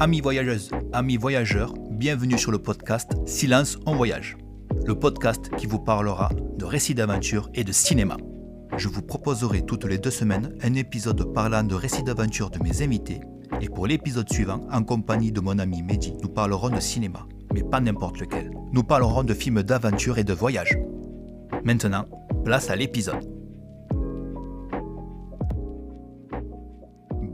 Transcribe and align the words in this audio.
Amis 0.00 0.20
voyageuses, 0.20 0.70
amis 0.92 1.16
voyageurs, 1.16 1.74
bienvenue 1.90 2.38
sur 2.38 2.52
le 2.52 2.60
podcast 2.60 3.10
Silence 3.26 3.78
en 3.84 3.96
voyage, 3.96 4.36
le 4.86 4.94
podcast 4.94 5.50
qui 5.56 5.66
vous 5.66 5.80
parlera 5.80 6.30
de 6.56 6.64
récits 6.64 6.94
d'aventure 6.94 7.50
et 7.54 7.64
de 7.64 7.72
cinéma. 7.72 8.16
Je 8.76 8.86
vous 8.86 9.02
proposerai 9.02 9.62
toutes 9.62 9.86
les 9.86 9.98
deux 9.98 10.12
semaines 10.12 10.54
un 10.62 10.74
épisode 10.74 11.34
parlant 11.34 11.64
de 11.64 11.74
récits 11.74 12.04
d'aventure 12.04 12.48
de 12.48 12.62
mes 12.62 12.80
invités 12.82 13.18
et 13.60 13.68
pour 13.68 13.88
l'épisode 13.88 14.32
suivant, 14.32 14.60
en 14.70 14.84
compagnie 14.84 15.32
de 15.32 15.40
mon 15.40 15.58
ami 15.58 15.82
Mehdi, 15.82 16.14
nous 16.22 16.28
parlerons 16.28 16.70
de 16.70 16.78
cinéma, 16.78 17.26
mais 17.52 17.64
pas 17.64 17.80
n'importe 17.80 18.20
lequel. 18.20 18.52
Nous 18.72 18.84
parlerons 18.84 19.24
de 19.24 19.34
films 19.34 19.64
d'aventure 19.64 20.18
et 20.18 20.24
de 20.24 20.32
voyage. 20.32 20.78
Maintenant, 21.64 22.04
place 22.44 22.70
à 22.70 22.76
l'épisode. 22.76 23.37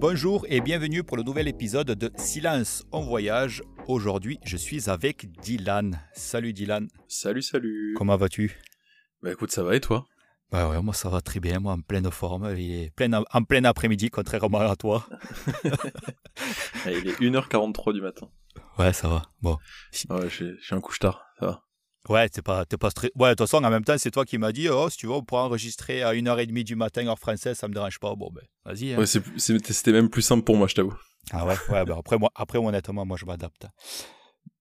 Bonjour 0.06 0.44
et 0.50 0.60
bienvenue 0.60 1.02
pour 1.02 1.16
le 1.16 1.22
nouvel 1.22 1.48
épisode 1.48 1.86
de 1.86 2.10
Silence 2.18 2.84
en 2.92 3.00
voyage. 3.00 3.62
Aujourd'hui, 3.88 4.38
je 4.44 4.58
suis 4.58 4.90
avec 4.90 5.32
Dylan. 5.40 5.98
Salut 6.12 6.52
Dylan. 6.52 6.88
Salut, 7.08 7.40
salut. 7.40 7.94
Comment 7.96 8.18
vas-tu? 8.18 8.60
Bah 9.22 9.32
écoute, 9.32 9.50
ça 9.50 9.62
va 9.62 9.74
et 9.74 9.80
toi? 9.80 10.04
Bah 10.52 10.68
ouais, 10.68 10.82
moi 10.82 10.92
ça 10.92 11.08
va 11.08 11.22
très 11.22 11.40
bien, 11.40 11.58
moi 11.58 11.72
en 11.72 11.80
pleine 11.80 12.10
forme, 12.10 12.54
il 12.54 12.82
est 12.82 12.90
plein, 12.94 13.24
en 13.32 13.44
plein 13.44 13.64
après-midi, 13.64 14.10
contrairement 14.10 14.58
à 14.58 14.76
toi. 14.76 15.08
Il 16.84 17.08
est 17.08 17.18
1h43 17.18 17.94
du 17.94 18.02
matin. 18.02 18.28
Ouais, 18.78 18.92
ça 18.92 19.08
va. 19.08 19.22
Bon. 19.40 19.56
Ouais, 20.10 20.28
j'ai 20.28 20.52
j'ai 20.60 20.76
un 20.76 20.82
couche 20.82 20.98
tard, 20.98 21.24
ça 21.40 21.46
va. 21.46 21.64
Ouais, 22.08 22.28
t'es 22.28 22.42
pas, 22.42 22.66
t'es 22.66 22.76
pas 22.76 22.90
stressé. 22.90 23.12
Ouais, 23.16 23.30
de 23.30 23.34
toute 23.34 23.48
façon, 23.48 23.64
en 23.64 23.70
même 23.70 23.84
temps, 23.84 23.96
c'est 23.96 24.10
toi 24.10 24.24
qui 24.24 24.36
m'as 24.36 24.52
dit, 24.52 24.68
oh, 24.68 24.90
si 24.90 24.98
tu 24.98 25.06
veux, 25.06 25.12
on 25.12 25.22
pourra 25.22 25.44
enregistrer 25.44 26.02
à 26.02 26.12
1h30 26.12 26.62
du 26.64 26.76
matin, 26.76 27.06
heure 27.06 27.18
française, 27.18 27.56
ça 27.56 27.66
me 27.68 27.72
dérange 27.74 27.98
pas. 27.98 28.14
Bon, 28.14 28.30
ben, 28.30 28.42
vas-y. 28.64 28.92
hein. 28.92 28.98
Ouais, 28.98 29.06
c'était 29.06 29.92
même 29.92 30.10
plus 30.10 30.22
simple 30.22 30.44
pour 30.44 30.56
moi, 30.56 30.66
je 30.66 30.74
t'avoue. 30.74 30.94
Ah 31.30 31.46
ouais, 31.46 31.54
ouais 31.70 31.84
ben 31.86 31.96
après, 31.98 32.18
moi, 32.18 32.30
après, 32.34 32.58
honnêtement, 32.58 33.06
moi, 33.06 33.16
je 33.18 33.24
m'adapte. 33.24 33.66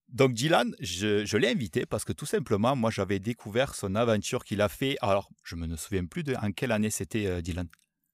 Donc, 0.07 0.33
Dylan, 0.33 0.73
je, 0.79 1.25
je 1.25 1.37
l'ai 1.37 1.49
invité 1.49 1.85
parce 1.85 2.05
que 2.05 2.13
tout 2.13 2.25
simplement, 2.27 2.75
moi, 2.75 2.91
j'avais 2.91 3.19
découvert 3.19 3.73
son 3.75 3.95
aventure 3.95 4.45
qu'il 4.45 4.61
a 4.61 4.69
fait. 4.69 4.95
Alors, 5.01 5.29
je 5.43 5.55
me 5.55 5.75
souviens 5.75 6.05
plus 6.05 6.23
de 6.23 6.35
en 6.35 6.51
quelle 6.51 6.71
année 6.71 6.91
c'était, 6.91 7.25
euh, 7.25 7.41
Dylan? 7.41 7.67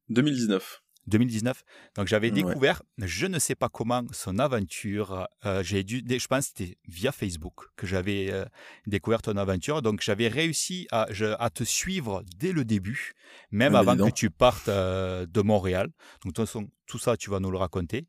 2019. 0.10 0.82
2019. 1.10 1.64
Donc 1.96 2.08
j'avais 2.08 2.28
Ouais. 2.32 2.44
découvert, 2.44 2.82
je 2.98 3.26
ne 3.26 3.40
sais 3.40 3.56
pas 3.56 3.68
comment, 3.70 4.04
son 4.12 4.40
aventure. 4.40 5.28
Euh, 5.46 5.62
j'ai 5.64 5.84
dû, 5.84 6.04
je 6.08 6.28
pense 6.28 6.50
que 6.52 6.54
c'était 6.58 6.78
via 6.88 7.12
Facebook 7.12 7.56
que 7.76 7.86
j'avais 7.88 8.32
euh, 8.32 8.46
découvert 8.88 9.22
ton 9.22 9.36
aventure. 9.38 9.82
Donc 9.82 10.02
j'avais 10.02 10.28
réussi 10.30 10.88
à, 10.92 11.08
je- 11.12 11.36
à 11.40 11.50
te 11.50 11.64
suivre 11.64 12.24
dès 12.38 12.52
le 12.54 12.64
début, 12.66 13.14
même 13.52 13.76
Ah, 13.76 13.80
avant 13.80 13.98
que 13.98 14.12
tu 14.12 14.30
partes 14.30 14.70
euh, 14.70 15.26
de 15.26 15.42
Montréal. 15.42 15.88
Donc 16.24 16.34
de 16.34 16.38
toute 16.38 16.46
façon, 16.46 16.70
tout 16.88 17.00
ça, 17.00 17.18
tu 17.18 17.30
vas 17.30 17.40
nous 17.40 17.52
le 17.52 17.58
raconter. 17.58 18.08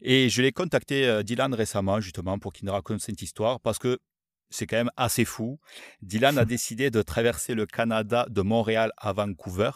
Et 0.00 0.28
je 0.28 0.42
l'ai 0.42 0.52
contacté 0.52 1.22
Dylan 1.24 1.54
récemment, 1.54 2.00
justement, 2.00 2.38
pour 2.38 2.52
qu'il 2.52 2.66
nous 2.66 2.72
raconte 2.72 3.00
cette 3.00 3.22
histoire, 3.22 3.60
parce 3.60 3.78
que 3.78 3.98
c'est 4.50 4.66
quand 4.66 4.76
même 4.76 4.90
assez 4.96 5.24
fou. 5.24 5.58
Dylan 6.02 6.36
a 6.38 6.44
décidé 6.56 6.90
de 6.90 7.00
traverser 7.02 7.54
le 7.54 7.66
Canada 7.66 8.26
de 8.28 8.42
Montréal 8.42 8.92
à 8.98 9.12
Vancouver 9.12 9.70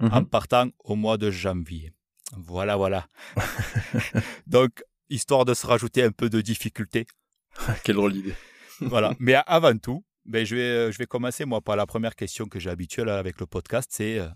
en 0.00 0.20
Mhm. 0.22 0.26
partant 0.28 0.68
au 0.82 0.96
mois 0.96 1.18
de 1.18 1.30
janvier. 1.30 1.92
Voilà, 2.38 2.76
voilà. 2.76 3.06
Donc, 4.46 4.82
histoire 5.08 5.44
de 5.44 5.54
se 5.54 5.66
rajouter 5.66 6.02
un 6.02 6.10
peu 6.10 6.28
de 6.28 6.40
difficulté. 6.40 7.06
Quelle 7.84 7.96
drôle 7.96 8.12
d'idée. 8.12 8.34
Voilà. 8.80 9.14
Mais 9.20 9.36
avant 9.46 9.76
tout, 9.78 10.04
ben, 10.24 10.44
je, 10.44 10.56
vais, 10.56 10.62
euh, 10.62 10.90
je 10.90 10.98
vais 10.98 11.06
commencer, 11.06 11.44
moi, 11.44 11.60
par 11.60 11.76
la 11.76 11.86
première 11.86 12.16
question 12.16 12.46
que 12.46 12.58
j'ai 12.58 12.70
habituelle 12.70 13.08
avec 13.08 13.38
le 13.38 13.46
podcast. 13.46 13.88
C'est 13.92 14.18
euh, 14.18 14.26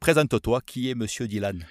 présente-toi, 0.00 0.60
qui 0.66 0.90
est 0.90 0.96
Monsieur 0.96 1.28
Dylan? 1.28 1.64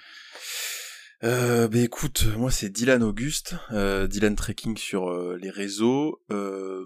Euh, 1.24 1.68
bah 1.68 1.78
écoute, 1.78 2.26
moi 2.36 2.50
c'est 2.50 2.68
Dylan 2.68 3.02
Auguste, 3.02 3.54
euh, 3.70 4.06
Dylan 4.06 4.36
Trekking 4.36 4.76
sur 4.76 5.08
euh, 5.08 5.38
les 5.40 5.48
réseaux, 5.48 6.20
euh, 6.30 6.84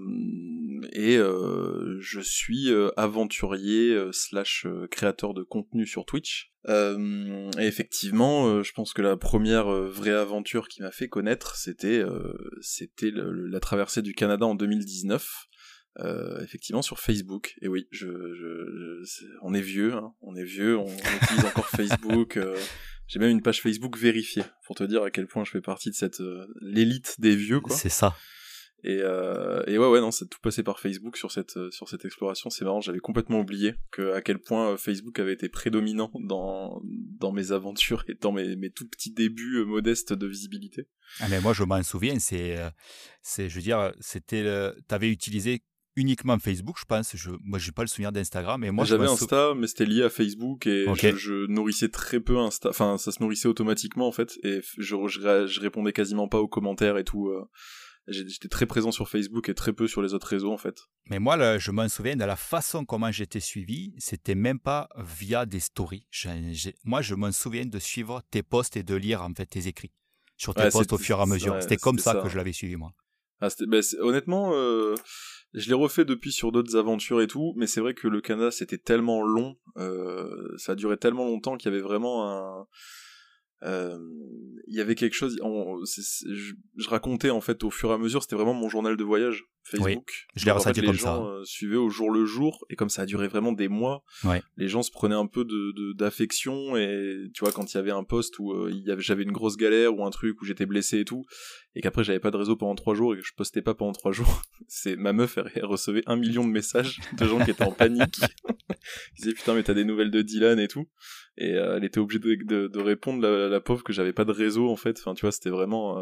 et 0.93 1.17
euh, 1.17 1.97
je 2.01 2.21
suis 2.21 2.69
aventurier 2.97 3.99
slash 4.13 4.67
créateur 4.93 5.35
de 5.35 5.43
contenu 5.43 5.87
sur 5.87 6.05
Twitch. 6.05 6.53
Euh, 6.69 7.51
et 7.59 7.67
effectivement, 7.67 8.63
je 8.63 8.73
pense 8.73 8.93
que 8.93 9.03
la 9.03 9.17
première 9.17 9.67
vraie 9.69 10.13
aventure 10.13 10.69
qui 10.69 10.83
m'a 10.83 10.93
fait 10.93 11.09
connaître, 11.09 11.57
c'était 11.57 11.99
euh, 11.99 12.33
c'était 12.61 13.11
la 13.13 13.59
traversée 13.59 14.03
du 14.03 14.15
Canada 14.15 14.47
en 14.47 14.55
2019. 14.55 15.47
euh, 16.01 16.41
effectivement 16.45 16.83
sur 16.83 17.01
Facebook 17.01 17.57
et 17.61 17.67
oui 17.67 17.89
je, 17.91 18.07
je, 18.07 19.03
on 19.43 19.53
est 19.53 19.61
vieux 19.61 19.95
hein, 19.95 20.15
on 20.21 20.37
est 20.37 20.45
vieux 20.45 20.77
on, 20.77 20.85
on 20.87 21.17
utilise 21.25 21.45
encore 21.45 21.67
Facebook 21.77 22.37
euh, 22.37 22.57
j'ai 23.09 23.19
même 23.19 23.31
une 23.31 23.43
page 23.43 23.61
Facebook 23.61 23.99
vérifiée 23.99 24.45
pour 24.67 24.77
te 24.77 24.85
dire 24.85 25.03
à 25.03 25.11
quel 25.11 25.27
point 25.27 25.45
je 25.45 25.51
fais 25.51 25.61
partie 25.61 25.91
de 25.91 25.95
cette 25.95 26.21
euh, 26.21 26.47
l'élite 26.61 27.17
des 27.19 27.35
vieux 27.35 27.61
quoi. 27.61 27.75
C'est 27.75 27.89
ça. 27.89 28.15
Et, 28.85 29.01
euh, 29.03 29.65
et 29.67 29.77
ouais 29.77 29.89
ouais 29.89 30.01
non 30.01 30.13
c'est 30.13 30.29
tout 30.29 30.39
passé 30.41 30.63
par 30.63 30.79
Facebook 30.79 31.17
sur 31.17 31.33
cette 31.33 31.57
euh, 31.57 31.69
sur 31.73 31.89
cette 31.89 32.05
exploration 32.05 32.49
c'est 32.49 32.65
marrant 32.65 32.81
j'avais 32.81 33.01
complètement 33.01 33.41
oublié 33.41 33.75
que 33.91 34.13
à 34.13 34.23
quel 34.23 34.39
point 34.39 34.77
Facebook 34.77 35.19
avait 35.19 35.33
été 35.33 35.49
prédominant 35.49 36.13
dans 36.21 36.81
dans 36.85 37.33
mes 37.33 37.51
aventures 37.51 38.05
et 38.07 38.15
dans 38.15 38.31
mes 38.31 38.55
mes 38.55 38.71
tout 38.71 38.89
petits 38.89 39.13
débuts 39.13 39.65
modestes 39.65 40.13
de 40.13 40.27
visibilité. 40.29 40.87
Ah, 41.19 41.27
mais 41.29 41.41
moi, 41.41 41.55
je 41.55 41.65
m'en 41.65 41.83
souviens. 41.83 42.19
C'est, 42.19 42.57
c'est, 43.23 43.49
je 43.49 43.55
veux 43.55 43.63
dire, 43.63 43.93
c'était, 43.99 44.43
tu 44.87 44.95
avais 44.95 45.11
utilisé 45.11 45.63
uniquement 45.99 46.39
Facebook, 46.39 46.77
je 46.79 46.85
pense. 46.85 47.17
Je, 47.17 47.31
moi, 47.43 47.59
j'ai 47.59 47.73
pas 47.73 47.83
le 47.83 47.89
souvenir 47.89 48.13
d'Instagram. 48.13 48.63
Et 48.65 48.71
moi, 48.71 48.85
J'avais 48.85 49.07
Insta 49.07 49.55
mais 49.57 49.67
c'était 49.67 49.87
lié 49.87 50.03
à 50.05 50.11
Facebook 50.11 50.67
et 50.67 50.87
je, 50.95 51.17
je 51.17 51.47
nourrissais 51.47 51.89
très 51.89 52.21
peu 52.21 52.39
Insta 52.39 52.69
enfin 52.71 52.99
ça 52.99 53.13
se 53.13 53.23
nourrissait 53.23 53.49
automatiquement 53.49 54.07
en 54.09 54.13
fait 54.13 54.39
et 54.45 54.61
je 54.79 54.97
je, 55.07 55.21
ré- 55.21 55.47
je 55.49 55.61
répondais 55.61 55.93
quasiment 55.93 56.29
pas 56.29 56.39
aux 56.39 56.49
commentaires 56.49 56.97
et 56.99 57.05
tout. 57.05 57.29
euh. 57.29 57.45
J'étais 58.11 58.49
très 58.49 58.65
présent 58.65 58.91
sur 58.91 59.07
Facebook 59.11 59.51
et 59.51 59.55
très 59.55 59.75
peu 59.75 59.87
sur 59.87 60.01
les 60.01 60.15
autres 60.15 60.29
réseaux 60.29 60.51
en 60.51 60.57
fait. 60.57 60.77
Mais 61.11 61.19
moi, 61.19 61.37
là, 61.37 61.59
je 61.59 61.71
m'en 61.71 61.89
souviens 61.91 62.17
de 62.17 62.25
la 62.25 62.37
façon 62.37 62.87
comment 62.87 63.13
j'étais 63.13 63.41
suivi. 63.41 63.93
C'était 63.99 64.35
même 64.35 64.59
pas 64.59 64.89
via 64.97 65.45
des 65.45 65.61
stories. 65.61 66.07
Moi, 66.85 67.03
je 67.03 67.15
m'en 67.15 67.33
souviens 67.33 67.67
de 67.67 67.79
suivre 67.79 68.23
tes 68.31 68.43
posts 68.43 68.79
et 68.79 68.83
de 68.83 68.95
lire 68.95 69.23
en 69.23 69.35
fait 69.35 69.45
tes 69.45 69.67
écrits 69.69 69.93
sur 70.39 70.55
tes 70.55 70.63
Ouais, 70.63 70.71
posts 70.71 70.93
au 70.95 70.99
fur 70.99 71.19
et 71.19 71.23
à 71.23 71.27
mesure. 71.27 71.53
ouais, 71.55 71.61
c'était 71.61 71.77
comme 71.77 71.99
ça, 71.99 72.15
que 72.23 72.29
je 72.31 72.37
l'avais 72.39 72.53
suivi 72.55 72.77
moi. 72.77 72.93
Ah, 73.41 73.49
bah, 73.67 73.83
c'est- 73.83 73.99
honnêtement, 74.01 74.53
euh, 74.55 74.95
je 75.59 75.69
l'ai 75.69 75.75
refait 75.75 76.05
depuis 76.05 76.33
sur 76.33 76.53
d'autres 76.53 76.77
aventures 76.77 77.21
et 77.21 77.27
tout, 77.27 77.53
mais 77.57 77.67
c'est 77.67 77.81
vrai 77.81 77.95
que 77.95 78.09
le 78.09 78.21
Canada 78.21 78.51
c'était 78.51 78.79
tellement 78.79 79.23
long, 79.23 79.57
euh, 79.77 80.55
ça 80.57 80.73
a 80.73 80.75
duré 80.75 80.97
tellement 80.97 81.27
longtemps 81.27 81.57
qu'il 81.57 81.71
y 81.71 81.75
avait 81.75 81.83
vraiment 81.83 82.31
un, 82.31 82.67
euh, 83.65 83.99
il 84.67 84.77
y 84.77 84.81
avait 84.81 84.95
quelque 84.95 85.15
chose. 85.15 85.37
je 85.37 86.89
racontais 86.89 87.31
en 87.31 87.41
fait 87.41 87.65
au 87.65 87.71
fur 87.71 87.91
et 87.91 87.95
à 87.95 87.99
mesure, 87.99 88.23
c'était 88.23 88.37
vraiment 88.37 88.55
mon 88.55 88.69
journal 88.69 88.97
de 88.97 89.05
voyage 89.05 89.45
Facebook. 89.69 90.27
je 90.37 90.45
l'ai 90.45 90.51
ressenti 90.51 90.81
les 90.81 90.87
comme 90.87 90.97
gens, 90.97 91.25
ça. 91.25 91.31
euh, 91.31 91.45
suivaient 91.45 91.77
au 91.77 91.89
jour 91.91 92.11
le 92.11 92.25
jour 92.25 92.65
et 92.71 92.77
comme 92.77 92.89
ça 92.89 93.03
a 93.03 93.07
duré 93.07 93.29
vraiment 93.29 93.53
des 93.53 93.69
mois, 93.69 94.03
Ouais. 94.25 94.43
les 94.57 94.69
gens 94.69 94.83
se 94.83 94.91
prenaient 94.91 95.15
un 95.15 95.27
peu 95.27 95.45
de 95.45 95.73
de- 95.73 95.93
d'affection 95.93 96.77
et 96.77 97.29
tu 97.35 97.41
vois 97.45 97.53
quand 97.53 97.73
il 97.73 97.77
y 97.77 97.81
avait 97.81 97.91
un 97.91 98.05
poste 98.05 98.39
où 98.39 98.53
euh, 98.53 98.73
j'avais 98.99 99.23
une 99.23 99.33
grosse 99.33 99.57
galère 99.57 99.97
ou 99.97 100.05
un 100.05 100.11
truc 100.11 100.41
où 100.41 100.45
j'étais 100.45 100.67
blessé 100.67 101.01
et 101.01 101.05
tout 101.05 101.25
et 101.75 101.81
qu'après 101.81 102.03
j'avais 102.05 102.19
pas 102.21 102.31
de 102.31 102.37
réseau 102.37 102.57
pendant 102.57 102.75
trois 102.75 102.95
jours 102.95 103.15
et 103.15 103.19
que 103.19 103.25
je 103.25 103.33
postais 103.35 103.63
pas 103.63 103.75
pendant 103.75 103.93
trois 103.93 104.13
jours, 104.13 104.43
c'est 104.69 104.97
ma 104.97 105.13
meuf 105.13 105.39
elle, 105.39 105.51
elle 105.55 105.65
recevait 105.67 106.03
un 106.07 106.17
million 106.17 106.47
de 106.47 106.51
messages 106.53 106.99
de 107.19 107.27
gens 107.27 107.45
qui 107.45 107.51
étaient 107.51 107.65
en 107.65 107.73
panique. 107.73 108.19
Ils 109.19 109.23
disaient 109.23 109.35
putain 109.35 109.55
mais 109.55 109.63
t'as 109.63 109.75
des 109.75 109.85
nouvelles 109.85 110.11
de 110.11 110.23
Dylan 110.23 110.59
et 110.59 110.69
tout 110.69 110.87
et 111.37 111.55
euh, 111.55 111.77
elle 111.77 111.85
était 111.85 111.99
obligée 112.01 112.19
de, 112.19 112.35
de, 112.45 112.67
de 112.69 112.81
répondre 112.81 113.23
la, 113.23 113.49
la 113.49 113.61
pauvre 113.61 113.85
que 113.85 113.93
j'avais 113.93 114.13
pas 114.13 114.25
de 114.25 114.33
réseau 114.33 114.69
en 114.69 114.77
fait. 114.77 114.99
Enfin 114.99 115.15
tu 115.15 115.23
vois 115.23 115.33
c'était 115.33 115.51
vraiment 115.51 115.99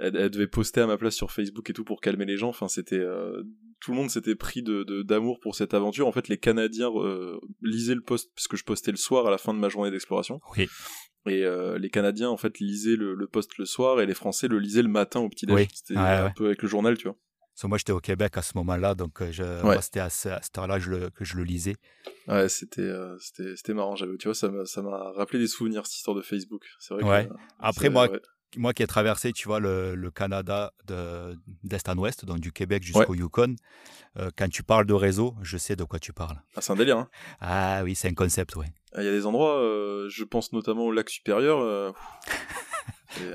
elle, 0.00 0.16
elle 0.16 0.30
devait 0.30 0.46
poster 0.46 0.80
à 0.80 0.86
ma 0.86 0.96
place 0.96 1.14
sur 1.14 1.30
Facebook 1.30 1.68
et 1.70 1.72
tout 1.72 1.84
pour 1.84 2.00
calmer 2.00 2.24
les 2.26 2.36
gens. 2.36 2.48
Enfin 2.48 2.68
c'était 2.68 2.98
euh, 2.98 3.42
tout 3.80 3.92
le 3.92 3.96
monde 3.96 4.10
s'était 4.10 4.34
pris 4.34 4.62
de 4.62 5.02
d'amour 5.02 5.38
pour 5.40 5.54
cette 5.54 5.74
aventure. 5.74 6.06
En 6.06 6.12
fait 6.12 6.28
les 6.28 6.38
Canadiens 6.38 6.90
euh, 6.94 7.38
lisaient 7.62 7.94
le 7.94 8.02
post 8.02 8.30
parce 8.34 8.48
que 8.48 8.56
je 8.56 8.64
postais 8.64 8.90
le 8.90 8.96
soir 8.96 9.26
à 9.26 9.30
la 9.30 9.38
fin 9.38 9.54
de 9.54 9.58
ma 9.58 9.68
journée 9.68 9.90
d'exploration. 9.90 10.40
Oui. 10.56 10.68
Et 11.26 11.44
euh, 11.44 11.78
les 11.78 11.90
Canadiens 11.90 12.30
en 12.30 12.36
fait 12.38 12.58
lisaient 12.60 12.96
le, 12.96 13.14
le 13.14 13.26
post 13.26 13.58
le 13.58 13.66
soir 13.66 14.00
et 14.00 14.06
les 14.06 14.14
Français 14.14 14.48
le 14.48 14.58
lisaient 14.58 14.82
le 14.82 14.88
matin 14.88 15.20
au 15.20 15.28
petit 15.28 15.46
déj. 15.46 15.54
Oui. 15.56 15.68
C'était 15.74 15.94
Ouais, 15.94 16.00
un 16.06 16.24
ouais. 16.26 16.32
peu 16.34 16.46
avec 16.46 16.62
le 16.62 16.68
journal, 16.68 16.96
tu 16.96 17.08
vois. 17.08 17.16
Parce 17.54 17.62
que 17.62 17.66
moi, 17.66 17.76
j'étais 17.78 17.92
au 17.92 18.00
Québec 18.00 18.38
à 18.38 18.42
ce 18.42 18.56
moment-là, 18.56 18.94
donc 18.94 19.22
je, 19.30 19.42
c'était 19.82 20.00
à, 20.00 20.08
ce- 20.08 20.30
à 20.30 20.40
cette 20.40 20.56
heure-là 20.56 20.78
que 20.78 21.24
je 21.26 21.36
le- 21.36 21.44
lisais. 21.44 21.76
Ouais, 22.26 22.48
c'était 22.48 22.80
euh, 22.80 23.18
c'était 23.18 23.74
marrant. 23.74 23.94
Tu 23.96 24.06
vois, 24.28 24.34
ça 24.34 24.48
m'a 24.48 25.12
rappelé 25.12 25.38
des 25.40 25.46
souvenirs 25.46 25.84
cette 25.84 25.96
histoire 25.96 26.16
de 26.16 26.22
Facebook. 26.22 26.64
C'est 26.78 26.94
vrai. 26.94 27.04
Ouais. 27.04 27.28
Que, 27.28 27.34
Après, 27.58 27.90
moi, 27.90 28.08
ouais. 28.10 28.20
Moi 28.56 28.72
qui 28.72 28.82
ai 28.82 28.86
traversé, 28.86 29.32
tu 29.32 29.46
vois, 29.48 29.60
le, 29.60 29.94
le 29.94 30.10
Canada 30.10 30.72
de- 30.86 31.38
d'est 31.62 31.88
en 31.88 31.96
ouest, 31.98 32.24
donc 32.24 32.40
du 32.40 32.52
Québec 32.52 32.82
jusqu'au 32.82 33.14
Yukon, 33.14 33.54
euh, 34.18 34.30
quand 34.36 34.48
tu 34.48 34.62
parles 34.62 34.86
de 34.86 34.94
réseau, 34.94 35.34
je 35.42 35.56
sais 35.56 35.76
de 35.76 35.84
quoi 35.84 35.98
tu 35.98 36.12
parles. 36.12 36.40
Ah, 36.56 36.60
c'est 36.60 36.72
un 36.72 36.76
délire. 36.76 36.98
Hein. 36.98 37.08
Ah 37.40 37.82
oui, 37.84 37.94
c'est 37.94 38.08
un 38.08 38.14
concept, 38.14 38.56
oui. 38.56 38.66
Il 38.98 39.04
y 39.04 39.08
a 39.08 39.12
des 39.12 39.24
endroits, 39.26 39.56
euh, 39.58 40.08
je 40.08 40.24
pense 40.24 40.52
notamment 40.52 40.82
au 40.82 40.92
lac 40.92 41.08
supérieur. 41.08 41.60
euh, 41.60 41.92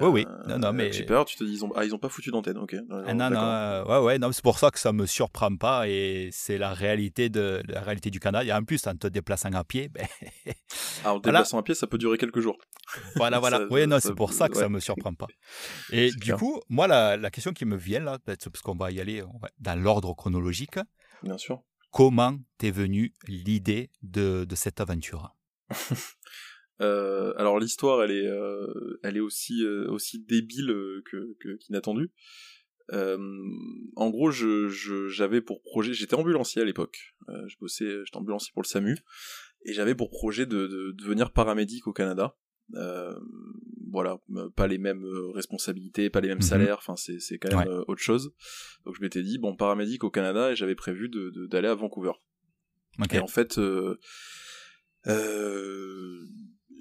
oui, 0.02 0.08
oui. 0.08 0.26
Non, 0.48 0.60
non, 0.60 0.74
mais. 0.74 0.92
J'ai 0.92 1.04
peur, 1.04 1.26
tu 1.26 1.36
te 1.36 1.44
dis, 1.44 1.54
ils 1.54 1.66
ont, 1.66 1.72
ah, 1.76 1.86
ils 1.86 1.94
ont 1.94 2.00
pas 2.00 2.10
foutu 2.10 2.32
d'antenne, 2.32 2.58
ok. 2.58 2.76
Ah, 2.90 3.14
non, 3.14 3.30
non, 3.30 3.84
ouais, 3.88 4.06
ouais, 4.06 4.18
non, 4.18 4.32
c'est 4.32 4.44
pour 4.44 4.60
ça 4.60 4.72
que 4.72 4.80
ça 4.80 4.94
me 4.94 5.06
surprend 5.06 5.56
pas 5.56 5.88
et 5.88 6.30
c'est 6.32 6.58
la 6.58 6.74
réalité 6.74 7.30
de 7.30 7.62
la 7.68 7.82
réalité 7.82 8.10
du 8.10 8.20
Canada. 8.20 8.46
Et 8.46 8.54
en 8.54 8.64
plus, 8.64 8.86
en 8.88 8.96
te 8.96 9.08
déplaçant 9.08 9.52
à 9.54 9.64
pied, 9.64 9.90
ben. 9.90 10.08
Alors, 11.04 11.22
déplaçant 11.22 11.58
à 11.60 11.64
pied, 11.64 11.76
ça 11.76 11.88
peut 11.88 11.98
durer 11.98 12.18
quelques 12.18 12.40
jours. 12.40 12.58
Voilà, 13.16 13.40
voilà. 13.40 13.62
oui, 13.72 13.88
non, 13.88 14.00
c'est 14.00 14.16
pour 14.16 14.34
ça 14.34 14.48
que 14.48 14.58
ça 14.58 14.70
me 14.70 14.80
surprend 14.80 15.14
pas. 15.14 15.28
Et 15.92 16.12
du 16.12 16.34
coup, 16.34 16.62
moi, 16.70 16.88
la, 16.88 17.18
la, 17.18 17.32
question 17.32 17.52
qui 17.52 17.66
me 17.66 17.76
vient 17.76 18.00
là, 18.00 18.20
parce 18.24 18.62
qu'on 18.62 18.76
va 18.76 18.92
y 18.92 19.00
aller 19.00 19.24
dans 19.60 19.82
l'ordre 19.82 20.14
chronologique. 20.14 20.80
Bien 21.24 21.38
sûr. 21.38 21.64
Comment 21.92 22.38
t'es 22.58 22.72
venue 22.72 23.14
l'idée 23.28 23.90
de, 24.04 24.46
de 24.48 24.56
cette 24.56 24.82
aventure? 24.82 25.34
Euh, 26.82 27.34
alors 27.38 27.60
l'histoire, 27.60 28.04
elle 28.04 28.12
est, 28.12 28.28
euh, 28.28 29.00
elle 29.04 29.18
est 29.18 29.22
aussi 29.22 29.64
euh, 29.64 29.90
aussi 29.90 30.20
débile 30.20 30.68
que, 31.10 31.36
que 31.40 31.56
qu'inattendu. 31.58 32.12
en 32.92 34.10
gros, 34.10 34.32
je, 34.32 34.68
j'avais 35.08 35.42
pour 35.42 35.62
projet, 35.62 35.94
j'étais 35.94 36.16
ambulancier 36.16 36.62
à 36.62 36.66
l'époque. 36.66 37.16
je 37.28 37.56
bossais, 37.60 38.04
j'étais 38.06 38.18
ambulancier 38.18 38.52
pour 38.54 38.62
le 38.62 38.68
SAMU, 38.68 38.98
et 39.64 39.74
j'avais 39.74 39.96
pour 39.96 40.10
projet 40.10 40.46
de, 40.46 40.68
de, 40.68 40.92
devenir 40.92 41.32
paramédic 41.32 41.88
au 41.88 41.94
Canada. 41.94 42.36
voilà, 43.92 44.20
pas 44.56 44.68
les 44.68 44.78
mêmes 44.78 45.06
responsabilités, 45.34 46.10
pas 46.10 46.20
les 46.20 46.28
mêmes 46.28 46.38
mhm. 46.38 46.44
salaires, 46.44 46.78
enfin 46.78 46.98
c'est, 46.98 47.20
c'est 47.20 47.38
quand 47.38 47.58
même 47.58 47.84
autre 47.88 48.02
chose. 48.02 48.34
Donc 48.86 48.96
je 48.96 49.02
m'étais 49.02 49.24
dit 49.24 49.38
bon 49.38 49.56
paramédic 49.56 50.04
au 50.04 50.12
Canada 50.12 50.52
et 50.52 50.56
j'avais 50.56 50.76
prévu 50.76 51.08
de, 51.10 51.48
d'aller 51.48 51.70
à 51.70 51.76
Vancouver. 51.76 52.12
Et 53.12 53.20
en 53.20 53.28
fait, 53.28 53.60
euh, 55.08 56.28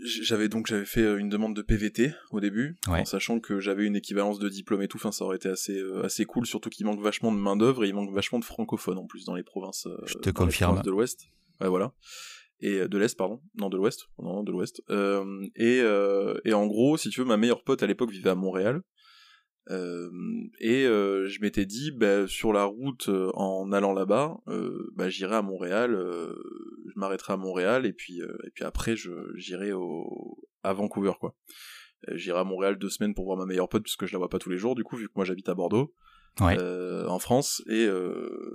j'avais 0.04 0.48
donc 0.48 0.66
j'avais 0.66 0.84
fait 0.84 1.02
euh, 1.02 1.18
une 1.18 1.28
demande 1.28 1.56
de 1.56 1.62
PVT 1.62 2.12
au 2.30 2.40
début, 2.40 2.76
en 2.86 3.04
sachant 3.04 3.40
que 3.40 3.58
j'avais 3.60 3.84
une 3.84 3.96
équivalence 3.96 4.38
de 4.38 4.48
diplôme 4.48 4.82
et 4.82 4.88
tout. 4.88 4.98
Enfin, 4.98 5.12
ça 5.12 5.24
aurait 5.24 5.36
été 5.36 5.48
assez 5.48 5.78
euh, 5.78 6.04
assez 6.04 6.24
cool, 6.24 6.46
surtout 6.46 6.70
qu'il 6.70 6.86
manque 6.86 7.00
vachement 7.00 7.32
de 7.32 7.38
main 7.38 7.56
d'œuvre 7.56 7.84
et 7.84 7.88
il 7.88 7.94
manque 7.94 8.12
vachement 8.14 8.38
de 8.38 8.44
francophones 8.44 8.98
en 8.98 9.06
plus 9.06 9.24
dans 9.24 9.34
les 9.34 9.42
provinces. 9.42 9.86
Euh, 9.86 9.96
Je 10.06 10.14
te 10.14 10.30
confirme. 10.30 10.82
de 10.82 10.90
l'Ouest. 10.90 11.30
Ouais, 11.60 11.68
voilà. 11.68 11.92
Et 12.60 12.86
de 12.88 12.98
l'Est, 12.98 13.16
pardon. 13.16 13.40
Non, 13.56 13.68
de 13.68 13.76
l'Ouest. 13.76 14.06
Non, 14.22 14.42
de 14.42 14.52
l'Ouest. 14.52 14.82
et 15.56 15.78
et 16.44 16.54
en 16.54 16.66
gros, 16.66 16.96
si 16.96 17.10
tu 17.10 17.20
veux, 17.20 17.26
ma 17.26 17.36
meilleure 17.36 17.62
pote 17.62 17.82
à 17.82 17.86
l'époque 17.86 18.10
vivait 18.10 18.30
à 18.30 18.34
Montréal. 18.34 18.82
Euh, 19.70 20.10
et 20.60 20.84
euh, 20.84 21.28
je 21.28 21.40
m'étais 21.40 21.66
dit, 21.66 21.90
bah, 21.90 22.26
sur 22.26 22.52
la 22.52 22.64
route 22.64 23.08
euh, 23.08 23.30
en 23.34 23.72
allant 23.72 23.92
là-bas, 23.92 24.36
bah, 24.94 25.08
j'irai 25.08 25.36
à 25.36 25.42
Montréal, 25.42 25.96
je 25.96 26.98
m'arrêterai 26.98 27.34
à 27.34 27.36
Montréal 27.36 27.86
et 27.86 27.92
puis 27.92 28.20
et 28.20 28.50
puis 28.54 28.64
après 28.64 28.96
je 28.96 29.10
j'irai 29.36 29.72
au 29.72 30.38
à 30.62 30.72
Vancouver 30.72 31.12
quoi. 31.18 31.36
J'irai 32.12 32.40
à 32.40 32.44
Montréal 32.44 32.78
deux 32.78 32.90
semaines 32.90 33.14
pour 33.14 33.24
voir 33.24 33.38
ma 33.38 33.46
meilleure 33.46 33.68
pote 33.68 33.82
puisque 33.82 34.06
je 34.06 34.12
la 34.12 34.18
vois 34.18 34.28
pas 34.28 34.38
tous 34.38 34.50
les 34.50 34.58
jours 34.58 34.74
du 34.74 34.84
coup 34.84 34.96
vu 34.96 35.08
que 35.08 35.12
moi 35.16 35.24
j'habite 35.24 35.48
à 35.48 35.54
Bordeaux. 35.54 35.94
en 37.08 37.18
France 37.18 37.62
et 37.68 37.86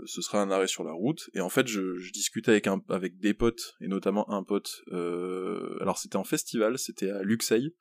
ce 0.06 0.22
sera 0.22 0.42
un 0.42 0.52
arrêt 0.52 0.68
sur 0.68 0.84
la 0.84 0.92
route 0.92 1.30
et 1.34 1.42
en 1.42 1.50
fait 1.50 1.68
je, 1.68 1.98
je 1.98 2.12
discutais 2.12 2.52
avec 2.52 2.68
un 2.68 2.82
avec 2.90 3.18
des 3.20 3.34
potes 3.34 3.76
et 3.82 3.88
notamment 3.88 4.30
un 4.32 4.44
pote 4.44 4.84
alors 4.92 5.98
c'était 5.98 6.18
en 6.18 6.24
festival 6.24 6.78
c'était 6.78 7.10
à 7.10 7.24
Luxeuil 7.24 7.74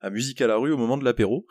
à 0.00 0.10
musique 0.10 0.40
à 0.40 0.46
la 0.46 0.56
rue 0.56 0.72
au 0.72 0.76
moment 0.76 0.96
de 0.96 1.04
l'apéro 1.04 1.46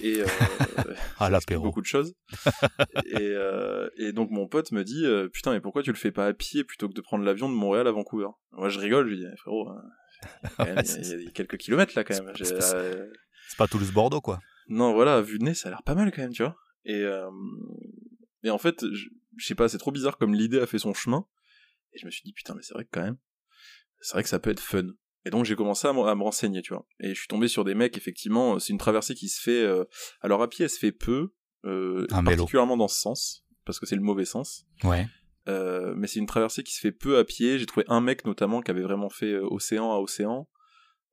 et 0.00 0.20
euh, 0.20 0.26
à 1.18 1.30
l'apéro. 1.30 1.64
beaucoup 1.64 1.80
de 1.80 1.86
choses. 1.86 2.14
Et, 3.06 3.16
euh, 3.20 3.88
et 3.96 4.12
donc 4.12 4.30
mon 4.30 4.46
pote 4.46 4.72
me 4.72 4.84
dit 4.84 5.04
euh, 5.04 5.28
putain 5.28 5.52
mais 5.52 5.60
pourquoi 5.60 5.82
tu 5.82 5.90
le 5.90 5.96
fais 5.96 6.12
pas 6.12 6.26
à 6.26 6.34
pied 6.34 6.64
plutôt 6.64 6.88
que 6.88 6.94
de 6.94 7.00
prendre 7.00 7.24
l'avion 7.24 7.48
de 7.48 7.54
Montréal 7.54 7.86
à 7.86 7.92
Vancouver? 7.92 8.28
Moi 8.52 8.68
je 8.68 8.78
rigole 8.78 9.08
je 9.08 9.14
lui 9.14 9.18
dis 9.18 9.36
frérot 9.38 9.68
hein, 9.68 9.82
il 10.60 11.24
y, 11.24 11.28
a 11.28 11.30
quelques 11.34 11.56
kilomètres 11.56 11.92
là 11.96 12.04
quand 12.04 12.22
même. 12.22 12.34
c'est 12.36 13.56
pas 13.56 13.66
Toulouse 13.66 13.92
Bordeaux 13.92 14.20
quoi. 14.20 14.40
Non 14.68 14.92
voilà 14.92 15.22
vu 15.22 15.38
de 15.38 15.44
nez 15.44 15.54
ça 15.54 15.68
a 15.68 15.70
l'air 15.70 15.82
pas 15.82 15.94
mal 15.94 16.10
quand 16.12 16.22
même 16.22 16.32
tu 16.32 16.42
vois. 16.42 16.56
Et 16.84 17.04
et 18.44 18.50
en 18.50 18.58
fait 18.58 18.84
je 18.92 19.46
sais 19.46 19.54
pas 19.54 19.68
c'est 19.68 19.78
trop 19.78 19.92
bizarre 19.92 20.18
comme 20.18 20.34
l'idée 20.34 20.60
a 20.60 20.66
fait 20.66 20.78
son 20.78 20.94
chemin. 20.94 21.26
Et 21.92 21.98
je 21.98 22.06
me 22.06 22.10
suis 22.10 22.22
dit 22.24 22.32
putain 22.32 22.54
mais 22.54 22.62
c'est 22.62 22.74
vrai 22.74 22.84
que 22.84 22.90
quand 22.92 23.02
même 23.02 23.16
c'est 24.00 24.12
vrai 24.12 24.22
que 24.22 24.28
ça 24.28 24.38
peut 24.38 24.50
être 24.50 24.60
fun 24.60 24.88
et 25.24 25.30
donc 25.30 25.44
j'ai 25.44 25.56
commencé 25.56 25.86
à, 25.86 25.92
me 25.92 26.00
renseigner, 26.00 26.62
tu 26.62 26.72
vois. 26.72 26.86
Et 27.00 27.14
je 27.14 27.18
suis 27.18 27.28
tombé 27.28 27.48
sur 27.48 27.64
des 27.64 27.74
mecs, 27.74 27.96
effectivement, 27.96 28.58
c'est 28.58 28.72
une 28.72 28.78
traversée 28.78 29.14
qui 29.14 29.28
se 29.28 29.40
fait... 29.40 29.62
Euh, 29.62 29.84
alors 30.20 30.42
à 30.42 30.48
pied, 30.48 30.64
elle 30.64 30.70
se 30.70 30.78
fait 30.78 30.92
peu, 30.92 31.32
euh, 31.64 32.06
particulièrement 32.06 32.76
dans 32.76 32.88
ce 32.88 32.98
sens, 33.00 33.44
parce 33.64 33.80
que 33.80 33.86
c'est 33.86 33.96
le 33.96 34.02
mauvais 34.02 34.24
sens. 34.24 34.66
Ouais. 34.84 35.06
Euh, 35.48 35.94
mais 35.96 36.06
c'est 36.06 36.18
une 36.18 36.26
traversée 36.26 36.62
qui 36.62 36.72
se 36.72 36.80
fait 36.80 36.92
peu 36.92 37.18
à 37.18 37.24
pied. 37.24 37.58
J'ai 37.58 37.66
trouvé 37.66 37.84
un 37.88 38.00
mec 38.00 38.24
notamment 38.24 38.60
qui 38.60 38.70
avait 38.70 38.82
vraiment 38.82 39.10
fait 39.10 39.36
océan 39.36 39.92
à 39.92 39.98
océan. 39.98 40.48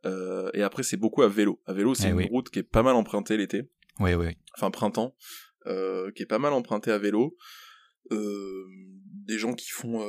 et 0.05 0.61
après, 0.61 0.83
c'est 0.83 0.97
beaucoup 0.97 1.23
à 1.23 1.27
vélo. 1.27 1.61
À 1.65 1.73
vélo, 1.73 1.95
c'est 1.95 2.09
eh 2.09 2.11
une 2.11 2.29
route 2.29 2.49
qui 2.49 2.59
est 2.59 2.63
pas 2.63 2.83
mal 2.83 2.95
empruntée 2.95 3.37
l'été. 3.37 3.63
Oui, 3.99 4.13
oui. 4.13 4.37
Enfin, 4.55 4.71
printemps. 4.71 5.15
qui 5.65 6.23
est 6.23 6.29
pas 6.29 6.39
mal 6.39 6.53
empruntée 6.53 6.91
à 6.91 6.99
vélo. 6.99 7.35
des 8.11 9.39
gens 9.39 9.53
qui 9.53 9.71
font 9.71 10.01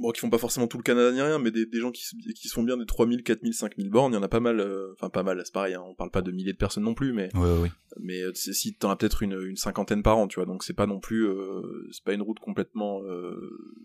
bon, 0.00 0.10
qui 0.10 0.20
font 0.20 0.30
pas 0.30 0.38
forcément 0.38 0.66
tout 0.66 0.78
le 0.78 0.82
Canada 0.82 1.12
ni 1.12 1.20
rien, 1.20 1.38
mais 1.38 1.50
des, 1.50 1.66
gens 1.74 1.92
qui, 1.92 2.02
qui 2.34 2.48
se 2.48 2.54
font 2.54 2.62
bien 2.62 2.76
des 2.76 2.86
3000, 2.86 3.22
4000, 3.22 3.54
5000 3.54 3.90
bornes, 3.90 4.12
il 4.12 4.16
y 4.16 4.18
en 4.18 4.22
a 4.22 4.28
pas 4.28 4.40
mal, 4.40 4.60
euh, 4.60 4.92
enfin 4.94 5.10
pas 5.10 5.22
mal, 5.22 5.40
c'est 5.44 5.52
pareil, 5.52 5.74
hein, 5.74 5.82
on 5.86 5.94
parle 5.94 6.10
pas 6.10 6.22
de 6.22 6.32
milliers 6.32 6.52
de 6.52 6.58
personnes 6.58 6.84
non 6.84 6.94
plus, 6.94 7.12
mais, 7.12 7.34
ouais, 7.36 7.70
mais 8.00 8.22
euh, 8.22 8.32
si 8.34 8.74
t'en 8.74 8.90
as 8.90 8.96
peut-être 8.96 9.22
une, 9.22 9.40
une 9.40 9.56
cinquantaine 9.56 10.02
par 10.02 10.18
an, 10.18 10.26
tu 10.26 10.36
vois, 10.36 10.46
donc 10.46 10.64
c'est 10.64 10.74
pas 10.74 10.86
non 10.86 11.00
plus, 11.00 11.26
euh, 11.26 11.88
c'est 11.92 12.04
pas 12.04 12.14
une 12.14 12.22
route 12.22 12.40
complètement, 12.40 13.00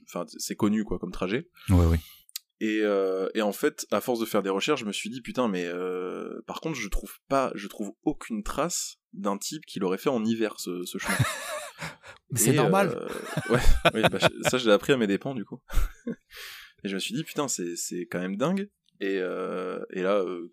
enfin 0.07 0.25
c'est 0.27 0.55
connu 0.55 0.83
quoi 0.83 0.99
comme 0.99 1.11
trajet. 1.11 1.49
Ouais, 1.69 1.85
oui. 1.85 1.97
Et, 2.61 2.81
et 3.33 3.41
en 3.41 3.51
fait, 3.51 3.85
à 3.91 3.99
force 4.01 4.19
de 4.19 4.25
faire 4.25 4.41
des 4.41 4.49
recherches, 4.49 4.81
je 4.81 4.85
me 4.85 4.93
suis 4.93 5.09
dit 5.09 5.21
putain, 5.21 5.47
mais 5.47 5.69
par 6.47 6.61
contre, 6.61 6.77
je 6.77 6.87
trouve 6.87 7.19
pas, 7.27 7.51
je 7.55 7.67
trouve 7.67 7.91
aucune 8.03 8.43
trace 8.43 8.97
d'un 9.15 9.37
type 9.37 9.65
qui 9.65 9.79
l'aurait 9.79 9.97
fait 9.97 10.09
en 10.09 10.23
hiver 10.23 10.59
ce, 10.59 10.83
ce 10.85 10.97
chemin. 10.97 11.17
Mais 12.31 12.39
c'est 12.39 12.53
normal. 12.53 12.89
Euh, 12.89 13.53
ouais, 13.93 14.01
bah, 14.09 14.19
ça 14.41 14.57
je 14.57 14.65
l'ai 14.65 14.73
appris 14.73 14.93
à 14.93 14.97
mes 14.97 15.07
dépens 15.07 15.35
du 15.35 15.45
coup. 15.45 15.61
et 16.83 16.87
je 16.89 16.95
me 16.95 16.99
suis 16.99 17.13
dit 17.13 17.23
putain 17.23 17.47
c'est 17.47 17.75
c'est 17.75 18.05
quand 18.07 18.19
même 18.19 18.37
dingue. 18.37 18.69
Et 19.01 19.19
euh, 19.19 19.83
et 19.91 20.01
là 20.01 20.21
euh, 20.21 20.49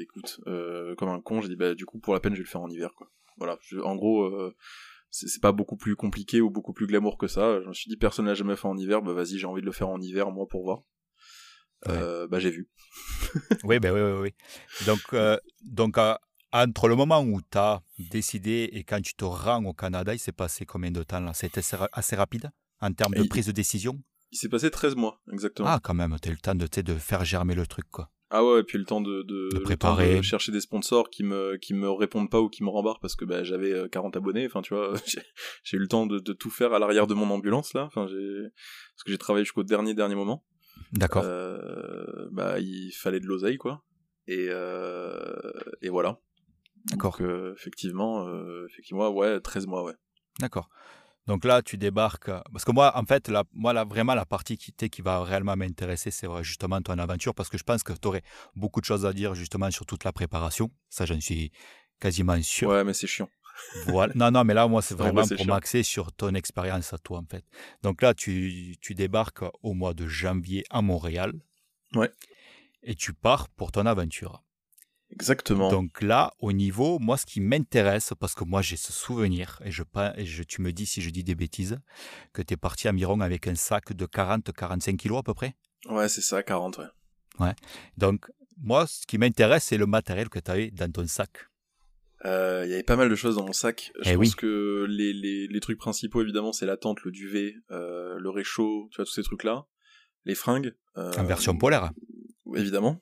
écoute 0.00 0.40
comme 0.44 1.08
un 1.08 1.20
con 1.20 1.40
j'ai 1.40 1.48
dit 1.48 1.56
bah 1.56 1.74
du 1.74 1.86
coup 1.86 1.98
pour 1.98 2.14
la 2.14 2.20
peine 2.20 2.34
je 2.34 2.38
vais 2.38 2.44
le 2.44 2.48
faire 2.48 2.60
en 2.60 2.70
hiver 2.70 2.92
quoi. 2.94 3.10
Voilà 3.38 3.58
en 3.82 3.96
gros 3.96 4.30
c'est 5.10 5.40
pas 5.40 5.52
beaucoup 5.52 5.76
plus 5.76 5.96
compliqué 5.96 6.40
ou 6.40 6.50
beaucoup 6.50 6.72
plus 6.72 6.86
glamour 6.86 7.18
que 7.18 7.26
ça. 7.26 7.60
Je 7.62 7.68
me 7.68 7.72
suis 7.72 7.88
dit 7.88 7.96
personne 7.96 8.26
l'a 8.26 8.34
jamais 8.34 8.56
fait 8.56 8.68
en 8.68 8.76
hiver 8.76 9.02
bah 9.02 9.12
vas-y 9.12 9.38
j'ai 9.38 9.46
envie 9.46 9.62
de 9.62 9.66
le 9.66 9.72
faire 9.72 9.88
en 9.88 10.00
hiver 10.00 10.30
moi 10.30 10.46
pour 10.46 10.62
voir. 10.62 10.82
bah 11.86 12.38
j'ai 12.38 12.50
vu. 12.50 12.68
oui, 13.64 13.78
bah, 13.78 13.92
oui, 13.92 14.00
oui, 14.00 14.20
oui. 14.20 14.34
Donc, 14.86 15.16
donc 15.62 15.96
entre 16.52 16.88
le 16.88 16.96
moment 16.96 17.22
où 17.22 17.40
tu 17.40 17.58
as 17.58 17.82
décidé 17.98 18.68
et 18.72 18.84
quand 18.84 19.00
tu 19.00 19.14
te 19.14 19.24
rends 19.24 19.64
au 19.64 19.72
Canada, 19.72 20.14
il 20.14 20.18
s'est 20.18 20.32
passé 20.32 20.66
combien 20.66 20.90
de 20.90 21.02
temps 21.02 21.20
là? 21.20 21.32
C'était 21.34 21.62
assez 21.92 22.16
rapide 22.16 22.50
en 22.80 22.92
termes 22.92 23.14
de 23.14 23.22
prise 23.24 23.46
de 23.46 23.52
décision? 23.52 24.00
Il 24.32 24.38
s'est 24.38 24.48
passé 24.48 24.70
13 24.70 24.94
mois, 24.94 25.20
exactement. 25.32 25.68
Ah, 25.68 25.80
quand 25.82 25.94
même, 25.94 26.16
tu 26.22 26.28
as 26.28 26.32
eu 26.32 26.34
le 26.34 26.40
temps 26.40 26.54
de, 26.54 26.66
de 26.66 26.94
faire 26.94 27.24
germer 27.24 27.54
le 27.54 27.66
truc, 27.66 27.86
quoi. 27.90 28.10
Ah 28.32 28.44
ouais, 28.44 28.60
et 28.60 28.62
puis 28.62 28.78
le 28.78 28.84
temps 28.84 29.00
de, 29.00 29.22
de, 29.22 29.58
préparer. 29.58 30.18
de 30.18 30.22
chercher 30.22 30.52
des 30.52 30.60
sponsors 30.60 31.10
qui 31.10 31.24
me, 31.24 31.56
qui 31.56 31.74
me 31.74 31.90
répondent 31.90 32.30
pas 32.30 32.40
ou 32.40 32.48
qui 32.48 32.62
me 32.62 32.68
rembarrent 32.68 33.00
parce 33.00 33.16
que 33.16 33.24
bah, 33.24 33.42
j'avais 33.42 33.88
40 33.90 34.14
euh, 34.14 34.18
abonnés. 34.20 34.46
Enfin, 34.46 34.62
tu 34.62 34.72
vois, 34.72 34.94
j'ai 35.64 35.76
eu 35.76 35.80
le 35.80 35.88
temps 35.88 36.06
de, 36.06 36.20
de, 36.20 36.32
tout 36.32 36.48
faire 36.48 36.72
à 36.72 36.78
l'arrière 36.78 37.08
de 37.08 37.14
mon 37.14 37.28
ambulance, 37.30 37.74
là. 37.74 37.86
Enfin, 37.86 38.02
parce 38.02 39.04
que 39.04 39.10
j'ai 39.10 39.18
travaillé 39.18 39.44
jusqu'au 39.44 39.64
dernier, 39.64 39.94
dernier 39.94 40.14
moment. 40.14 40.44
D'accord. 40.92 41.24
Euh, 41.26 42.28
bah, 42.30 42.60
il 42.60 42.92
fallait 42.92 43.18
de 43.18 43.26
l'oseille, 43.26 43.58
quoi. 43.58 43.82
Et, 44.28 44.46
euh, 44.48 45.52
et 45.82 45.88
voilà. 45.88 46.20
D'accord. 46.86 47.16
Euh, 47.20 47.54
effectivement, 47.56 48.26
euh, 48.26 48.66
effectivement, 48.70 49.08
ouais, 49.10 49.40
13 49.40 49.66
mois, 49.66 49.84
ouais. 49.84 49.94
D'accord. 50.38 50.68
Donc 51.26 51.44
là, 51.44 51.62
tu 51.62 51.76
débarques. 51.76 52.30
Parce 52.52 52.64
que 52.64 52.72
moi, 52.72 52.96
en 52.96 53.04
fait, 53.04 53.28
la, 53.28 53.44
moi, 53.52 53.84
vraiment, 53.84 54.14
la 54.14 54.24
partie 54.24 54.56
qui, 54.56 54.72
qui 54.72 55.02
va 55.02 55.22
réellement 55.22 55.56
m'intéresser, 55.56 56.10
c'est 56.10 56.26
justement 56.42 56.80
ton 56.80 56.98
aventure, 56.98 57.34
parce 57.34 57.48
que 57.48 57.58
je 57.58 57.62
pense 57.62 57.82
que 57.82 57.92
tu 57.92 58.08
aurais 58.08 58.22
beaucoup 58.56 58.80
de 58.80 58.86
choses 58.86 59.06
à 59.06 59.12
dire 59.12 59.34
justement 59.34 59.70
sur 59.70 59.86
toute 59.86 60.04
la 60.04 60.12
préparation. 60.12 60.70
Ça, 60.88 61.06
j'en 61.06 61.20
suis 61.20 61.52
quasiment 62.00 62.40
sûr. 62.42 62.70
Ouais, 62.70 62.84
mais 62.84 62.94
c'est 62.94 63.06
chiant. 63.06 63.28
Voilà. 63.86 64.12
Non, 64.16 64.30
non, 64.30 64.44
mais 64.44 64.54
là, 64.54 64.66
moi, 64.66 64.82
c'est 64.82 64.94
vraiment 64.98 65.22
pour 65.26 65.46
m'axer 65.46 65.82
sur 65.82 66.12
ton 66.12 66.34
expérience 66.34 66.92
à 66.92 66.98
toi, 66.98 67.18
en 67.18 67.26
fait. 67.26 67.44
Donc 67.82 68.02
là, 68.02 68.14
tu, 68.14 68.76
tu 68.80 68.94
débarques 68.94 69.44
au 69.62 69.74
mois 69.74 69.94
de 69.94 70.06
janvier 70.06 70.64
à 70.70 70.82
Montréal. 70.82 71.34
Ouais. 71.94 72.10
Et 72.82 72.94
tu 72.94 73.12
pars 73.12 73.48
pour 73.50 73.72
ton 73.72 73.84
aventure. 73.86 74.42
Exactement. 75.12 75.70
Donc 75.70 76.02
là, 76.02 76.32
au 76.38 76.52
niveau, 76.52 76.98
moi, 76.98 77.16
ce 77.16 77.26
qui 77.26 77.40
m'intéresse, 77.40 78.12
parce 78.18 78.34
que 78.34 78.44
moi, 78.44 78.62
j'ai 78.62 78.76
ce 78.76 78.92
souvenir, 78.92 79.60
et, 79.64 79.70
je, 79.70 79.82
et 80.16 80.24
je, 80.24 80.42
tu 80.42 80.62
me 80.62 80.72
dis 80.72 80.86
si 80.86 81.02
je 81.02 81.10
dis 81.10 81.24
des 81.24 81.34
bêtises, 81.34 81.78
que 82.32 82.42
tu 82.42 82.54
es 82.54 82.56
parti 82.56 82.88
à 82.88 82.92
Miron 82.92 83.20
avec 83.20 83.46
un 83.46 83.54
sac 83.54 83.92
de 83.92 84.06
40-45 84.06 84.96
kilos 84.96 85.18
à 85.18 85.22
peu 85.22 85.34
près? 85.34 85.56
Ouais, 85.88 86.08
c'est 86.08 86.20
ça, 86.20 86.42
40, 86.42 86.78
ouais. 86.78 86.84
Ouais. 87.40 87.54
Donc, 87.96 88.26
moi, 88.62 88.86
ce 88.86 89.06
qui 89.06 89.18
m'intéresse, 89.18 89.64
c'est 89.64 89.78
le 89.78 89.86
matériel 89.86 90.28
que 90.28 90.38
tu 90.38 90.50
avais 90.50 90.70
dans 90.70 90.90
ton 90.90 91.06
sac. 91.06 91.30
Euh, 92.26 92.62
il 92.66 92.70
y 92.70 92.74
avait 92.74 92.82
pas 92.82 92.96
mal 92.96 93.08
de 93.08 93.14
choses 93.14 93.36
dans 93.36 93.46
mon 93.46 93.52
sac. 93.52 93.92
Je 94.02 94.10
eh 94.10 94.16
pense 94.16 94.34
que 94.34 94.86
les, 94.88 95.12
les, 95.12 95.46
les, 95.48 95.60
trucs 95.60 95.78
principaux, 95.78 96.20
évidemment, 96.20 96.52
c'est 96.52 96.66
la 96.66 96.76
tente, 96.76 97.02
le 97.02 97.10
duvet, 97.10 97.54
euh, 97.70 98.18
le 98.18 98.30
réchaud, 98.30 98.88
tu 98.90 98.96
vois, 98.96 99.06
tous 99.06 99.12
ces 99.12 99.22
trucs-là. 99.22 99.66
Les 100.26 100.34
fringues. 100.34 100.74
Euh, 100.98 101.12
en 101.16 101.24
version 101.24 101.56
polaire. 101.56 101.92
Évidemment. 102.54 103.00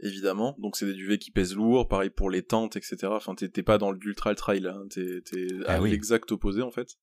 Évidemment. 0.00 0.56
Donc 0.58 0.76
c'est 0.76 0.86
des 0.86 0.94
duvets 0.94 1.18
qui 1.18 1.30
pèsent 1.30 1.54
lourd, 1.54 1.88
pareil 1.88 2.10
pour 2.10 2.30
les 2.30 2.42
tentes, 2.42 2.76
etc. 2.76 2.96
Enfin, 3.10 3.34
t'es 3.34 3.62
pas 3.62 3.78
dans 3.78 3.92
l'ultra 3.92 4.34
trail, 4.34 4.60
là. 4.60 4.76
Hein. 4.76 4.86
T'es 4.90 5.22
ah 5.66 5.74
à 5.74 5.80
l'exact 5.80 6.30
opposé, 6.32 6.62
en 6.62 6.70
fait. 6.70 6.96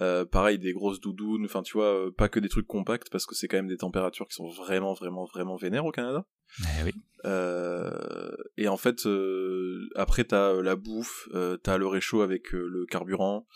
Euh, 0.00 0.24
pareil, 0.24 0.58
des 0.58 0.72
grosses 0.72 1.00
doudounes, 1.00 1.44
enfin 1.44 1.62
tu 1.62 1.72
vois, 1.72 2.06
euh, 2.06 2.10
pas 2.12 2.28
que 2.28 2.38
des 2.38 2.48
trucs 2.48 2.68
compacts 2.68 3.10
parce 3.10 3.26
que 3.26 3.34
c'est 3.34 3.48
quand 3.48 3.56
même 3.56 3.66
des 3.66 3.78
températures 3.78 4.28
qui 4.28 4.34
sont 4.34 4.46
vraiment, 4.46 4.94
vraiment, 4.94 5.24
vraiment 5.24 5.56
vénères 5.56 5.84
au 5.86 5.90
Canada. 5.90 6.24
Eh 6.60 6.84
oui. 6.84 6.92
Euh, 7.24 8.30
et 8.56 8.68
en 8.68 8.76
fait, 8.76 9.06
euh, 9.06 9.88
après 9.96 10.22
t'as 10.22 10.52
la 10.62 10.76
bouffe, 10.76 11.28
t'as 11.64 11.78
le 11.78 11.86
réchaud 11.88 12.22
avec 12.22 12.52
le 12.52 12.86
carburant, 12.86 13.46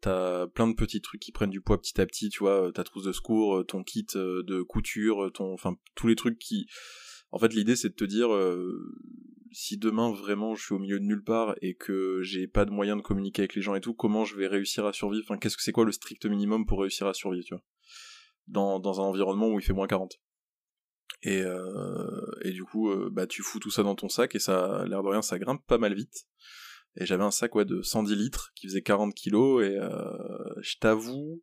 t'as 0.00 0.48
plein 0.48 0.66
de 0.66 0.74
petits 0.74 1.00
trucs 1.00 1.20
qui 1.20 1.30
prennent 1.30 1.50
du 1.50 1.60
poids 1.60 1.80
petit 1.80 2.00
à 2.00 2.06
petit, 2.06 2.30
tu 2.30 2.40
vois, 2.40 2.72
ta 2.72 2.82
trousse 2.82 3.04
de 3.04 3.12
secours, 3.12 3.64
ton 3.64 3.84
kit 3.84 4.06
de 4.12 4.62
couture, 4.62 5.30
ton, 5.32 5.52
enfin 5.52 5.76
tous 5.94 6.08
les 6.08 6.16
trucs 6.16 6.40
qui, 6.40 6.66
en 7.34 7.38
fait, 7.38 7.52
l'idée 7.52 7.76
c'est 7.76 7.88
de 7.88 7.94
te 7.94 8.04
dire 8.04 8.28
si 9.54 9.78
demain 9.78 10.10
vraiment 10.10 10.54
je 10.54 10.64
suis 10.64 10.74
au 10.74 10.78
milieu 10.78 10.98
de 10.98 11.04
nulle 11.04 11.22
part 11.22 11.54
et 11.62 11.74
que 11.74 12.20
j'ai 12.22 12.48
pas 12.48 12.64
de 12.64 12.70
moyen 12.70 12.96
de 12.96 13.02
communiquer 13.02 13.42
avec 13.42 13.54
les 13.54 13.62
gens 13.62 13.74
et 13.74 13.80
tout, 13.80 13.94
comment 13.94 14.24
je 14.24 14.36
vais 14.36 14.48
réussir 14.48 14.84
à 14.84 14.92
survivre? 14.92 15.24
Enfin, 15.28 15.38
qu'est-ce 15.38 15.56
que 15.56 15.62
c'est 15.62 15.72
quoi 15.72 15.84
le 15.84 15.92
strict 15.92 16.26
minimum 16.26 16.66
pour 16.66 16.80
réussir 16.80 17.06
à 17.06 17.14
survivre, 17.14 17.44
tu 17.44 17.54
vois? 17.54 17.62
Dans, 18.48 19.00
un 19.00 19.04
environnement 19.04 19.48
où 19.48 19.58
il 19.58 19.64
fait 19.64 19.72
moins 19.72 19.86
40. 19.86 20.20
Et, 21.22 21.40
euh, 21.40 22.20
et 22.42 22.50
du 22.50 22.64
coup, 22.64 22.90
euh, 22.90 23.08
bah 23.10 23.26
tu 23.26 23.42
fous 23.42 23.58
tout 23.58 23.70
ça 23.70 23.82
dans 23.82 23.94
ton 23.94 24.08
sac 24.08 24.34
et 24.34 24.38
ça, 24.38 24.84
l'air 24.86 25.02
de 25.02 25.08
rien, 25.08 25.22
ça 25.22 25.38
grimpe 25.38 25.64
pas 25.66 25.78
mal 25.78 25.94
vite. 25.94 26.26
Et 26.96 27.06
j'avais 27.06 27.24
un 27.24 27.30
sac 27.30 27.54
ouais 27.54 27.64
de 27.64 27.80
110 27.80 28.14
litres 28.16 28.52
qui 28.54 28.66
faisait 28.66 28.82
40 28.82 29.14
kilos 29.14 29.64
et 29.64 29.78
euh, 29.78 30.60
je 30.60 30.76
t'avoue, 30.78 31.42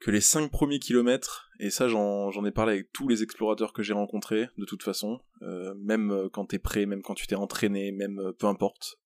que 0.00 0.10
les 0.10 0.22
5 0.22 0.50
premiers 0.50 0.78
kilomètres, 0.78 1.50
et 1.60 1.70
ça 1.70 1.86
j'en 1.86 2.44
ai 2.44 2.50
parlé 2.50 2.72
avec 2.72 2.92
tous 2.92 3.06
les 3.06 3.22
explorateurs 3.22 3.72
que 3.72 3.82
j'ai 3.82 3.92
rencontrés, 3.92 4.48
de 4.56 4.64
toute 4.64 4.82
façon, 4.82 5.20
euh, 5.42 5.74
même 5.76 6.10
euh, 6.10 6.28
quand 6.30 6.46
t'es 6.46 6.58
prêt, 6.58 6.86
même 6.86 7.02
quand 7.02 7.14
tu 7.14 7.26
t'es 7.26 7.34
entraîné, 7.34 7.92
même 7.92 8.18
euh, 8.18 8.32
peu 8.32 8.46
importe, 8.46 8.98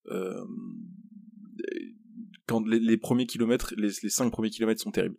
quand 2.47 2.65
les, 2.67 2.97
premiers 2.97 3.27
kilomètres, 3.27 3.75
les, 3.77 3.91
les 4.03 4.09
5 4.09 4.31
premiers 4.31 4.51
kilomètres 4.51 4.83
sont 4.83 4.93
terribles. 4.93 5.17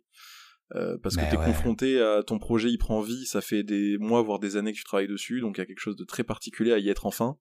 parce 1.02 1.16
que 1.16 1.30
t'es 1.30 1.36
confronté 1.36 2.00
à 2.00 2.22
ton 2.22 2.38
projet, 2.38 2.70
il 2.70 2.78
prend 2.78 3.00
vie, 3.02 3.26
ça 3.26 3.40
fait 3.40 3.62
des 3.62 3.98
mois, 3.98 4.22
voire 4.22 4.38
des 4.38 4.56
années 4.56 4.72
que 4.72 4.78
tu 4.78 4.84
travailles 4.84 5.08
dessus, 5.08 5.40
donc 5.40 5.58
il 5.58 5.60
y 5.60 5.62
a 5.62 5.66
quelque 5.66 5.80
chose 5.80 5.96
de 5.96 6.04
très 6.04 6.24
particulier 6.24 6.72
à 6.72 6.78
y 6.78 6.88
être 6.88 7.04
enfin. 7.04 7.36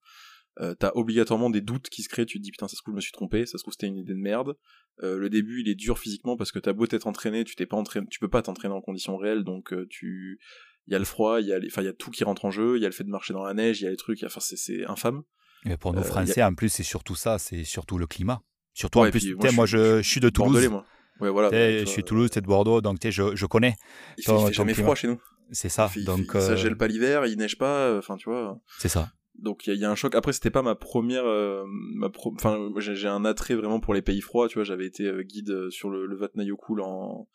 Euh, 0.62 0.74
t'as 0.74 0.92
obligatoirement 0.96 1.50
des 1.50 1.60
doutes 1.60 1.90
qui 1.90 2.02
se 2.02 2.08
créent, 2.08 2.26
tu 2.26 2.38
te 2.38 2.44
dis 2.44 2.52
putain 2.52 2.70
ça 2.70 2.78
se 2.78 2.82
trouve 2.82 2.94
je 2.94 2.96
me 2.96 3.02
suis 3.02 3.12
trompé, 3.12 3.46
ça 3.46 3.58
se 3.58 3.64
trouve 3.64 3.74
c'était 3.74 3.88
une 3.88 3.98
idée 3.98 4.14
de 4.14 4.20
merde. 4.20 4.56
Euh, 5.04 5.18
le 5.18 5.30
début 5.30 5.62
il 5.62 5.68
est 5.68 5.76
dur 5.76 6.00
physiquement 6.00 6.38
parce 6.38 6.54
que 6.54 6.60
t'as 6.60 6.72
beau 6.72 6.88
t'être 6.88 7.08
entraîné, 7.08 7.44
tu 7.44 7.56
t'es 7.56 7.66
pas 7.66 7.76
entraîné, 7.76 8.08
tu 8.10 8.20
peux 8.20 8.30
pas 8.30 8.42
t'entraîner 8.42 8.74
en 8.74 8.80
conditions 8.80 9.18
réelles 9.18 9.44
donc 9.44 9.74
euh, 9.74 9.86
tu 9.90 10.40
il 10.88 10.94
y 10.94 10.96
a 10.96 11.00
le 11.00 11.04
froid, 11.04 11.42
il 11.42 11.48
y 11.48 11.54
a 11.54 11.60
enfin 11.66 11.82
il 11.82 11.86
y 11.86 11.90
a 11.90 11.94
tout 11.94 12.10
qui 12.10 12.24
rentre 12.24 12.46
en 12.46 12.52
jeu, 12.52 12.78
il 12.78 12.82
y 12.82 12.86
a 12.86 12.88
le 12.88 12.94
fait 12.94 13.04
de 13.04 13.10
marcher 13.10 13.34
dans 13.34 13.44
la 13.44 13.54
neige, 13.54 13.82
il 13.82 13.84
y 13.84 13.88
a 13.88 13.90
les 13.90 13.98
trucs, 13.98 14.24
enfin 14.24 14.40
c'est 14.40 14.86
infâme. 14.86 15.24
Mais 15.66 15.76
pour 15.76 15.94
nous 15.94 16.04
Français 16.04 16.42
en 16.42 16.54
plus 16.54 16.70
c'est 16.70 16.84
surtout 16.84 17.16
ça, 17.16 17.38
c'est 17.38 17.66
surtout 17.66 17.98
le 17.98 18.08
climat. 18.08 18.42
Surtout 18.74 19.00
en 19.00 19.10
plus, 19.10 19.34
moi, 19.54 19.66
je, 19.66 20.02
je, 20.02 20.10
suis 20.10 20.20
de 20.20 20.28
Toulouse. 20.28 20.68
moi. 20.68 20.86
Ouais, 21.22 21.30
voilà, 21.30 21.50
je 21.50 21.86
suis 21.86 22.04
Toulouse, 22.04 22.30
t'es 22.30 22.42
de 22.42 22.46
Bordeaux, 22.46 22.82
donc 22.82 22.98
je, 23.02 23.36
je 23.36 23.46
connais. 23.46 23.76
Il 24.18 24.26
fait, 24.26 24.38
fait 24.48 24.54
jamais 24.54 24.74
froid 24.74 24.96
chez 24.96 25.08
nous. 25.08 25.20
C'est 25.52 25.70
ça. 25.70 25.90
donc, 26.06 26.32
Ça 26.34 26.56
gèle 26.56 26.78
pas 26.78 26.88
l'hiver, 26.88 27.26
il 27.26 27.38
neige 27.38 27.58
pas, 27.58 27.98
enfin 27.98 28.16
tu 28.16 28.30
vois. 28.30 28.60
C'est 28.80 28.90
ça. 28.90 29.12
Donc 29.39 29.68
il 29.68 29.75
y, 29.75 29.86
a 29.86 29.92
un 29.92 29.96
choc. 29.96 30.15
Après 30.15 30.34
c'était 30.34 30.51
pas 30.51 30.62
ma 30.62 30.75
première, 30.75 31.25
euh, 31.25 31.65
ma 31.68 32.10
enfin 32.34 32.58
j'ai 32.77 33.08
un 33.08 33.25
attrait 33.25 33.56
vraiment 33.56 33.80
pour 33.80 33.94
les 33.94 34.01
pays 34.01 34.22
froids. 34.22 34.48
Tu 34.48 34.56
vois, 34.56 34.63
j'avais 34.63 34.86
été 34.86 35.06
euh, 35.06 35.24
guide 35.24 35.50
euh, 35.50 35.70
sur 35.70 35.89
le, 35.89 36.06
le 36.06 36.15
Vatnajökull 36.18 36.82
en 36.82 37.27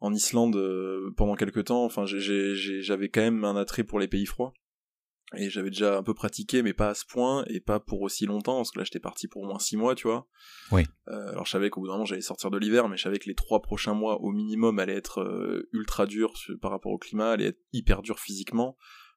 en 0.00 0.12
Islande 0.12 0.58
pendant 1.16 1.34
quelques 1.34 1.64
temps. 1.64 1.84
Enfin 1.84 2.04
j'avais 2.06 3.08
quand 3.08 3.22
même 3.22 3.44
un 3.44 3.56
attrait 3.56 3.84
pour 3.84 3.98
les 3.98 4.08
pays 4.08 4.26
froids. 4.26 4.52
Et 5.36 5.50
j'avais 5.50 5.70
déjà 5.70 5.98
un 5.98 6.04
peu 6.04 6.14
pratiqué, 6.14 6.62
mais 6.62 6.72
pas 6.72 6.90
à 6.90 6.94
ce 6.94 7.04
point, 7.04 7.44
et 7.48 7.58
pas 7.58 7.80
pour 7.80 8.02
aussi 8.02 8.26
longtemps, 8.26 8.58
parce 8.58 8.70
que 8.70 8.78
là 8.78 8.84
j'étais 8.84 9.00
parti 9.00 9.26
pour 9.26 9.42
au 9.42 9.46
moins 9.46 9.58
six 9.58 9.76
mois, 9.76 9.96
tu 9.96 10.06
vois. 10.06 10.28
Oui. 10.70 10.84
alors 11.08 11.44
je 11.44 11.50
savais 11.50 11.68
qu'au 11.68 11.80
bout 11.80 11.88
d'un 11.88 11.94
moment 11.94 12.04
j'allais 12.04 12.20
sortir 12.20 12.48
de 12.52 12.58
l'hiver, 12.58 12.88
mais 12.88 12.96
je 12.96 13.02
savais 13.02 13.18
que 13.18 13.28
les 13.28 13.34
trois 13.34 13.60
prochains 13.60 13.94
mois 13.94 14.20
au 14.20 14.30
minimum 14.30 14.78
allaient 14.78 14.94
être 14.94 15.66
ultra 15.72 16.06
durs 16.06 16.34
par 16.62 16.70
rapport 16.70 16.92
au 16.92 16.98
climat, 16.98 17.32
allaient 17.32 17.46
être 17.46 17.60
hyper 17.72 18.02
durs 18.02 18.20
physiquement 18.20 18.76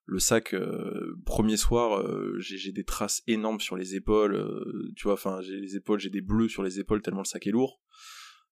le 0.10 0.18
sac 0.18 0.56
euh, 0.56 1.16
premier 1.24 1.56
soir 1.56 2.02
euh, 2.02 2.36
j'ai 2.40 2.72
des 2.72 2.84
traces 2.84 3.22
énormes 3.28 3.60
sur 3.60 3.78
les 3.78 3.96
épaules 3.96 4.34
euh, 4.34 4.92
tu 4.96 5.04
vois 5.04 5.14
enfin 5.14 5.40
j'ai 5.42 5.60
les 5.60 5.76
épaules 5.76 6.00
j'ai 6.00 6.10
des 6.10 6.22
bleus 6.22 6.50
sur 6.50 6.64
les 6.64 6.80
épaules 6.80 7.02
tellement 7.04 7.22
le 7.22 7.26
sac 7.26 7.46
est 7.48 7.52
lourd. 7.52 7.82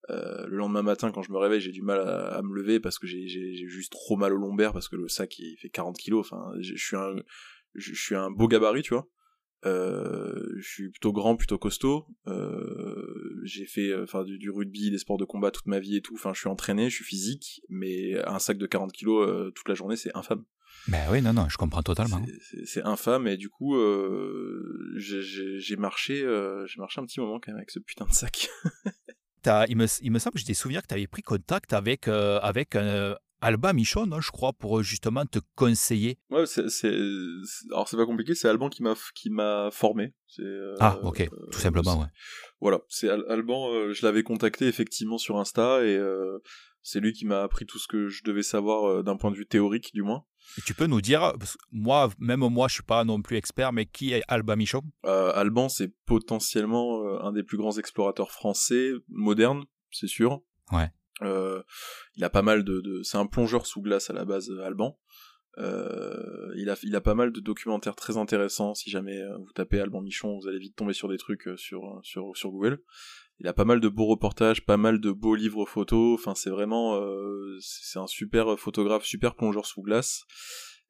Le 0.09 0.55
lendemain 0.55 0.83
matin 0.83 1.11
quand 1.11 1.21
je 1.21 1.33
me 1.33 1.37
réveille 1.37 1.59
j'ai 1.59 1.71
du 1.71 1.81
mal 1.81 1.99
à, 1.99 2.41
me 2.41 2.55
lever 2.55 2.79
parce 2.79 2.97
que 2.97 3.07
j'ai 3.07 3.27
juste 3.67 3.91
trop 3.91 4.15
mal 4.15 4.31
au 4.31 4.37
lombaire 4.37 4.71
parce 4.71 4.87
que 4.87 4.95
le 4.95 5.09
sac 5.09 5.37
il 5.39 5.57
fait 5.57 5.69
40 5.69 5.97
kilos. 5.97 6.25
Enfin 6.25 6.53
je 6.61 7.93
suis 7.93 8.15
un 8.15 8.31
beau 8.31 8.47
gabarit 8.47 8.83
tu 8.83 8.93
vois. 8.93 9.09
Je 9.65 10.61
suis 10.61 10.89
plutôt 10.89 11.11
grand 11.11 11.35
plutôt 11.35 11.57
costaud. 11.57 12.07
J'ai 13.43 13.65
fait 13.65 13.93
enfin 13.95 14.23
du, 14.23 14.37
du, 14.37 14.49
rugby 14.49 14.91
des 14.91 14.97
sports 14.97 15.17
de 15.17 15.25
combat 15.25 15.51
toute 15.51 15.67
ma 15.67 15.79
vie 15.79 15.97
et 15.97 16.01
tout. 16.01 16.13
Enfin 16.13 16.31
je 16.33 16.39
suis 16.39 16.49
entraîné 16.49 16.89
je 16.89 16.95
suis 16.95 17.03
physique 17.05 17.61
mais 17.67 18.17
un 18.25 18.39
sac 18.39 18.57
de 18.57 18.65
40 18.65 18.93
kilos 18.93 19.51
toute 19.55 19.67
la 19.67 19.75
journée 19.75 19.97
c'est 19.97 20.15
infâme 20.15 20.45
ben 20.87 21.05
oui, 21.11 21.21
non, 21.21 21.33
non, 21.33 21.49
je 21.49 21.57
comprends 21.57 21.83
totalement. 21.83 22.21
C'est 22.65 22.83
infâme 22.83 23.27
et 23.27 23.37
du 23.37 23.49
coup, 23.49 23.75
euh, 23.75 24.93
j'ai 24.95 25.75
marché, 25.75 26.23
euh, 26.23 26.65
j'ai 26.65 26.79
marché 26.79 27.01
un 27.01 27.05
petit 27.05 27.19
moment 27.19 27.39
quand 27.39 27.51
même 27.51 27.57
avec 27.57 27.71
ce 27.71 27.79
putain 27.79 28.05
de 28.05 28.13
sac. 28.13 28.49
il, 29.67 29.75
me, 29.75 29.85
il 30.01 30.11
me 30.11 30.19
semble 30.19 30.35
que 30.35 30.39
j'ai 30.39 30.45
des 30.45 30.53
souvenirs 30.53 30.81
que 30.81 30.87
tu 30.87 30.93
avais 30.93 31.07
pris 31.07 31.21
contact 31.21 31.73
avec, 31.73 32.07
euh, 32.07 32.39
avec 32.39 32.77
Alban 33.41 33.73
Michon, 33.73 34.09
hein, 34.13 34.21
je 34.21 34.31
crois, 34.31 34.53
pour 34.53 34.81
justement 34.81 35.25
te 35.25 35.39
conseiller. 35.55 36.19
Ouais, 36.29 36.45
c'est, 36.45 36.63
alors 37.71 37.89
c'est 37.89 37.97
pas 37.97 38.05
compliqué, 38.05 38.33
c'est 38.33 38.47
Alban 38.47 38.69
qui 38.69 38.81
m'a 38.81 38.95
qui 39.13 39.29
m'a 39.29 39.69
formé. 39.71 40.13
ah, 40.79 40.97
ok, 41.03 41.29
tout 41.51 41.59
simplement, 41.59 41.99
ouais. 41.99 42.07
Voilà, 42.61 42.79
c'est 42.87 43.09
Alban, 43.09 43.91
je 43.91 44.05
l'avais 44.05 44.23
contacté 44.23 44.67
effectivement 44.67 45.17
sur 45.17 45.37
Insta 45.37 45.83
et 45.83 45.99
c'est 46.81 47.01
lui 47.01 47.11
qui 47.11 47.25
m'a 47.25 47.41
appris 47.43 47.65
tout 47.65 47.77
ce 47.77 47.89
que 47.89 48.07
je 48.07 48.23
devais 48.23 48.43
savoir 48.43 49.03
d'un 49.03 49.17
point 49.17 49.31
de 49.31 49.35
vue 49.35 49.47
théorique, 49.47 49.91
du 49.93 50.03
moins. 50.03 50.23
Et 50.57 50.61
tu 50.61 50.73
peux 50.73 50.87
nous 50.87 51.01
dire, 51.01 51.33
moi, 51.71 52.09
même 52.19 52.39
moi, 52.39 52.67
je 52.67 52.75
suis 52.75 52.83
pas 52.83 53.03
non 53.03 53.21
plus 53.21 53.37
expert, 53.37 53.73
mais 53.73 53.85
qui 53.85 54.13
est 54.13 54.23
Alban 54.27 54.55
Michaud? 54.55 54.83
Euh, 55.05 55.31
Alban, 55.35 55.69
c'est 55.69 55.93
potentiellement 56.05 57.03
euh, 57.03 57.19
un 57.21 57.31
des 57.31 57.43
plus 57.43 57.57
grands 57.57 57.77
explorateurs 57.77 58.31
français 58.31 58.91
modernes, 59.09 59.65
c'est 59.91 60.07
sûr. 60.07 60.41
Ouais. 60.71 60.89
Euh, 61.21 61.61
il 62.15 62.23
a 62.23 62.29
pas 62.29 62.43
mal 62.43 62.63
de, 62.63 62.81
de... 62.81 63.03
c'est 63.03 63.17
un 63.17 63.25
plongeur 63.25 63.65
sous 63.65 63.81
glace 63.81 64.09
à 64.09 64.13
la 64.13 64.25
base, 64.25 64.51
Alban. 64.63 64.99
Euh, 65.57 66.53
il, 66.55 66.69
a, 66.69 66.75
il 66.83 66.95
a 66.95 67.01
pas 67.01 67.15
mal 67.15 67.31
de 67.31 67.39
documentaires 67.39 67.95
très 67.95 68.17
intéressants. 68.17 68.75
Si 68.75 68.89
jamais 68.91 69.19
vous 69.39 69.51
tapez 69.53 69.79
Alban 69.79 70.01
Michon, 70.01 70.37
vous 70.39 70.47
allez 70.47 70.59
vite 70.59 70.75
tomber 70.75 70.93
sur 70.93 71.09
des 71.09 71.17
trucs 71.17 71.49
sur, 71.57 71.99
sur, 72.03 72.35
sur 72.35 72.51
Google 72.51 72.83
il 73.39 73.47
a 73.47 73.53
pas 73.53 73.65
mal 73.65 73.79
de 73.79 73.87
beaux 73.87 74.05
reportages, 74.05 74.65
pas 74.65 74.77
mal 74.77 74.99
de 74.99 75.11
beaux 75.11 75.35
livres 75.35 75.65
photos. 75.65 76.19
Enfin, 76.19 76.33
c'est 76.33 76.49
vraiment, 76.49 76.99
euh, 76.99 77.57
c'est 77.61 77.99
un 77.99 78.07
super 78.07 78.57
photographe, 78.57 79.05
super 79.05 79.35
plongeur 79.35 79.65
sous 79.65 79.81
glace. 79.81 80.25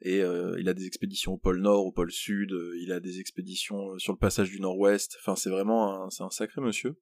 Et 0.01 0.21
euh, 0.21 0.55
il 0.59 0.69
a 0.69 0.73
des 0.73 0.85
expéditions 0.85 1.33
au 1.33 1.37
pôle 1.37 1.59
Nord, 1.59 1.85
au 1.85 1.91
pôle 1.91 2.11
Sud. 2.11 2.53
Euh, 2.53 2.77
il 2.81 2.91
a 2.91 2.99
des 2.99 3.19
expéditions 3.19 3.97
sur 3.97 4.13
le 4.13 4.19
passage 4.19 4.49
du 4.49 4.61
Nord-Ouest. 4.61 5.17
Enfin, 5.19 5.35
c'est 5.35 5.49
vraiment, 5.49 6.05
un, 6.05 6.09
c'est 6.09 6.23
un 6.23 6.29
sacré 6.29 6.61
monsieur. 6.61 6.95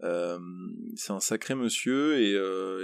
c'est 0.00 1.12
un 1.12 1.20
sacré 1.20 1.54
monsieur 1.54 2.18
et, 2.18 2.32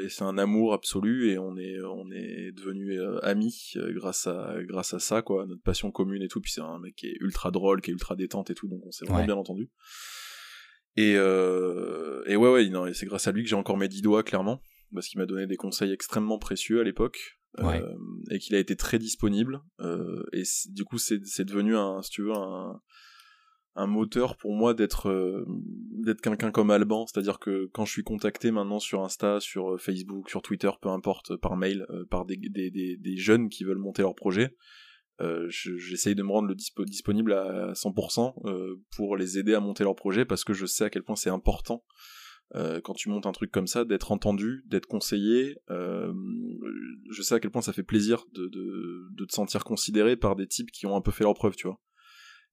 et 0.04 0.08
c'est 0.08 0.24
un 0.24 0.38
amour 0.38 0.72
absolu 0.72 1.30
et 1.30 1.38
on 1.38 1.56
est 1.56 1.80
on 1.80 2.10
est 2.10 2.52
devenu 2.52 3.00
amis 3.22 3.72
grâce 3.94 4.26
à 4.26 4.54
grâce 4.64 4.92
à 4.92 4.98
ça 4.98 5.22
quoi 5.22 5.46
notre 5.46 5.62
passion 5.62 5.90
commune 5.90 6.22
et 6.22 6.28
tout 6.28 6.42
puis 6.42 6.52
c'est 6.52 6.60
un 6.60 6.78
mec 6.78 6.94
qui 6.94 7.06
est 7.06 7.16
ultra 7.20 7.50
drôle 7.50 7.80
qui 7.80 7.90
est 7.90 7.94
ultra 7.94 8.16
détente 8.16 8.50
et 8.50 8.54
tout 8.54 8.68
donc 8.68 8.84
on 8.84 8.90
s'est 8.90 9.06
vraiment 9.06 9.24
bien 9.24 9.34
entendu 9.34 9.70
et, 10.96 11.14
euh, 11.16 12.22
et 12.26 12.36
ouais, 12.36 12.50
ouais, 12.50 12.68
non, 12.68 12.86
c'est 12.92 13.06
grâce 13.06 13.26
à 13.26 13.32
lui 13.32 13.42
que 13.42 13.48
j'ai 13.48 13.56
encore 13.56 13.76
mes 13.76 13.88
dix 13.88 14.02
doigts, 14.02 14.22
clairement, 14.22 14.60
parce 14.94 15.08
qu'il 15.08 15.18
m'a 15.18 15.26
donné 15.26 15.46
des 15.46 15.56
conseils 15.56 15.92
extrêmement 15.92 16.38
précieux 16.38 16.80
à 16.80 16.84
l'époque, 16.84 17.38
euh, 17.60 17.96
et 18.30 18.38
qu'il 18.38 18.54
a 18.54 18.58
été 18.58 18.76
très 18.76 18.98
disponible. 18.98 19.60
Euh, 19.80 20.22
et 20.32 20.42
du 20.70 20.84
coup, 20.84 20.98
c'est 20.98 21.44
devenu 21.44 21.76
un, 21.76 22.02
si 22.02 22.10
tu 22.10 22.22
veux, 22.22 22.32
un, 22.32 22.80
un 23.74 23.86
moteur 23.86 24.36
pour 24.36 24.54
moi 24.54 24.74
d'être 24.74 25.08
euh, 25.08 25.44
d'être 26.02 26.20
quelqu'un 26.20 26.50
comme 26.50 26.70
Alban, 26.70 27.06
c'est-à-dire 27.06 27.38
que 27.38 27.68
quand 27.72 27.84
je 27.84 27.92
suis 27.92 28.02
contacté 28.02 28.50
maintenant 28.50 28.78
sur 28.78 29.02
Insta, 29.02 29.40
sur 29.40 29.80
Facebook, 29.80 30.30
sur 30.30 30.42
Twitter, 30.42 30.70
peu 30.80 30.88
importe, 30.88 31.36
par 31.36 31.56
mail, 31.56 31.86
par 32.10 32.24
des, 32.24 32.36
des, 32.36 32.70
des, 32.70 32.96
des, 32.96 33.16
jeunes 33.16 33.48
qui 33.48 33.64
veulent 33.64 33.78
monter 33.78 34.02
leur 34.02 34.14
projet, 34.14 34.54
euh, 35.20 35.46
j'essaye 35.48 36.14
de 36.14 36.22
me 36.22 36.30
rendre 36.30 36.48
le 36.48 36.84
disponible 36.84 37.32
à 37.32 37.72
100% 37.72 38.34
euh, 38.44 38.76
pour 38.94 39.16
les 39.16 39.38
aider 39.38 39.54
à 39.54 39.60
monter 39.60 39.82
leur 39.82 39.96
projet 39.96 40.26
parce 40.26 40.44
que 40.44 40.52
je 40.52 40.66
sais 40.66 40.84
à 40.84 40.90
quel 40.90 41.02
point 41.02 41.16
c'est 41.16 41.30
important 41.30 41.84
euh, 42.54 42.80
quand 42.84 42.92
tu 42.92 43.08
montes 43.08 43.24
un 43.24 43.32
truc 43.32 43.50
comme 43.50 43.66
ça 43.66 43.84
d'être 43.84 44.12
entendu, 44.12 44.62
d'être 44.66 44.86
conseillé. 44.86 45.56
je 45.68 47.22
sais 47.22 47.34
à 47.34 47.40
quel 47.40 47.50
point 47.50 47.62
ça 47.62 47.72
fait 47.72 47.82
plaisir 47.82 48.24
de, 48.32 48.46
de, 48.48 49.08
de, 49.12 49.24
te 49.24 49.34
sentir 49.34 49.64
considéré 49.64 50.16
par 50.16 50.36
des 50.36 50.46
types 50.46 50.70
qui 50.70 50.86
ont 50.86 50.96
un 50.96 51.00
peu 51.00 51.10
fait 51.10 51.24
leur 51.24 51.34
preuve, 51.34 51.56
tu 51.56 51.66
vois. 51.66 51.80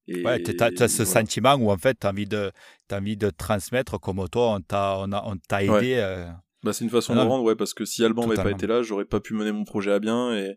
Et, 0.08 0.24
ouais, 0.24 0.42
tu 0.42 0.52
as, 0.62 0.88
ce 0.88 1.06
sentiment 1.06 1.56
où 1.56 1.70
en 1.70 1.78
fait 1.78 1.98
tu 2.00 2.08
as, 2.08 2.10
envie 2.10 2.26
de, 2.26 2.52
as 2.90 2.98
envie 2.98 3.18
de 3.18 3.30
transmettre 3.30 4.00
comme 4.00 4.28
toi, 4.30 4.56
on 4.56 4.62
t'a 4.62 4.98
on 5.00 5.12
on 5.12 5.38
aidé. 5.60 6.28
Bah, 6.64 6.72
c'est 6.72 6.86
une 6.86 6.90
façon 6.90 7.14
de 7.14 7.20
rendre, 7.20 7.44
ouais, 7.44 7.58
parce 7.58 7.74
que 7.74 7.84
si 7.84 8.06
Alban 8.06 8.26
n'avait 8.26 8.42
pas 8.42 8.52
été 8.52 8.68
là, 8.68 8.84
j'aurais 8.84 9.06
pas 9.06 9.20
pu 9.20 9.34
mener 9.34 9.52
mon 9.52 9.66
projet 9.66 9.92
à 9.92 10.00
bien 10.00 10.34
et 10.34 10.56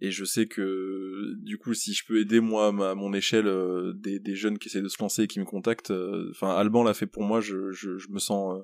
Et 0.00 0.10
je 0.10 0.24
sais 0.24 0.46
que 0.46 1.34
du 1.42 1.56
coup, 1.58 1.72
si 1.72 1.94
je 1.94 2.04
peux 2.06 2.20
aider 2.20 2.40
moi 2.40 2.68
à 2.68 2.94
mon 2.94 3.12
échelle 3.14 3.50
des, 3.94 4.18
des, 4.18 4.34
jeunes 4.34 4.58
qui 4.58 4.68
essaient 4.68 4.82
de 4.82 4.88
se 4.88 5.00
lancer 5.00 5.22
et 5.22 5.26
qui 5.26 5.40
me 5.40 5.44
contactent, 5.44 5.92
enfin 6.30 6.54
Alban 6.54 6.82
l'a 6.82 6.92
fait 6.92 7.06
pour 7.06 7.22
moi, 7.22 7.40
je, 7.40 7.70
je, 7.72 7.96
je 7.96 8.08
me 8.10 8.18
sens 8.18 8.62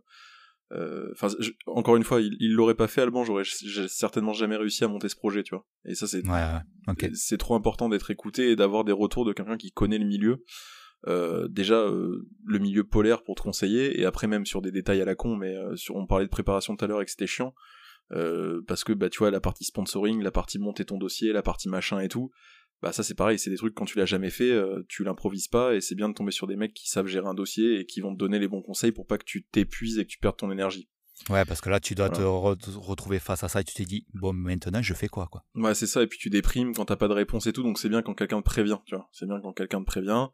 enfin 1.12 1.28
encore 1.66 1.96
une 1.96 2.04
fois 2.04 2.20
il 2.20 2.52
l'aurait 2.54 2.74
pas 2.74 2.88
fait 2.88 3.02
Alban 3.02 3.24
j'aurais 3.24 3.44
certainement 3.88 4.32
jamais 4.32 4.56
réussi 4.56 4.84
à 4.84 4.88
monter 4.88 5.08
ce 5.08 5.16
projet 5.16 5.42
tu 5.42 5.54
vois. 5.54 5.66
Et 5.84 5.94
ça 5.94 6.06
c'est 6.06 6.26
ouais, 6.26 7.04
c'est 7.14 7.38
trop 7.38 7.54
important 7.54 7.88
d'être 7.88 8.10
écouté 8.10 8.50
et 8.50 8.56
d'avoir 8.56 8.84
des 8.84 8.92
retours 8.92 9.24
de 9.24 9.32
quelqu'un 9.32 9.56
qui 9.56 9.72
connaît 9.72 9.98
le 9.98 10.06
milieu. 10.06 10.44
Euh, 11.08 11.48
déjà 11.48 11.80
euh, 11.80 12.28
le 12.44 12.58
milieu 12.60 12.84
polaire 12.84 13.24
pour 13.24 13.34
te 13.34 13.42
conseiller 13.42 14.00
et 14.00 14.04
après 14.04 14.28
même 14.28 14.46
sur 14.46 14.62
des 14.62 14.70
détails 14.70 15.02
à 15.02 15.04
la 15.04 15.16
con 15.16 15.34
mais 15.34 15.56
euh, 15.56 15.74
sur 15.74 15.96
on 15.96 16.06
parlait 16.06 16.26
de 16.26 16.30
préparation 16.30 16.76
tout 16.76 16.84
à 16.84 16.86
l'heure 16.86 17.02
et 17.02 17.04
que 17.04 17.10
c'était 17.10 17.26
chiant 17.26 17.54
parce 18.66 18.84
que 18.84 18.92
bah 18.92 19.08
tu 19.08 19.18
vois 19.18 19.30
la 19.30 19.40
partie 19.40 19.64
sponsoring 19.64 20.22
la 20.22 20.30
partie 20.30 20.58
monter 20.58 20.84
ton 20.84 20.98
dossier 20.98 21.32
la 21.32 21.42
partie 21.42 21.68
machin 21.68 21.98
et 22.00 22.08
tout 22.08 22.30
bah 22.82 22.92
ça 22.92 23.02
c'est 23.02 23.14
pareil 23.14 23.38
c'est 23.38 23.50
des 23.50 23.56
trucs 23.56 23.74
quand 23.74 23.84
tu 23.86 23.96
l'as 23.98 24.06
jamais 24.06 24.30
fait 24.30 24.52
tu 24.88 25.02
l'improvises 25.04 25.48
pas 25.48 25.74
et 25.74 25.80
c'est 25.80 25.94
bien 25.94 26.08
de 26.08 26.14
tomber 26.14 26.32
sur 26.32 26.46
des 26.46 26.56
mecs 26.56 26.74
qui 26.74 26.90
savent 26.90 27.06
gérer 27.06 27.26
un 27.26 27.34
dossier 27.34 27.80
et 27.80 27.86
qui 27.86 28.00
vont 28.00 28.12
te 28.12 28.18
donner 28.18 28.38
les 28.38 28.48
bons 28.48 28.62
conseils 28.62 28.92
pour 28.92 29.06
pas 29.06 29.18
que 29.18 29.24
tu 29.24 29.44
t'épuises 29.44 29.98
et 29.98 30.04
que 30.04 30.10
tu 30.10 30.18
perdes 30.18 30.36
ton 30.36 30.50
énergie 30.50 30.88
Ouais, 31.30 31.44
parce 31.44 31.60
que 31.60 31.70
là, 31.70 31.78
tu 31.78 31.94
dois 31.94 32.10
te 32.10 32.22
retrouver 32.22 33.18
face 33.18 33.44
à 33.44 33.48
ça 33.48 33.60
et 33.60 33.64
tu 33.64 33.74
t'es 33.74 33.84
dit, 33.84 34.06
bon, 34.14 34.32
maintenant, 34.32 34.82
je 34.82 34.94
fais 34.94 35.08
quoi, 35.08 35.28
quoi? 35.30 35.44
Ouais, 35.54 35.74
c'est 35.74 35.86
ça, 35.86 36.02
et 36.02 36.06
puis 36.06 36.18
tu 36.18 36.30
déprimes 36.30 36.74
quand 36.74 36.86
t'as 36.86 36.96
pas 36.96 37.08
de 37.08 37.12
réponse 37.12 37.46
et 37.46 37.52
tout, 37.52 37.62
donc 37.62 37.78
c'est 37.78 37.88
bien 37.88 38.02
quand 38.02 38.14
quelqu'un 38.14 38.40
te 38.40 38.44
prévient, 38.44 38.78
tu 38.86 38.96
vois. 38.96 39.08
C'est 39.12 39.26
bien 39.26 39.40
quand 39.40 39.52
quelqu'un 39.52 39.80
te 39.80 39.86
prévient. 39.86 40.28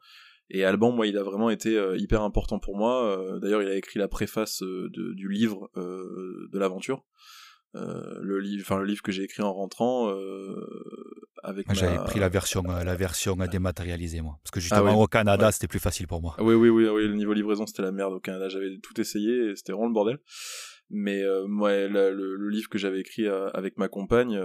Et 0.49 0.63
Alban, 0.63 0.91
moi, 0.91 1.05
il 1.05 1.17
a 1.17 1.23
vraiment 1.23 1.51
été 1.51 1.77
euh, 1.77 1.95
hyper 1.97 2.23
important 2.23 2.57
pour 2.57 2.75
moi. 2.75 3.05
Euh, 3.05 3.39
d'ailleurs, 3.39 3.61
il 3.61 3.67
a 3.67 3.75
écrit 3.75 3.99
la 3.99 4.07
préface 4.07 4.63
euh, 4.63 4.89
du 4.91 5.29
livre 5.29 5.69
de 5.75 6.57
l'aventure. 6.57 7.05
Le 7.73 8.39
livre, 8.39 8.63
enfin 8.65 8.79
le 8.79 8.85
livre 8.85 9.01
que 9.01 9.11
j'ai 9.11 9.23
écrit 9.23 9.43
en 9.43 9.53
rentrant 9.53 10.13
avec. 11.43 11.71
J'avais 11.73 11.97
pris 12.03 12.19
la 12.19 12.29
version, 12.29 12.63
la 12.63 12.95
version 12.95 13.35
dématérialisée 13.35 14.21
moi, 14.21 14.39
parce 14.43 14.51
que 14.51 14.59
justement 14.59 14.91
ah 14.91 15.03
au 15.03 15.07
Canada 15.07 15.51
c'était 15.51 15.67
plus 15.67 15.79
facile 15.79 16.07
pour 16.07 16.21
moi. 16.21 16.35
Oui, 16.39 16.55
oui, 16.55 16.69
oui, 16.69 16.87
oui, 16.87 17.07
le 17.07 17.15
niveau 17.15 17.33
livraison 17.33 17.65
c'était 17.65 17.83
la 17.83 17.91
merde 17.91 18.13
au 18.13 18.19
Canada. 18.19 18.49
J'avais 18.49 18.77
tout 18.81 18.99
essayé 18.99 19.51
et 19.51 19.55
c'était 19.55 19.71
vraiment 19.71 19.87
le 19.87 19.93
bordel. 19.93 20.19
Mais 20.91 21.23
moi, 21.47 21.71
le, 21.87 22.49
livre 22.49 22.67
que 22.67 22.79
j'avais 22.79 22.99
écrit 22.99 23.27
avec 23.27 23.77
ma 23.77 23.87
compagne, 23.87 24.41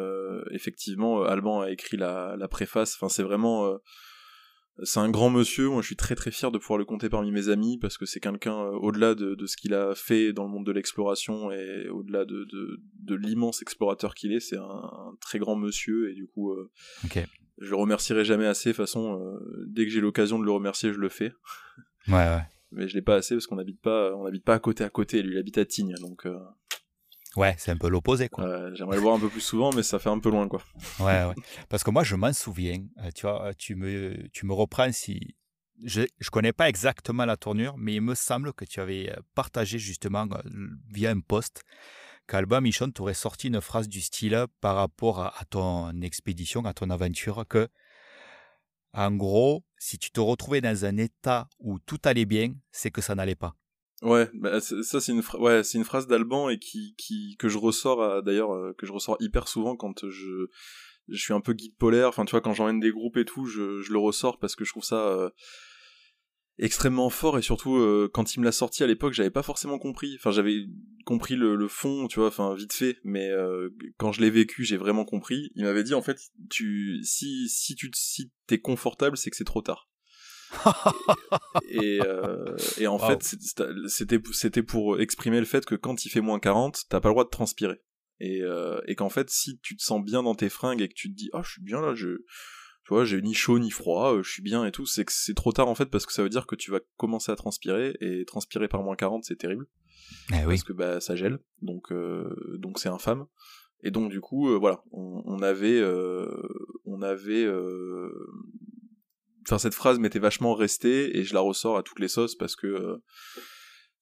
effectivement, 0.50 1.22
Alban 1.22 1.62
a 1.62 1.70
écrit 1.70 1.96
la, 1.96 2.36
la 2.38 2.48
préface. 2.48 2.96
Enfin, 2.96 3.08
c'est 3.08 3.22
vraiment 3.22 3.78
c'est 4.82 4.98
un 4.98 5.08
grand 5.08 5.30
monsieur, 5.30 5.68
moi 5.68 5.82
je 5.82 5.86
suis 5.86 5.96
très 5.96 6.16
très 6.16 6.32
fier 6.32 6.50
de 6.50 6.58
pouvoir 6.58 6.78
le 6.78 6.84
compter 6.84 7.08
parmi 7.08 7.30
mes 7.30 7.48
amis 7.48 7.78
parce 7.78 7.96
que 7.96 8.06
c'est 8.06 8.18
quelqu'un 8.18 8.58
euh, 8.58 8.72
au-delà 8.72 9.14
de, 9.14 9.34
de, 9.34 9.46
ce 9.46 9.56
qu'il 9.56 9.72
a 9.72 9.94
fait 9.94 10.32
dans 10.32 10.44
le 10.44 10.50
monde 10.50 10.66
de 10.66 10.72
l'exploration 10.72 11.52
et 11.52 11.88
au-delà 11.88 12.24
de, 12.24 12.44
de, 12.44 12.80
de 13.00 13.14
l'immense 13.14 13.62
explorateur 13.62 14.14
qu'il 14.14 14.32
est, 14.32 14.40
c'est 14.40 14.56
un, 14.56 15.14
très 15.20 15.38
grand 15.38 15.54
monsieur 15.54 16.10
et 16.10 16.14
du 16.14 16.26
coup 16.26 16.52
euh, 16.52 16.70
je 17.58 17.70
le 17.70 17.76
remercierai 17.76 18.24
jamais 18.24 18.46
assez. 18.46 18.70
De 18.70 18.74
toute 18.74 18.84
façon, 18.84 19.20
euh, 19.20 19.64
dès 19.68 19.84
que 19.84 19.92
j'ai 19.92 20.00
l'occasion 20.00 20.40
de 20.40 20.44
le 20.44 20.50
remercier, 20.50 20.92
je 20.92 20.98
le 20.98 21.08
fais. 21.08 21.32
Ouais 22.08 22.14
ouais. 22.14 22.42
Mais 22.72 22.88
je 22.88 22.94
l'ai 22.94 23.02
pas 23.02 23.14
assez 23.14 23.36
parce 23.36 23.46
qu'on 23.46 23.54
n'habite 23.54 23.80
pas, 23.80 24.12
on 24.16 24.26
habite 24.26 24.44
pas 24.44 24.54
à 24.54 24.58
côté 24.58 24.82
à 24.82 24.90
côté. 24.90 25.22
Lui 25.22 25.34
il 25.34 25.38
habite 25.38 25.58
à 25.58 25.64
Tignes 25.64 25.94
donc. 26.00 26.26
Ouais, 27.36 27.54
c'est 27.58 27.70
un 27.70 27.76
peu 27.76 27.88
l'opposé, 27.88 28.28
quoi. 28.28 28.72
J'aimerais 28.74 28.96
le 28.96 29.02
voir 29.02 29.16
un 29.16 29.20
peu 29.20 29.28
plus 29.28 29.40
souvent, 29.40 29.72
mais 29.72 29.82
ça 29.82 29.98
fait 29.98 30.10
un 30.10 30.18
peu 30.18 30.30
loin, 30.30 30.48
quoi. 30.48 30.62
ouais, 31.00 31.24
ouais. 31.24 31.34
Parce 31.68 31.82
que 31.82 31.90
moi, 31.90 32.04
je 32.04 32.14
m'en 32.16 32.32
souviens. 32.32 32.84
Euh, 32.98 33.10
tu 33.14 33.22
vois, 33.22 33.52
tu 33.54 33.74
me, 33.74 34.28
tu 34.32 34.46
me 34.46 34.52
reprends 34.52 34.92
si. 34.92 35.36
Je 35.82 36.02
ne 36.02 36.30
connais 36.30 36.52
pas 36.52 36.68
exactement 36.68 37.24
la 37.24 37.36
tournure, 37.36 37.74
mais 37.76 37.94
il 37.94 38.00
me 38.00 38.14
semble 38.14 38.52
que 38.52 38.64
tu 38.64 38.80
avais 38.80 39.10
euh, 39.10 39.16
partagé 39.34 39.78
justement 39.78 40.26
euh, 40.32 40.40
via 40.88 41.10
un 41.10 41.20
post 41.20 41.62
qu'Alba 42.28 42.60
Michon 42.60 42.90
t'aurait 42.90 43.12
sorti 43.12 43.48
une 43.48 43.60
phrase 43.60 43.88
du 43.88 44.00
style 44.00 44.46
par 44.60 44.76
rapport 44.76 45.20
à, 45.20 45.38
à, 45.40 45.44
ton 45.44 46.00
expédition, 46.00 46.64
à 46.64 46.72
ton 46.72 46.90
aventure, 46.90 47.44
que 47.48 47.68
en 48.94 49.10
gros, 49.10 49.64
si 49.76 49.98
tu 49.98 50.12
te 50.12 50.20
retrouvais 50.20 50.60
dans 50.60 50.84
un 50.84 50.96
état 50.96 51.48
où 51.58 51.80
tout 51.80 51.98
allait 52.04 52.26
bien, 52.26 52.54
c'est 52.70 52.92
que 52.92 53.00
ça 53.00 53.16
n'allait 53.16 53.34
pas. 53.34 53.56
Ouais, 54.04 54.28
bah, 54.34 54.60
ça 54.60 55.00
c'est 55.00 55.12
une 55.12 55.22
ouais, 55.38 55.64
c'est 55.64 55.78
une 55.78 55.84
phrase 55.84 56.06
d'Alban 56.06 56.50
et 56.50 56.58
qui 56.58 56.94
qui 56.98 57.36
que 57.38 57.48
je 57.48 57.56
ressors 57.56 58.22
d'ailleurs 58.22 58.52
euh, 58.52 58.74
que 58.76 58.84
je 58.84 58.92
ressors 58.92 59.16
hyper 59.18 59.48
souvent 59.48 59.76
quand 59.76 60.06
je 60.10 60.48
je 61.08 61.16
suis 61.16 61.32
un 61.32 61.40
peu 61.40 61.54
guide 61.54 61.74
polaire, 61.78 62.08
enfin 62.08 62.26
tu 62.26 62.32
vois 62.32 62.42
quand 62.42 62.52
j'emmène 62.52 62.80
des 62.80 62.90
groupes 62.90 63.16
et 63.16 63.24
tout, 63.24 63.46
je, 63.46 63.80
je 63.80 63.92
le 63.92 63.98
ressors 63.98 64.38
parce 64.38 64.56
que 64.56 64.64
je 64.66 64.72
trouve 64.72 64.84
ça 64.84 65.08
euh, 65.08 65.30
extrêmement 66.58 67.08
fort 67.08 67.38
et 67.38 67.42
surtout 67.42 67.76
euh, 67.76 68.10
quand 68.12 68.34
il 68.34 68.40
me 68.40 68.44
l'a 68.44 68.52
sorti 68.52 68.82
à 68.82 68.86
l'époque, 68.86 69.14
j'avais 69.14 69.30
pas 69.30 69.42
forcément 69.42 69.78
compris. 69.78 70.16
Enfin, 70.18 70.32
j'avais 70.32 70.66
compris 71.06 71.34
le, 71.34 71.56
le, 71.56 71.68
fond, 71.68 72.06
tu 72.06 72.20
vois, 72.20 72.28
enfin 72.28 72.54
vite 72.54 72.74
fait, 72.74 72.98
mais 73.04 73.30
quand 73.96 74.12
je 74.12 74.20
l'ai 74.20 74.30
vécu, 74.30 74.64
j'ai 74.64 74.76
vraiment 74.76 75.06
compris. 75.06 75.50
Il 75.54 75.64
m'avait 75.64 75.84
dit 75.84 75.94
en 75.94 76.02
fait, 76.02 76.18
tu 76.50 77.00
si 77.04 77.48
si 77.48 77.74
tu 77.74 77.90
si 77.94 78.32
t'es 78.46 78.60
confortable, 78.60 79.16
c'est 79.16 79.30
que 79.30 79.36
c'est 79.36 79.44
trop 79.44 79.62
tard 79.62 79.88
et, 81.68 82.00
euh, 82.04 82.56
et, 82.78 82.86
en 82.86 82.98
fait, 82.98 83.22
c'était 83.22 84.18
c'était 84.32 84.62
pour 84.62 85.00
exprimer 85.00 85.38
le 85.38 85.46
fait 85.46 85.64
que 85.64 85.74
quand 85.74 86.04
il 86.04 86.08
fait 86.08 86.20
moins 86.20 86.38
40, 86.38 86.84
t'as 86.88 87.00
pas 87.00 87.08
le 87.08 87.14
droit 87.14 87.24
de 87.24 87.30
transpirer. 87.30 87.80
Et, 88.20 88.42
euh, 88.42 88.80
et 88.86 88.94
qu'en 88.94 89.08
fait, 89.08 89.28
si 89.30 89.58
tu 89.60 89.76
te 89.76 89.82
sens 89.82 90.02
bien 90.02 90.22
dans 90.22 90.34
tes 90.34 90.48
fringues 90.48 90.80
et 90.80 90.88
que 90.88 90.94
tu 90.94 91.10
te 91.10 91.16
dis, 91.16 91.30
ah, 91.32 91.42
je 91.44 91.50
suis 91.50 91.62
bien 91.62 91.80
là, 91.80 91.94
je, 91.94 92.08
tu 92.84 92.90
vois, 92.90 93.04
j'ai 93.04 93.20
ni 93.22 93.32
chaud 93.32 93.58
ni 93.58 93.70
froid, 93.70 94.14
euh, 94.14 94.22
je 94.22 94.30
suis 94.30 94.42
bien 94.42 94.64
et 94.66 94.70
tout, 94.70 94.84
c'est 94.84 95.04
que 95.06 95.12
c'est 95.12 95.34
trop 95.34 95.52
tard 95.52 95.68
en 95.68 95.74
fait 95.74 95.86
parce 95.86 96.04
que 96.04 96.12
ça 96.12 96.22
veut 96.22 96.28
dire 96.28 96.46
que 96.46 96.54
tu 96.54 96.70
vas 96.70 96.80
commencer 96.96 97.32
à 97.32 97.36
transpirer 97.36 97.96
et 98.00 98.24
transpirer 98.26 98.68
par 98.68 98.82
moins 98.82 98.94
40, 98.94 99.24
c'est 99.24 99.36
terrible. 99.36 99.66
Eh 100.30 100.40
oui. 100.40 100.54
Parce 100.54 100.64
que 100.64 100.74
bah 100.74 101.00
ça 101.00 101.16
gèle, 101.16 101.38
donc 101.62 101.90
euh, 101.92 102.28
donc 102.58 102.78
c'est 102.78 102.90
infâme. 102.90 103.26
Et 103.82 103.90
donc 103.90 104.10
du 104.10 104.20
coup, 104.20 104.50
euh, 104.50 104.58
voilà, 104.58 104.82
on, 104.92 105.22
on 105.24 105.42
avait 105.42 105.82
on 106.84 107.00
avait 107.00 107.46
enfin 109.46 109.58
cette 109.58 109.74
phrase 109.74 109.98
m'était 109.98 110.18
vachement 110.18 110.54
restée 110.54 111.16
et 111.16 111.24
je 111.24 111.34
la 111.34 111.40
ressors 111.40 111.76
à 111.76 111.82
toutes 111.82 112.00
les 112.00 112.08
sauces 112.08 112.34
parce 112.34 112.56
que 112.56 112.66
euh, 112.66 113.02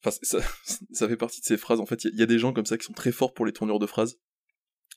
enfin 0.05 0.17
ça, 0.23 0.41
ça, 0.93 1.09
fait 1.09 1.17
partie 1.17 1.41
de 1.41 1.47
ces 1.47 1.57
phrases. 1.57 1.81
En 1.81 1.87
fait 1.87 2.05
il 2.05 2.19
y, 2.19 2.23
a 2.23 2.27
des 2.27 2.39
gens 2.39 2.53
comme 2.53 2.67
ça 2.67 2.79
qui 2.79 2.85
sont 2.85 2.93
très 2.93 3.13
forts 3.13 3.35
pour 3.35 3.47
les 3.47 3.53
tournures 3.53 3.79
de 3.79 3.87
phrases. 3.87 4.19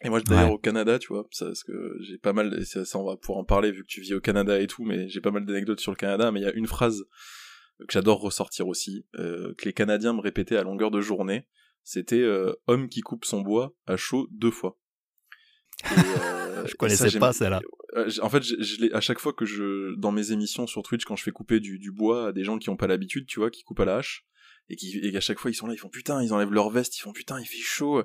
Et 0.04 0.10
moi 0.10 0.20
d'ailleurs 0.22 0.52
au 0.52 0.58
Canada 0.58 1.00
tu 1.00 1.08
vois 1.08 1.26
ça, 1.32 1.46
parce 1.46 1.64
que 1.64 1.98
j'ai 2.02 2.18
pas 2.18 2.34
mal 2.34 2.66
ça, 2.66 2.84
ça, 2.86 3.00
on 3.00 3.06
va 3.06 3.16
pouvoir 3.16 3.40
en 3.40 3.46
parler 3.46 3.72
vu 3.72 3.84
que 3.84 3.88
tu 3.88 4.02
vis 4.02 4.14
au 4.14 4.22
Canada 4.22 4.60
et 4.60 4.68
tout 4.68 4.84
mais 4.84 5.08
j'ai 5.08 5.22
pas 5.22 5.32
mal 5.32 5.46
d'anecdotes 5.46 5.80
sur 5.80 5.92
le 5.92 5.98
Canada. 5.98 6.32
Mais 6.32 6.42
il 6.42 6.44
y 6.44 6.50
a 6.50 6.54
une 6.54 6.68
phrase 6.68 7.06
que 7.80 7.86
j'adore 7.92 8.20
ressortir 8.22 8.68
aussi 8.68 9.06
euh, 9.18 9.54
que 9.58 9.66
les 9.66 9.74
Canadiens 9.74 10.14
me 10.14 10.22
répétaient 10.22 10.58
à 10.58 10.64
longueur 10.64 10.92
de 10.92 11.02
journée. 11.02 11.48
C'était 11.84 12.22
euh, 12.22 12.54
homme 12.68 12.90
qui 12.90 13.02
coupe 13.02 13.26
son 13.26 13.42
bois 13.42 13.76
à 13.86 13.98
chaud 13.98 14.28
deux 14.32 14.52
fois. 14.52 14.78
Euh, 15.86 16.66
je 16.68 16.76
connaissais 16.76 17.20
pas 17.20 17.34
celle-là. 17.34 17.62
Euh, 17.96 18.10
en 18.22 18.30
fait, 18.30 18.44
je, 18.44 18.56
je 18.62 18.94
à 18.94 19.02
chaque 19.02 19.20
fois 19.20 19.34
que 19.34 19.46
je, 19.46 19.96
dans 19.96 20.12
mes 20.12 20.32
émissions 20.32 20.68
sur 20.68 20.84
Twitch, 20.84 21.06
quand 21.06 21.16
je 21.16 21.24
fais 21.24 21.32
couper 21.32 21.60
du, 21.60 21.80
du 21.80 21.92
bois 21.92 22.28
à 22.28 22.32
des 22.32 22.44
gens 22.44 22.58
qui 22.58 22.70
ont 22.70 22.78
pas 22.78 22.88
l'habitude, 22.88 23.26
tu 23.28 23.40
vois, 23.40 23.50
qui 23.50 23.64
coupent 23.64 23.80
à 23.80 23.86
la 23.86 23.98
hache, 23.98 24.26
et 24.70 24.76
qui, 24.76 25.00
et 25.00 25.16
à 25.16 25.22
chaque 25.22 25.40
fois 25.40 25.52
ils 25.52 25.56
sont 25.56 25.68
là, 25.68 25.74
ils 25.74 25.78
font 25.78 25.90
putain, 25.90 26.22
ils 26.24 26.34
enlèvent 26.34 26.52
leur 26.52 26.70
veste, 26.70 26.98
ils 26.98 27.02
font 27.02 27.14
putain, 27.14 27.40
il 27.40 27.46
fait 27.46 27.58
chaud. 27.58 28.04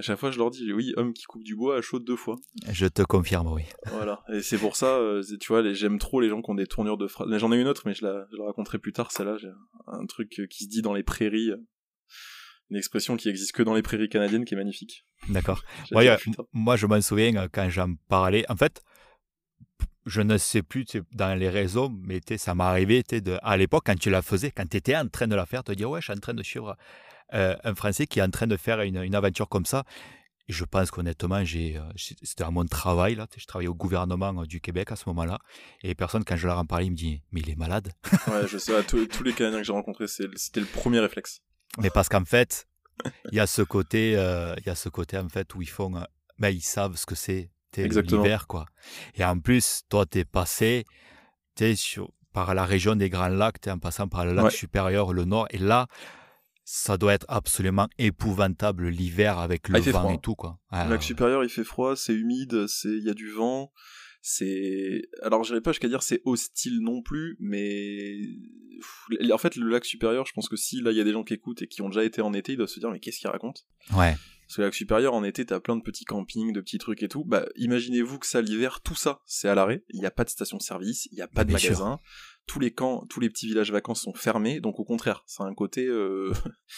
À 0.00 0.02
chaque 0.02 0.20
fois, 0.20 0.30
je 0.30 0.38
leur 0.38 0.52
dis, 0.52 0.72
oui, 0.72 0.92
homme 0.96 1.12
qui 1.12 1.24
coupe 1.24 1.42
du 1.42 1.56
bois 1.56 1.76
à 1.76 1.80
chaud 1.80 1.98
deux 1.98 2.14
fois. 2.14 2.36
Je 2.70 2.86
te 2.86 3.02
confirme, 3.02 3.52
oui. 3.52 3.64
Voilà. 3.86 4.22
Et 4.32 4.42
c'est 4.42 4.56
pour 4.56 4.76
ça, 4.76 4.96
euh, 4.96 5.24
tu 5.40 5.48
vois, 5.48 5.72
j'aime 5.72 5.98
trop 5.98 6.20
les 6.20 6.28
gens 6.28 6.40
qui 6.40 6.48
ont 6.52 6.54
des 6.54 6.68
tournures 6.68 6.96
de 6.96 7.08
phrases. 7.08 7.26
J'en 7.38 7.50
ai 7.50 7.60
une 7.60 7.66
autre, 7.66 7.82
mais 7.84 7.94
je 7.94 8.04
la, 8.04 8.24
je 8.30 8.36
la 8.36 8.44
raconterai 8.44 8.78
plus 8.78 8.92
tard, 8.92 9.10
celle-là. 9.10 9.38
J'ai 9.38 9.48
un 9.88 10.06
truc 10.06 10.28
qui 10.28 10.64
se 10.64 10.68
dit 10.68 10.82
dans 10.82 10.94
les 10.94 11.02
prairies 11.02 11.50
une 12.70 12.76
expression 12.76 13.16
qui 13.16 13.28
existe 13.28 13.52
que 13.52 13.62
dans 13.62 13.74
les 13.74 13.82
prairies 13.82 14.08
canadiennes 14.08 14.44
qui 14.44 14.54
est 14.54 14.56
magnifique. 14.56 15.06
D'accord. 15.28 15.62
moi, 16.52 16.76
je 16.76 16.86
m'en 16.86 17.00
souviens 17.00 17.34
euh, 17.36 17.48
quand 17.50 17.68
j'en 17.70 17.94
parlais. 18.08 18.44
En 18.48 18.56
fait, 18.56 18.82
je 20.08 20.20
ne 20.22 20.38
sais 20.38 20.62
plus 20.62 20.86
dans 21.12 21.38
les 21.38 21.48
réseaux, 21.48 21.90
mais 21.90 22.20
ça 22.36 22.54
m'est 22.54 22.64
arrivé 22.64 23.02
de, 23.02 23.38
à 23.42 23.56
l'époque 23.56 23.84
quand 23.86 23.98
tu 23.98 24.10
la 24.10 24.22
faisais, 24.22 24.50
quand 24.50 24.68
tu 24.68 24.76
étais 24.76 24.96
en 24.96 25.08
train 25.08 25.26
de 25.26 25.34
la 25.34 25.46
faire, 25.46 25.62
te 25.62 25.72
dire 25.72 25.90
ouais, 25.90 26.00
je 26.00 26.04
suis 26.04 26.12
en 26.12 26.20
train 26.20 26.34
de 26.34 26.42
suivre 26.42 26.76
euh, 27.34 27.56
un 27.62 27.74
Français 27.74 28.06
qui 28.06 28.18
est 28.18 28.22
en 28.22 28.30
train 28.30 28.46
de 28.46 28.56
faire 28.56 28.80
une, 28.80 29.14
aventure 29.14 29.48
comme 29.48 29.66
ça. 29.66 29.84
Et 30.48 30.52
je 30.54 30.64
pense 30.64 30.90
qu'honnêtement, 30.90 31.42
euh, 31.42 31.80
c'était 31.94 32.44
à 32.44 32.50
mon 32.50 32.64
travail 32.64 33.14
là. 33.16 33.26
Je 33.36 33.44
travaillais 33.44 33.68
au 33.68 33.74
gouvernement 33.74 34.32
du 34.44 34.62
Québec 34.62 34.90
à 34.90 34.96
ce 34.96 35.04
moment-là, 35.08 35.38
et 35.82 35.88
les 35.88 35.94
personnes 35.94 36.24
quand 36.24 36.36
je 36.36 36.46
leur 36.46 36.58
en 36.58 36.64
parlais, 36.64 36.86
ils 36.86 36.90
me 36.90 36.96
disent 36.96 37.20
mais 37.32 37.40
il 37.40 37.50
est 37.50 37.56
malade. 37.56 37.92
ouais, 38.28 38.48
je 38.48 38.56
sais. 38.56 38.82
tous, 38.84 39.06
tous 39.06 39.22
les 39.22 39.34
Canadiens 39.34 39.58
que 39.58 39.66
j'ai 39.66 39.72
rencontrés, 39.72 40.08
c'était 40.08 40.60
le 40.60 40.66
premier 40.66 41.00
réflexe. 41.00 41.42
Mais 41.76 41.90
parce 41.90 42.08
qu'en 42.08 42.24
fait, 42.24 42.66
il 43.32 43.36
y 43.36 43.40
a 43.40 43.46
ce 43.46 43.62
côté, 43.62 44.16
euh, 44.16 44.54
il 44.58 44.66
y 44.66 44.70
a 44.70 44.74
ce 44.74 44.88
côté 44.88 45.18
en 45.18 45.28
fait 45.28 45.54
où 45.54 45.62
ils 45.62 45.68
font, 45.68 45.96
euh, 45.96 46.04
ben, 46.38 46.48
ils 46.48 46.62
savent 46.62 46.96
ce 46.96 47.06
que 47.06 47.14
c'est, 47.14 47.50
l'hiver 47.76 48.46
quoi. 48.46 48.66
Et 49.14 49.24
en 49.24 49.38
plus, 49.38 49.82
toi, 49.88 50.06
t'es 50.06 50.24
passé, 50.24 50.84
t'es 51.54 51.76
sur 51.76 52.10
par 52.32 52.54
la 52.54 52.64
région 52.64 52.94
des 52.94 53.10
Grands 53.10 53.28
Lacs, 53.28 53.60
t'es 53.60 53.70
en 53.70 53.78
passant 53.78 54.06
par 54.06 54.24
le 54.24 54.32
lac 54.32 54.52
supérieur, 54.52 55.12
le 55.12 55.24
nord, 55.24 55.48
et 55.50 55.58
là, 55.58 55.88
ça 56.64 56.98
doit 56.98 57.14
être 57.14 57.26
absolument 57.28 57.88
épouvantable 57.98 58.88
l'hiver 58.88 59.38
avec 59.38 59.68
le 59.68 59.76
ah, 59.76 59.90
vent 59.90 60.10
et 60.10 60.18
tout 60.18 60.34
quoi. 60.34 60.58
le 60.70 60.90
lac 60.90 61.02
supérieur, 61.02 61.42
il 61.42 61.50
fait 61.50 61.64
froid, 61.64 61.96
c'est 61.96 62.12
humide, 62.12 62.66
c'est, 62.68 62.90
il 62.90 63.04
y 63.04 63.10
a 63.10 63.14
du 63.14 63.30
vent 63.30 63.72
c'est 64.20 65.02
alors 65.22 65.44
j'irai 65.44 65.60
pas 65.60 65.72
jusqu'à 65.72 65.88
dire 65.88 66.02
c'est 66.02 66.20
hostile 66.24 66.80
non 66.80 67.02
plus 67.02 67.36
mais 67.40 68.18
en 69.32 69.38
fait 69.38 69.56
le 69.56 69.68
lac 69.68 69.84
supérieur 69.84 70.26
je 70.26 70.32
pense 70.32 70.48
que 70.48 70.56
si 70.56 70.80
là 70.82 70.90
il 70.90 70.96
y 70.96 71.00
a 71.00 71.04
des 71.04 71.12
gens 71.12 71.24
qui 71.24 71.34
écoutent 71.34 71.62
et 71.62 71.66
qui 71.66 71.82
ont 71.82 71.88
déjà 71.88 72.04
été 72.04 72.20
en 72.20 72.32
été 72.34 72.52
ils 72.52 72.56
doivent 72.56 72.68
se 72.68 72.80
dire 72.80 72.90
mais 72.90 73.00
qu'est-ce 73.00 73.20
qu'ils 73.20 73.30
racontent 73.30 73.62
ouais 73.96 74.16
Parce 74.48 74.56
que 74.56 74.62
lac 74.62 74.74
supérieur, 74.74 75.12
en 75.12 75.24
été, 75.24 75.44
t'as 75.44 75.60
plein 75.60 75.76
de 75.76 75.82
petits 75.82 76.06
campings, 76.06 76.54
de 76.54 76.62
petits 76.62 76.78
trucs 76.78 77.02
et 77.02 77.08
tout. 77.08 77.22
Bah, 77.22 77.44
imaginez-vous 77.56 78.18
que 78.18 78.26
ça, 78.26 78.40
l'hiver, 78.40 78.80
tout 78.80 78.94
ça, 78.94 79.20
c'est 79.26 79.46
à 79.46 79.54
l'arrêt. 79.54 79.84
Il 79.90 80.00
n'y 80.00 80.06
a 80.06 80.10
pas 80.10 80.24
de 80.24 80.30
station-service, 80.30 81.06
il 81.12 81.16
n'y 81.16 81.20
a 81.20 81.28
pas 81.28 81.44
de 81.44 81.52
magasin. 81.52 82.00
Tous 82.46 82.58
les 82.58 82.72
camps, 82.72 83.04
tous 83.10 83.20
les 83.20 83.28
petits 83.28 83.46
villages 83.46 83.70
vacances 83.70 84.00
sont 84.00 84.14
fermés. 84.14 84.60
Donc, 84.60 84.80
au 84.80 84.84
contraire, 84.86 85.22
c'est 85.26 85.42
un 85.42 85.52
côté, 85.52 85.86
euh... 85.86 86.32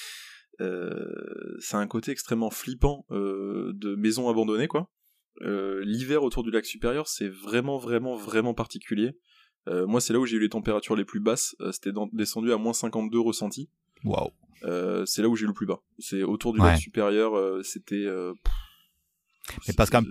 euh... 0.60 1.56
c'est 1.60 1.76
un 1.76 1.86
côté 1.86 2.10
extrêmement 2.10 2.50
flippant 2.50 3.06
euh, 3.12 3.70
de 3.76 3.94
maisons 3.94 4.28
abandonnées, 4.28 4.68
quoi. 4.68 4.90
L'hiver 5.40 6.24
autour 6.24 6.42
du 6.42 6.50
lac 6.50 6.66
supérieur, 6.66 7.06
c'est 7.06 7.28
vraiment, 7.28 7.78
vraiment, 7.78 8.16
vraiment 8.16 8.52
particulier. 8.52 9.16
Moi, 9.68 10.00
c'est 10.00 10.12
là 10.12 10.18
où 10.18 10.26
j'ai 10.26 10.36
eu 10.36 10.40
les 10.40 10.48
températures 10.48 10.96
les 10.96 11.04
plus 11.04 11.20
basses. 11.20 11.54
C'était 11.70 11.92
descendu 12.12 12.52
à 12.52 12.56
moins 12.56 12.72
52 12.72 13.20
ressenti. 13.20 13.70
Waouh. 14.04 14.30
c'est 15.06 15.22
là 15.22 15.28
où 15.28 15.36
j'ai 15.36 15.46
le 15.46 15.52
plus 15.52 15.66
bas. 15.66 15.80
C'est 15.98 16.22
autour 16.22 16.52
du 16.52 16.60
lac 16.60 16.78
supérieur, 16.78 17.64
c'était. 17.64 18.06
Mais 19.66 19.74
parce 19.74 19.90
qu'en 19.90 20.02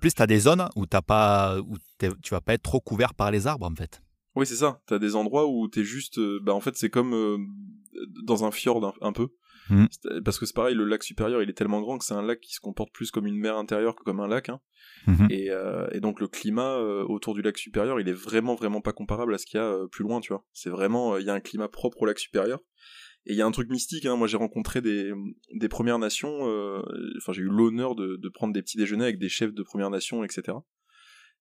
plus, 0.00 0.14
tu 0.14 0.22
as 0.22 0.26
des 0.26 0.40
zones 0.40 0.68
où, 0.74 0.86
as 0.90 1.02
pas, 1.02 1.58
où 1.60 1.76
tu 1.98 2.30
vas 2.30 2.40
pas 2.40 2.54
être 2.54 2.62
trop 2.62 2.80
couvert 2.80 3.14
par 3.14 3.30
les 3.30 3.46
arbres, 3.46 3.66
en 3.66 3.74
fait. 3.74 4.02
Oui, 4.34 4.46
c'est 4.46 4.56
ça. 4.56 4.80
Tu 4.86 4.94
as 4.94 4.98
des 4.98 5.16
endroits 5.16 5.46
où 5.46 5.68
tu 5.68 5.80
es 5.80 5.84
juste. 5.84 6.18
bah, 6.42 6.54
en 6.54 6.60
fait, 6.60 6.76
c'est 6.76 6.90
comme 6.90 7.46
dans 8.24 8.44
un 8.44 8.50
fjord 8.50 8.94
un 9.00 9.12
peu. 9.12 9.28
Mm. 9.68 9.86
Parce 10.24 10.38
que 10.38 10.46
c'est 10.46 10.54
pareil, 10.54 10.74
le 10.74 10.84
lac 10.84 11.02
supérieur, 11.02 11.42
il 11.42 11.50
est 11.50 11.54
tellement 11.54 11.80
grand 11.80 11.98
que 11.98 12.04
c'est 12.04 12.14
un 12.14 12.22
lac 12.22 12.40
qui 12.40 12.54
se 12.54 12.60
comporte 12.60 12.92
plus 12.92 13.10
comme 13.10 13.26
une 13.26 13.36
mer 13.36 13.56
intérieure 13.56 13.96
que 13.96 14.04
comme 14.04 14.20
un 14.20 14.28
lac. 14.28 14.48
Hein. 14.48 14.60
Mm-hmm. 15.06 15.32
Et, 15.32 15.50
euh, 15.50 15.88
et, 15.92 16.00
donc 16.00 16.20
le 16.20 16.28
climat 16.28 16.76
euh, 16.76 17.04
autour 17.04 17.34
du 17.34 17.42
lac 17.42 17.56
supérieur, 17.58 18.00
il 18.00 18.08
est 18.08 18.12
vraiment 18.12 18.54
vraiment 18.54 18.80
pas 18.80 18.92
comparable 18.92 19.34
à 19.34 19.38
ce 19.38 19.46
qu'il 19.46 19.58
y 19.58 19.62
a 19.62 19.66
euh, 19.66 19.86
plus 19.88 20.04
loin, 20.04 20.20
tu 20.20 20.32
vois. 20.32 20.44
C'est 20.52 20.70
vraiment, 20.70 21.16
il 21.18 21.26
y 21.26 21.30
a 21.30 21.34
un 21.34 21.40
climat 21.40 21.68
propre 21.68 22.02
au 22.02 22.06
lac 22.06 22.18
supérieur. 22.18 22.60
Et 23.26 23.32
il 23.32 23.36
y 23.36 23.42
a 23.42 23.46
un 23.46 23.50
truc 23.50 23.70
mystique, 23.70 24.06
hein. 24.06 24.16
moi 24.16 24.28
j'ai 24.28 24.36
rencontré 24.36 24.80
des, 24.80 25.12
des 25.52 25.68
Premières 25.68 25.98
Nations, 25.98 26.42
enfin 27.16 27.32
j'ai 27.32 27.42
eu 27.42 27.48
l'honneur 27.48 27.96
de, 27.96 28.16
de 28.16 28.28
prendre 28.28 28.54
des 28.54 28.62
petits 28.62 28.78
déjeuners 28.78 29.04
avec 29.04 29.18
des 29.18 29.28
chefs 29.28 29.52
de 29.52 29.62
Premières 29.62 29.90
Nations, 29.90 30.22
etc 30.22 30.54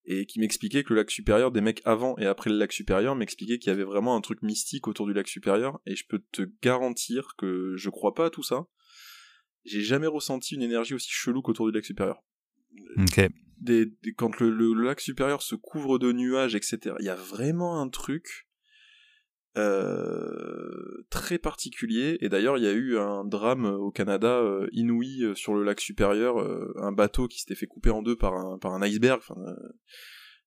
et 0.07 0.25
qui 0.25 0.39
m'expliquait 0.39 0.83
que 0.83 0.93
le 0.93 0.99
lac 0.99 1.09
supérieur, 1.09 1.51
des 1.51 1.61
mecs 1.61 1.81
avant 1.85 2.17
et 2.17 2.25
après 2.25 2.49
le 2.49 2.57
lac 2.57 2.71
supérieur, 2.71 3.15
m'expliquaient 3.15 3.57
qu'il 3.57 3.69
y 3.69 3.73
avait 3.73 3.83
vraiment 3.83 4.15
un 4.15 4.21
truc 4.21 4.41
mystique 4.41 4.87
autour 4.87 5.07
du 5.07 5.13
lac 5.13 5.27
supérieur, 5.27 5.79
et 5.85 5.95
je 5.95 6.05
peux 6.07 6.23
te 6.31 6.43
garantir 6.61 7.35
que 7.37 7.73
je 7.75 7.89
crois 7.89 8.13
pas 8.13 8.27
à 8.27 8.29
tout 8.29 8.43
ça. 8.43 8.67
J'ai 9.63 9.81
jamais 9.81 10.07
ressenti 10.07 10.55
une 10.55 10.61
énergie 10.61 10.93
aussi 10.93 11.09
chelou 11.09 11.41
qu'autour 11.41 11.67
du 11.67 11.73
lac 11.73 11.85
supérieur. 11.85 12.23
Ok. 12.97 13.29
Des, 13.57 13.91
quand 14.15 14.39
le, 14.39 14.73
lac 14.73 14.99
supérieur 14.99 15.41
se 15.41 15.55
couvre 15.55 15.97
de 15.97 16.11
nuages, 16.11 16.55
etc., 16.55 16.95
il 16.99 17.05
y 17.05 17.09
a 17.09 17.15
vraiment 17.15 17.81
un 17.81 17.89
truc 17.89 18.44
euh, 19.57 21.05
très 21.09 21.37
particulier. 21.37 22.17
Et 22.21 22.29
d'ailleurs, 22.29 22.57
il 22.57 22.63
y 22.63 22.67
a 22.67 22.73
eu 22.73 22.97
un 22.97 23.23
drame 23.23 23.65
au 23.65 23.89
Canada 23.91 24.39
euh, 24.39 24.67
inouï 24.73 25.23
euh, 25.23 25.35
sur 25.35 25.53
le 25.53 25.63
lac 25.63 25.79
supérieur, 25.79 26.35
un 26.81 26.91
bateau 26.91 27.27
qui 27.27 27.39
s'était 27.39 27.55
fait 27.55 27.67
couper 27.67 27.89
en 27.89 28.01
deux 28.01 28.15
par 28.15 28.33
un, 28.33 28.57
par 28.57 28.73
un 28.73 28.81
iceberg. 28.81 29.21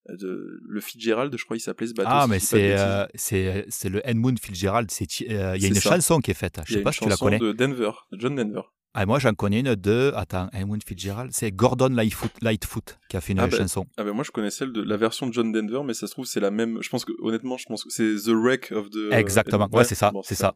De, 0.09 0.61
le 0.63 0.81
Fitzgerald, 0.81 1.37
je 1.37 1.45
crois, 1.45 1.59
il 1.59 1.61
s'appelait 1.61 1.87
ce 1.87 1.93
bateau. 1.93 2.09
Ah, 2.11 2.27
mais 2.27 2.39
c'est 2.39 2.77
c'est 3.15 3.89
le 3.89 4.07
Edmund 4.09 4.39
Fitzgerald. 4.39 4.91
Il 5.21 5.33
y 5.33 5.35
a 5.35 5.57
une 5.57 5.75
chanson 5.75 6.21
qui 6.21 6.31
est 6.31 6.35
faite. 6.35 6.61
Je 6.67 6.75
sais 6.75 6.83
pas 6.83 6.93
si 6.93 7.01
tu 7.01 7.09
la 7.09 7.17
connais. 7.17 7.39
de 7.39 7.53
Denver, 7.53 7.91
de 8.13 8.19
John 8.19 8.35
Denver. 8.35 8.63
Ah, 8.95 9.07
moi, 9.07 9.19
j'en 9.19 9.35
connais 9.35 9.61
une 9.61 9.75
de. 9.75 10.13
Attends, 10.17 10.49
Edmund 10.53 10.83
Fitzgerald. 10.85 11.31
C'est 11.33 11.53
Gordon 11.53 11.89
Lightfoot, 11.89 12.33
Lightfoot 12.43 12.99
qui 13.09 13.17
a 13.17 13.21
fait 13.21 13.33
une 13.33 13.41
ah 13.41 13.47
ben, 13.47 13.57
chanson. 13.57 13.87
Ah 13.97 14.05
ben 14.05 14.13
moi, 14.13 14.25
je 14.25 14.31
connais 14.31 14.51
celle 14.51 14.73
de 14.73 14.83
la 14.83 14.97
version 14.97 15.27
de 15.27 15.33
John 15.33 15.53
Denver, 15.53 15.83
mais 15.85 15.95
ça 15.95 16.07
se 16.07 16.13
trouve, 16.13 16.27
c'est 16.27 16.41
la 16.41 16.51
même. 16.51 16.83
Je 16.83 16.89
pense 16.89 17.05
que, 17.05 17.13
honnêtement, 17.21 17.59
je 17.59 17.67
pense 17.67 17.85
que 17.85 17.91
c'est 17.91 18.17
The 18.17 18.31
Wreck 18.31 18.73
of 18.73 18.91
the. 18.91 19.13
Exactement. 19.13 19.69
ouais, 19.73 19.85
c'est 19.85 19.95
ça. 19.95 20.13
c'est 20.25 20.35
ça. 20.35 20.55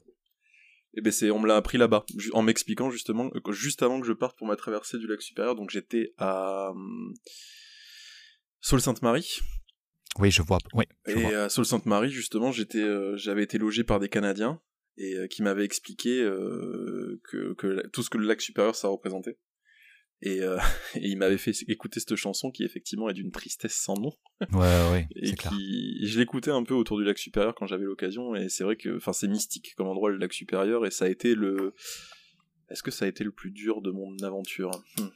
Et 0.94 0.98
eh 0.98 1.00
ben 1.00 1.10
c'est, 1.10 1.30
on 1.30 1.38
me 1.38 1.48
l'a 1.48 1.56
appris 1.56 1.78
là-bas, 1.78 2.04
en 2.34 2.42
m'expliquant 2.42 2.90
justement, 2.90 3.30
juste 3.48 3.82
avant 3.82 3.98
que 3.98 4.06
je 4.06 4.12
parte 4.12 4.36
pour 4.36 4.46
ma 4.46 4.56
traversée 4.56 4.98
du 4.98 5.06
lac 5.06 5.22
supérieur. 5.22 5.54
Donc 5.54 5.70
j'étais 5.70 6.12
à 6.18 6.68
hum, 6.70 7.14
Sault-Sainte-Marie. 8.60 9.38
Oui, 10.18 10.30
je 10.30 10.42
vois. 10.42 10.58
Oui. 10.74 10.84
et 11.06 11.34
à 11.34 11.48
Sault-Sainte-Marie, 11.48 12.10
justement, 12.10 12.52
j'étais, 12.52 12.82
euh, 12.82 13.16
j'avais 13.16 13.42
été 13.42 13.56
logé 13.56 13.84
par 13.84 14.00
des 14.00 14.10
Canadiens 14.10 14.60
et 14.96 15.14
euh, 15.14 15.26
qui 15.26 15.42
m'avait 15.42 15.64
expliqué 15.64 16.20
euh, 16.20 17.20
que, 17.24 17.54
que, 17.54 17.86
tout 17.88 18.02
ce 18.02 18.10
que 18.10 18.18
le 18.18 18.26
lac 18.26 18.40
supérieur 18.40 18.74
ça 18.74 18.88
représentait. 18.88 19.38
Et, 20.20 20.40
euh, 20.40 20.58
et 20.94 21.08
il 21.08 21.18
m'avait 21.18 21.38
fait 21.38 21.52
écouter 21.68 22.00
cette 22.00 22.16
chanson 22.16 22.50
qui 22.50 22.64
effectivement 22.64 23.08
est 23.08 23.14
d'une 23.14 23.30
tristesse 23.30 23.74
sans 23.74 23.94
nom. 23.94 24.12
Ouais, 24.52 24.90
ouais. 24.90 25.08
et 25.16 25.34
qui, 25.34 26.06
je 26.06 26.18
l'écoutais 26.18 26.50
un 26.50 26.62
peu 26.62 26.74
autour 26.74 26.98
du 26.98 27.04
lac 27.04 27.18
supérieur 27.18 27.54
quand 27.54 27.66
j'avais 27.66 27.84
l'occasion, 27.84 28.34
et 28.34 28.48
c'est 28.48 28.64
vrai 28.64 28.76
que, 28.76 28.96
enfin, 28.96 29.12
c'est 29.12 29.28
mystique 29.28 29.74
comme 29.76 29.88
endroit 29.88 30.10
le 30.10 30.18
lac 30.18 30.32
supérieur, 30.32 30.86
et 30.86 30.90
ça 30.90 31.06
a 31.06 31.08
été 31.08 31.34
le, 31.34 31.74
est-ce 32.70 32.82
que 32.82 32.90
ça 32.90 33.04
a 33.04 33.08
été 33.08 33.24
le 33.24 33.32
plus 33.32 33.50
dur 33.50 33.82
de 33.82 33.90
mon 33.90 34.16
aventure? 34.22 34.70
Hmm. 34.98 35.08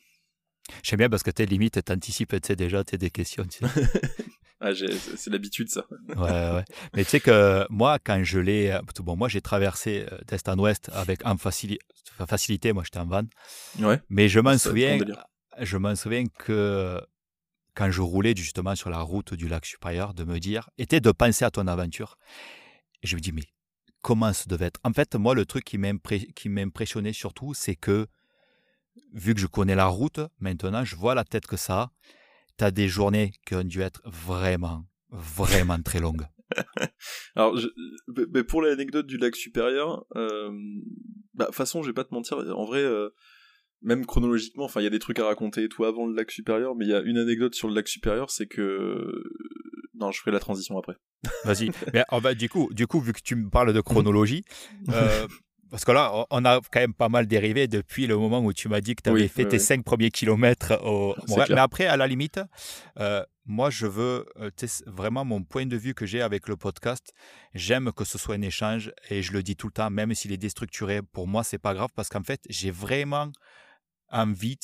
J'aime 0.82 0.98
bien 0.98 1.08
parce 1.08 1.22
que 1.22 1.30
t'es 1.30 1.46
limite, 1.46 1.82
t'anticipes, 1.84 2.34
déjà, 2.34 2.82
t'es 2.82 2.98
des 2.98 3.10
questions. 3.10 3.46
Tu 3.46 3.64
sais. 3.64 3.66
Ah, 4.60 4.70
c'est 4.74 5.30
l'habitude, 5.30 5.68
ça. 5.68 5.84
ouais, 6.08 6.16
ouais. 6.16 6.64
Mais 6.94 7.04
tu 7.04 7.10
sais 7.10 7.20
que 7.20 7.66
moi, 7.68 7.98
quand 7.98 8.22
je 8.24 8.38
l'ai. 8.38 8.70
Euh, 8.70 8.80
bon, 9.00 9.16
moi, 9.16 9.28
j'ai 9.28 9.42
traversé 9.42 10.06
euh, 10.10 10.18
d'est 10.26 10.48
en 10.48 10.58
ouest 10.58 10.90
avec 10.94 11.26
en 11.26 11.36
facilité. 11.36 12.72
Moi, 12.72 12.82
j'étais 12.84 12.98
en 12.98 13.06
van. 13.06 13.24
Ouais. 13.78 14.00
Mais 14.08 14.28
je 14.28 14.40
m'en 14.40 14.56
souviens. 14.56 14.98
Je 15.60 15.76
m'en 15.76 15.94
souviens 15.94 16.24
que 16.26 17.00
quand 17.74 17.90
je 17.90 18.00
roulais 18.00 18.34
justement 18.34 18.74
sur 18.74 18.88
la 18.90 19.00
route 19.00 19.34
du 19.34 19.48
lac 19.48 19.64
supérieur, 19.66 20.14
de 20.14 20.24
me 20.24 20.38
dire, 20.40 20.70
était 20.78 21.00
de 21.00 21.12
penser 21.12 21.44
à 21.44 21.50
ton 21.50 21.66
aventure. 21.66 22.16
Et 23.02 23.06
je 23.06 23.16
me 23.16 23.20
dis, 23.20 23.32
mais 23.32 23.44
comment 24.00 24.32
ça 24.32 24.44
devait 24.48 24.66
être? 24.66 24.80
En 24.84 24.92
fait, 24.92 25.14
moi, 25.14 25.34
le 25.34 25.44
truc 25.44 25.64
qui 25.64 26.48
m'impressionnait 26.48 27.12
surtout, 27.12 27.52
c'est 27.52 27.76
que, 27.76 28.06
vu 29.12 29.34
que 29.34 29.40
je 29.40 29.46
connais 29.46 29.74
la 29.74 29.86
route, 29.86 30.20
maintenant, 30.40 30.84
je 30.84 30.96
vois 30.96 31.14
la 31.14 31.24
tête 31.24 31.46
que 31.46 31.58
ça 31.58 31.80
a 31.80 31.90
tu 32.58 32.64
as 32.64 32.70
des 32.70 32.88
journées 32.88 33.32
qui 33.46 33.54
ont 33.54 33.64
dû 33.64 33.80
être 33.80 34.02
vraiment, 34.04 34.84
vraiment 35.10 35.80
très 35.80 36.00
longues. 36.00 36.26
Alors, 37.34 37.56
je, 37.56 37.68
pour 38.42 38.62
l'anecdote 38.62 39.06
du 39.06 39.18
lac 39.18 39.36
supérieur, 39.36 40.06
euh, 40.16 40.50
bah, 41.34 41.48
façon, 41.52 41.82
je 41.82 41.88
vais 41.88 41.94
pas 41.94 42.04
te 42.04 42.14
mentir, 42.14 42.38
en 42.38 42.64
vrai, 42.64 42.80
euh, 42.82 43.10
même 43.82 44.06
chronologiquement, 44.06 44.64
enfin, 44.64 44.80
il 44.80 44.84
y 44.84 44.88
a 44.88 44.90
des 44.90 44.98
trucs 44.98 45.18
à 45.18 45.26
raconter 45.26 45.64
et 45.64 45.68
tout 45.68 45.84
avant 45.84 46.06
le 46.06 46.14
lac 46.14 46.30
supérieur, 46.30 46.74
mais 46.74 46.86
il 46.86 46.90
y 46.90 46.94
a 46.94 47.00
une 47.00 47.18
anecdote 47.18 47.54
sur 47.54 47.68
le 47.68 47.74
lac 47.74 47.88
supérieur, 47.88 48.30
c'est 48.30 48.46
que. 48.46 49.22
Non, 49.94 50.12
je 50.12 50.20
ferai 50.20 50.30
la 50.30 50.40
transition 50.40 50.76
après. 50.76 50.94
Vas-y. 51.44 51.70
mais 51.94 52.04
oh, 52.12 52.20
bah, 52.20 52.34
du, 52.34 52.48
coup, 52.50 52.68
du 52.72 52.86
coup, 52.86 53.00
vu 53.00 53.12
que 53.14 53.22
tu 53.22 53.34
me 53.34 53.48
parles 53.48 53.72
de 53.72 53.80
chronologie, 53.80 54.44
euh, 54.90 55.26
parce 55.70 55.84
que 55.84 55.92
là, 55.92 56.26
on 56.30 56.44
a 56.44 56.60
quand 56.70 56.80
même 56.80 56.94
pas 56.94 57.08
mal 57.08 57.26
dérivé 57.26 57.66
depuis 57.66 58.06
le 58.06 58.16
moment 58.16 58.40
où 58.40 58.52
tu 58.52 58.68
m'as 58.68 58.80
dit 58.80 58.94
que 58.94 59.02
tu 59.02 59.10
avais 59.10 59.28
fait 59.28 59.46
tes 59.46 59.58
cinq 59.58 59.84
premiers 59.84 60.10
kilomètres 60.10 60.80
au 60.84 61.14
Mais 61.28 61.58
après, 61.58 61.86
à 61.86 61.96
la 61.96 62.06
limite, 62.06 62.40
euh, 62.98 63.24
moi, 63.46 63.70
je 63.70 63.86
veux 63.86 64.26
euh, 64.38 64.50
vraiment 64.86 65.24
mon 65.24 65.42
point 65.42 65.66
de 65.66 65.76
vue 65.76 65.94
que 65.94 66.06
j'ai 66.06 66.22
avec 66.22 66.48
le 66.48 66.56
podcast. 66.56 67.12
J'aime 67.54 67.92
que 67.92 68.04
ce 68.04 68.18
soit 68.18 68.34
un 68.34 68.42
échange 68.42 68.92
et 69.10 69.22
je 69.22 69.32
le 69.32 69.42
dis 69.42 69.56
tout 69.56 69.66
le 69.66 69.72
temps, 69.72 69.90
même 69.90 70.14
s'il 70.14 70.32
est 70.32 70.36
déstructuré. 70.36 71.02
Pour 71.02 71.26
moi, 71.26 71.44
c'est 71.44 71.58
pas 71.58 71.74
grave 71.74 71.90
parce 71.94 72.08
qu'en 72.08 72.22
fait, 72.22 72.40
j'ai 72.48 72.70
vraiment 72.70 73.30
envie 74.10 74.58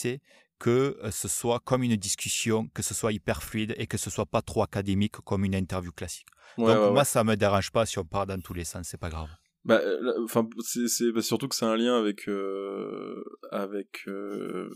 que 0.59 0.97
euh, 1.03 1.11
ce 1.11 1.27
soit 1.27 1.59
comme 1.61 1.83
une 1.83 1.97
discussion, 1.97 2.69
que 2.69 2.83
ce 2.83 2.95
soit 2.95 3.13
hyper 3.13 3.43
fluide 3.43 3.75
et 3.77 3.87
que 3.89 3.99
ce 3.99 4.11
soit 4.11 4.27
pas 4.27 4.43
trop 4.43 4.63
académique 4.63 5.17
comme 5.25 5.45
une 5.45 5.55
interview 5.55 5.91
classique. 5.91 6.29
Donc, 6.59 6.93
moi, 6.93 7.05
ça 7.05 7.25
me 7.25 7.35
dérange 7.35 7.71
pas 7.71 7.87
si 7.87 7.99
on 7.99 8.05
part 8.05 8.27
dans 8.27 8.41
tous 8.41 8.55
les 8.55 8.65
sens, 8.65 8.87
c'est 8.89 8.99
pas 8.99 9.09
grave. 9.09 9.31
Bah, 9.65 9.81
enfin, 10.25 10.49
c'est 10.65 11.13
bah, 11.13 11.23
surtout 11.23 11.47
que 11.47 11.55
c'est 11.55 11.65
un 11.65 11.77
lien 11.77 11.97
avec 11.97 12.29
euh, 12.29 13.23
avec 13.53 14.03
euh, 14.09 14.69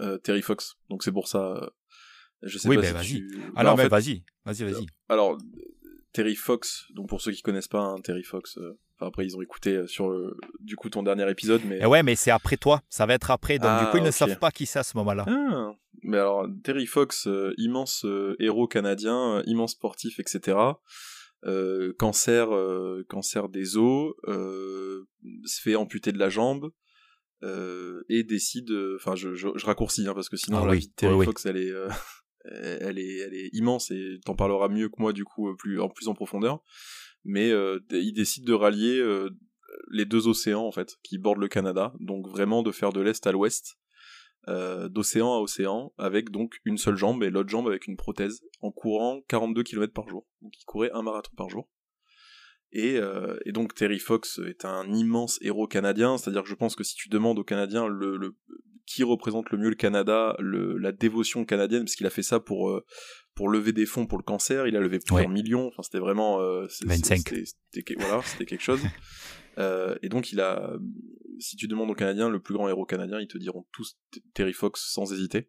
euh, 0.00 0.16
Terry 0.18 0.40
Fox, 0.40 0.76
donc 0.88 1.02
c'est 1.02 1.12
pour 1.12 1.28
ça. 1.28 1.70
Je 2.42 2.56
sais 2.56 2.68
oui, 2.68 2.76
pas 2.76 2.82
bah, 2.82 2.92
vas-y. 2.92 3.06
Tu... 3.06 3.42
Alors, 3.54 3.76
bah, 3.76 3.88
vas-y, 3.88 4.24
vas-y, 4.44 4.64
vas-y. 4.64 4.86
Alors, 5.08 5.36
Terry 6.12 6.36
Fox, 6.36 6.86
donc 6.94 7.08
pour 7.08 7.20
ceux 7.20 7.32
qui 7.32 7.42
connaissent 7.42 7.68
pas, 7.68 7.80
hein, 7.80 7.96
Terry 8.02 8.22
Fox. 8.22 8.58
Enfin, 8.96 9.08
après, 9.08 9.26
ils 9.26 9.36
ont 9.36 9.42
écouté 9.42 9.86
sur 9.86 10.10
du 10.60 10.76
coup 10.76 10.88
ton 10.88 11.02
dernier 11.02 11.30
épisode, 11.30 11.60
mais. 11.66 11.80
Et 11.80 11.86
ouais, 11.86 12.02
mais 12.02 12.16
c'est 12.16 12.30
après 12.30 12.56
toi. 12.56 12.82
Ça 12.88 13.04
va 13.04 13.14
être 13.14 13.30
après, 13.30 13.58
donc 13.58 13.78
du 13.80 13.86
coup, 13.90 13.98
ils 13.98 14.02
ne 14.02 14.08
ah, 14.08 14.12
savent 14.12 14.38
pas 14.38 14.50
qui 14.50 14.64
c'est 14.64 14.78
à 14.78 14.84
ce 14.84 14.96
moment-là. 14.96 15.26
Ah, 15.28 15.72
mais 16.02 16.16
alors, 16.16 16.46
Terry 16.62 16.86
Fox, 16.86 17.28
immense 17.58 18.06
héros 18.38 18.68
canadien, 18.68 19.42
immense 19.44 19.72
sportif, 19.72 20.18
etc. 20.18 20.56
Euh, 21.46 21.92
cancer, 21.98 22.54
euh, 22.54 23.04
cancer 23.08 23.50
des 23.50 23.76
os, 23.76 24.14
euh, 24.28 25.04
se 25.44 25.60
fait 25.60 25.74
amputer 25.74 26.10
de 26.10 26.18
la 26.18 26.30
jambe 26.30 26.70
et 28.08 28.24
décide, 28.24 28.72
enfin 28.96 29.14
je, 29.14 29.34
je, 29.34 29.66
raccourcis 29.66 30.08
hein, 30.08 30.14
parce 30.14 30.30
que 30.30 30.36
sinon 30.38 30.62
ah 30.62 30.66
la 30.66 30.74
vie 30.76 30.88
de 30.88 30.94
Terry 30.94 31.26
Fox 31.26 31.44
elle 31.44 31.58
est 31.58 31.70
elle 32.46 32.98
est, 32.98 33.18
elle 33.18 33.34
est 33.34 33.50
immense 33.52 33.90
et 33.90 34.18
t'en 34.24 34.34
parleras 34.34 34.68
mieux 34.68 34.88
que 34.88 34.94
moi 34.98 35.12
du 35.12 35.24
coup 35.26 35.54
plus 35.56 35.78
en 35.78 35.90
plus 35.90 36.08
en 36.08 36.14
profondeur. 36.14 36.62
Mais 37.22 37.52
il 37.90 38.14
décide 38.14 38.46
de 38.46 38.54
rallier 38.54 38.98
les 39.90 40.06
deux 40.06 40.26
océans 40.26 40.64
en 40.64 40.72
fait 40.72 40.96
qui 41.02 41.18
bordent 41.18 41.40
le 41.40 41.48
Canada, 41.48 41.92
donc 42.00 42.26
vraiment 42.28 42.62
de 42.62 42.72
faire 42.72 42.94
de 42.94 43.02
l'est 43.02 43.26
à 43.26 43.32
l'ouest 43.32 43.76
euh, 44.48 44.88
d'océan 44.88 45.34
à 45.34 45.38
océan, 45.38 45.92
avec 45.98 46.30
donc 46.30 46.60
une 46.64 46.78
seule 46.78 46.96
jambe 46.96 47.22
et 47.22 47.30
l'autre 47.30 47.48
jambe 47.48 47.68
avec 47.68 47.86
une 47.86 47.96
prothèse, 47.96 48.42
en 48.60 48.70
courant 48.70 49.22
42 49.28 49.62
km 49.62 49.92
par 49.92 50.08
jour. 50.08 50.26
Donc 50.42 50.52
il 50.58 50.64
courait 50.64 50.90
un 50.92 51.02
marathon 51.02 51.32
par 51.36 51.48
jour. 51.48 51.68
Et, 52.72 52.96
euh, 52.96 53.38
et, 53.44 53.52
donc 53.52 53.74
Terry 53.74 54.00
Fox 54.00 54.40
est 54.48 54.64
un 54.64 54.92
immense 54.92 55.38
héros 55.42 55.68
canadien, 55.68 56.18
c'est-à-dire 56.18 56.42
que 56.42 56.48
je 56.48 56.56
pense 56.56 56.74
que 56.74 56.82
si 56.82 56.96
tu 56.96 57.08
demandes 57.08 57.38
aux 57.38 57.44
Canadiens 57.44 57.86
le, 57.86 58.34
qui 58.84 59.04
représente 59.04 59.50
le 59.50 59.58
mieux 59.58 59.68
le 59.68 59.76
Canada, 59.76 60.34
le, 60.40 60.76
la 60.78 60.90
dévotion 60.90 61.44
canadienne, 61.44 61.84
parce 61.84 61.94
qu'il 61.94 62.06
a 62.06 62.10
fait 62.10 62.24
ça 62.24 62.40
pour 62.40 62.70
euh, 62.70 62.84
pour 63.34 63.48
lever 63.48 63.72
des 63.72 63.86
fonds 63.86 64.06
pour 64.06 64.18
le 64.18 64.24
cancer. 64.24 64.66
Il 64.66 64.76
a 64.76 64.80
levé 64.80 64.98
plusieurs 64.98 65.28
millions. 65.28 65.68
Enfin, 65.68 65.82
c'était 65.82 65.98
vraiment 65.98 66.40
euh, 66.40 66.66
25. 66.84 67.20
C'était 67.72 67.94
voilà, 67.96 68.22
c'était 68.22 68.44
quelque 68.44 68.62
chose. 68.62 68.80
euh, 69.58 69.96
et 70.02 70.08
donc 70.08 70.32
il 70.32 70.40
a, 70.40 70.76
si 71.38 71.56
tu 71.56 71.68
demandes 71.68 71.90
aux 71.90 71.94
Canadiens 71.94 72.28
le 72.28 72.40
plus 72.40 72.54
grand 72.54 72.68
héros 72.68 72.86
canadien, 72.86 73.20
ils 73.20 73.28
te 73.28 73.38
diront 73.38 73.66
tous 73.72 73.96
Terry 74.34 74.52
Fox 74.52 74.92
sans 74.92 75.12
hésiter. 75.12 75.48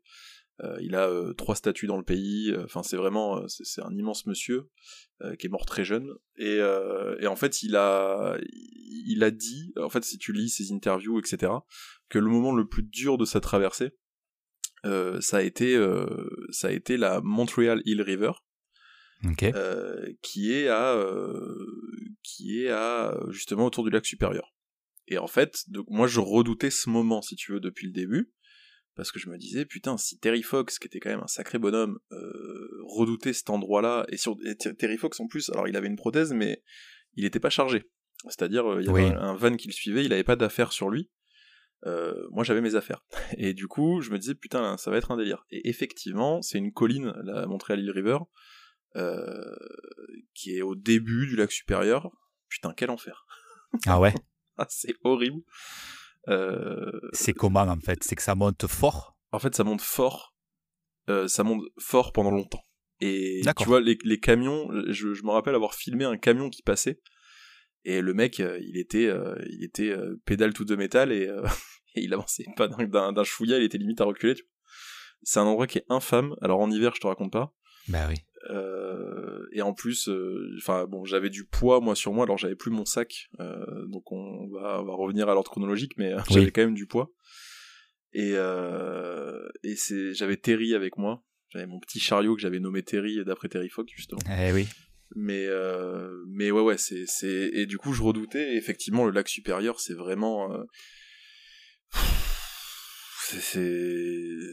Euh, 0.64 0.78
il 0.82 0.96
a 0.96 1.10
euh, 1.10 1.34
trois 1.34 1.56
statues 1.56 1.88
dans 1.88 1.98
le 1.98 2.04
pays. 2.04 2.56
Enfin, 2.64 2.82
c'est 2.82 2.96
vraiment, 2.98 3.46
c'est 3.48 3.82
un 3.82 3.94
immense 3.96 4.26
monsieur 4.26 4.70
qui 5.40 5.48
est 5.48 5.50
mort 5.50 5.66
très 5.66 5.86
jeune. 5.86 6.10
Et, 6.38 6.58
et 6.58 7.28
en 7.28 7.36
fait, 7.36 7.64
il 7.64 7.76
a, 7.76 8.38
il 8.44 9.24
a 9.24 9.32
dit, 9.32 9.74
en 9.78 9.90
fait, 9.90 10.04
si 10.04 10.18
tu 10.18 10.34
lis 10.34 10.50
ses 10.50 10.74
interviews, 10.74 11.20
etc., 11.20 11.52
que 12.10 12.20
le 12.20 12.28
moment 12.28 12.54
le 12.54 12.68
plus 12.68 12.84
dur 12.84 13.18
de 13.18 13.26
sa 13.26 13.40
traversée, 13.40 13.92
ça 14.84 15.38
a 15.38 15.42
été, 15.42 15.82
ça 16.52 16.68
a 16.68 16.72
été 16.72 16.98
la 16.98 17.22
Montreal 17.22 17.82
Hill 17.86 18.02
River, 18.02 18.32
Ok. 19.24 19.44
euh, 19.44 20.12
qui 20.22 20.52
est 20.52 20.68
à, 20.68 20.96
qui 22.26 22.64
est 22.64 22.70
à 22.70 23.18
justement 23.30 23.66
autour 23.66 23.84
du 23.84 23.90
lac 23.92 24.06
supérieur. 24.06 24.54
Et 25.08 25.18
en 25.18 25.28
fait, 25.28 25.64
donc 25.68 25.86
moi 25.90 26.08
je 26.08 26.20
redoutais 26.20 26.72
ce 26.72 26.90
moment, 26.90 27.22
si 27.22 27.36
tu 27.36 27.52
veux, 27.54 27.60
depuis 27.60 27.86
le 27.88 27.94
début, 27.94 28.32
parce 28.96 29.12
que 29.12 29.20
je 29.20 29.30
me 29.30 29.38
disais, 29.38 29.66
putain, 29.66 29.98
si 29.98 30.18
Terry 30.20 30.42
Fox, 30.42 30.80
qui 30.80 30.88
était 30.88 31.00
quand 31.00 31.10
même 31.10 31.22
un 31.24 31.28
sacré 31.28 31.60
bonhomme, 31.60 32.00
euh, 32.12 32.68
redoutait 32.88 33.34
cet 33.34 33.50
endroit-là, 33.50 34.06
et 34.10 34.18
sur 34.18 34.36
et 34.46 34.56
Terry 34.56 34.98
Fox 34.98 35.20
en 35.20 35.28
plus, 35.28 35.50
alors 35.52 35.68
il 35.68 35.76
avait 35.76 35.88
une 35.88 35.98
prothèse, 35.98 36.34
mais 36.34 36.64
il 37.14 37.24
n'était 37.24 37.40
pas 37.42 37.50
chargé. 37.50 37.84
C'est-à-dire, 38.24 38.66
euh, 38.72 38.82
il 38.82 38.88
y 38.88 38.90
avait 38.90 39.04
Oui. 39.10 39.12
un, 39.16 39.20
un 39.20 39.36
van 39.36 39.56
qui 39.56 39.68
le 39.68 39.74
suivait, 39.74 40.04
il 40.04 40.10
n'avait 40.10 40.24
pas 40.24 40.36
d'affaires 40.38 40.72
sur 40.72 40.90
lui. 40.90 41.12
Euh, 41.86 42.16
moi 42.32 42.44
j'avais 42.44 42.62
mes 42.62 42.74
affaires. 42.76 43.06
Et 43.38 43.54
du 43.54 43.68
coup, 43.68 44.02
je 44.02 44.10
me 44.10 44.18
disais, 44.18 44.34
putain, 44.34 44.76
ça 44.78 44.90
va 44.90 44.98
être 44.98 45.12
un 45.12 45.18
délire. 45.18 45.46
Et 45.52 45.70
effectivement, 45.70 46.42
c'est 46.42 46.58
une 46.58 46.72
colline, 46.72 47.14
la 47.24 47.46
Montréal 47.46 47.82
Hill 47.82 47.92
River, 47.92 48.18
euh, 48.96 49.56
qui 50.34 50.58
est 50.58 50.62
au 50.62 50.76
début 50.76 51.28
du 51.28 51.36
lac 51.36 51.52
supérieur. 51.52 52.10
Putain, 52.50 52.74
quel 52.76 52.90
enfer. 52.90 53.26
Ah 53.86 54.00
ouais? 54.00 54.14
Ah, 54.58 54.66
c'est 54.70 54.96
horrible. 55.04 55.42
Euh, 56.30 56.90
C'est 57.12 57.34
comment 57.34 57.62
en 57.64 57.80
fait? 57.80 58.04
C'est 58.06 58.16
que 58.16 58.22
ça 58.22 58.36
monte 58.36 58.66
fort? 58.68 59.18
en 59.34 59.40
fait, 59.40 59.54
ça 59.54 59.66
monte 59.66 59.82
fort. 59.82 60.34
Euh, 61.10 61.28
ça 61.28 61.44
monte 61.44 61.62
fort 61.78 62.14
pendant 62.14 62.32
longtemps. 62.32 62.64
Et 63.02 63.42
tu 63.58 63.66
vois, 63.66 63.82
les, 63.82 63.98
les 64.06 64.20
camions, 64.22 64.70
je, 64.88 65.14
je 65.14 65.24
me 65.24 65.32
rappelle 65.32 65.56
avoir 65.56 65.74
filmé 65.74 66.06
un 66.06 66.16
camion 66.18 66.50
qui 66.50 66.62
passait. 66.64 67.02
Et 67.84 68.00
le 68.00 68.14
mec, 68.14 68.40
il 68.40 68.78
était, 68.78 69.12
il 69.50 69.64
était 69.66 69.94
pédale 70.24 70.54
tout 70.54 70.64
de 70.64 70.78
métal 70.78 71.12
et, 71.12 71.26
et 71.96 72.02
il 72.02 72.14
avançait 72.14 72.46
pas 72.56 72.70
d'un- 72.70 73.24
chouïa, 73.26 73.58
il 73.58 73.64
était 73.66 73.78
limite 73.78 74.00
à 74.00 74.06
reculer. 74.06 74.36
C'est 75.24 75.40
un 75.40 75.44
endroit 75.44 75.68
qui 75.68 75.80
est 75.80 75.86
infâme. 75.90 76.34
Alors 76.42 76.62
en 76.62 76.72
hiver, 76.72 76.94
je 76.96 77.02
te 77.02 77.08
raconte 77.08 77.34
pas. 77.34 77.54
Bah 77.90 78.06
oui. 78.08 78.16
Euh, 78.50 79.48
et 79.54 79.62
en 79.62 79.74
plus, 79.74 80.08
euh, 80.10 80.56
enfin 80.58 80.86
bon, 80.86 81.04
j'avais 81.06 81.30
du 81.30 81.46
poids 81.46 81.80
moi 81.82 81.96
sur 81.96 82.14
moi, 82.14 82.26
alors 82.26 82.38
j'avais 82.38 82.56
plus 82.56 82.72
mon 82.72 82.86
sac, 82.86 83.30
euh, 83.40 83.86
donc 83.88 84.12
on 84.12 84.48
va, 84.48 84.82
on 84.82 84.86
va 84.86 84.94
revenir 84.94 85.30
à 85.30 85.34
l'ordre 85.34 85.50
chronologique, 85.50 85.94
mais 85.98 86.14
Oui. 86.14 86.22
j'avais 86.30 86.52
quand 86.52 86.62
même 86.62 86.76
du 86.76 86.86
poids. 86.88 87.12
Et, 88.14 88.34
et 89.64 89.76
c'est, 89.76 90.14
j'avais 90.14 90.38
Terry 90.38 90.74
avec 90.74 90.98
moi, 90.98 91.24
j'avais 91.50 91.66
mon 91.66 91.80
petit 91.80 92.00
chariot 92.00 92.36
que 92.36 92.42
j'avais 92.42 92.60
nommé 92.60 92.82
Terry 92.84 93.24
d'après 93.26 93.50
Terry 93.50 93.70
Fox 93.70 93.92
justement. 93.96 94.22
Eh 94.30 94.52
oui. 94.54 94.68
Mais 95.16 95.48
mais 96.28 96.50
ouais 96.52 96.62
ouais, 96.62 96.78
c'est 96.78 97.06
c'est 97.08 97.50
et 97.54 97.66
du 97.66 97.78
coup 97.78 97.94
je 97.94 98.02
redoutais. 98.04 98.54
Et 98.54 98.58
effectivement, 98.58 99.06
le 99.06 99.12
lac 99.12 99.28
supérieur, 99.28 99.80
c'est 99.80 99.94
vraiment 99.96 100.50
c'est 103.32 104.52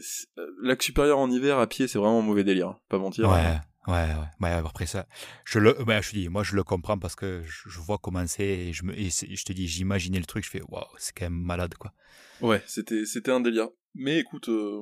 lac 0.61 0.81
supérieur 0.81 1.19
en 1.19 1.29
hiver 1.29 1.59
à 1.59 1.67
pied, 1.67 1.87
c'est 1.87 1.99
vraiment 1.99 2.19
un 2.19 2.23
mauvais 2.23 2.43
délire, 2.43 2.67
hein, 2.69 2.79
pas 2.89 2.97
mentir. 2.97 3.29
Ouais. 3.29 3.57
Ouais, 3.87 3.93
ouais, 3.93 4.27
ouais, 4.39 4.49
après 4.51 4.85
ça, 4.85 5.07
je 5.43 5.59
le, 5.59 5.73
ben, 5.85 6.01
je 6.01 6.11
te 6.11 6.15
dis, 6.15 6.29
moi 6.29 6.43
je 6.43 6.55
le 6.55 6.63
comprends 6.63 6.97
parce 6.97 7.15
que 7.15 7.43
je, 7.45 7.69
je 7.69 7.79
vois 7.79 7.97
comment 7.97 8.25
c'est 8.27 8.45
et 8.45 8.73
je 8.73 8.83
me, 8.85 8.97
et 8.97 9.09
je 9.09 9.43
te 9.43 9.51
dis, 9.51 9.67
j'imaginais 9.67 10.19
le 10.19 10.25
truc, 10.25 10.45
je 10.45 10.49
fais, 10.49 10.61
waouh, 10.69 10.85
c'est 10.97 11.13
quand 11.13 11.25
même 11.25 11.33
malade 11.41 11.73
quoi. 11.75 11.93
Ouais, 12.41 12.63
c'était 12.65 13.05
c'était 13.05 13.31
un 13.31 13.41
délire. 13.41 13.67
Mais 13.93 14.19
écoute, 14.19 14.47
euh, 14.49 14.81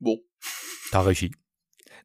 bon, 0.00 0.18
T'as 0.90 1.02
réussi, 1.02 1.30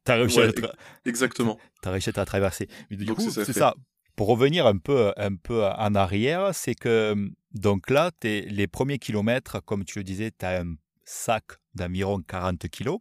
t'as 0.04 0.16
réussi, 0.16 0.38
Ouais, 0.38 0.46
à, 0.48 0.50
tra- 0.50 0.74
exactement. 1.04 1.58
t'as 1.82 1.90
réussi 1.90 2.10
à 2.14 2.24
traverser. 2.24 2.68
Mais 2.90 2.96
du 2.96 3.04
Donc 3.06 3.16
coup, 3.16 3.30
c'est 3.30 3.52
ça. 3.52 3.74
Pour 4.14 4.28
revenir 4.28 4.66
un 4.66 4.78
peu, 4.78 5.12
un 5.16 5.36
peu 5.36 5.64
en 5.64 5.94
arrière, 5.94 6.54
c'est 6.54 6.74
que 6.74 7.14
donc 7.52 7.88
là, 7.88 8.10
t'es, 8.10 8.42
les 8.42 8.66
premiers 8.66 8.98
kilomètres, 8.98 9.62
comme 9.64 9.84
tu 9.84 9.98
le 9.98 10.04
disais, 10.04 10.32
tu 10.36 10.44
as 10.44 10.60
un 10.62 10.74
sac 11.04 11.44
d'environ 11.74 12.20
40 12.20 12.68
kilos. 12.68 12.98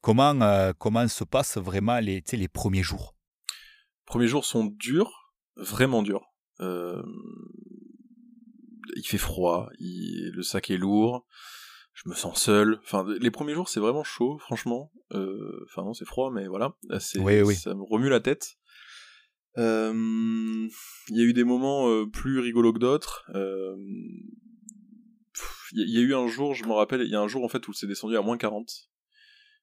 Comment, 0.00 0.40
euh, 0.40 0.72
comment 0.78 1.06
se 1.08 1.24
passent 1.24 1.58
vraiment 1.58 1.98
les, 2.00 2.22
les 2.32 2.48
premiers 2.48 2.82
jours? 2.82 3.14
Premiers 4.06 4.28
jours 4.28 4.44
sont 4.44 4.64
durs, 4.64 5.34
vraiment 5.56 6.02
durs. 6.02 6.26
Euh, 6.60 7.02
il 8.96 9.06
fait 9.06 9.18
froid, 9.18 9.68
il- 9.78 10.30
le 10.34 10.42
sac 10.42 10.70
est 10.70 10.76
lourd, 10.78 11.26
je 11.94 12.08
me 12.08 12.14
sens 12.14 12.40
seul. 12.42 12.78
Enfin, 12.82 13.04
les 13.20 13.30
premiers 13.30 13.54
jours, 13.54 13.68
c'est 13.68 13.80
vraiment 13.80 14.04
chaud, 14.04 14.38
franchement. 14.38 14.90
Euh, 15.12 15.64
Enfin, 15.66 15.82
non, 15.84 15.92
c'est 15.94 16.04
froid, 16.06 16.30
mais 16.32 16.46
voilà. 16.48 16.74
C'est, 16.98 17.18
Oui, 17.20 17.40
oui. 17.42 17.54
Ça 17.54 17.74
me 17.74 17.82
remue 17.82 18.08
la 18.08 18.20
tête. 18.20 18.56
Euh, 19.58 19.92
Il 21.08 21.16
y 21.16 21.20
a 21.20 21.24
eu 21.24 21.32
des 21.32 21.44
moments 21.44 21.88
euh, 21.88 22.06
plus 22.06 22.38
rigolos 22.40 22.72
que 22.72 22.78
d'autres. 22.78 23.24
Pff, 25.34 25.68
Il 25.72 25.78
y, 25.80 25.82
a- 25.82 25.86
il 25.86 25.92
y 25.94 25.98
a 25.98 26.00
eu 26.00 26.14
un 26.14 26.26
jour, 26.26 26.54
je 26.54 26.64
me 26.64 26.72
rappelle, 26.72 27.02
il 27.02 27.10
y 27.10 27.14
a 27.16 27.20
un 27.20 27.28
jour 27.28 27.44
en 27.44 27.48
fait 27.48 27.66
où 27.68 27.72
c'est 27.72 27.86
descendu 27.86 28.16
à 28.16 28.22
moins 28.22 28.36
40. 28.38 28.89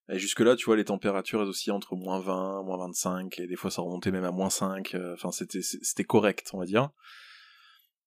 Et 0.10 0.20
jusque-là, 0.20 0.56
tu 0.56 0.66
vois, 0.66 0.78
les 0.78 0.86
températures 0.86 1.42
elles 1.42 1.50
aussi 1.50 1.70
entre 1.72 1.96
moins 1.96 2.20
20, 2.20 2.64
moins 2.64 2.78
25, 2.78 3.40
et 3.40 3.48
des 3.48 3.56
fois 3.58 3.70
ça 3.72 3.82
remontait 3.82 4.12
même 4.12 4.24
à 4.24 4.32
moins 4.32 4.50
5. 4.50 4.96
euh, 4.96 5.14
Enfin, 5.14 5.32
c'était 5.32 6.04
correct, 6.06 6.50
on 6.54 6.60
va 6.60 6.66
dire. 6.66 6.90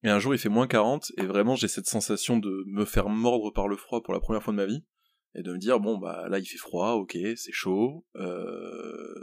Et 0.03 0.09
un 0.09 0.19
jour, 0.19 0.35
il 0.35 0.39
fait 0.39 0.49
moins 0.49 0.67
40, 0.67 1.13
et 1.19 1.27
vraiment, 1.27 1.57
j'ai 1.57 1.69
cette 1.69 1.87
sensation 1.87 2.39
de 2.39 2.65
me 2.69 2.87
faire 2.87 3.11
mordre 3.11 3.51
par 3.51 3.69
le 3.69 3.77
froid 3.77 4.03
pour 4.03 4.15
la 4.15 4.21
première 4.21 4.43
fois 4.43 4.53
de 4.55 4.57
ma 4.57 4.65
vie, 4.65 4.83
et 5.35 5.43
de 5.43 5.53
me 5.53 5.59
dire, 5.59 5.79
bon, 5.79 5.99
bah 5.99 6.27
là, 6.31 6.39
il 6.39 6.47
fait 6.47 6.57
froid, 6.57 6.93
ok, 6.93 7.19
c'est 7.37 7.53
chaud, 7.53 8.07
euh, 8.17 9.15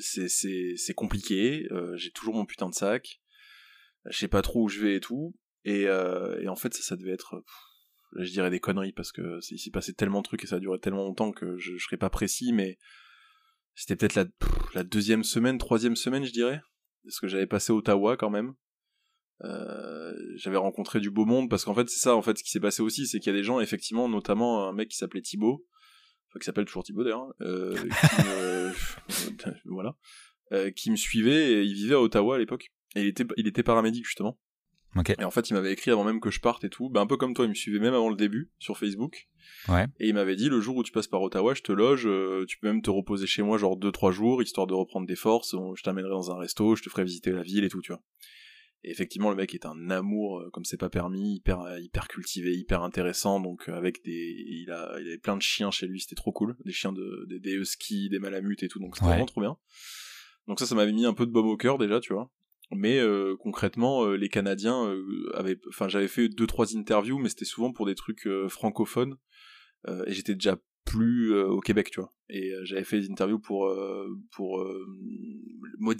c'est- 0.00 0.28
c'est 0.76 0.94
compliqué, 0.94 1.66
euh, 1.70 1.94
j'ai 1.96 2.10
toujours 2.12 2.34
mon 2.34 2.46
putain 2.46 2.70
de 2.70 2.74
sac, 2.74 3.20
je 4.06 4.16
sais 4.16 4.28
pas 4.28 4.40
trop 4.40 4.64
où 4.64 4.68
je 4.70 4.80
vais 4.80 4.96
et 4.96 5.00
tout, 5.00 5.34
et, 5.66 5.86
en 5.90 6.56
fait, 6.56 6.72
ça, 6.72 6.82
ça 6.82 6.96
devait 6.96 7.12
être, 7.12 7.42
je 8.16 8.30
dirais 8.30 8.50
des 8.50 8.60
conneries, 8.60 8.92
parce 8.92 9.12
que 9.12 9.38
il 9.50 9.58
s'est 9.58 9.70
passé 9.70 9.94
tellement 9.94 10.20
de 10.20 10.24
trucs, 10.24 10.44
et 10.44 10.46
ça 10.46 10.56
a 10.56 10.60
duré 10.60 10.78
tellement 10.78 11.04
longtemps 11.04 11.32
que 11.32 11.56
je, 11.58 11.76
je 11.76 11.84
serais 11.84 11.96
pas 11.96 12.10
précis, 12.10 12.52
mais 12.52 12.78
c'était 13.74 13.96
peut-être 13.96 14.30
la, 14.74 14.84
deuxième 14.84 15.24
semaine, 15.24 15.58
troisième 15.58 15.96
semaine, 15.96 16.24
je 16.24 16.32
dirais, 16.32 16.60
parce 17.04 17.20
que 17.20 17.28
j'avais 17.28 17.46
passé 17.46 17.72
Ottawa 17.72 18.16
quand 18.16 18.30
même, 18.30 18.54
euh, 19.42 20.12
j'avais 20.36 20.56
rencontré 20.56 21.00
du 21.00 21.10
beau 21.10 21.24
monde 21.24 21.48
parce 21.48 21.64
qu'en 21.64 21.74
fait 21.74 21.88
c'est 21.88 22.00
ça 22.00 22.14
en 22.14 22.20
fait 22.20 22.36
ce 22.36 22.44
qui 22.44 22.50
s'est 22.50 22.60
passé 22.60 22.82
aussi 22.82 23.06
c'est 23.06 23.20
qu'il 23.20 23.32
y 23.32 23.34
a 23.34 23.38
des 23.38 23.42
gens 23.42 23.58
effectivement 23.58 24.06
notamment 24.06 24.68
un 24.68 24.74
mec 24.74 24.90
qui 24.90 24.98
s'appelait 24.98 25.22
Thibaut 25.22 25.66
enfin 26.28 26.38
qui 26.38 26.44
s'appelle 26.44 26.66
toujours 26.66 26.84
Thibaut 26.84 27.04
d'ailleurs 27.04 27.22
hein, 27.22 27.32
euh, 27.40 27.74
qui 27.74 29.48
voilà 29.64 29.96
euh, 30.52 30.72
qui 30.72 30.90
me 30.90 30.96
suivait 30.96 31.52
et 31.52 31.62
il 31.62 31.74
vivait 31.74 31.94
à 31.94 32.00
Ottawa 32.00 32.34
à 32.34 32.38
l'époque. 32.38 32.72
Et 32.96 33.02
il 33.02 33.06
était 33.06 33.24
il 33.36 33.46
était 33.46 33.62
paramédic 33.62 34.04
justement 34.04 34.36
Et 35.18 35.24
en 35.24 35.30
fait 35.30 35.48
il 35.50 35.54
m'avait 35.54 35.72
écrit 35.72 35.90
avant 35.92 36.02
même 36.04 36.20
que 36.20 36.30
je 36.30 36.40
parte 36.40 36.64
et 36.64 36.68
tout 36.68 36.88
ben, 36.90 37.02
un 37.02 37.06
peu 37.06 37.16
comme 37.16 37.32
toi 37.32 37.44
il 37.44 37.48
me 37.50 37.54
suivait 37.54 37.78
même 37.78 37.94
avant 37.94 38.08
le 38.10 38.16
début 38.16 38.50
sur 38.58 38.76
Facebook 38.76 39.28
Ouais. 39.68 39.86
et 40.00 40.08
il 40.08 40.14
m'avait 40.14 40.36
dit 40.36 40.48
le 40.48 40.60
jour 40.60 40.74
où 40.76 40.82
tu 40.82 40.90
passes 40.90 41.06
par 41.06 41.22
Ottawa 41.22 41.54
je 41.54 41.62
te 41.62 41.70
loge 41.72 42.06
euh, 42.06 42.44
tu 42.48 42.58
peux 42.58 42.66
même 42.66 42.82
te 42.82 42.90
reposer 42.90 43.26
chez 43.26 43.42
moi 43.42 43.56
genre 43.58 43.76
2-3 43.78 44.10
jours 44.10 44.42
histoire 44.42 44.66
de 44.66 44.74
reprendre 44.74 45.06
des 45.06 45.14
forces 45.16 45.54
on- 45.54 45.74
je 45.76 45.82
t'amènerai 45.84 46.10
dans 46.10 46.30
un 46.32 46.38
resto 46.38 46.74
je 46.76 46.82
te 46.82 46.88
ferai 46.90 47.04
visiter 47.04 47.30
la 47.30 47.42
ville 47.42 47.62
et 47.64 47.68
tout 47.68 47.80
tu 47.80 47.92
vois 47.92 48.02
et 48.82 48.90
effectivement, 48.90 49.28
le 49.28 49.36
mec 49.36 49.54
est 49.54 49.66
un 49.66 49.90
amour, 49.90 50.38
euh, 50.40 50.48
comme 50.54 50.64
c'est 50.64 50.78
pas 50.78 50.88
permis, 50.88 51.34
hyper, 51.36 51.60
euh, 51.60 51.78
hyper 51.80 52.08
cultivé, 52.08 52.54
hyper 52.56 52.82
intéressant. 52.82 53.38
Donc, 53.38 53.68
avec 53.68 54.02
des, 54.06 54.34
il 54.48 54.70
a, 54.70 54.96
il 54.98 55.06
avait 55.06 55.18
plein 55.18 55.36
de 55.36 55.42
chiens 55.42 55.70
chez 55.70 55.86
lui, 55.86 56.00
c'était 56.00 56.14
trop 56.14 56.32
cool. 56.32 56.56
Des 56.64 56.72
chiens 56.72 56.90
de, 56.90 57.26
des, 57.28 57.40
des 57.40 57.52
huskies, 57.52 58.08
des 58.08 58.18
malamutes 58.18 58.62
et 58.62 58.68
tout. 58.68 58.78
Donc, 58.78 58.94
c'était 58.96 59.04
Ouais. 59.04 59.12
vraiment 59.12 59.26
trop 59.26 59.42
bien. 59.42 59.58
Donc 60.48 60.58
ça, 60.60 60.64
ça 60.64 60.74
m'avait 60.74 60.92
mis 60.92 61.04
un 61.04 61.12
peu 61.12 61.26
de 61.26 61.30
baume 61.30 61.48
au 61.48 61.58
cœur 61.58 61.76
déjà, 61.76 62.00
tu 62.00 62.14
vois. 62.14 62.30
Mais 62.72 62.98
euh, 63.00 63.36
concrètement, 63.38 64.04
euh, 64.04 64.16
les 64.16 64.28
Canadiens 64.28 64.86
euh, 64.86 65.30
avaient, 65.34 65.58
enfin, 65.68 65.88
j'avais 65.88 66.08
fait 66.08 66.28
deux 66.28 66.46
trois 66.46 66.76
interviews, 66.76 67.18
mais 67.18 67.28
c'était 67.28 67.44
souvent 67.44 67.72
pour 67.72 67.86
des 67.86 67.94
trucs 67.96 68.26
euh, 68.26 68.48
francophones. 68.48 69.16
Euh, 69.88 70.04
et 70.06 70.12
j'étais 70.12 70.34
déjà 70.34 70.56
plus 70.84 71.32
euh, 71.32 71.48
au 71.48 71.60
Québec, 71.60 71.90
tu 71.90 72.00
vois. 72.00 72.12
Et 72.28 72.52
euh, 72.52 72.60
j'avais 72.64 72.84
fait 72.84 73.00
des 73.00 73.10
interviews 73.10 73.40
pour 73.40 73.66
euh, 73.66 74.06
pour 74.32 74.60
euh, 74.60 74.86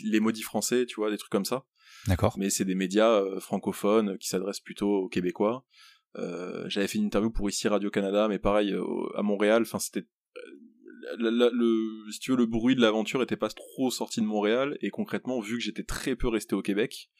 les 0.04 0.20
maudits 0.20 0.42
français, 0.42 0.86
tu 0.86 0.96
vois, 0.96 1.10
des 1.10 1.18
trucs 1.18 1.32
comme 1.32 1.44
ça 1.44 1.64
D'accord. 2.06 2.36
mais 2.38 2.50
c'est 2.50 2.64
des 2.64 2.74
médias 2.74 3.22
francophones 3.40 4.16
qui 4.18 4.28
s'adressent 4.28 4.60
plutôt 4.60 4.90
aux 4.90 5.08
Québécois. 5.08 5.64
Euh, 6.16 6.64
J'avais 6.68 6.86
fait 6.88 6.98
une 6.98 7.04
interview 7.04 7.30
pour 7.30 7.48
ici 7.48 7.68
Radio 7.68 7.90
Canada, 7.90 8.28
mais 8.28 8.38
pareil 8.38 8.74
à 9.14 9.22
Montréal. 9.22 9.62
Enfin, 9.62 9.78
c'était 9.78 10.06
euh, 10.36 10.40
la- 11.18 11.30
la- 11.30 11.50
le, 11.52 12.10
si 12.10 12.18
tu 12.20 12.30
veux, 12.32 12.36
le 12.36 12.46
bruit 12.46 12.74
de 12.74 12.80
l'aventure 12.80 13.22
était 13.22 13.36
pas 13.36 13.48
trop 13.48 13.90
sorti 13.90 14.20
de 14.20 14.26
Montréal. 14.26 14.76
Et 14.80 14.90
concrètement, 14.90 15.40
vu 15.40 15.56
que 15.58 15.62
j'étais 15.62 15.84
très 15.84 16.16
peu 16.16 16.28
resté 16.28 16.54
au 16.54 16.62
Québec, 16.62 17.10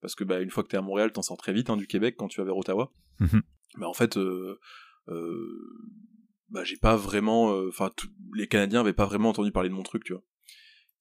parce 0.00 0.14
que 0.14 0.24
bah, 0.24 0.40
une 0.40 0.50
fois 0.50 0.62
que 0.62 0.68
t'es 0.68 0.76
à 0.76 0.82
Montréal, 0.82 1.12
t'en 1.12 1.22
sors 1.22 1.36
très 1.36 1.52
vite 1.52 1.70
hein, 1.70 1.76
du 1.76 1.86
Québec 1.86 2.14
quand 2.18 2.28
tu 2.28 2.40
vas 2.40 2.44
vers 2.44 2.56
Ottawa. 2.56 2.92
Mhm. 3.20 3.42
Bah, 3.78 3.88
en 3.88 3.94
fait, 3.94 4.16
euh, 4.16 4.58
bah 6.50 6.64
j'ai 6.64 6.76
pas 6.76 6.96
vraiment, 6.96 7.50
enfin 7.68 7.90
les 8.34 8.46
Canadiens 8.46 8.80
avaient 8.80 8.92
pas 8.92 9.06
vraiment 9.06 9.30
entendu 9.30 9.52
parler 9.52 9.68
de 9.68 9.74
mon 9.74 9.82
truc, 9.82 10.04
tu 10.04 10.12
vois. 10.12 10.22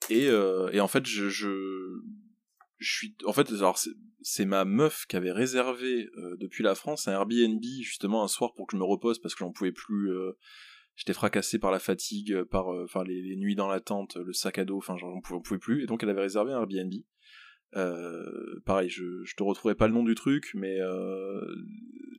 Et, 0.10 0.26
et 0.26 0.80
en 0.80 0.88
fait, 0.88 1.06
je, 1.06 1.30
je, 1.30 1.50
je 2.78 2.92
suis, 2.94 3.16
en 3.26 3.34
fait, 3.34 3.52
alors 3.52 3.80
c'est 4.22 4.46
ma 4.46 4.66
meuf 4.66 5.06
qui 5.08 5.16
avait 5.16 5.32
réservé 5.32 6.10
depuis 6.40 6.64
la 6.64 6.76
France 6.76 7.08
un 7.08 7.14
Airbnb 7.14 7.64
justement 7.82 8.24
un 8.24 8.28
soir 8.28 8.54
pour 8.54 8.68
que 8.68 8.76
je 8.76 8.80
me 8.80 8.86
repose 8.86 9.20
parce 9.20 9.36
que 9.36 9.40
j'en 9.40 9.52
pouvais 9.52 9.72
plus. 9.72 10.12
J'étais 10.98 11.14
fracassé 11.14 11.60
par 11.60 11.72
la 11.72 11.80
fatigue, 11.80 12.44
par 12.44 12.68
enfin 12.68 13.06
les, 13.06 13.36
nuits 13.38 13.56
dans 13.56 13.68
la 13.68 13.80
tente, 13.80 14.18
le 14.18 14.34
sac 14.34 14.58
à 14.58 14.66
dos, 14.66 14.78
enfin 14.78 14.98
j'en 14.98 15.22
pouvais, 15.22 15.40
pouvais, 15.42 15.60
plus. 15.60 15.84
Et 15.84 15.86
donc 15.86 16.04
elle 16.04 16.10
avait 16.10 16.22
réservé 16.22 16.52
un 16.52 16.60
Airbnb. 16.60 16.92
Euh, 17.76 18.60
pareil, 18.66 18.90
je, 18.90 19.24
je 19.24 19.36
te 19.36 19.44
retrouverai 19.44 19.76
pas 19.76 19.88
le 19.88 19.94
nom 19.94 20.04
du 20.04 20.16
truc, 20.16 20.52
mais 20.54 20.80
euh, 20.80 21.42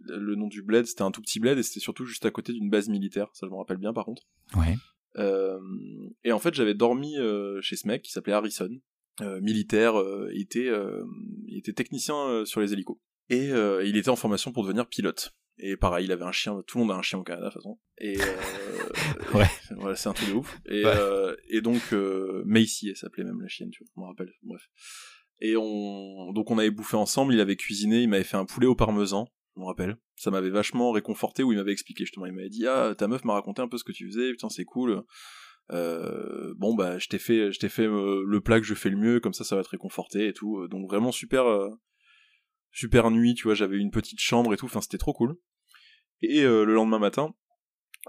le 0.06 0.34
nom 0.34 0.46
du 0.46 0.62
bled, 0.62 0.86
c'était 0.86 1.02
un 1.02 1.10
tout 1.10 1.22
petit 1.22 1.40
bled 1.40 1.58
et 1.58 1.62
c'était 1.62 1.80
surtout 1.80 2.04
juste 2.04 2.26
à 2.26 2.30
côté 2.30 2.52
d'une 2.52 2.70
base 2.70 2.88
militaire. 2.88 3.28
Ça, 3.32 3.46
je 3.46 3.50
me 3.50 3.56
rappelle 3.56 3.78
bien 3.78 3.92
par 3.92 4.04
contre. 4.04 4.22
Ouais. 4.56 4.76
Euh, 5.16 5.58
et 6.24 6.32
en 6.32 6.38
fait, 6.38 6.54
j'avais 6.54 6.74
dormi 6.74 7.16
chez 7.60 7.76
ce 7.76 7.86
mec 7.86 8.02
qui 8.02 8.12
s'appelait 8.12 8.34
Harrison, 8.34 8.70
militaire, 9.20 9.94
il 10.32 10.42
était, 10.42 10.70
il 11.46 11.58
était 11.58 11.72
technicien 11.72 12.44
sur 12.44 12.60
les 12.60 12.72
hélicos. 12.72 12.98
Et 13.30 13.48
il 13.48 13.96
était 13.96 14.10
en 14.10 14.16
formation 14.16 14.52
pour 14.52 14.62
devenir 14.64 14.86
pilote. 14.86 15.34
Et 15.58 15.76
pareil, 15.76 16.04
il 16.04 16.12
avait 16.12 16.24
un 16.24 16.32
chien, 16.32 16.62
tout 16.66 16.78
le 16.78 16.84
monde 16.84 16.92
a 16.92 16.98
un 16.98 17.02
chien 17.02 17.18
au 17.18 17.24
Canada 17.24 17.48
de 17.48 17.52
toute 17.52 17.62
façon. 17.62 17.78
Et 17.98 18.16
ouais. 19.34 19.46
voilà, 19.76 19.96
c'est 19.96 20.08
un 20.08 20.12
truc 20.12 20.28
de 20.28 20.34
ouf. 20.34 20.58
Et, 20.66 20.84
et 21.48 21.60
donc 21.60 21.92
Macy, 22.44 22.90
elle 22.90 22.96
s'appelait 22.96 23.24
même 23.24 23.40
la 23.40 23.48
chienne, 23.48 23.70
tu 23.70 23.82
vois, 23.82 23.90
je 23.94 24.00
me 24.00 24.06
rappelle. 24.06 24.32
Bref. 24.42 24.62
Et 25.40 25.56
on, 25.56 26.32
donc 26.32 26.50
on 26.50 26.58
avait 26.58 26.70
bouffé 26.70 26.96
ensemble, 26.96 27.34
il 27.34 27.40
avait 27.40 27.56
cuisiné, 27.56 28.02
il 28.02 28.08
m'avait 28.08 28.24
fait 28.24 28.36
un 28.36 28.44
poulet 28.44 28.66
au 28.66 28.74
parmesan, 28.74 29.28
je 29.54 29.60
me 29.60 29.66
rappelle. 29.66 29.96
Ça 30.16 30.30
m'avait 30.30 30.50
vachement 30.50 30.90
réconforté 30.90 31.42
où 31.42 31.52
il 31.52 31.58
m'avait 31.58 31.72
expliqué 31.72 32.04
justement, 32.04 32.26
il 32.26 32.32
m'avait 32.32 32.48
dit 32.48 32.66
ah 32.66 32.94
ta 32.96 33.06
meuf 33.06 33.24
m'a 33.24 33.34
raconté 33.34 33.62
un 33.62 33.68
peu 33.68 33.78
ce 33.78 33.84
que 33.84 33.92
tu 33.92 34.06
faisais, 34.06 34.30
putain 34.30 34.48
c'est 34.48 34.64
cool. 34.64 35.04
Euh, 35.70 36.54
bon 36.56 36.74
bah 36.74 36.98
je 36.98 37.08
t'ai 37.08 37.18
fait, 37.18 37.52
je 37.52 37.58
t'ai 37.58 37.68
fait 37.68 37.86
euh, 37.86 38.24
le 38.26 38.40
plat 38.40 38.58
que 38.58 38.66
je 38.66 38.74
fais 38.74 38.88
le 38.88 38.96
mieux, 38.96 39.20
comme 39.20 39.34
ça 39.34 39.44
ça 39.44 39.54
va 39.54 39.62
te 39.62 39.68
réconforter 39.68 40.28
et 40.28 40.32
tout. 40.32 40.66
Donc 40.68 40.88
vraiment 40.88 41.12
super, 41.12 41.46
euh, 41.46 41.70
super 42.72 43.10
nuit, 43.10 43.34
tu 43.34 43.44
vois, 43.44 43.54
j'avais 43.54 43.78
une 43.78 43.90
petite 43.90 44.20
chambre 44.20 44.52
et 44.54 44.56
tout, 44.56 44.66
enfin 44.66 44.80
c'était 44.80 44.98
trop 44.98 45.12
cool. 45.12 45.36
Et 46.20 46.42
le 46.42 46.64
lendemain 46.64 46.98
matin, 46.98 47.34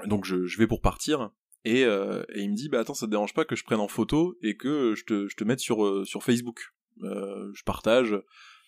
donc 0.06 0.26
je, 0.26 0.46
je 0.46 0.58
vais 0.58 0.68
pour 0.68 0.82
partir. 0.82 1.30
Et, 1.66 1.82
et, 1.82 2.42
il 2.42 2.50
me 2.50 2.56
dit 2.56 2.70
bah 2.70 2.80
attends 2.80 2.94
ça 2.94 3.06
te 3.06 3.12
dérange 3.12 3.34
pas 3.34 3.46
que 3.46 3.56
je 3.56 3.64
prenne 3.64 3.80
en 3.80 3.88
photo 3.88 4.38
et 4.42 4.58
que 4.58 4.96
je 4.96 5.04
te, 5.04 5.28
je 5.28 5.36
te 5.36 5.44
mette 5.44 5.60
sur, 5.60 6.08
sur 6.08 6.24
Facebook 6.24 6.72
euh, 7.04 7.52
je 7.54 7.64
partage. 7.64 8.16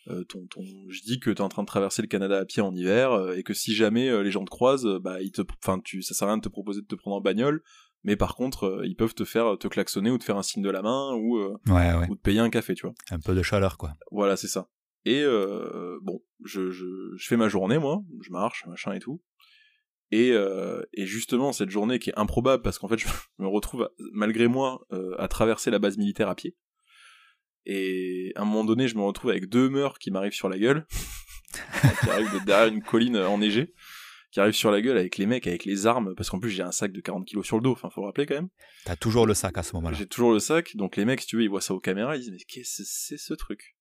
Euh, 0.07 0.23
ton, 0.23 0.47
ton, 0.47 0.63
je 0.89 1.01
dis 1.03 1.19
que 1.19 1.29
tu 1.29 1.37
es 1.37 1.41
en 1.41 1.49
train 1.49 1.61
de 1.61 1.67
traverser 1.67 2.01
le 2.01 2.07
Canada 2.07 2.39
à 2.39 2.45
pied 2.45 2.63
en 2.63 2.73
hiver 2.73 3.11
euh, 3.11 3.35
et 3.35 3.43
que 3.43 3.53
si 3.53 3.75
jamais 3.75 4.23
les 4.23 4.31
gens 4.31 4.43
te 4.43 4.49
croisent, 4.49 4.99
bah 4.99 5.21
ils 5.21 5.31
te, 5.31 5.43
enfin 5.63 5.79
tu, 5.79 6.01
ça 6.01 6.15
sert 6.15 6.27
à 6.27 6.31
rien 6.31 6.37
de 6.37 6.41
te 6.41 6.49
proposer 6.49 6.81
de 6.81 6.87
te 6.87 6.95
prendre 6.95 7.17
en 7.17 7.21
bagnole, 7.21 7.61
mais 8.03 8.15
par 8.15 8.35
contre 8.35 8.81
ils 8.83 8.95
peuvent 8.95 9.13
te 9.13 9.25
faire 9.25 9.59
te 9.59 9.67
klaxonner 9.67 10.09
ou 10.09 10.17
te 10.17 10.23
faire 10.23 10.37
un 10.37 10.43
signe 10.43 10.63
de 10.63 10.71
la 10.71 10.81
main 10.81 11.13
ou 11.13 11.37
ou 11.37 12.15
te 12.15 12.21
payer 12.21 12.39
un 12.39 12.49
café, 12.49 12.73
tu 12.73 12.87
vois. 12.87 12.95
Un 13.11 13.19
peu 13.19 13.35
de 13.35 13.43
chaleur 13.43 13.77
quoi. 13.77 13.93
Voilà 14.09 14.37
c'est 14.37 14.47
ça. 14.47 14.69
Et 15.05 15.23
bon, 16.01 16.21
je, 16.43 16.71
je, 16.71 16.85
je, 17.15 17.27
fais 17.27 17.37
ma 17.37 17.49
journée 17.49 17.79
moi, 17.79 18.03
je 18.21 18.31
marche 18.31 18.65
machin 18.67 18.93
et 18.93 18.99
tout. 18.99 19.21
Et, 20.11 20.31
et 20.93 21.05
justement 21.05 21.53
cette 21.53 21.69
journée 21.69 21.97
qui 21.99 22.11
est 22.11 22.19
improbable 22.19 22.61
parce 22.61 22.77
qu'en 22.77 22.87
fait 22.87 22.97
je 22.97 23.07
me 23.39 23.47
retrouve 23.47 23.89
malgré 24.13 24.47
moi 24.47 24.85
à 25.17 25.27
traverser 25.27 25.71
la 25.71 25.79
base 25.79 25.97
militaire 25.97 26.29
à 26.29 26.35
pied. 26.35 26.55
Et 27.65 28.31
à 28.35 28.41
un 28.41 28.45
moment 28.45 28.63
donné, 28.63 28.87
je 28.87 28.95
me 28.95 29.01
retrouve 29.01 29.31
avec 29.31 29.47
deux 29.47 29.69
meurs 29.69 29.99
qui 29.99 30.11
m'arrivent 30.11 30.33
sur 30.33 30.49
la 30.49 30.57
gueule, 30.57 30.85
qui 32.03 32.09
arrivent 32.09 32.33
de 32.33 32.43
derrière 32.45 32.73
une 32.73 32.81
colline 32.81 33.17
enneigée, 33.17 33.73
qui 34.31 34.39
arrivent 34.39 34.55
sur 34.55 34.71
la 34.71 34.81
gueule 34.81 34.97
avec 34.97 35.17
les 35.17 35.25
mecs, 35.25 35.45
avec 35.45 35.65
les 35.65 35.85
armes, 35.85 36.15
parce 36.15 36.29
qu'en 36.29 36.39
plus 36.39 36.49
j'ai 36.49 36.63
un 36.63 36.71
sac 36.71 36.91
de 36.91 37.01
40 37.01 37.25
kilos 37.25 37.45
sur 37.45 37.57
le 37.57 37.63
dos, 37.63 37.71
enfin 37.71 37.89
faut 37.89 38.01
le 38.01 38.07
rappeler 38.07 38.25
quand 38.25 38.35
même. 38.35 38.49
T'as 38.85 38.95
toujours 38.95 39.27
le 39.27 39.33
sac 39.33 39.57
à 39.57 39.63
ce 39.63 39.75
moment-là. 39.75 39.95
J'ai 39.97 40.07
toujours 40.07 40.31
le 40.31 40.39
sac, 40.39 40.75
donc 40.75 40.95
les 40.95 41.05
mecs, 41.05 41.21
si 41.21 41.27
tu 41.27 41.35
veux, 41.35 41.43
ils 41.43 41.49
voient 41.49 41.61
ça 41.61 41.73
aux 41.73 41.79
caméras, 41.79 42.15
ils 42.15 42.21
disent 42.21 42.31
mais 42.31 42.43
qu'est-ce 42.47 42.81
que 42.81 42.87
c'est 42.87 43.17
ce 43.17 43.33
truc? 43.33 43.75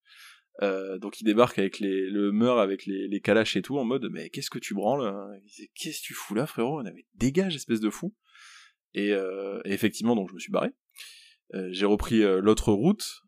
Euh, 0.62 0.98
donc 0.98 1.20
ils 1.20 1.24
débarquent 1.24 1.58
avec 1.58 1.78
les, 1.78 2.10
le 2.10 2.32
meur 2.32 2.58
avec 2.58 2.84
les, 2.84 3.08
les 3.08 3.20
calaches 3.20 3.56
et 3.56 3.62
tout 3.62 3.78
en 3.78 3.84
mode 3.84 4.08
mais 4.10 4.28
qu'est-ce 4.28 4.50
que 4.50 4.58
tu 4.58 4.74
branles 4.74 5.40
Qu'est-ce 5.74 6.00
que 6.00 6.06
tu 6.06 6.14
fous 6.14 6.34
là 6.34 6.46
frérot? 6.46 6.80
On 6.80 6.84
avait 6.84 7.06
dégage 7.14 7.56
espèce 7.56 7.80
de 7.80 7.90
fou. 7.90 8.14
Et, 8.92 9.12
euh, 9.12 9.60
et 9.64 9.72
effectivement 9.72 10.14
donc 10.16 10.28
je 10.28 10.34
me 10.34 10.38
suis 10.38 10.52
barré. 10.52 10.70
Euh, 11.54 11.68
j'ai 11.72 11.86
repris 11.86 12.20
l'autre 12.20 12.72
route, 12.72 13.22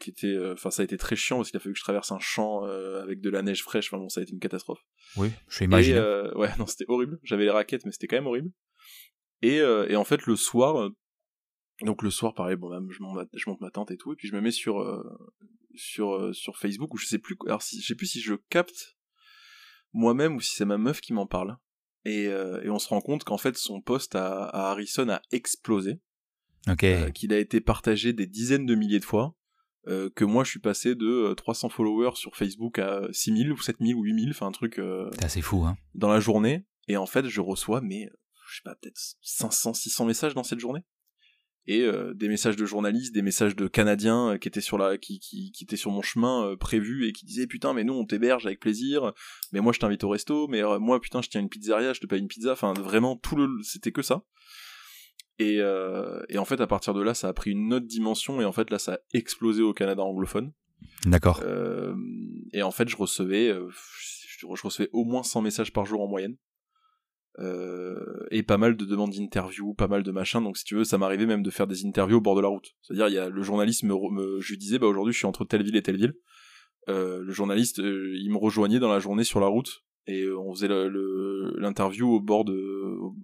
qui 0.00 0.10
était, 0.10 0.38
enfin 0.52 0.70
ça 0.70 0.82
a 0.82 0.84
été 0.84 0.96
très 0.96 1.16
chiant 1.16 1.38
parce 1.38 1.50
qu'il 1.50 1.56
a 1.58 1.60
fallu 1.60 1.74
que 1.74 1.78
je 1.78 1.84
traverse 1.84 2.12
un 2.12 2.20
champ 2.20 2.62
avec 2.64 3.20
de 3.20 3.28
la 3.28 3.42
neige 3.42 3.62
fraîche. 3.62 3.88
Enfin 3.88 3.98
bon, 3.98 4.08
ça 4.08 4.20
a 4.20 4.22
été 4.22 4.32
une 4.32 4.38
catastrophe. 4.38 4.80
Oui, 5.16 5.30
je 5.48 5.64
imagine. 5.64 5.98
ouais, 6.36 6.48
non, 6.58 6.66
c'était 6.66 6.86
horrible. 6.88 7.18
J'avais 7.22 7.44
les 7.44 7.50
raquettes, 7.50 7.84
mais 7.84 7.92
c'était 7.92 8.06
quand 8.06 8.16
même 8.16 8.26
horrible. 8.26 8.50
Et, 9.42 9.56
et 9.56 9.96
en 9.96 10.04
fait, 10.04 10.24
le 10.26 10.36
soir, 10.36 10.90
donc 11.82 12.02
le 12.02 12.10
soir, 12.10 12.32
pareil, 12.32 12.56
bon, 12.56 12.70
je, 12.90 13.02
monte, 13.02 13.28
je 13.34 13.50
monte 13.50 13.60
ma 13.60 13.70
tente 13.70 13.90
et 13.90 13.96
tout, 13.98 14.12
et 14.12 14.16
puis 14.16 14.28
je 14.28 14.34
me 14.34 14.40
mets 14.40 14.50
sur 14.50 14.80
sur 15.80 16.34
sur 16.34 16.56
Facebook 16.56 16.94
où 16.94 16.96
je 16.96 17.06
sais 17.06 17.18
plus, 17.18 17.36
alors 17.46 17.62
si, 17.62 17.80
je 17.80 17.86
sais 17.86 17.94
plus 17.94 18.06
si 18.06 18.20
je 18.20 18.34
capte 18.48 18.96
moi-même 19.92 20.36
ou 20.36 20.40
si 20.40 20.54
c'est 20.54 20.64
ma 20.64 20.78
meuf 20.78 21.00
qui 21.00 21.12
m'en 21.12 21.26
parle. 21.26 21.56
Et, 22.04 22.24
et 22.24 22.70
on 22.70 22.78
se 22.78 22.88
rend 22.88 23.00
compte 23.00 23.24
qu'en 23.24 23.36
fait 23.36 23.56
son 23.58 23.82
poste 23.82 24.14
à, 24.14 24.44
à 24.44 24.70
Harrison 24.70 25.08
a 25.08 25.20
explosé. 25.32 26.00
Euh, 26.68 27.10
qu'il 27.10 27.32
a 27.32 27.38
été 27.38 27.60
partagé 27.60 28.12
des 28.12 28.26
dizaines 28.26 28.66
de 28.66 28.74
milliers 28.74 29.00
de 29.00 29.04
fois, 29.04 29.34
euh, 29.88 30.10
que 30.14 30.24
moi 30.24 30.44
je 30.44 30.50
suis 30.50 30.60
passé 30.60 30.94
de 30.94 31.32
300 31.34 31.66
euh, 31.66 31.70
followers 31.70 32.16
sur 32.16 32.36
Facebook 32.36 32.78
à 32.78 33.02
6000 33.12 33.52
ou 33.52 33.58
7000 33.58 33.94
ou 33.94 34.02
8000, 34.02 34.30
enfin 34.30 34.46
un 34.46 34.52
truc... 34.52 34.80
C'est 35.12 35.24
assez 35.24 35.42
fou, 35.42 35.64
hein. 35.64 35.76
Dans 35.94 36.10
la 36.10 36.20
journée, 36.20 36.66
et 36.86 36.96
en 36.96 37.06
fait 37.06 37.28
je 37.28 37.40
reçois, 37.40 37.80
mais 37.80 38.08
je 38.48 38.56
sais 38.56 38.62
pas, 38.64 38.74
peut-être 38.74 38.98
500, 39.22 39.74
600 39.74 40.04
messages 40.04 40.34
dans 40.34 40.42
cette 40.42 40.60
journée. 40.60 40.82
Et 41.66 41.86
des 42.14 42.28
messages 42.28 42.56
de 42.56 42.64
journalistes, 42.64 43.14
des 43.14 43.22
messages 43.22 43.54
de 43.54 43.68
Canadiens 43.68 44.38
qui 44.40 44.48
étaient 44.48 44.60
sur 44.60 44.76
la, 44.76 44.98
qui, 44.98 45.20
qui, 45.20 45.52
qui 45.52 45.62
étaient 45.64 45.76
sur 45.76 45.92
mon 45.92 46.02
chemin 46.02 46.56
prévu 46.58 47.06
et 47.06 47.12
qui 47.12 47.24
disaient 47.24 47.46
putain 47.46 47.74
mais 47.74 47.84
nous 47.84 47.92
on 47.92 48.04
t'héberge 48.04 48.44
avec 48.46 48.58
plaisir, 48.58 49.12
mais 49.52 49.60
moi 49.60 49.72
je 49.72 49.78
t'invite 49.78 50.02
au 50.02 50.08
resto, 50.08 50.48
mais 50.48 50.62
moi 50.80 51.00
putain 51.00 51.22
je 51.22 51.28
tiens 51.28 51.40
une 51.40 51.48
pizzeria, 51.48 51.92
je 51.92 52.00
te 52.00 52.06
paye 52.06 52.18
une 52.18 52.28
pizza, 52.28 52.52
enfin 52.52 52.72
vraiment 52.72 53.14
tout 53.14 53.36
le, 53.36 53.48
c'était 53.62 53.92
que 53.92 54.02
ça. 54.02 54.24
Euh, 55.40 56.22
et, 56.28 56.38
en 56.38 56.44
fait, 56.44 56.60
à 56.60 56.66
partir 56.66 56.94
de 56.94 57.02
là, 57.02 57.14
ça 57.14 57.28
a 57.28 57.32
pris 57.32 57.50
une 57.50 57.72
autre 57.72 57.86
dimension, 57.86 58.40
et 58.40 58.44
en 58.44 58.52
fait, 58.52 58.70
là, 58.70 58.78
ça 58.78 58.94
a 58.94 58.98
explosé 59.14 59.62
au 59.62 59.72
Canada 59.72 60.02
anglophone. 60.02 60.52
D'accord. 61.04 61.40
Euh, 61.44 61.94
et 62.52 62.62
en 62.62 62.70
fait, 62.70 62.88
je 62.88 62.96
recevais, 62.96 63.48
euh, 63.48 63.68
je, 64.38 64.46
recevais 64.46 64.88
au 64.92 65.04
moins 65.04 65.22
100 65.22 65.42
messages 65.42 65.72
par 65.72 65.86
jour 65.86 66.02
en 66.02 66.08
moyenne. 66.08 66.36
Et 67.38 68.42
pas 68.42 68.58
mal 68.58 68.76
de 68.76 68.84
demandes 68.84 69.12
d'interviews, 69.12 69.74
pas 69.74 69.88
mal 69.88 70.02
de 70.02 70.10
machins. 70.10 70.42
Donc, 70.42 70.58
si 70.58 70.64
tu 70.64 70.74
veux, 70.74 70.84
ça 70.84 70.98
m'arrivait 70.98 71.26
même 71.26 71.42
de 71.42 71.50
faire 71.50 71.66
des 71.66 71.86
interviews 71.86 72.18
au 72.18 72.20
bord 72.20 72.36
de 72.36 72.42
la 72.42 72.48
route. 72.48 72.74
C'est-à-dire, 72.82 73.08
il 73.08 73.14
y 73.14 73.18
a 73.18 73.28
le 73.28 73.42
journaliste 73.42 73.82
me, 73.84 74.40
je 74.40 74.48
lui 74.50 74.58
disais, 74.58 74.78
bah 74.78 74.86
aujourd'hui, 74.86 75.12
je 75.12 75.18
suis 75.18 75.26
entre 75.26 75.44
telle 75.44 75.62
ville 75.62 75.76
et 75.76 75.82
telle 75.82 75.96
ville. 75.96 76.14
le 76.86 77.32
journaliste, 77.32 77.78
il 77.78 78.28
me 78.30 78.38
rejoignait 78.38 78.78
dans 78.78 78.90
la 78.90 78.98
journée 78.98 79.24
sur 79.24 79.40
la 79.40 79.46
route 79.46 79.84
et 80.06 80.30
on 80.30 80.52
faisait 80.54 80.68
l'interview 80.68 82.08
au 82.08 82.20
bord 82.20 82.44
de, 82.44 82.54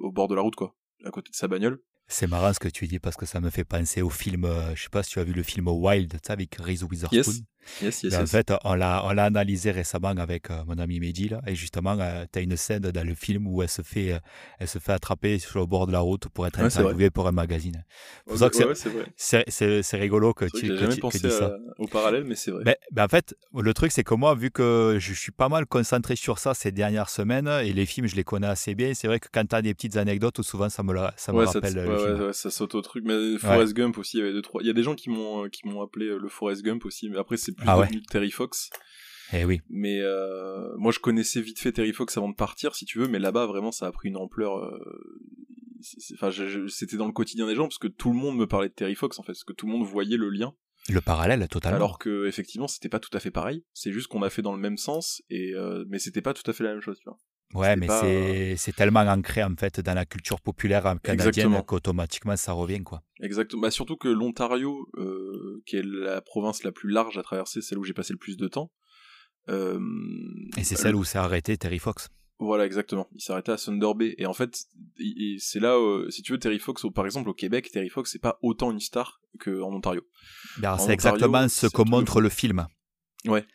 au 0.01 0.13
bord 0.13 0.29
de 0.29 0.35
la 0.35 0.41
route, 0.41 0.57
quoi, 0.57 0.75
à 1.05 1.11
côté 1.11 1.31
de 1.31 1.37
sa 1.37 1.49
bagnole. 1.49 1.81
C'est 2.09 2.29
marrant 2.29 2.53
ce 2.53 2.61
que 2.61 2.69
tu 2.69 2.87
dis 2.87 3.01
parce 3.01 3.17
que 3.17 3.27
ça 3.27 3.41
me 3.41 3.51
fait 3.51 3.65
penser 3.65 4.01
au 4.01 4.11
film, 4.11 4.45
euh, 4.45 4.75
je 4.77 4.85
sais 4.85 4.89
pas 4.89 5.03
si 5.03 5.11
tu 5.11 5.19
as 5.19 5.25
vu 5.25 5.33
le 5.33 5.43
film 5.43 5.67
Wild, 5.67 6.19
avec 6.29 6.55
Reese 6.57 6.85
Witherspoon. 6.85 7.45
Yes, 7.83 8.05
yes, 8.05 8.15
En 8.15 8.27
fait, 8.27 8.53
on 8.63 8.75
l'a, 8.75 9.05
on 9.05 9.13
l'a 9.13 9.25
analysé 9.25 9.73
récemment 9.73 10.11
avec 10.11 10.53
euh, 10.53 10.63
mon 10.69 10.79
ami 10.79 11.01
Mehdi, 11.01 11.31
là, 11.31 11.41
et 11.49 11.57
justement, 11.57 11.97
euh, 11.99 12.25
tu 12.33 12.39
as 12.39 12.43
une 12.43 12.57
scène 12.57 12.83
dans 12.83 13.05
le 13.05 13.15
film 13.17 13.49
où 13.49 13.61
elle 13.61 13.69
se 13.69 13.83
fait, 13.83 14.21
elle 14.61 14.69
se 14.69 14.79
fait 14.79 14.93
attraper 14.93 15.41
sur 15.41 15.59
le 15.59 15.67
bord 15.67 15.89
de 15.89 15.93
la 15.93 15.99
route 15.99 16.29
pour 16.29 16.47
être 16.47 16.61
interviewée 16.61 17.11
pour 17.11 17.27
un 17.27 17.33
magazine. 17.33 17.85
Que 18.29 18.75
c'est, 19.17 19.45
c'est, 19.49 19.83
c'est, 19.83 19.97
rigolo 19.97 20.33
que 20.33 20.45
tu, 20.45 20.69
que 20.69 21.01
pensé 21.01 21.29
ça. 21.29 21.57
au 21.79 21.89
parallèle, 21.89 22.23
mais 22.23 22.37
c'est 22.37 22.53
vrai. 22.53 22.79
Ben, 22.93 23.05
en 23.05 23.09
fait, 23.09 23.35
le 23.53 23.75
truc, 23.75 23.91
c'est 23.91 24.05
que 24.05 24.15
moi, 24.15 24.37
vu 24.37 24.53
que 24.53 24.99
je 25.01 25.13
suis 25.13 25.33
pas 25.33 25.49
mal 25.49 25.67
concentré 25.67 26.15
sur 26.15 26.39
ça 26.39 26.55
ces 26.55 26.71
dernières 26.71 27.11
semaines, 27.11 27.49
et 27.49 27.73
les 27.73 27.87
films, 27.87 28.07
je 28.07 28.15
les 28.15 28.23
connais 28.23 28.47
assez 28.47 28.77
bien, 28.77 28.95
c'est 28.95 29.09
vrai 29.09 29.19
que 29.19 29.27
quand 29.33 29.45
tu 29.45 29.57
as 29.57 29.63
des 29.63 29.75
petites 29.75 29.97
anecdotes, 29.97 30.41
souvent, 30.43 30.69
ça 30.69 30.85
me, 30.85 30.95
ça 31.17 31.33
me 31.33 31.45
rappelle 31.45 31.96
le 31.97 32.17
film. 32.17 32.33
ça 32.33 32.51
saute 32.51 32.75
au 32.75 32.83
truc. 32.83 33.05
Mais 33.07 33.39
Forrest 33.39 33.75
Gump 33.75 33.99
aussi, 33.99 34.19
il 34.19 34.21
y 34.21 34.23
avait 34.23 34.33
deux, 34.33 34.43
trois. 34.43 34.63
Il 34.63 34.67
y 34.67 34.71
a 34.71 34.75
des 34.75 34.83
gens 34.83 34.95
qui 34.95 35.11
m'ont, 35.11 35.49
qui 35.49 35.67
m'ont 35.67 35.83
appelé 35.83 36.07
le 36.07 36.29
Forrest 36.29 36.63
Gump 36.63 36.85
aussi, 36.85 37.09
mais 37.09 37.19
après, 37.19 37.37
c'est 37.37 37.53
plus 37.53 37.67
ah 37.69 37.87
Terry 38.11 38.31
Fox. 38.31 38.71
Eh 39.33 39.45
oui. 39.45 39.61
Mais 39.69 40.01
euh, 40.01 40.77
moi, 40.77 40.93
je 40.93 40.99
connaissais 40.99 41.41
vite 41.41 41.59
fait 41.59 41.73
Terry 41.73 41.93
Fox 41.93 42.17
avant 42.17 42.29
de 42.29 42.35
partir, 42.35 42.75
si 42.75 42.85
tu 42.85 42.99
veux, 42.99 43.09
mais 43.09 43.19
là-bas, 43.19 43.47
vraiment, 43.47 43.73
ça 43.73 43.87
a 43.87 43.93
pris 43.93 44.09
une 44.09 44.17
ampleur. 44.17 44.59
Euh, 44.59 44.79
enfin, 46.15 46.31
c'était 46.69 46.97
dans 46.97 47.07
le 47.07 47.13
quotidien 47.13 47.47
des 47.47 47.55
gens 47.55 47.65
parce 47.65 47.79
que 47.79 47.89
tout 47.89 48.11
le 48.11 48.17
monde 48.17 48.37
me 48.37 48.47
parlait 48.47 48.69
de 48.69 48.75
Terry 48.75 48.95
Fox 48.95 49.19
en 49.19 49.23
fait, 49.23 49.33
parce 49.33 49.45
que 49.45 49.53
tout 49.53 49.67
le 49.67 49.73
monde 49.73 49.87
voyait 49.87 50.17
le 50.17 50.31
lien. 50.31 50.55
Le 50.89 51.01
parallèle, 51.01 51.47
totalement. 51.49 51.77
Alors 51.77 51.99
que 51.99 52.27
effectivement, 52.27 52.69
c'était 52.69 52.89
pas 52.89 53.01
tout 53.01 53.11
à 53.13 53.21
fait 53.21 53.33
pareil. 53.33 53.65
C'est 53.73 53.93
juste 53.93 54.07
qu'on 54.07 54.23
a 54.23 54.31
fait 54.31 54.43
dans 54.43 54.55
le 54.55 54.61
même 54.61 54.77
sens, 54.77 55.23
et 55.31 55.53
euh, 55.55 55.85
mais 55.89 55.99
c'était 55.99 56.23
pas 56.23 56.35
tout 56.35 56.49
à 56.49 56.53
fait 56.53 56.63
la 56.63 56.73
même 56.73 56.81
chose, 56.81 56.99
tu 56.99 57.09
vois. 57.09 57.19
Ouais, 57.55 57.77
mais 57.77 58.57
c'est 58.57 58.75
tellement 58.75 59.01
ancré 59.01 59.43
en 59.43 59.55
fait 59.57 59.81
dans 59.81 59.95
la 59.95 60.05
culture 60.05 60.41
populaire 60.41 60.97
canadienne 61.03 61.63
qu'automatiquement 61.67 62.37
ça 62.37 62.53
revient 62.53 62.83
quoi. 62.83 63.03
Exactement. 63.21 63.63
Bah, 63.63 63.71
surtout 63.71 63.97
que 63.97 64.09
l'Ontario, 64.09 64.89
euh, 64.99 65.63
qui 65.65 65.77
est 65.77 65.85
la 65.85 66.21
province 66.21 66.65
la 66.65 66.73
plus 66.73 66.91
large 66.91 67.17
à 67.19 67.23
traverser, 67.23 67.63
celle 67.63 67.79
où 67.79 67.85
j'ai 67.85 67.95
passé 67.95 68.13
le 68.13 68.19
plus 68.19 68.37
de 68.37 68.49
temps. 68.49 68.73
Euh, 69.49 69.79
Et 70.57 70.65
c'est 70.65 70.77
celle 70.77 70.97
où 70.97 71.05
s'est 71.05 71.19
arrêté 71.19 71.57
Terry 71.57 71.79
Fox. 71.79 72.09
Voilà, 72.39 72.67
exactement. 72.67 73.09
Il 73.15 73.23
s'arrêtait 73.23 73.53
à 73.53 73.57
Thunder 73.57 73.93
Bay. 73.97 74.15
Et 74.19 74.27
en 74.27 74.35
fait, 74.35 74.65
c'est 75.39 75.61
là, 75.61 75.79
si 76.11 76.21
tu 76.23 76.33
veux, 76.33 76.39
Terry 76.39 76.59
Fox, 76.59 76.85
par 76.95 77.07
exemple, 77.07 77.31
au 77.31 77.35
Québec, 77.35 77.71
Terry 77.73 77.89
Fox, 77.89 78.11
c'est 78.13 78.19
pas 78.21 78.39
autant 78.43 78.73
une 78.73 78.81
star 78.81 79.23
qu'en 79.41 79.73
Ontario. 79.73 80.03
Ben, 80.59 80.77
c'est 80.77 80.93
exactement 80.93 81.49
ce 81.49 81.67
que 81.67 81.89
montre 81.89 82.21
le 82.21 82.29
film. 82.29 82.67
Ouais. 83.25 83.47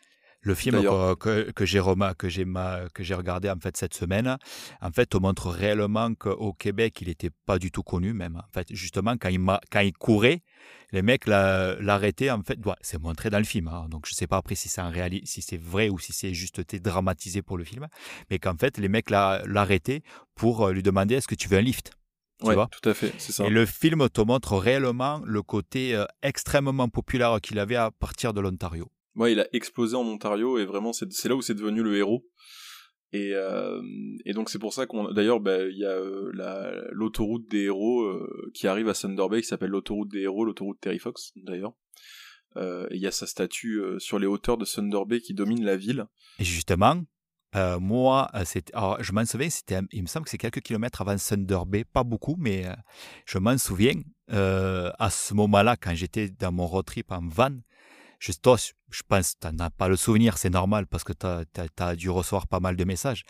Le 0.43 0.55
film 0.55 0.81
que, 0.81 1.51
que 1.51 1.65
j'ai 1.65 1.81
que 2.17 2.29
j'ai 2.29 2.45
que 2.93 3.03
j'ai 3.03 3.13
regardé 3.13 3.49
en 3.49 3.59
fait 3.59 3.77
cette 3.77 3.93
semaine, 3.93 4.37
en 4.81 4.91
fait, 4.91 5.13
on 5.13 5.19
montre 5.19 5.49
réellement 5.49 6.13
qu'au 6.15 6.53
Québec, 6.53 6.99
il 7.01 7.09
n'était 7.09 7.29
pas 7.45 7.59
du 7.59 7.71
tout 7.71 7.83
connu 7.83 8.13
même. 8.13 8.37
En 8.37 8.51
fait, 8.51 8.67
justement, 8.71 9.15
quand 9.17 9.29
il 9.29 9.39
quand 9.69 9.81
il 9.81 9.93
courait, 9.93 10.41
les 10.91 11.01
mecs 11.01 11.27
l'arrêtaient. 11.27 12.31
En 12.31 12.41
fait, 12.41 12.59
c'est 12.81 12.99
montré 12.99 13.29
dans 13.29 13.37
le 13.37 13.43
film. 13.43 13.67
Hein. 13.67 13.87
donc 13.89 14.05
je 14.07 14.13
sais 14.13 14.27
pas 14.27 14.37
après 14.37 14.55
si 14.55 14.69
c'est 14.69 14.81
si 15.25 15.41
c'est 15.41 15.57
vrai 15.57 15.89
ou 15.89 15.99
si 15.99 16.13
c'est 16.13 16.33
juste 16.33 16.61
dramatisé 16.75 17.41
pour 17.41 17.57
le 17.57 17.63
film, 17.63 17.87
mais 18.29 18.39
qu'en 18.39 18.55
fait 18.55 18.77
les 18.77 18.89
mecs 18.89 19.09
l'arrêtaient 19.09 20.01
pour 20.35 20.65
euh, 20.65 20.73
lui 20.73 20.83
demander 20.83 21.15
est-ce 21.15 21.27
que 21.27 21.35
tu 21.35 21.47
veux 21.47 21.57
un 21.57 21.61
lift? 21.61 21.91
Tu 22.43 22.53
vois? 22.53 22.67
tout 22.71 22.89
à 22.89 22.95
fait, 22.95 23.13
c'est 23.19 23.33
ça. 23.33 23.45
Et 23.45 23.51
le 23.51 23.67
film 23.67 24.09
te 24.09 24.21
montre 24.21 24.57
réellement 24.57 25.21
le 25.25 25.43
côté 25.43 25.93
euh, 25.95 26.05
extrêmement 26.23 26.89
populaire 26.89 27.39
qu'il 27.39 27.59
avait 27.59 27.75
à 27.75 27.91
partir 27.91 28.33
de 28.33 28.41
l'Ontario. 28.41 28.89
Ouais, 29.16 29.34
il 29.34 29.39
a 29.39 29.47
explosé 29.53 29.95
en 29.95 30.05
Ontario 30.05 30.57
et 30.57 30.66
vraiment 30.66 30.93
c'est 30.93 31.26
là 31.26 31.36
où 31.36 31.41
c'est 31.41 31.53
devenu 31.53 31.84
le 31.84 31.97
héros. 31.97 32.26
Et, 33.14 33.32
euh, 33.34 33.82
et 34.26 34.32
donc 34.32 34.49
c'est 34.49 34.59
pour 34.59 34.74
ça 34.74 34.86
qu'on 34.86 35.12
d'ailleurs 35.12 35.41
bah, 35.41 35.66
il 35.66 35.78
y 35.78 35.86
a 35.86 35.89
euh, 35.89 36.88
l'autoroute 36.91 37.45
des 37.49 37.64
héros 37.64 38.03
euh, 38.03 38.51
qui 38.53 38.68
arrive 38.68 38.88
à 38.88 38.93
Thunder 38.93 39.26
Bay 39.30 39.41
qui 39.41 39.47
s'appelle 39.47 39.72
l'autoroute 39.72 40.09
des 40.09 40.22
héros, 40.22 40.45
l'autoroute 40.45 40.80
Terry 40.80 40.99
Fox 40.99 41.34
d'ailleurs. 41.36 41.74
Euh, 42.55 42.88
il 42.91 43.01
y 43.01 43.07
a 43.07 43.12
sa 43.12 43.28
statue 43.28 43.82
sur 43.97 44.20
les 44.20 44.28
hauteurs 44.28 44.57
de 44.57 44.66
Thunder 44.66 45.01
Bay 45.05 45.20
qui 45.20 45.34
domine 45.34 45.64
la 45.64 45.76
ville. 45.76 46.05
Et 46.39 46.43
justement, 46.43 47.01
moi, 47.53 48.30
alors, 48.74 49.01
je 49.03 49.12
m'en 49.14 49.26
souviens, 49.26 49.49
il 49.91 50.01
me 50.01 50.07
semble 50.07 50.26
que 50.26 50.32
c'est 50.32 50.38
quelques 50.38 50.62
kilomètres 50.62 51.01
avant 51.01 51.16
Thunder 51.16 51.59
Bay, 51.66 51.86
pas 51.86 52.03
beaucoup, 52.03 52.36
mais 52.38 52.66
je 53.26 53.38
m'en 53.39 53.57
souviens. 53.57 54.01
à 54.28 55.09
ce 55.09 55.34
moment-là, 55.34 55.78
quand 55.78 55.95
j'étais 55.95 56.30
dans 56.30 56.51
mon 56.51 56.68
road 56.68 56.86
trip 56.86 57.09
en 57.12 57.26
van, 57.26 57.57
je, 58.22 58.32
toi, 58.34 58.55
je 58.57 59.01
pense 59.07 59.34
que 59.34 59.47
tu 59.47 59.55
n'as 59.55 59.72
pas 59.72 59.88
le 59.88 59.95
souvenir, 59.95 60.38
c'est 60.38 60.51
normal 60.51 60.86
parce 60.86 61.03
que 61.03 61.11
tu 61.11 61.26
as, 61.84 61.95
dû 61.95 62.09
recevoir 62.11 62.47
pas 62.47 62.59
mal 62.59 62.76
de 62.76 62.84
messages. 62.84 63.24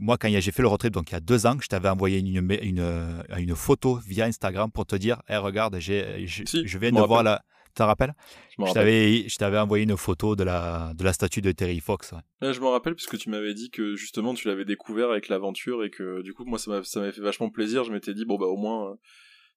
Moi, 0.00 0.16
quand 0.18 0.30
j'ai 0.30 0.52
fait 0.52 0.62
le 0.62 0.68
road 0.68 0.78
trip, 0.78 0.92
donc 0.92 1.10
il 1.10 1.14
y 1.14 1.16
a 1.16 1.20
deux 1.20 1.46
ans, 1.46 1.56
je 1.60 1.66
t'avais 1.66 1.88
envoyé 1.88 2.20
une, 2.20 2.28
une, 2.62 3.24
une, 3.36 3.56
photo 3.56 3.96
via 3.96 4.26
Instagram 4.26 4.70
pour 4.70 4.86
te 4.86 4.94
dire 4.94 5.20
hey, 5.28 5.36
regarde, 5.36 5.78
j'ai, 5.80 6.26
je 6.26 6.78
viens 6.78 6.92
de 6.92 7.00
voir 7.00 7.22
la. 7.24 7.42
Tu 7.66 7.74
te 7.74 7.82
rappelles? 7.84 8.14
Je 8.58 9.36
t'avais 9.36 9.58
envoyé 9.58 9.84
une 9.84 9.96
photo 9.96 10.36
de 10.36 10.44
la, 10.44 10.92
de 10.94 11.04
la 11.04 11.12
statue 11.12 11.40
de 11.40 11.52
Terry 11.52 11.80
Fox. 11.80 12.14
je 12.40 12.60
me 12.60 12.66
rappelle 12.66 12.94
puisque 12.94 13.18
tu 13.18 13.30
m'avais 13.30 13.54
dit 13.54 13.70
que 13.70 13.94
justement 13.94 14.34
tu 14.34 14.48
l'avais 14.48 14.64
découvert 14.64 15.10
avec 15.10 15.28
l'aventure 15.28 15.84
et 15.84 15.90
que 15.90 16.22
du 16.22 16.34
coup, 16.34 16.44
moi, 16.44 16.58
ça 16.58 16.70
m'avait 16.70 17.12
fait 17.12 17.20
vachement 17.20 17.50
plaisir. 17.50 17.84
Je 17.84 17.92
m'étais 17.92 18.14
dit, 18.14 18.24
bon, 18.24 18.38
bah 18.38 18.46
au 18.46 18.56
moins, 18.56 18.90
euh, 18.90 18.94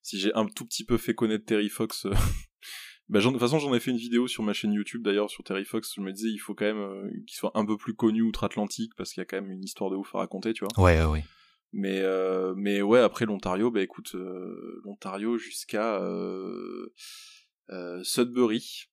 si 0.01 0.19
j'ai 0.19 0.33
un 0.35 0.45
tout 0.45 0.65
petit 0.65 0.83
peu 0.83 0.97
fait 0.97 1.13
connaître 1.13 1.45
Terry 1.45 1.69
Fox. 1.69 2.05
Euh, 2.05 2.13
bah, 3.09 3.19
de 3.19 3.25
toute 3.25 3.39
façon, 3.39 3.59
j'en 3.59 3.73
ai 3.73 3.79
fait 3.79 3.91
une 3.91 3.97
vidéo 3.97 4.27
sur 4.27 4.43
ma 4.43 4.53
chaîne 4.53 4.73
YouTube 4.73 5.03
d'ailleurs 5.03 5.29
sur 5.29 5.43
Terry 5.43 5.65
Fox. 5.65 5.93
Je 5.95 6.01
me 6.01 6.11
disais, 6.11 6.29
il 6.29 6.37
faut 6.37 6.55
quand 6.55 6.65
même 6.65 6.77
euh, 6.77 7.09
qu'il 7.27 7.35
soit 7.35 7.51
un 7.55 7.65
peu 7.65 7.77
plus 7.77 7.95
connu 7.95 8.21
outre-Atlantique 8.21 8.93
parce 8.95 9.11
qu'il 9.11 9.21
y 9.21 9.23
a 9.23 9.25
quand 9.25 9.41
même 9.41 9.51
une 9.51 9.63
histoire 9.63 9.89
de 9.89 9.95
ouf 9.95 10.15
à 10.15 10.19
raconter, 10.19 10.53
tu 10.53 10.65
vois. 10.65 10.83
Ouais, 10.83 11.03
ouais. 11.03 11.23
Mais 11.73 11.99
euh, 12.01 12.53
mais 12.55 12.81
ouais, 12.81 12.99
après 12.99 13.25
l'Ontario, 13.25 13.71
bah 13.71 13.81
écoute, 13.81 14.15
euh, 14.15 14.81
l'Ontario 14.85 15.37
jusqu'à 15.37 15.99
Sudbury, 18.03 18.85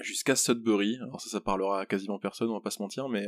jusqu'à 0.00 0.36
Sudbury. 0.36 0.96
Alors 1.02 1.20
ça, 1.20 1.28
ça 1.28 1.40
parlera 1.40 1.80
à 1.80 1.86
quasiment 1.86 2.18
personne, 2.18 2.48
on 2.48 2.54
va 2.54 2.60
pas 2.60 2.70
se 2.70 2.80
mentir, 2.80 3.08
mais 3.08 3.26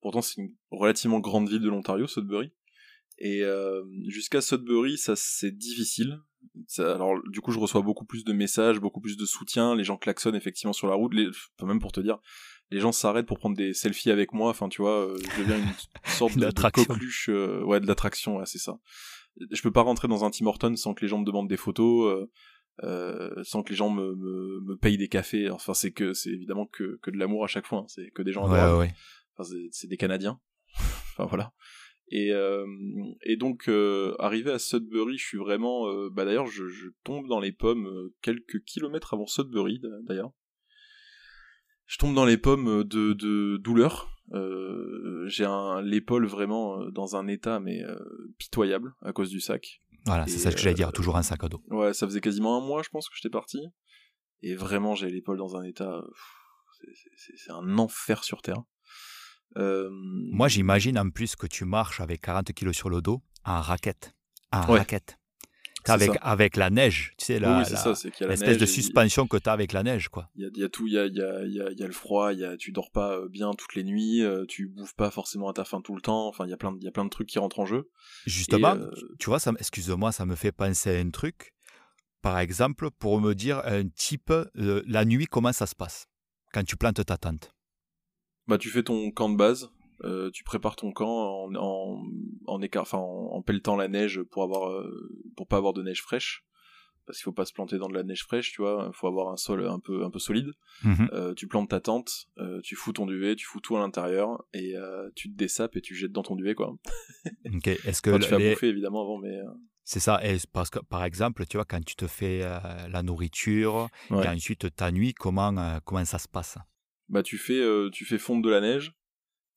pourtant 0.00 0.20
c'est 0.20 0.40
une 0.40 0.54
relativement 0.70 1.20
grande 1.20 1.48
ville 1.48 1.62
de 1.62 1.68
l'Ontario, 1.68 2.06
Sudbury. 2.06 2.52
Et 3.18 3.44
jusqu'à 4.08 4.40
Sudbury, 4.40 4.98
ça 4.98 5.14
c'est 5.14 5.52
difficile 5.52 6.20
alors 6.78 7.14
du 7.28 7.40
coup 7.40 7.52
je 7.52 7.58
reçois 7.58 7.82
beaucoup 7.82 8.04
plus 8.04 8.24
de 8.24 8.32
messages, 8.32 8.80
beaucoup 8.80 9.00
plus 9.00 9.16
de 9.16 9.24
soutien, 9.24 9.74
les 9.74 9.84
gens 9.84 9.96
klaxonnent 9.96 10.34
effectivement 10.34 10.72
sur 10.72 10.88
la 10.88 10.94
route, 10.94 11.14
les, 11.14 11.28
même 11.62 11.80
pour 11.80 11.92
te 11.92 12.00
dire, 12.00 12.18
les 12.70 12.80
gens 12.80 12.92
s'arrêtent 12.92 13.26
pour 13.26 13.38
prendre 13.38 13.56
des 13.56 13.72
selfies 13.74 14.10
avec 14.10 14.32
moi, 14.32 14.50
enfin 14.50 14.68
tu 14.68 14.82
vois, 14.82 15.06
euh, 15.06 15.16
je 15.18 15.42
deviens 15.42 15.58
une 15.58 15.72
sorte 16.04 16.36
de, 16.36 16.46
de 16.46 16.70
coqueluche, 16.70 17.28
euh, 17.28 17.62
ouais 17.64 17.80
de 17.80 17.86
l'attraction, 17.86 18.36
ouais, 18.36 18.46
c'est 18.46 18.58
ça. 18.58 18.78
Je 19.50 19.60
peux 19.60 19.70
pas 19.70 19.82
rentrer 19.82 20.08
dans 20.08 20.24
un 20.24 20.30
Tim 20.30 20.46
Hortons 20.46 20.76
sans 20.76 20.94
que 20.94 21.02
les 21.02 21.08
gens 21.08 21.18
me 21.18 21.24
demandent 21.24 21.48
des 21.48 21.58
photos, 21.58 22.26
euh, 22.82 23.42
sans 23.44 23.62
que 23.62 23.70
les 23.70 23.76
gens 23.76 23.90
me, 23.90 24.14
me, 24.14 24.60
me 24.62 24.76
payent 24.76 24.98
des 24.98 25.08
cafés, 25.08 25.50
enfin 25.50 25.74
c'est 25.74 25.92
que 25.92 26.14
c'est 26.14 26.30
évidemment 26.30 26.66
que, 26.66 26.98
que 27.02 27.10
de 27.10 27.18
l'amour 27.18 27.44
à 27.44 27.46
chaque 27.46 27.66
fois, 27.66 27.80
hein. 27.80 27.86
c'est 27.88 28.10
que 28.10 28.22
des 28.22 28.32
gens 28.32 28.50
ouais, 28.50 28.92
Enfin, 29.38 29.52
c'est 29.70 29.86
des 29.86 29.98
Canadiens, 29.98 30.40
enfin 30.78 31.26
voilà. 31.26 31.52
Et, 32.08 32.32
euh, 32.32 32.66
et 33.24 33.36
donc, 33.36 33.68
euh, 33.68 34.14
arrivé 34.18 34.52
à 34.52 34.58
Sudbury, 34.58 35.18
je 35.18 35.24
suis 35.24 35.38
vraiment... 35.38 35.88
Euh, 35.88 36.08
bah 36.10 36.24
d'ailleurs, 36.24 36.46
je, 36.46 36.68
je, 36.68 36.88
tombe 37.04 37.26
dans 37.26 37.40
les 37.40 37.52
pommes 37.52 38.10
quelques 38.22 38.62
kilomètres 38.64 39.14
avant 39.14 39.26
Sudbury, 39.26 39.80
d'ailleurs. 40.04 40.30
Je 41.86 41.98
tombe 41.98 42.14
dans 42.14 42.24
les 42.24 42.36
pommes 42.36 42.84
de, 42.84 43.12
de 43.12 43.56
douleur. 43.58 44.12
J'ai 45.26 45.46
l'épaule 45.82 46.26
vraiment 46.26 46.90
dans 46.90 47.16
un 47.16 47.26
état, 47.26 47.60
mais 47.60 47.82
pitoyable, 48.38 48.94
à 49.02 49.12
cause 49.12 49.30
du 49.30 49.40
sac. 49.40 49.80
Voilà, 50.04 50.26
c'est 50.26 50.38
ça 50.38 50.52
que 50.52 50.58
j'allais 50.58 50.74
dire, 50.74 50.92
toujours 50.92 51.16
un 51.16 51.22
sac 51.22 51.42
à 51.42 51.48
dos. 51.48 51.62
Ouais, 51.68 51.92
ça 51.92 52.06
faisait 52.06 52.20
quasiment 52.20 52.56
un 52.56 52.64
mois, 52.64 52.82
je 52.82 52.90
pense, 52.90 53.08
que 53.08 53.16
j'étais 53.16 53.32
parti. 53.32 53.58
Et 54.42 54.54
vraiment, 54.54 54.94
j'ai 54.94 55.10
l'épaule 55.10 55.38
dans 55.38 55.56
un 55.56 55.64
état... 55.64 56.02
C'est 57.16 57.50
un 57.52 57.78
enfer 57.78 58.22
sur 58.22 58.42
Terre. 58.42 58.62
Euh, 59.56 59.88
Moi, 59.90 60.48
j'imagine 60.48 60.98
en 60.98 61.10
plus 61.10 61.36
que 61.36 61.46
tu 61.46 61.64
marches 61.64 62.00
avec 62.00 62.20
40 62.20 62.52
kilos 62.52 62.76
sur 62.76 62.90
le 62.90 63.00
dos 63.00 63.22
en 63.44 63.60
raquette. 63.60 64.14
En 64.52 64.60
raquette. 64.62 65.18
Avec, 65.88 66.10
avec 66.20 66.56
la 66.56 66.68
neige, 66.68 67.12
tu 67.16 67.26
sais, 67.26 67.38
l'espèce 67.38 68.58
de 68.58 68.66
suspension 68.66 69.28
que 69.28 69.36
tu 69.36 69.48
as 69.48 69.52
avec 69.52 69.72
la 69.72 69.84
neige. 69.84 70.08
quoi. 70.08 70.28
Il 70.34 70.50
y 70.56 70.64
a, 70.64 70.68
tout, 70.68 70.88
il 70.88 70.94
y 70.94 70.98
a, 70.98 71.06
y, 71.06 71.20
a, 71.20 71.44
y, 71.44 71.60
a, 71.60 71.70
y 71.70 71.82
a, 71.82 71.86
le 71.86 71.92
froid, 71.92 72.32
y 72.32 72.44
a, 72.44 72.56
tu 72.56 72.72
dors 72.72 72.90
pas 72.90 73.12
euh, 73.12 73.28
bien 73.28 73.52
toutes 73.52 73.76
les 73.76 73.84
nuits, 73.84 74.22
euh, 74.22 74.44
tu 74.46 74.66
bouffes 74.66 74.96
pas 74.96 75.12
forcément 75.12 75.48
à 75.48 75.52
ta 75.52 75.64
faim 75.64 75.80
tout 75.82 75.94
le 75.94 76.00
temps, 76.00 76.26
enfin 76.26 76.44
il 76.44 76.50
y, 76.50 76.52
a 76.52 76.56
plein 76.56 76.72
de, 76.72 77.08
trucs 77.08 77.28
qui 77.28 77.38
rentrent 77.38 77.60
en 77.60 77.66
jeu. 77.66 77.88
Justement, 78.26 78.76
tu 79.20 79.30
vois, 79.30 79.38
excuse-moi, 79.60 80.10
ça 80.10 80.26
me 80.26 80.34
fait 80.34 80.52
penser 80.52 80.96
à 80.96 80.98
un 80.98 81.10
truc. 81.10 81.54
Par 82.20 82.40
exemple, 82.40 82.90
pour 82.90 83.20
me 83.20 83.34
dire 83.34 83.62
un 83.64 83.86
type, 83.86 84.32
la 84.54 85.04
nuit, 85.04 85.26
comment 85.26 85.52
ça 85.52 85.66
se 85.66 85.76
passe 85.76 86.08
quand 86.52 86.64
tu 86.64 86.76
plantes 86.76 87.04
ta 87.04 87.16
tente? 87.16 87.55
Bah, 88.48 88.58
tu 88.58 88.68
fais 88.68 88.82
ton 88.82 89.10
camp 89.10 89.28
de 89.28 89.36
base, 89.36 89.70
euh, 90.04 90.30
tu 90.30 90.44
prépares 90.44 90.76
ton 90.76 90.92
camp 90.92 91.08
en, 91.08 91.54
en, 91.54 92.02
en 92.46 92.62
écart, 92.62 92.82
enfin 92.82 92.98
en, 92.98 93.40
pelletant 93.42 93.76
la 93.76 93.88
neige 93.88 94.22
pour 94.30 94.42
avoir, 94.42 94.70
euh, 94.70 95.10
pour 95.36 95.46
pas 95.46 95.56
avoir 95.56 95.72
de 95.72 95.82
neige 95.82 96.02
fraîche, 96.02 96.44
parce 97.06 97.18
qu'il 97.18 97.24
faut 97.24 97.32
pas 97.32 97.46
se 97.46 97.52
planter 97.52 97.78
dans 97.78 97.88
de 97.88 97.94
la 97.94 98.02
neige 98.02 98.24
fraîche, 98.24 98.52
tu 98.52 98.60
vois, 98.60 98.90
il 98.92 98.94
faut 98.94 99.06
avoir 99.06 99.32
un 99.32 99.36
sol 99.36 99.66
un 99.66 99.78
peu, 99.78 100.04
un 100.04 100.10
peu 100.10 100.18
solide. 100.18 100.52
Mhm. 100.82 101.08
Euh, 101.12 101.34
tu 101.34 101.48
plantes 101.48 101.70
ta 101.70 101.80
tente, 101.80 102.28
tu 102.62 102.76
fous 102.76 102.92
ton 102.92 103.06
duvet, 103.06 103.36
tu 103.36 103.46
fous 103.46 103.60
tout 103.60 103.76
à 103.76 103.80
l'intérieur 103.80 104.44
et 104.52 104.74
tu 105.14 105.30
te 105.30 105.36
dessapes 105.36 105.76
et 105.76 105.80
tu 105.80 105.94
jettes 105.94 106.12
dans 106.12 106.22
ton 106.22 106.36
duvet 106.36 106.54
quoi. 106.54 106.74
ok. 107.54 107.66
Est-ce 107.66 108.02
que 108.02 108.16
tu 108.18 108.30
vas 108.30 108.38
bouffer 108.38 108.68
évidemment 108.68 109.02
avant, 109.02 109.18
mais 109.18 109.38
c'est 109.88 110.00
ça, 110.00 110.20
et 110.24 110.36
parce 110.52 110.68
que 110.68 110.80
par 110.80 111.04
exemple, 111.04 111.46
tu 111.46 111.56
vois, 111.56 111.64
quand 111.64 111.82
tu 111.84 111.94
te 111.94 112.08
fais 112.08 112.40
la 112.40 113.02
nourriture, 113.02 113.88
et 114.10 114.28
ensuite 114.28 114.74
ta 114.74 114.90
nuit, 114.90 115.14
comment, 115.14 115.80
comment 115.84 116.04
ça 116.04 116.18
se 116.18 116.28
passe? 116.28 116.58
Bah 117.08 117.22
tu 117.22 117.38
fais 117.38 117.60
euh, 117.60 117.90
tu 117.90 118.04
fais 118.04 118.18
fondre 118.18 118.42
de 118.42 118.50
la 118.50 118.60
neige 118.60 118.92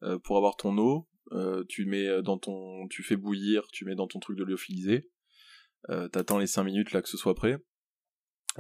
euh, 0.04 0.20
pour 0.20 0.38
avoir 0.38 0.56
ton 0.56 0.78
eau 0.78 1.08
euh, 1.32 1.64
tu 1.68 1.86
mets 1.86 2.22
dans 2.22 2.38
ton 2.38 2.88
tu 2.88 3.04
fais 3.04 3.16
bouillir 3.16 3.68
tu 3.72 3.86
mets 3.86 3.96
dans 3.96 4.08
ton 4.08 4.20
truc 4.20 4.38
de 4.38 4.44
lyophilisé 4.44 5.10
t'attends 6.12 6.38
les 6.38 6.48
5 6.48 6.64
minutes 6.64 6.92
là 6.92 7.02
que 7.02 7.08
ce 7.08 7.18
soit 7.18 7.36
prêt. 7.36 7.58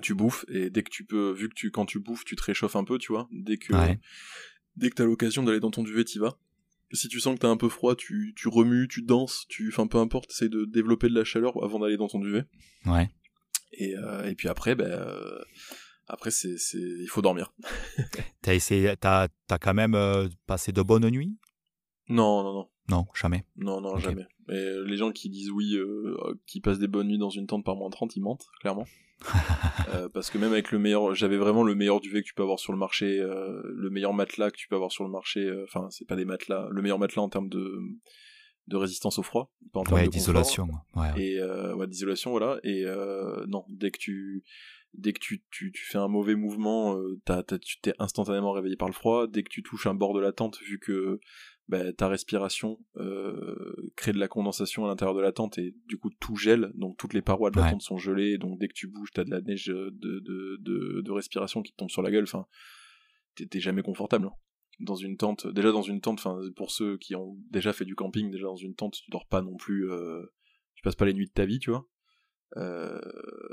Tu 0.02 0.14
bouffes 0.14 0.46
et 0.48 0.70
dès 0.70 0.84
que 0.84 0.90
tu 0.90 1.04
peux 1.04 1.32
vu 1.34 1.50
que 1.50 1.54
tu 1.54 1.72
quand 1.72 1.86
tu 1.86 2.00
bouffes 2.00 2.24
tu 2.24 2.36
te 2.36 2.44
réchauffes 2.44 2.78
un 2.78 2.86
peu 2.86 2.98
tu 2.98 3.12
vois 3.12 3.28
dès 3.32 3.58
que 3.58 3.74
dès 4.78 4.90
que 4.90 4.96
t'as 4.96 5.04
l'occasion 5.04 5.44
d'aller 5.44 5.60
dans 5.60 5.72
ton 5.72 5.84
duvet 5.84 6.06
t'y 6.06 6.20
vas. 6.20 6.40
Si 6.94 7.08
tu 7.08 7.20
sens 7.20 7.36
que 7.36 7.42
t'as 7.42 7.50
un 7.50 7.58
peu 7.58 7.70
froid 7.70 7.96
tu, 7.96 8.34
tu 8.36 8.48
remues 8.48 8.88
tu 8.88 9.02
danses 9.02 9.46
tu 9.50 9.68
enfin 9.68 9.88
peu 9.88 9.98
importe 9.98 10.32
essaye 10.32 10.50
de 10.50 10.64
développer 10.66 11.10
de 11.10 11.16
la 11.16 11.26
chaleur 11.26 11.62
avant 11.64 11.80
d'aller 11.80 11.98
dans 11.98 12.08
ton 12.08 12.20
duvet. 12.20 12.46
Ouais. 12.86 13.10
Et, 13.74 13.96
et 14.26 14.36
puis 14.36 14.48
après 14.48 14.76
ben 14.76 15.06
après, 16.10 16.32
c'est, 16.32 16.58
c'est, 16.58 16.80
il 16.80 17.08
faut 17.08 17.22
dormir. 17.22 17.54
t'as 18.42 18.56
essayé, 18.56 18.96
t'as, 19.00 19.28
t'as 19.48 19.60
quand 19.60 19.76
même 19.76 19.94
euh, 19.94 20.28
passé 20.48 20.72
de 20.72 20.82
bonnes 20.82 21.08
nuits? 21.08 21.38
Non, 22.10 22.44
non, 22.44 22.54
non. 22.54 22.70
Non, 22.90 23.06
jamais. 23.14 23.46
Non, 23.56 23.80
non, 23.80 23.98
jamais. 23.98 24.26
Euh, 24.50 24.84
les 24.88 24.98
gens 24.98 25.12
qui 25.12 25.30
disent 25.30 25.52
oui, 25.52 25.76
euh, 25.76 26.18
qui 26.48 26.60
passent 26.60 26.80
des 26.80 26.88
bonnes 26.88 27.08
nuits 27.08 27.20
dans 27.20 27.30
une 27.30 27.46
tente 27.46 27.64
par 27.64 27.76
moins 27.76 27.92
30, 27.92 28.16
ils 28.16 28.22
mentent, 28.22 28.48
clairement. 28.60 28.86
parce 30.14 30.32
que 30.32 30.40
même 30.40 30.54
avec 30.54 30.72
le 30.72 30.80
meilleur, 30.80 31.14
j'avais 31.14 31.38
vraiment 31.38 31.62
le 31.62 31.76
meilleur 31.76 32.00
duvet 32.00 32.22
que 32.24 32.28
tu 32.28 32.34
peux 32.34 32.42
avoir 32.42 32.58
sur 32.58 32.72
le 32.74 32.80
marché, 32.80 33.18
le 33.18 33.90
meilleur 33.92 34.14
matelas 34.14 34.50
que 34.50 34.58
tu 34.58 34.68
peux 34.68 34.76
avoir 34.76 34.92
sur 34.92 35.04
le 35.04 35.12
marché. 35.12 35.48
Enfin, 35.66 35.88
c'est 35.92 36.08
pas 36.08 36.16
des 36.16 36.26
matelas, 36.26 36.68
le 36.72 36.82
meilleur 36.82 36.98
matelas 36.98 37.22
en 37.22 37.30
termes 37.30 37.50
de 37.50 37.80
de 38.68 38.78
résistance 38.78 39.18
au 39.18 39.24
froid, 39.24 39.52
pas 39.74 39.82
en 39.82 39.84
termes 39.84 40.00
ouais, 40.00 40.08
d'isolation. 40.08 40.70
Ouais, 40.96 41.10
Et 41.18 41.44
ouais, 41.44 41.88
d'isolation, 41.88 42.32
voilà. 42.32 42.60
Et 42.64 42.86
non, 43.48 43.66
dès 43.68 43.92
que 43.92 44.00
tu 44.00 44.44
dès 44.94 45.14
que 45.14 45.20
tu, 45.20 45.44
tu, 45.52 45.72
tu, 45.72 45.86
fais 45.86 45.98
un 45.98 46.08
mauvais 46.08 46.36
mouvement, 46.36 46.98
euh, 46.98 47.20
tu 47.62 47.80
t'es 47.82 47.94
instantanément 48.00 48.52
réveillé 48.52 48.76
par 48.76 48.88
le 48.88 48.94
froid. 48.94 49.28
Dès 49.28 49.44
que 49.44 49.50
tu 49.50 49.64
touches 49.64 49.88
un 49.88 49.94
bord 49.94 50.14
de 50.14 50.20
la 50.20 50.32
tente, 50.32 50.60
vu 50.62 50.80
que 50.80 51.20
bah, 51.68 51.94
ta 51.94 52.08
respiration 52.08 52.80
crée 53.96 54.12
de 54.12 54.20
la 54.20 54.28
condensation 54.28 54.86
à 54.86 54.88
l'intérieur 54.88 55.16
de 55.16 55.22
la 55.22 55.32
tente 55.32 55.58
et 55.58 55.76
du 55.86 55.98
coup 55.98 56.10
tout 56.20 56.36
gèle, 56.36 56.72
donc 56.74 56.98
toutes 56.98 57.14
les 57.14 57.22
parois 57.22 57.52
de 57.52 57.60
la 57.60 57.72
tente 57.72 57.82
sont 57.82 57.98
gelées, 57.98 58.38
donc 58.38 58.60
dès 58.60 58.68
que 58.68 58.74
tu 58.74 58.88
bouges, 58.88 59.12
t'as 59.14 59.24
de 59.24 59.30
la 59.30 59.42
neige 59.42 59.68
de, 59.68 59.92
de, 59.92 60.58
de, 60.60 61.02
de, 61.02 61.12
respiration 61.12 61.62
qui 61.62 61.72
te 61.72 61.78
tombe 61.78 61.92
sur 61.92 62.02
la 62.02 62.10
gueule, 62.10 62.24
enfin, 62.24 62.48
t'es 63.36 63.60
jamais 63.60 63.82
confortable. 63.82 64.28
Hein. 64.28 64.34
Dans 64.80 64.96
une 64.96 65.18
tente, 65.18 65.46
déjà 65.48 65.72
dans 65.72 65.82
une 65.82 66.00
tente, 66.00 66.20
enfin, 66.20 66.40
pour 66.56 66.72
ceux 66.72 66.98
qui 66.98 67.14
ont 67.16 67.38
déjà 67.52 67.74
fait 67.74 67.86
du 67.86 67.96
camping, 67.96 68.32
déjà 68.32 68.46
dans 68.46 68.56
une 68.56 68.76
tente, 68.76 68.94
tu 68.94 69.12
dors 69.12 69.28
pas 69.28 69.42
non 69.42 69.58
plus, 69.58 69.92
euh, 69.92 70.24
tu 70.76 70.82
passes 70.84 70.96
pas 70.96 71.06
les 71.06 71.14
nuits 71.14 71.28
de 71.28 71.34
ta 71.34 71.46
vie, 71.46 71.60
tu 71.60 71.70
vois. 71.70 71.86
Euh, 72.58 73.00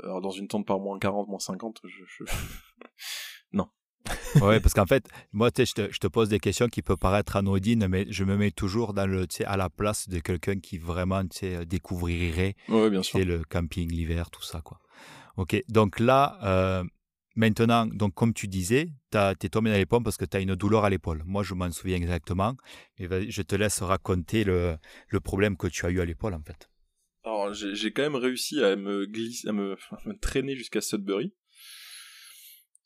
alors 0.03 0.21
dans 0.21 0.31
une 0.31 0.47
tente 0.47 0.65
par 0.65 0.79
moins 0.79 0.97
40, 0.97 1.27
moins 1.27 1.39
50, 1.39 1.81
je... 1.83 2.23
non, 3.53 3.69
oui, 4.41 4.59
parce 4.59 4.73
qu'en 4.73 4.85
fait, 4.85 5.07
moi, 5.31 5.49
je 5.57 5.71
te, 5.71 5.91
je 5.91 5.99
te, 5.99 6.07
pose 6.07 6.29
des 6.29 6.39
questions 6.39 6.67
qui 6.67 6.81
peuvent 6.81 6.97
paraître 6.97 7.35
anodines, 7.35 7.87
mais 7.87 8.05
je 8.09 8.23
me 8.23 8.37
mets 8.37 8.51
toujours 8.51 8.93
dans 8.93 9.07
le, 9.07 9.27
à 9.45 9.57
la 9.57 9.69
place 9.69 10.07
de 10.09 10.19
quelqu'un 10.19 10.59
qui 10.59 10.77
vraiment 10.77 11.23
découvrirait 11.65 12.55
ouais, 12.69 12.89
bien 12.89 13.03
sûr. 13.03 13.19
le 13.19 13.43
camping, 13.43 13.91
l'hiver, 13.91 14.29
tout 14.29 14.43
ça. 14.43 14.61
Quoi. 14.61 14.79
Ok, 15.37 15.61
donc 15.69 15.99
là, 15.99 16.37
euh, 16.43 16.83
maintenant, 17.35 17.85
donc 17.85 18.13
comme 18.13 18.33
tu 18.33 18.47
disais, 18.47 18.89
tu 19.11 19.17
es 19.17 19.49
tombé 19.49 19.71
dans 19.71 19.77
les 19.77 19.85
pommes 19.85 20.03
parce 20.03 20.17
que 20.17 20.25
tu 20.25 20.37
as 20.37 20.39
une 20.39 20.55
douleur 20.55 20.85
à 20.85 20.89
l'épaule. 20.89 21.23
Moi, 21.25 21.43
je 21.43 21.53
m'en 21.53 21.71
souviens 21.71 21.97
exactement, 21.97 22.55
mais 22.99 23.29
je 23.29 23.41
te 23.41 23.55
laisse 23.55 23.81
raconter 23.81 24.43
le, 24.43 24.77
le 25.09 25.19
problème 25.19 25.57
que 25.57 25.67
tu 25.67 25.85
as 25.85 25.89
eu 25.89 25.99
à 25.99 26.05
l'épaule, 26.05 26.33
en 26.33 26.41
fait. 26.41 26.69
Alors, 27.27 27.53
j'ai 27.53 27.91
quand 27.91 28.03
même 28.03 28.15
réussi 28.15 28.63
à 28.63 28.77
me, 28.77 29.05
glisser, 29.05 29.49
à 29.49 29.51
me, 29.51 29.75
traîner 30.19 30.55
jusqu'à 30.55 30.79
Sudbury. 30.79 31.33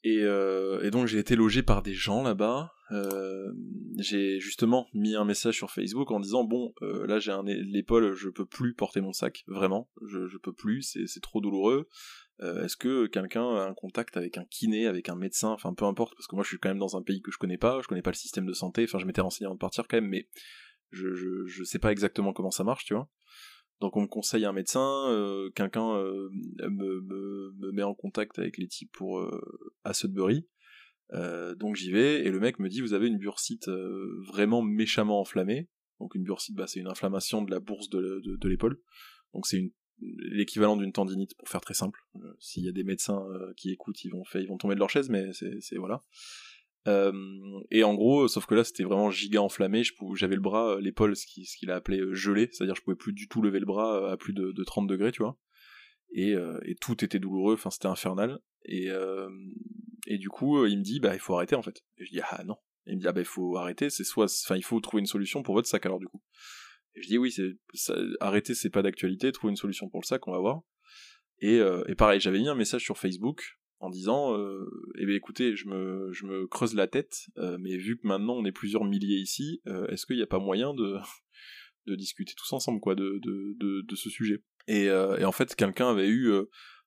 Et, 0.04 0.24
euh, 0.24 0.82
et, 0.82 0.89
donc 0.89 1.06
j'ai 1.06 1.20
été 1.20 1.36
logé 1.36 1.62
par 1.62 1.84
des 1.84 1.94
gens 1.94 2.24
là-bas. 2.24 2.72
Euh, 2.89 3.52
j'ai 4.00 4.39
justement 4.39 4.88
mis 4.96 5.16
un 5.16 5.26
message 5.26 5.58
sur 5.58 5.70
Facebook 5.70 6.10
en 6.10 6.20
disant 6.20 6.44
bon 6.44 6.74
euh, 6.82 7.06
là 7.06 7.20
j'ai 7.20 7.32
l'épaule, 7.46 8.14
je 8.14 8.30
peux 8.30 8.48
plus 8.48 8.74
porter 8.74 9.00
mon 9.00 9.14
sac, 9.14 9.44
vraiment, 9.46 9.92
je, 10.08 10.38
peux 10.38 10.54
plus, 10.54 10.98
c'est 11.06 11.22
trop 11.22 11.39
douloureux. 11.39 11.88
Est-ce 12.39 12.76
que 12.76 13.06
quelqu'un 13.06 13.48
a 13.56 13.68
un 13.68 13.76
contact 13.76 14.18
avec 14.18 14.39
un 14.39 14.46
kiné, 14.46 14.88
avec 14.88 15.10
un 15.10 15.16
médecin, 15.16 15.50
enfin 15.50 15.76
peu 15.76 15.86
importe, 15.86 16.16
parce 16.16 16.26
que 16.26 16.34
moi 16.34 16.44
je 16.44 16.50
suis 16.50 16.58
quand 16.58 16.70
même 16.70 16.80
dans 16.80 16.98
un 16.98 17.04
pays 17.04 17.22
que 17.22 17.32
je 17.32 17.38
connais 17.38 17.60
pas, 17.60 17.80
je 17.84 17.88
connais 17.88 18.02
pas 18.02 18.10
le 18.10 18.16
système 18.16 18.48
de 18.48 18.54
santé, 18.54 18.84
enfin 18.86 18.98
je 18.98 19.06
m'étais 19.06 19.22
renseigné 19.22 19.46
avant 19.46 19.54
de 19.54 19.60
partir 19.60 19.88
quand 19.88 19.98
même, 19.98 20.10
mais 20.10 20.28
je, 20.89 21.14
je 21.46 21.64
sais 21.64 21.78
pas 21.78 21.92
exactement 21.92 22.34
comment 22.34 22.50
ça 22.50 22.64
marche, 22.64 22.86
tu 22.86 22.96
vois. 22.96 23.08
Donc 23.82 23.98
on 23.98 24.02
me 24.02 24.08
conseille 24.08 24.46
un 24.46 24.54
médecin, 24.54 25.10
euh, 25.10 25.50
quelqu'un 25.56 25.96
euh, 25.96 26.30
me, 26.32 27.02
me, 27.02 27.52
me, 27.58 27.72
met 27.72 27.82
en 27.82 27.96
contact 27.96 28.38
avec 28.38 28.60
les 28.60 28.68
types 28.68 28.92
pour 28.92 29.20
euh, 29.20 29.42
à 29.84 29.94
Sudbury. 29.94 30.48
donc 31.58 31.76
j'y 31.76 31.92
vais 31.92 32.24
et 32.24 32.30
le 32.30 32.40
mec 32.40 32.60
me 32.60 32.70
dit 32.70 32.80
vous 32.80 32.94
avez 32.94 33.08
une 33.08 33.18
bursite 33.18 33.68
vraiment 33.68 34.62
méchamment 34.62 35.20
enflammée. 35.20 35.68
Donc 36.00 36.16
une 36.16 36.24
bursite, 36.24 36.56
bah, 36.56 36.68
c'est 36.68 36.80
une 36.80 36.88
inflammation 36.88 37.42
de 37.42 37.52
la 37.52 37.60
bourse 37.60 37.90
de, 37.90 38.48
l'épaule. 38.48 38.80
Donc 39.34 39.48
c'est 39.48 39.74
l'équivalent 40.00 40.78
d'une 40.78 40.94
tendinite 40.94 41.36
pour 41.36 41.50
faire 41.50 41.62
très 41.62 41.74
simple. 41.74 42.00
S'il 42.40 42.64
y 42.64 42.70
a 42.70 42.72
des 42.72 42.84
médecins 42.84 43.26
qui 43.58 43.72
écoutent, 43.72 44.04
ils 44.06 44.12
vont 44.12 44.24
ils 44.36 44.48
vont 44.48 44.58
tomber 44.58 44.76
de 44.76 44.80
leur 44.80 44.92
chaise, 44.92 45.10
mais 45.10 45.32
c'est 45.34 45.78
voilà. 45.78 46.04
Euh, 46.88 47.12
et 47.70 47.84
en 47.84 47.94
gros, 47.94 48.28
sauf 48.28 48.46
que 48.46 48.56
là 48.56 48.64
c'était 48.64 48.84
vraiment 48.84 49.12
giga 49.12 49.42
enflammé, 49.42 49.84
j'avais 50.16 50.36
le 50.36 50.42
bras, 50.42 50.76
euh, 50.76 50.82
l'épaule, 50.82 51.16
ce 51.16 51.26
qu'il 51.26 51.72
a 51.72 51.76
appelé 51.76 52.00
euh, 52.00 52.14
gelé, 52.14 52.50
c'est-à-dire 52.52 52.76
je 52.76 52.82
pouvais 52.82 52.96
plus 52.96 53.14
du 53.14 53.28
tout 53.28 53.42
lever 53.42 53.60
le 53.60 53.66
bras 53.66 54.12
à 54.12 54.18
plus 54.18 54.34
de, 54.34 54.52
de 54.52 54.64
30 54.64 54.88
degrés, 54.88 55.12
tu 55.12 55.22
vois. 55.22 55.38
Et, 56.14 56.36
tout 56.82 57.04
était 57.06 57.20
douloureux, 57.20 57.54
enfin 57.54 57.70
c'était 57.70 57.88
infernal. 57.88 58.40
Et, 58.66 58.90
du 60.18 60.30
coup, 60.30 60.66
il 60.66 60.80
me 60.80 60.84
dit, 60.84 61.00
bah 61.00 61.14
il 61.14 61.20
faut 61.20 61.36
arrêter 61.36 61.56
en 61.56 61.62
fait. 61.62 61.84
Et 61.98 62.06
je 62.06 62.12
dis, 62.12 62.22
ah 62.22 62.44
non. 62.44 62.58
il 62.86 62.96
me 62.96 63.02
dit, 63.02 63.08
ah 63.08 63.14
bah 63.14 63.22
il 63.22 63.26
faut 63.26 63.56
arrêter, 63.58 63.90
c'est 63.90 64.04
soit, 64.04 64.26
enfin 64.26 64.56
il 64.56 64.64
faut 64.64 64.80
trouver 64.80 65.02
une 65.02 65.08
solution 65.08 65.44
pour 65.44 65.56
votre 65.56 65.68
sac 65.68 65.86
alors 65.86 66.00
du 66.00 66.08
coup. 66.08 66.22
Et 66.96 67.02
je 67.02 67.08
dis, 67.08 67.18
oui, 67.18 67.32
c'est, 67.32 67.94
arrêter 68.20 68.56
c'est 68.56 68.70
pas 68.70 68.82
d'actualité, 68.82 69.32
trouver 69.32 69.52
une 69.52 69.58
solution 69.58 69.88
pour 69.88 70.02
le 70.02 70.06
sac, 70.06 70.28
on 70.28 70.32
va 70.32 70.40
voir. 70.40 70.62
Et 71.40 71.62
pareil, 71.98 72.20
j'avais 72.20 72.40
mis 72.40 72.50
un 72.50 72.56
message 72.56 72.84
sur 72.84 72.98
Facebook 72.98 73.61
en 73.82 73.90
disant 73.90 74.38
euh, 74.38 74.70
eh 75.00 75.06
bien 75.06 75.16
écoutez 75.16 75.56
je 75.56 75.68
me, 75.68 76.12
je 76.14 76.26
me 76.26 76.48
creuse 76.48 76.76
la 76.76 76.88
tête 76.88 77.26
euh, 77.38 77.58
mais 77.60 77.78
vu 77.78 77.98
que 77.98 78.08
maintenant 78.08 78.36
on 78.36 78.46
est 78.46 78.52
plusieurs 78.52 78.86
milliers 78.86 79.18
ici 79.18 79.62
euh, 79.68 79.88
est-ce 79.88 80.06
qu'il 80.06 80.16
n'y 80.18 80.22
a 80.22 80.28
pas 80.28 80.40
moyen 80.40 80.74
de 80.74 80.98
de 81.88 81.96
discuter 81.96 82.34
tous 82.38 82.54
ensemble 82.54 82.80
quoi 82.80 82.94
de, 82.94 83.20
de, 83.24 83.56
de, 83.60 83.82
de 83.82 83.96
ce 83.96 84.10
sujet? 84.10 84.44
Et, 84.68 84.84
et 84.86 85.26
en 85.26 85.32
fait 85.32 85.56
quelqu'un 85.56 85.90
avait 85.90 86.08
eu 86.08 86.32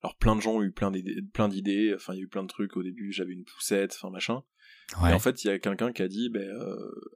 alors 0.02 0.16
plein 0.16 0.36
de 0.36 0.40
gens 0.40 0.54
ont 0.54 0.62
eu 0.62 0.70
plein 0.70 0.92
d'idées 0.92 1.20
plein 1.32 1.48
d'idées 1.48 1.92
enfin 1.96 2.14
il 2.14 2.18
y 2.18 2.20
a 2.20 2.22
eu 2.22 2.28
plein 2.28 2.44
de 2.44 2.48
trucs 2.48 2.76
au 2.76 2.84
début 2.84 3.10
j'avais 3.10 3.32
une 3.32 3.44
poussette 3.44 3.94
enfin 3.96 4.10
machin. 4.10 4.44
Et 5.02 5.12
en 5.12 5.18
fait 5.18 5.42
il 5.42 5.48
y 5.48 5.50
a 5.50 5.58
quelqu'un 5.58 5.92
qui 5.92 6.02
a 6.02 6.08
dit 6.08 6.28
ben 6.30 6.48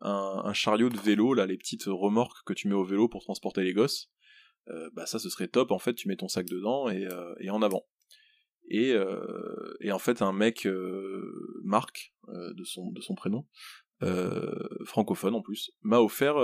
un, 0.00 0.42
un, 0.44 0.52
chariot 0.52 0.88
de 0.88 0.98
vélo 0.98 1.34
là 1.34 1.46
les 1.46 1.56
petites 1.56 1.84
remorques 1.84 2.44
que 2.44 2.52
tu 2.52 2.66
mets 2.66 2.74
au 2.74 2.82
vélo 2.82 3.08
pour 3.08 3.22
transporter 3.22 3.62
les 3.62 3.74
gosses 3.74 4.10
bah 4.94 5.06
ça 5.06 5.20
ce 5.20 5.30
serait 5.30 5.46
top. 5.48 5.70
En 5.70 5.78
fait 5.78 5.94
tu 5.94 6.08
mets 6.08 6.16
ton 6.16 6.26
sac 6.28 6.46
dedans 6.46 6.90
et, 6.90 7.06
et 7.38 7.50
en 7.50 7.62
avant 7.62 7.84
et, 8.68 8.92
euh, 8.92 9.76
et 9.80 9.92
en 9.92 9.98
fait, 9.98 10.22
un 10.22 10.32
mec, 10.32 10.66
euh, 10.66 11.60
Marc, 11.64 12.12
euh, 12.28 12.52
de, 12.54 12.64
son, 12.64 12.90
de 12.90 13.00
son 13.00 13.14
prénom, 13.14 13.46
francophone 14.84 15.34
en 15.34 15.42
plus, 15.42 15.72
m'a 15.82 15.98
offert, 15.98 16.36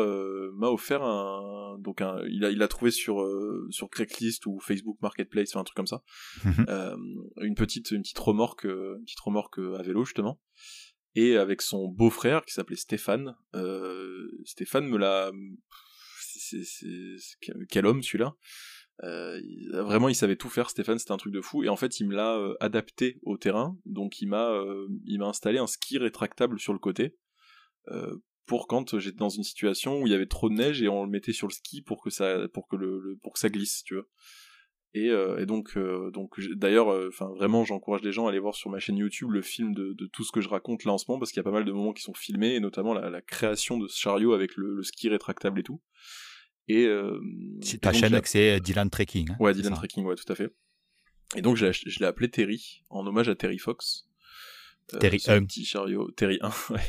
m'a 0.55 0.68
offert 0.70 1.05
un, 1.05 1.79
donc 1.79 2.01
un, 2.01 2.20
il 2.29 2.45
a, 2.45 2.51
il 2.51 2.61
a 2.62 2.66
trouvé 2.66 2.91
sur 2.91 3.25
sur 3.70 3.89
Craigslist 3.91 4.47
ou 4.47 4.59
Facebook 4.59 4.99
Marketplace, 5.03 5.51
enfin 5.51 5.61
un 5.61 5.64
truc 5.64 5.77
comme 5.77 5.87
ça, 5.87 6.03
mhm. 6.45 7.22
une 7.43 7.55
petite, 7.55 7.93
une 7.93 8.03
petite 8.03 8.18
remorque, 8.18 8.64
une 8.64 9.05
petite 9.05 9.20
remorque 9.20 9.61
à 9.79 9.83
vélo 9.83 10.05
justement, 10.05 10.41
et 11.14 11.37
avec 11.37 11.62
son 11.62 11.87
beau-frère 11.87 12.45
qui 12.45 12.55
s'appelait 12.55 12.75
Stéphane, 12.75 13.37
Stéphane 14.45 14.89
me 14.89 14.99
l'a, 14.99 15.31
c'est, 16.18 16.64
quel 17.68 17.87
homme 17.87 18.03
celui-là, 18.03 18.35
euh, 19.03 19.40
vraiment, 19.72 20.09
il 20.09 20.14
savait 20.14 20.36
tout 20.36 20.49
faire, 20.49 20.70
Stéphane, 20.70 20.99
c'était 20.99 21.12
un 21.12 21.16
truc 21.16 21.32
de 21.32 21.40
fou. 21.40 21.64
Et 21.64 21.68
en 21.68 21.76
fait, 21.76 21.99
il 22.01 22.07
me 22.07 22.14
l'a 22.14 22.36
euh, 22.36 22.55
adapté 22.61 23.18
au 23.22 23.36
terrain. 23.36 23.76
Donc, 23.86 24.20
il 24.20 24.28
m'a, 24.28 24.51
euh, 24.51 24.86
il 25.05 25.18
m'a 25.18 25.26
installé 25.26 25.59
un 25.59 25.66
ski 25.66 25.99
rétractable 25.99 26.61
sur 26.61 26.72
le 26.72 26.78
côté 26.78 27.16
pour 28.47 28.66
quand 28.66 28.99
j'étais 28.99 29.18
dans 29.18 29.28
une 29.28 29.42
situation 29.42 30.01
où 30.01 30.07
il 30.07 30.11
y 30.11 30.14
avait 30.14 30.26
trop 30.26 30.49
de 30.49 30.55
neige 30.55 30.82
et 30.82 30.88
on 30.88 31.05
le 31.05 31.11
mettait 31.11 31.34
sur 31.34 31.47
le 31.47 31.53
ski 31.53 31.82
pour 31.82 32.03
que 32.03 32.09
ça, 32.09 32.49
pour 32.53 32.66
que 32.66 32.76
le, 32.76 33.18
pour 33.22 33.34
que 33.34 33.38
ça 33.38 33.51
glisse, 33.51 33.82
tu 33.84 33.95
vois. 33.95 34.05
Et, 34.95 35.11
donc, 35.45 35.76
donc 36.12 36.40
d'ailleurs, 36.53 36.88
enfin 37.09 37.28
vraiment, 37.36 37.64
j'encourage 37.64 38.03
les 38.03 38.12
gens 38.12 38.26
à 38.26 38.30
aller 38.30 38.38
voir 38.38 38.55
sur 38.55 38.70
ma 38.70 38.78
chaîne 38.78 38.97
YouTube 38.97 39.30
le 39.32 39.42
film 39.42 39.74
de, 39.74 40.07
tout 40.12 40.24
ce 40.24 40.32
que 40.32 40.40
je 40.40 40.49
raconte 40.49 40.84
là 40.84 40.92
en 40.92 40.99
ce 40.99 41.05
moment 41.09 41.18
parce 41.18 41.30
qu'il 41.30 41.38
y 41.38 41.40
a 41.40 41.45
pas 41.45 41.51
mal 41.51 41.66
de 41.66 41.72
moments 41.72 41.92
qui 41.92 42.03
sont 42.03 42.14
filmés 42.14 42.55
et 42.55 42.61
notamment 42.61 42.95
la, 42.95 43.20
création 43.20 43.76
de 43.76 43.86
ce 43.86 43.99
chariot 43.99 44.32
avec 44.32 44.57
le 44.57 44.82
ski 44.82 45.11
rétractable 45.11 45.61
et 45.61 45.62
tout. 45.62 45.82
Et, 46.68 46.86
euh, 46.86 47.20
ta 47.80 47.92
chaîne, 47.92 48.18
c'est 48.24 48.60
Dylan 48.60 48.88
Trekking. 48.88 49.30
Hein, 49.30 49.36
ouais, 49.38 49.52
Dylan 49.52 49.74
Trekking, 49.74 50.04
ouais, 50.04 50.14
tout 50.14 50.30
à 50.32 50.34
fait. 50.34 50.50
Et 51.36 51.42
donc, 51.42 51.56
je 51.56 51.98
l'ai 52.00 52.06
appelé 52.06 52.30
Terry, 52.30 52.82
en 52.90 53.06
hommage 53.06 53.28
à 53.28 53.34
Terry 53.34 53.58
Fox. 53.58 54.08
Euh, 54.92 54.98
Terry 54.98 55.22
1. 55.26 55.44
petit 55.44 55.64
chariot, 55.64 56.10
Terry 56.12 56.38
1, 56.40 56.48
ouais. 56.70 56.80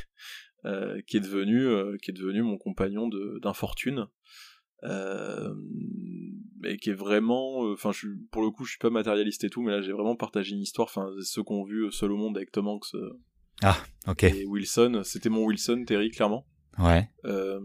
Euh, 0.66 1.00
qui 1.06 1.18
est 1.18 1.20
devenu 1.20 1.68
euh, 1.68 1.96
qui 2.02 2.10
est 2.10 2.14
devenu 2.14 2.42
mon 2.42 2.58
compagnon 2.58 3.08
d'infortune 3.40 4.08
euh, 4.84 5.54
et 6.64 6.78
qui 6.78 6.90
est 6.90 6.96
vraiment 6.96 7.60
enfin 7.72 7.92
pour 8.32 8.42
le 8.42 8.50
coup 8.50 8.66
je 8.66 8.72
suis 8.72 8.80
pas 8.80 8.90
matérialiste 8.90 9.44
et 9.44 9.50
tout 9.52 9.62
mais 9.62 9.74
là 9.74 9.82
j'ai 9.84 9.92
vraiment 9.92 10.16
partagé 10.16 10.56
une 10.56 10.62
histoire 10.62 10.88
enfin 10.88 11.08
ceux 11.22 11.44
qui 11.44 11.54
ont 11.54 11.64
vu 11.66 11.92
Seul 11.92 12.12
au 12.14 12.18
monde 12.18 12.36
avec 12.36 12.52
Tom 12.52 12.68
Hanks 12.68 12.96
ah 13.62 13.78
ok 14.08 14.24
et 14.24 14.46
Wilson 14.48 15.02
c'était 15.04 15.30
mon 15.30 15.46
Wilson 15.46 15.84
Terry 15.86 16.10
clairement 16.10 16.48
Ouais. 16.78 17.10
Euh, 17.24 17.60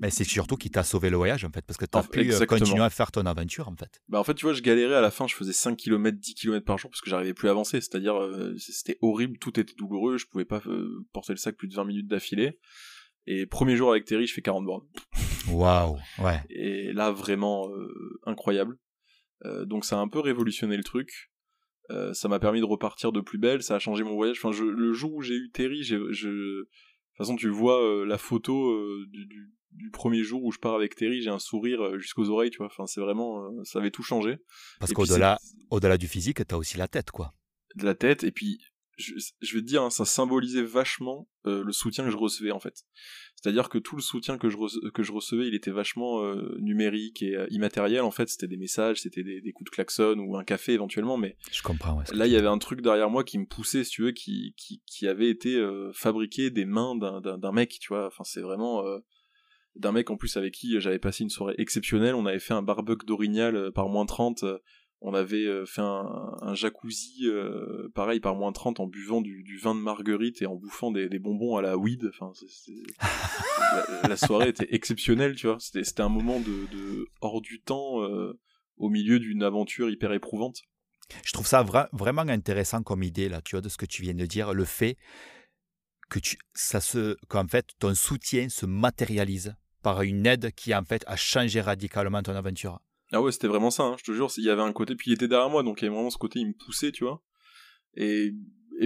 mais 0.00 0.10
c'est 0.10 0.24
surtout 0.24 0.56
qui 0.56 0.70
t'a 0.70 0.82
sauvé 0.82 1.08
le 1.08 1.16
voyage 1.16 1.44
en 1.44 1.50
fait, 1.50 1.62
parce 1.62 1.78
que 1.78 1.86
t'as 1.86 2.02
pu 2.02 2.32
euh, 2.32 2.46
continuer 2.46 2.82
à 2.82 2.90
faire 2.90 3.10
ton 3.10 3.24
aventure 3.24 3.68
en 3.68 3.76
fait. 3.76 4.02
Bah 4.08 4.20
en 4.20 4.24
fait, 4.24 4.34
tu 4.34 4.44
vois, 4.44 4.52
je 4.52 4.62
galérais 4.62 4.96
à 4.96 5.00
la 5.00 5.10
fin, 5.10 5.26
je 5.26 5.34
faisais 5.34 5.52
5 5.52 5.76
km, 5.76 6.18
10 6.18 6.34
km 6.34 6.64
par 6.64 6.78
jour 6.78 6.90
parce 6.90 7.00
que 7.00 7.08
j'arrivais 7.08 7.34
plus 7.34 7.48
à 7.48 7.52
avancer, 7.52 7.80
c'est-à-dire 7.80 8.16
euh, 8.16 8.54
c'était 8.58 8.98
horrible, 9.00 9.38
tout 9.38 9.58
était 9.58 9.74
douloureux, 9.74 10.18
je 10.18 10.26
pouvais 10.26 10.44
pas 10.44 10.62
porter 11.12 11.32
le 11.32 11.38
sac 11.38 11.56
plus 11.56 11.68
de 11.68 11.74
20 11.74 11.84
minutes 11.84 12.08
d'affilée. 12.08 12.58
Et 13.28 13.46
premier 13.46 13.74
jour 13.74 13.90
avec 13.90 14.04
Terry, 14.04 14.26
je 14.26 14.34
fais 14.34 14.42
40 14.42 14.64
bornes. 14.64 14.86
Waouh, 15.48 15.96
ouais. 16.18 16.40
Et 16.50 16.92
là, 16.92 17.10
vraiment 17.10 17.68
incroyable. 18.24 18.76
donc 19.64 19.84
ça 19.84 19.96
a 19.96 20.00
un 20.00 20.08
peu 20.08 20.20
révolutionné 20.20 20.76
le 20.76 20.84
truc. 20.84 21.32
ça 22.12 22.28
m'a 22.28 22.38
permis 22.38 22.60
de 22.60 22.66
repartir 22.66 23.12
de 23.12 23.20
plus 23.20 23.38
belle, 23.38 23.62
ça 23.62 23.76
a 23.76 23.78
changé 23.78 24.04
mon 24.04 24.14
voyage. 24.14 24.36
Enfin, 24.38 24.52
je, 24.52 24.64
le 24.64 24.92
jour 24.92 25.14
où 25.14 25.22
j'ai 25.22 25.34
eu 25.34 25.50
Terry, 25.52 25.82
je, 25.82 26.66
toute 27.16 27.26
façon, 27.26 27.36
tu 27.36 27.48
vois 27.48 27.82
euh, 27.82 28.04
la 28.04 28.18
photo 28.18 28.70
euh, 28.70 29.06
du, 29.10 29.26
du, 29.26 29.54
du, 29.72 29.90
premier 29.90 30.22
jour 30.22 30.44
où 30.44 30.52
je 30.52 30.58
pars 30.58 30.74
avec 30.74 30.94
Terry, 30.94 31.22
j'ai 31.22 31.30
un 31.30 31.38
sourire 31.38 31.82
euh, 31.82 31.98
jusqu'aux 31.98 32.28
oreilles, 32.28 32.50
tu 32.50 32.58
vois. 32.58 32.66
Enfin, 32.66 32.86
c'est 32.86 33.00
vraiment, 33.00 33.48
ça 33.64 33.78
avait 33.78 33.90
tout 33.90 34.02
changé. 34.02 34.36
Parce 34.80 34.92
qu'au-delà, 34.92 35.38
au-delà 35.70 35.96
du 35.96 36.08
physique, 36.08 36.46
t'as 36.46 36.56
aussi 36.56 36.76
la 36.76 36.88
tête, 36.88 37.10
quoi. 37.10 37.32
De 37.74 37.84
la 37.84 37.94
tête, 37.94 38.22
et 38.22 38.32
puis 38.32 38.58
je, 38.96 39.12
je, 39.40 39.54
vais 39.54 39.60
te 39.60 39.66
dire, 39.66 39.82
hein, 39.82 39.90
ça 39.90 40.04
symbolisait 40.04 40.62
vachement 40.62 41.28
euh, 41.46 41.62
le 41.62 41.72
soutien 41.72 42.04
que 42.04 42.10
je 42.10 42.16
recevais 42.16 42.50
en 42.50 42.60
fait. 42.60 42.84
C'est-à-dire 43.34 43.68
que 43.68 43.78
tout 43.78 43.96
le 43.96 44.02
soutien 44.02 44.38
que 44.38 44.48
je, 44.48 44.56
que 44.90 45.02
je 45.02 45.12
recevais, 45.12 45.46
il 45.46 45.54
était 45.54 45.70
vachement 45.70 46.22
euh, 46.22 46.56
numérique 46.58 47.22
et 47.22 47.36
euh, 47.36 47.46
immatériel 47.50 48.02
en 48.02 48.10
fait. 48.10 48.28
C'était 48.28 48.48
des 48.48 48.56
messages, 48.56 49.02
c'était 49.02 49.22
des, 49.22 49.40
des, 49.40 49.52
coups 49.52 49.70
de 49.70 49.74
klaxon 49.74 50.18
ou 50.18 50.36
un 50.36 50.44
café 50.44 50.72
éventuellement, 50.72 51.18
mais 51.18 51.36
je 51.52 51.62
comprends. 51.62 51.98
Ouais, 51.98 52.04
là, 52.12 52.26
il 52.26 52.32
y 52.32 52.36
avait 52.36 52.48
un 52.48 52.58
truc 52.58 52.80
derrière 52.80 53.10
moi 53.10 53.24
qui 53.24 53.38
me 53.38 53.46
poussait, 53.46 53.84
si 53.84 53.90
tu 53.90 54.02
veux, 54.02 54.12
qui, 54.12 54.54
qui, 54.56 54.82
qui 54.86 55.06
avait 55.06 55.30
été 55.30 55.62
fabriqué 55.92 56.50
des 56.50 56.64
mains 56.64 56.96
d'un 56.96 57.52
mec, 57.52 57.76
tu 57.80 57.88
vois. 57.88 58.06
Enfin, 58.06 58.24
c'est 58.24 58.40
vraiment 58.40 58.82
d'un 59.74 59.92
mec 59.92 60.10
en 60.10 60.16
plus 60.16 60.36
avec 60.38 60.54
qui 60.54 60.80
j'avais 60.80 60.98
passé 60.98 61.22
une 61.22 61.30
soirée 61.30 61.54
exceptionnelle. 61.58 62.14
On 62.14 62.24
avait 62.24 62.38
fait 62.38 62.54
un 62.54 62.62
barbecue 62.62 63.04
d'orignal 63.04 63.70
par 63.72 63.88
moins 63.88 64.06
30 64.06 64.44
on 65.00 65.14
avait 65.14 65.46
euh, 65.46 65.66
fait 65.66 65.82
un, 65.82 66.54
jacuzzi 66.54 67.26
euh, 67.26 67.88
pareil 67.94 68.20
par 68.20 68.34
moins 68.34 68.52
30 68.52 68.80
en 68.80 68.86
buvant 68.86 69.20
du, 69.20 69.58
vin 69.58 69.74
de 69.74 69.80
marguerite 69.80 70.40
et 70.42 70.46
en 70.46 70.54
bouffant 70.54 70.90
des, 70.90 71.08
bonbons 71.18 71.56
à 71.56 71.62
la 71.62 71.76
weed. 71.76 72.08
Enfin 72.08 72.32
la, 74.08 74.16
soirée 74.16 74.48
était 74.48 74.74
exceptionnelle 74.74 75.36
tu 75.36 75.46
vois. 75.46 75.58
C'était 75.60 76.00
un 76.00 76.08
moment 76.08 76.40
de, 76.40 77.06
hors 77.20 77.40
du 77.40 77.60
temps 77.60 78.02
euh, 78.02 78.38
au 78.76 78.88
milieu 78.88 79.18
d'une 79.18 79.42
aventure 79.42 79.90
hyper 79.90 80.12
éprouvante. 80.12 80.62
Je 81.24 81.32
trouve 81.32 81.46
ça 81.46 81.64
vraiment 81.92 82.22
intéressant 82.22 82.82
comme 82.82 83.02
idée 83.02 83.28
là 83.28 83.40
tu 83.42 83.54
vois 83.54 83.60
de 83.60 83.68
ce 83.68 83.76
que 83.76 83.86
tu 83.86 84.02
viens 84.02 84.14
de 84.14 84.26
dire. 84.26 84.54
Le 84.54 84.64
fait 84.64 84.96
que 86.08 86.18
tu 86.18 86.38
ça 86.54 86.80
se 86.80 87.16
qu'en 87.28 87.46
fait 87.46 87.66
ton 87.78 87.94
soutien 87.94 88.48
se 88.48 88.64
matérialise 88.64 89.54
par 89.82 90.02
une 90.02 90.26
aide 90.26 90.52
qui 90.52 90.74
en 90.74 90.84
fait 90.84 91.04
a 91.06 91.16
changé 91.16 91.60
radicalement 91.60 92.22
ton 92.22 92.34
aventure 92.34 92.80
ah 93.12 93.22
ouais, 93.22 93.32
c'était 93.32 93.46
vraiment 93.46 93.70
ça, 93.70 93.84
hein, 93.84 93.96
je 93.98 94.04
te 94.04 94.12
jure, 94.12 94.30
il 94.36 94.44
y 94.44 94.50
avait 94.50 94.62
un 94.62 94.72
côté, 94.72 94.96
puis 94.96 95.10
il 95.10 95.14
était 95.14 95.28
derrière 95.28 95.50
moi, 95.50 95.62
donc 95.62 95.80
il 95.80 95.84
y 95.84 95.86
avait 95.86 95.94
vraiment 95.94 96.10
ce 96.10 96.18
côté, 96.18 96.40
il 96.40 96.48
me 96.48 96.52
poussait, 96.52 96.90
tu 96.90 97.04
vois. 97.04 97.22
Et, 97.94 98.32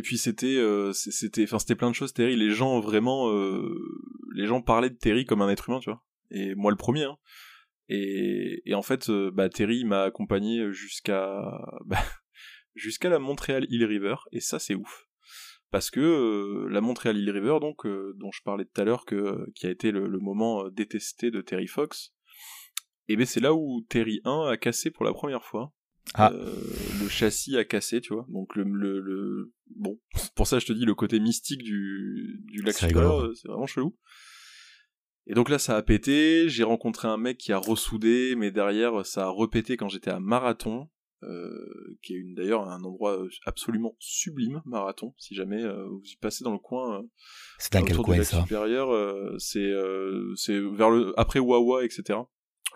puis 0.03 0.19
c'était, 0.19 0.57
euh, 0.59 0.93
c'était, 0.93 1.45
enfin 1.45 1.59
plein 1.75 1.91
de 1.91 1.95
choses, 1.95 2.13
Terry, 2.13 2.37
les 2.37 2.51
gens 2.51 2.81
vraiment, 2.81 3.31
euh, 3.33 3.75
les 4.35 4.47
gens 4.47 4.61
parlaient 4.63 4.91
de 4.91 4.97
Terry 4.97 5.25
comme 5.25 5.43
un 5.43 5.49
être 5.49 5.69
humain, 5.69 5.81
tu 5.81 5.91
vois. 5.91 6.03
Et 6.31 6.55
moi 6.55 6.71
le 6.71 6.77
premier, 6.77 7.05
hein. 7.05 7.17
Et, 7.93 8.73
en 8.73 8.83
fait, 8.83 9.09
euh, 9.11 9.33
bah, 9.33 9.49
Terry 9.49 9.85
m'a 9.85 10.03
accompagné 10.03 10.71
jusqu'à, 10.71 11.41
bah, 11.87 11.99
jusqu'à 12.75 13.09
la 13.09 13.19
Montréal 13.19 13.67
Hill 13.69 13.85
River, 13.85 14.15
et 14.33 14.41
ça 14.41 14.59
c'est 14.59 14.75
ouf. 14.75 15.07
Parce 15.73 15.91
que 15.91 16.67
la 16.69 16.81
Montréal 16.81 17.17
Hill 17.17 17.31
River, 17.31 17.59
donc, 17.61 17.87
dont 17.87 18.31
je 18.33 18.43
parlais 18.45 18.65
tout 18.65 18.81
à 18.81 18.85
l'heure, 18.85 19.05
qui 19.07 19.67
a 19.67 19.71
été 19.71 19.93
le 19.93 20.19
moment 20.19 20.69
détesté 20.69 21.31
de 21.31 21.41
Terry 21.41 21.69
Fox, 21.69 22.13
et 23.11 23.17
ben 23.17 23.27
c'est 23.27 23.41
là 23.41 23.53
où 23.53 23.85
Terry 23.89 24.21
1 24.25 24.51
a 24.53 24.57
cassé 24.57 24.93
pour 24.93 25.05
la 25.05 25.13
première 25.13 25.45
fois. 25.45 25.73
Ah. 26.15 26.31
Euh, 26.33 26.55
le 27.03 27.09
châssis 27.09 27.57
a 27.57 27.65
cassé, 27.65 28.01
tu 28.01 28.15
vois. 28.15 28.25
Donc 28.29 28.55
le, 28.55 28.63
le, 28.63 29.53
bon, 29.75 29.99
pour 30.37 30.47
ça 30.47 30.61
je 30.61 30.67
te 30.67 30.73
dis 30.73 30.85
le 30.85 30.95
côté 30.95 31.19
mystique 31.19 31.65
du, 31.65 32.41
du 32.45 32.63
lac 32.63 32.81
euh, 32.85 33.35
c'est 33.35 33.49
vraiment 33.49 33.67
chelou. 33.67 33.97
Et 35.27 35.35
donc 35.35 35.49
là 35.49 35.59
ça 35.59 35.77
a 35.77 35.83
pété, 35.83 36.49
j'ai 36.49 36.63
rencontré 36.63 37.09
un 37.09 37.17
mec 37.17 37.37
qui 37.37 37.53
a 37.53 37.59
ressoudé, 37.59 38.37
mais 38.37 38.53
derrière 38.53 39.05
ça 39.05 39.25
a 39.25 39.29
repété 39.29 39.77
quand 39.77 39.89
j'étais 39.89 40.11
à 40.11 40.21
Marathon, 40.21 40.89
euh, 41.25 41.99
qui 42.03 42.15
est 42.15 42.23
d'ailleurs 42.37 42.69
un 42.69 42.85
endroit 42.85 43.27
absolument 43.45 43.97
sublime, 43.99 44.63
Marathon, 44.67 45.15
si 45.19 45.35
jamais 45.35 45.65
vous 45.65 46.03
y 46.05 46.17
passez 46.17 46.45
dans 46.45 46.53
le 46.53 46.59
coin. 46.59 47.03
c'est 47.59 47.73
dans 47.73 47.83
quel 47.83 47.97
coin 47.97 48.23
ça? 48.23 48.41
Supérieur, 48.43 49.35
c'est 49.41 49.73
c'est 50.37 50.61
vers 50.61 50.91
le 50.91 51.13
après 51.19 51.41
Wawa, 51.41 51.85
etc 51.85 52.21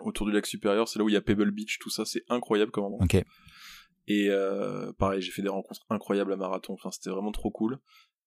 autour 0.01 0.25
du 0.25 0.31
lac 0.31 0.45
supérieur, 0.45 0.87
c'est 0.87 0.99
là 0.99 1.05
où 1.05 1.09
il 1.09 1.13
y 1.13 1.17
a 1.17 1.21
Pebble 1.21 1.51
Beach, 1.51 1.79
tout 1.79 1.89
ça, 1.89 2.05
c'est 2.05 2.23
incroyable 2.29 2.71
comme 2.71 2.85
endroit. 2.85 3.03
Et 4.07 4.27
euh, 4.29 4.91
pareil, 4.93 5.21
j'ai 5.21 5.31
fait 5.31 5.41
des 5.41 5.49
rencontres 5.49 5.81
incroyables 5.89 6.33
à 6.33 6.35
marathon, 6.35 6.73
enfin 6.73 6.91
c'était 6.91 7.09
vraiment 7.09 7.31
trop 7.31 7.51
cool. 7.51 7.79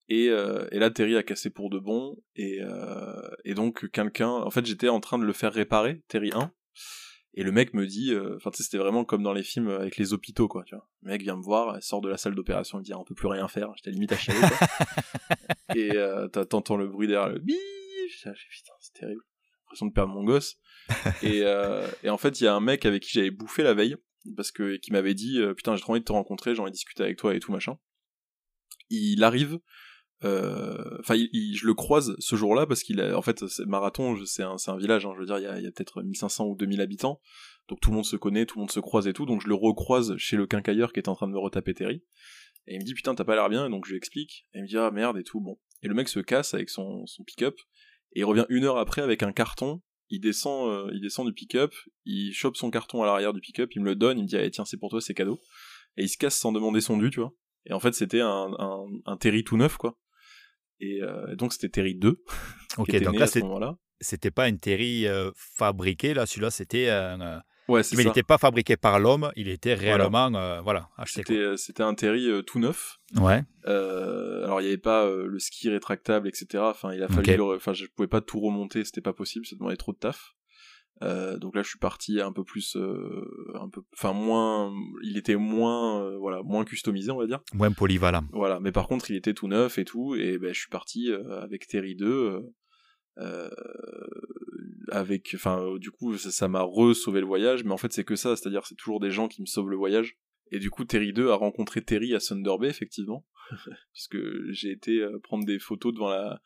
Et, 0.09 0.29
euh, 0.31 0.66
et 0.73 0.79
là, 0.79 0.91
Terry 0.91 1.16
a 1.16 1.23
cassé 1.23 1.51
pour 1.51 1.71
de 1.71 1.79
bon, 1.79 2.16
et, 2.35 2.59
euh, 2.62 3.31
et 3.45 3.55
donc 3.55 3.91
quelqu'un, 3.91 4.31
en 4.31 4.51
fait 4.51 4.64
j'étais 4.64 4.89
en 4.89 5.01
train 5.01 5.19
de 5.19 5.25
le 5.25 5.33
faire 5.33 5.53
réparer, 5.53 6.03
Terry 6.09 6.31
1, 6.35 6.51
et 7.35 7.43
le 7.43 7.53
mec 7.53 7.75
me 7.75 7.87
dit, 7.87 8.12
enfin 8.37 8.51
tu 8.51 8.59
sais 8.59 8.62
c'était 8.64 8.79
vraiment 8.79 9.05
comme 9.05 9.23
dans 9.23 9.35
les 9.35 9.43
films 9.43 9.69
avec 9.69 9.97
les 9.99 10.12
hôpitaux 10.12 10.49
quoi, 10.49 10.64
tu 10.64 10.75
vois. 10.75 10.89
Le 11.03 11.11
mec 11.11 11.23
vient 11.23 11.37
me 11.37 11.43
voir, 11.43 11.81
sort 11.83 12.01
de 12.01 12.09
la 12.09 12.16
salle 12.16 12.35
d'opération, 12.35 12.79
il 12.79 12.81
me 12.81 12.85
dit 12.85 12.93
ah, 12.93 12.99
on 12.99 13.05
peut 13.05 13.14
plus 13.14 13.29
rien 13.29 13.47
faire, 13.47 13.71
j'étais 13.77 13.91
limite 13.91 14.12
à 14.12 14.16
chialer 14.16 14.41
quoi. 14.41 14.66
et 15.77 15.93
t'entends 16.49 16.77
le 16.77 16.89
bruit 16.89 17.07
derrière 17.07 17.29
le 17.29 17.39
putain 17.39 18.73
c'est 18.81 18.95
terrible, 18.95 19.23
l'impression 19.69 19.87
de 19.87 19.93
perdre 19.93 20.12
mon 20.12 20.25
gosse. 20.25 20.57
et, 21.23 21.43
euh, 21.43 21.87
et, 22.03 22.09
en 22.09 22.19
fait, 22.19 22.41
il 22.41 22.45
y 22.45 22.47
a 22.47 22.55
un 22.55 22.61
mec 22.61 22.87
avec 22.87 23.03
qui 23.03 23.11
j'avais 23.12 23.31
bouffé 23.31 23.62
la 23.62 23.75
veille, 23.75 23.97
parce 24.37 24.51
que 24.51 24.77
qui 24.77 24.93
m'avait 24.93 25.14
dit 25.14 25.39
euh, 25.41 25.55
putain 25.55 25.75
j'ai 25.77 25.83
trop 25.83 25.93
envie 25.93 26.01
de 26.01 26.05
te 26.05 26.12
rencontrer, 26.12 26.55
j'ai 26.55 26.61
envie 26.61 26.71
de 26.71 26.75
discuter 26.75 27.03
avec 27.03 27.19
toi 27.19 27.35
et 27.35 27.41
tout 27.41 27.53
machin. 27.53 27.79
Il 28.91 29.23
arrive, 29.23 29.59
euh, 30.25 30.99
enfin 31.01 31.14
je 31.14 31.66
le 31.66 31.75
croise 31.75 32.16
ce 32.19 32.37
jour-là 32.37 32.66
parce 32.66 32.83
qu'il 32.83 33.01
a 33.01 33.16
en 33.16 33.23
fait 33.23 33.45
marathon 33.66 34.16
c'est 34.25 34.43
un, 34.43 34.57
un 34.66 34.77
village, 34.77 35.07
hein, 35.07 35.12
je 35.14 35.21
veux 35.21 35.27
dire 35.27 35.39
il 35.39 35.45
y 35.45 35.47
a, 35.47 35.69
a 35.69 35.73
peut-être 35.73 36.03
1500 36.03 36.47
ou 36.47 36.57
2000 36.57 36.81
habitants, 36.81 37.21
donc 37.69 37.81
tout 37.81 37.91
le 37.91 37.97
monde 37.97 38.07
se 38.07 38.16
connaît, 38.16 38.47
tout 38.47 38.57
le 38.57 38.62
monde 38.62 38.71
se 38.71 38.81
croise 38.81 39.07
et 39.07 39.12
tout, 39.12 39.27
donc 39.27 39.43
je 39.43 39.49
le 39.49 39.55
recroise 39.55 40.16
chez 40.16 40.37
le 40.37 40.47
quincailleur 40.47 40.93
qui 40.93 41.01
est 41.01 41.09
en 41.09 41.14
train 41.14 41.29
de 41.29 41.33
me 41.33 41.39
retaper 41.39 41.75
Terry. 41.75 42.03
Et 42.66 42.75
il 42.75 42.81
me 42.81 42.85
dit 42.85 42.95
putain 42.95 43.14
t'as 43.14 43.25
pas 43.25 43.35
l'air 43.35 43.49
bien, 43.49 43.66
et 43.66 43.71
donc 43.71 43.87
je 43.87 43.91
lui 43.91 43.99
explique, 43.99 44.47
et 44.53 44.59
il 44.59 44.62
me 44.62 44.69
dit 44.69 44.77
ah 44.77 44.91
merde 44.91 45.19
et 45.19 45.25
tout, 45.25 45.41
bon. 45.41 45.59
Et 45.83 45.89
le 45.89 45.95
mec 45.95 46.09
se 46.09 46.21
casse 46.21 46.55
avec 46.55 46.71
son, 46.71 47.07
son 47.07 47.23
pick-up, 47.23 47.57
et 48.13 48.21
il 48.21 48.25
revient 48.25 48.47
une 48.49 48.65
heure 48.65 48.79
après 48.79 49.03
avec 49.03 49.23
un 49.23 49.33
carton 49.33 49.81
il 50.11 50.21
descend, 50.21 50.71
euh, 50.71 50.91
il 50.93 51.01
descend 51.01 51.27
du 51.27 51.33
pick-up, 51.33 51.75
il 52.05 52.33
chope 52.33 52.57
son 52.57 52.71
carton 52.71 53.03
à 53.03 53.07
l'arrière 53.07 53.33
du 53.33 53.41
pick-up, 53.41 53.71
il 53.75 53.83
me 53.83 53.87
le 53.87 53.95
donne, 53.95 54.19
il 54.19 54.23
me 54.23 54.29
dit 54.29 54.37
allez 54.37 54.51
tiens 54.51 54.65
c'est 54.65 54.79
pour 54.79 54.91
toi 54.91 55.01
c'est 55.01 55.15
cadeau, 55.15 55.41
et 55.97 56.05
il 56.05 56.09
se 56.09 56.17
casse 56.17 56.37
sans 56.37 56.53
demander 56.53 56.81
son 56.81 56.97
dû 56.97 57.11
tu 57.11 57.21
vois. 57.21 57.33
Et 57.67 57.73
en 57.73 57.81
fait 57.81 57.93
c'était 57.93 58.21
un, 58.21 58.51
un, 59.05 59.17
Terry 59.19 59.45
tout 59.45 59.57
neuf 59.57 59.77
quoi. 59.77 59.99
Et 60.81 61.03
euh, 61.03 61.35
donc 61.37 61.53
c'était 61.53 61.69
Terry 61.69 61.95
2. 61.95 62.23
Ok 62.79 62.97
donc 63.03 63.19
là 63.19 63.27
c'était 64.01 64.31
pas 64.31 64.45
un 64.45 64.57
Terry 64.57 65.07
euh, 65.07 65.31
fabriqué 65.37 66.15
là, 66.15 66.25
celui-là 66.25 66.51
c'était 66.51 66.89
un 66.89 67.43
Ouais, 67.69 67.83
Mais 67.95 68.03
il 68.03 68.07
n'était 68.07 68.23
pas 68.23 68.39
fabriqué 68.39 68.79
par 68.79 68.99
l'homme, 68.99 69.31
il 69.37 69.49
était 69.49 69.75
réellement 69.75 70.35
euh, 70.35 70.61
voilà. 70.62 70.89
acheté. 70.97 71.37
Euh, 71.37 71.57
c'était 71.57 71.83
un 71.83 71.95
Terry 71.95 72.27
euh, 72.27 72.41
tout 72.43 72.59
neuf. 72.59 72.99
Ouais. 73.16 73.43
alors 73.64 74.61
il 74.61 74.64
n'y 74.64 74.71
avait 74.71 74.79
pas 74.79 75.07
le 75.07 75.39
ski 75.39 75.69
rétractable, 75.69 76.29
etc. 76.29 76.64
Enfin, 76.66 76.95
il 76.95 77.03
a 77.03 77.09
fallu. 77.09 77.41
Enfin, 77.41 77.75
je 77.75 77.87
pouvais 77.95 78.09
pas 78.09 78.23
tout 78.23 78.41
remonter, 78.41 78.85
c'était 78.85 79.03
pas 79.03 79.12
possible, 79.12 79.45
ça 79.45 79.55
demandait 79.57 79.77
trop 79.77 79.93
de 79.93 79.99
taf. 79.99 80.35
donc 81.03 81.55
là, 81.55 81.62
je 81.62 81.69
suis 81.69 81.79
parti 81.79 82.23
un 82.23 82.33
peu 82.33 82.43
plus, 82.43 82.77
un 83.55 83.69
peu, 83.69 83.83
enfin 83.93 84.14
moins, 84.14 84.73
il 85.03 85.19
était 85.19 85.37
moins, 85.37 86.16
voilà, 86.19 86.43
moins 86.43 86.64
customisé, 86.64 87.11
on 87.11 87.19
va 87.19 87.27
dire. 87.27 87.41
Moins 87.53 87.73
polyvalent. 87.73 88.25
Voilà, 88.33 88.61
mais 88.61 88.73
par 88.73 88.89
contre, 88.89 89.11
il 89.11 89.16
était 89.16 89.35
tout 89.35 89.49
neuf 89.49 89.77
et 89.77 89.85
tout, 89.85 90.14
et 90.14 90.39
ben, 90.39 90.55
je 90.55 90.59
suis 90.59 90.71
parti 90.71 91.11
avec 91.43 91.66
Terry 91.66 91.97
2 91.97 92.45
euh, 93.19 93.51
avec, 94.91 95.33
enfin, 95.35 95.77
du 95.79 95.91
coup, 95.91 96.16
ça 96.16 96.49
m'a 96.49 96.62
re-sauvé 96.62 97.21
le 97.21 97.27
voyage, 97.27 97.64
mais 97.64 97.73
en 97.73 97.77
fait, 97.77 97.93
c'est 97.93 98.05
que 98.05 98.16
ça, 98.16 98.37
c'est-à-dire, 98.37 98.66
c'est 98.66 98.75
toujours 98.75 99.01
des 99.01 99.11
gens 99.11 99.29
qui 99.29 99.41
me 99.41 99.47
sauvent 99.47 99.69
le 99.69 99.77
voyage. 99.77 100.16
Et 100.51 100.59
du 100.59 100.71
coup, 100.71 100.85
Terry 100.85 101.12
2 101.12 101.31
a 101.31 101.35
rencontré 101.35 101.83
Terry 101.83 102.14
à 102.14 102.21
Thunder 102.21 102.55
Bay, 102.59 102.69
effectivement, 102.69 103.27
puisque 103.93 104.19
j'ai 104.51 104.71
été 104.71 105.01
euh, 105.01 105.19
prendre 105.23 105.45
des 105.45 105.59
photos 105.59 105.93
devant 105.93 106.09
la, 106.09 106.41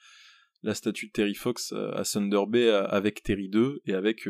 la 0.63 0.75
statue 0.75 1.07
de 1.07 1.13
Terry 1.13 1.35
Fox 1.35 1.73
à 1.73 2.03
Thunder 2.05 2.43
Bay 2.49 2.69
avec 2.71 3.23
Terry 3.23 3.49
2 3.49 3.83
et 3.87 3.95
avec, 3.95 4.29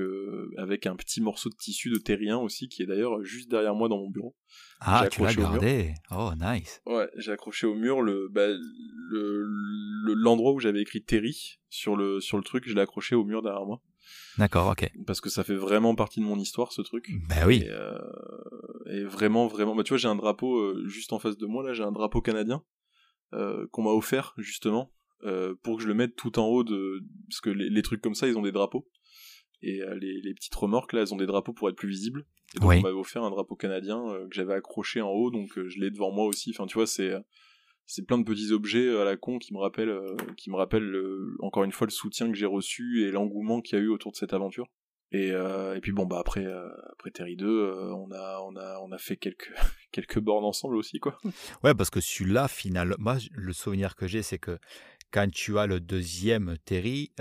avec 0.56 0.86
un 0.86 0.96
petit 0.96 1.20
morceau 1.20 1.50
de 1.50 1.56
tissu 1.56 1.90
de 1.90 1.98
Terry 1.98 2.30
1 2.30 2.38
aussi, 2.38 2.68
qui 2.68 2.82
est 2.82 2.86
d'ailleurs 2.86 3.22
juste 3.22 3.50
derrière 3.50 3.74
moi 3.74 3.88
dans 3.88 3.98
mon 3.98 4.10
bureau. 4.10 4.34
Ah, 4.80 5.06
tu 5.10 5.22
l'as 5.22 5.34
gardé 5.34 5.94
Oh, 6.10 6.30
nice 6.40 6.80
Ouais, 6.86 7.08
j'ai 7.16 7.32
accroché 7.32 7.66
au 7.66 7.74
mur 7.74 8.02
le, 8.02 8.28
bah, 8.30 8.48
le, 8.48 9.44
l'endroit 10.14 10.52
où 10.52 10.60
j'avais 10.60 10.80
écrit 10.80 11.02
Terry 11.02 11.60
sur 11.68 11.96
le, 11.96 12.20
sur 12.20 12.36
le 12.36 12.42
truc, 12.44 12.64
je 12.66 12.74
l'ai 12.74 12.80
accroché 12.80 13.14
au 13.14 13.24
mur 13.24 13.42
derrière 13.42 13.66
moi. 13.66 13.82
D'accord, 14.38 14.68
ok. 14.68 14.90
Parce 15.06 15.20
que 15.20 15.30
ça 15.30 15.44
fait 15.44 15.54
vraiment 15.54 15.94
partie 15.94 16.20
de 16.20 16.24
mon 16.24 16.38
histoire, 16.38 16.72
ce 16.72 16.82
truc. 16.82 17.10
Bah 17.28 17.46
oui. 17.46 17.64
Et, 17.64 17.70
euh, 17.70 19.06
vraiment, 19.06 19.46
vraiment. 19.46 19.74
Bah, 19.74 19.82
tu 19.84 19.90
vois, 19.90 19.98
j'ai 19.98 20.08
un 20.08 20.16
drapeau 20.16 20.58
euh, 20.58 20.84
juste 20.86 21.12
en 21.12 21.18
face 21.18 21.36
de 21.36 21.46
moi, 21.46 21.62
là, 21.62 21.74
j'ai 21.74 21.82
un 21.82 21.92
drapeau 21.92 22.20
canadien 22.20 22.62
euh, 23.34 23.66
qu'on 23.70 23.82
m'a 23.82 23.90
offert, 23.90 24.34
justement, 24.38 24.92
pour 25.62 25.76
que 25.76 25.82
je 25.82 25.88
le 25.88 25.94
mette 25.94 26.16
tout 26.16 26.38
en 26.38 26.46
haut 26.46 26.64
de. 26.64 27.00
Parce 27.28 27.40
que 27.40 27.50
les, 27.50 27.82
trucs 27.82 28.00
comme 28.00 28.14
ça, 28.14 28.28
ils 28.28 28.36
ont 28.36 28.42
des 28.42 28.52
drapeaux. 28.52 28.88
Et 29.62 29.80
les, 30.00 30.20
les, 30.20 30.34
petites 30.34 30.54
remorques, 30.54 30.92
là, 30.92 31.02
elles 31.02 31.14
ont 31.14 31.18
des 31.18 31.26
drapeaux 31.26 31.52
pour 31.52 31.68
être 31.68 31.76
plus 31.76 31.88
visibles. 31.88 32.26
Et 32.56 32.60
donc, 32.60 32.70
on 32.72 32.80
m'avait 32.80 32.94
offert 32.94 33.22
un 33.22 33.30
drapeau 33.30 33.54
canadien 33.54 34.02
que 34.28 34.34
j'avais 34.34 34.54
accroché 34.54 35.00
en 35.00 35.10
haut, 35.10 35.30
donc 35.30 35.50
je 35.54 35.78
l'ai 35.78 35.90
devant 35.90 36.10
moi 36.10 36.26
aussi. 36.26 36.50
Enfin, 36.50 36.66
tu 36.66 36.74
vois, 36.74 36.86
c'est 36.86 37.12
c'est 37.86 38.06
plein 38.06 38.18
de 38.18 38.24
petits 38.24 38.52
objets 38.52 38.96
à 38.96 39.04
la 39.04 39.16
con 39.16 39.38
qui 39.38 39.52
me 39.52 39.58
rappellent, 39.58 39.90
euh, 39.90 40.16
qui 40.36 40.50
me 40.50 40.56
rappellent 40.56 40.94
encore 41.40 41.64
une 41.64 41.72
fois 41.72 41.86
le 41.86 41.92
soutien 41.92 42.28
que 42.30 42.36
j'ai 42.36 42.46
reçu 42.46 43.02
et 43.02 43.10
l'engouement 43.10 43.60
qu'il 43.60 43.78
y 43.78 43.80
a 43.80 43.84
eu 43.84 43.88
autour 43.88 44.12
de 44.12 44.16
cette 44.16 44.32
aventure. 44.32 44.66
Et, 45.14 45.30
euh, 45.30 45.74
et 45.76 45.80
puis 45.82 45.92
bon 45.92 46.06
bah 46.06 46.18
après 46.18 46.46
euh, 46.46 46.70
après 46.90 47.10
Terry 47.10 47.36
2, 47.36 47.90
on 47.92 48.10
a 48.12 48.40
on 48.46 48.56
a 48.56 48.78
on 48.80 48.92
a 48.92 48.98
fait 48.98 49.18
quelques 49.18 49.52
quelques 49.92 50.18
bornes 50.18 50.44
ensemble 50.44 50.74
aussi 50.74 51.00
quoi. 51.00 51.18
Ouais 51.62 51.74
parce 51.74 51.90
que 51.90 52.00
celui-là 52.00 52.48
finalement 52.48 52.96
moi 52.98 53.18
le 53.32 53.52
souvenir 53.52 53.94
que 53.94 54.06
j'ai 54.06 54.22
c'est 54.22 54.38
que 54.38 54.58
quand 55.12 55.30
tu 55.30 55.58
as 55.58 55.66
le 55.66 55.80
deuxième 55.80 56.56
Terry, 56.64 57.12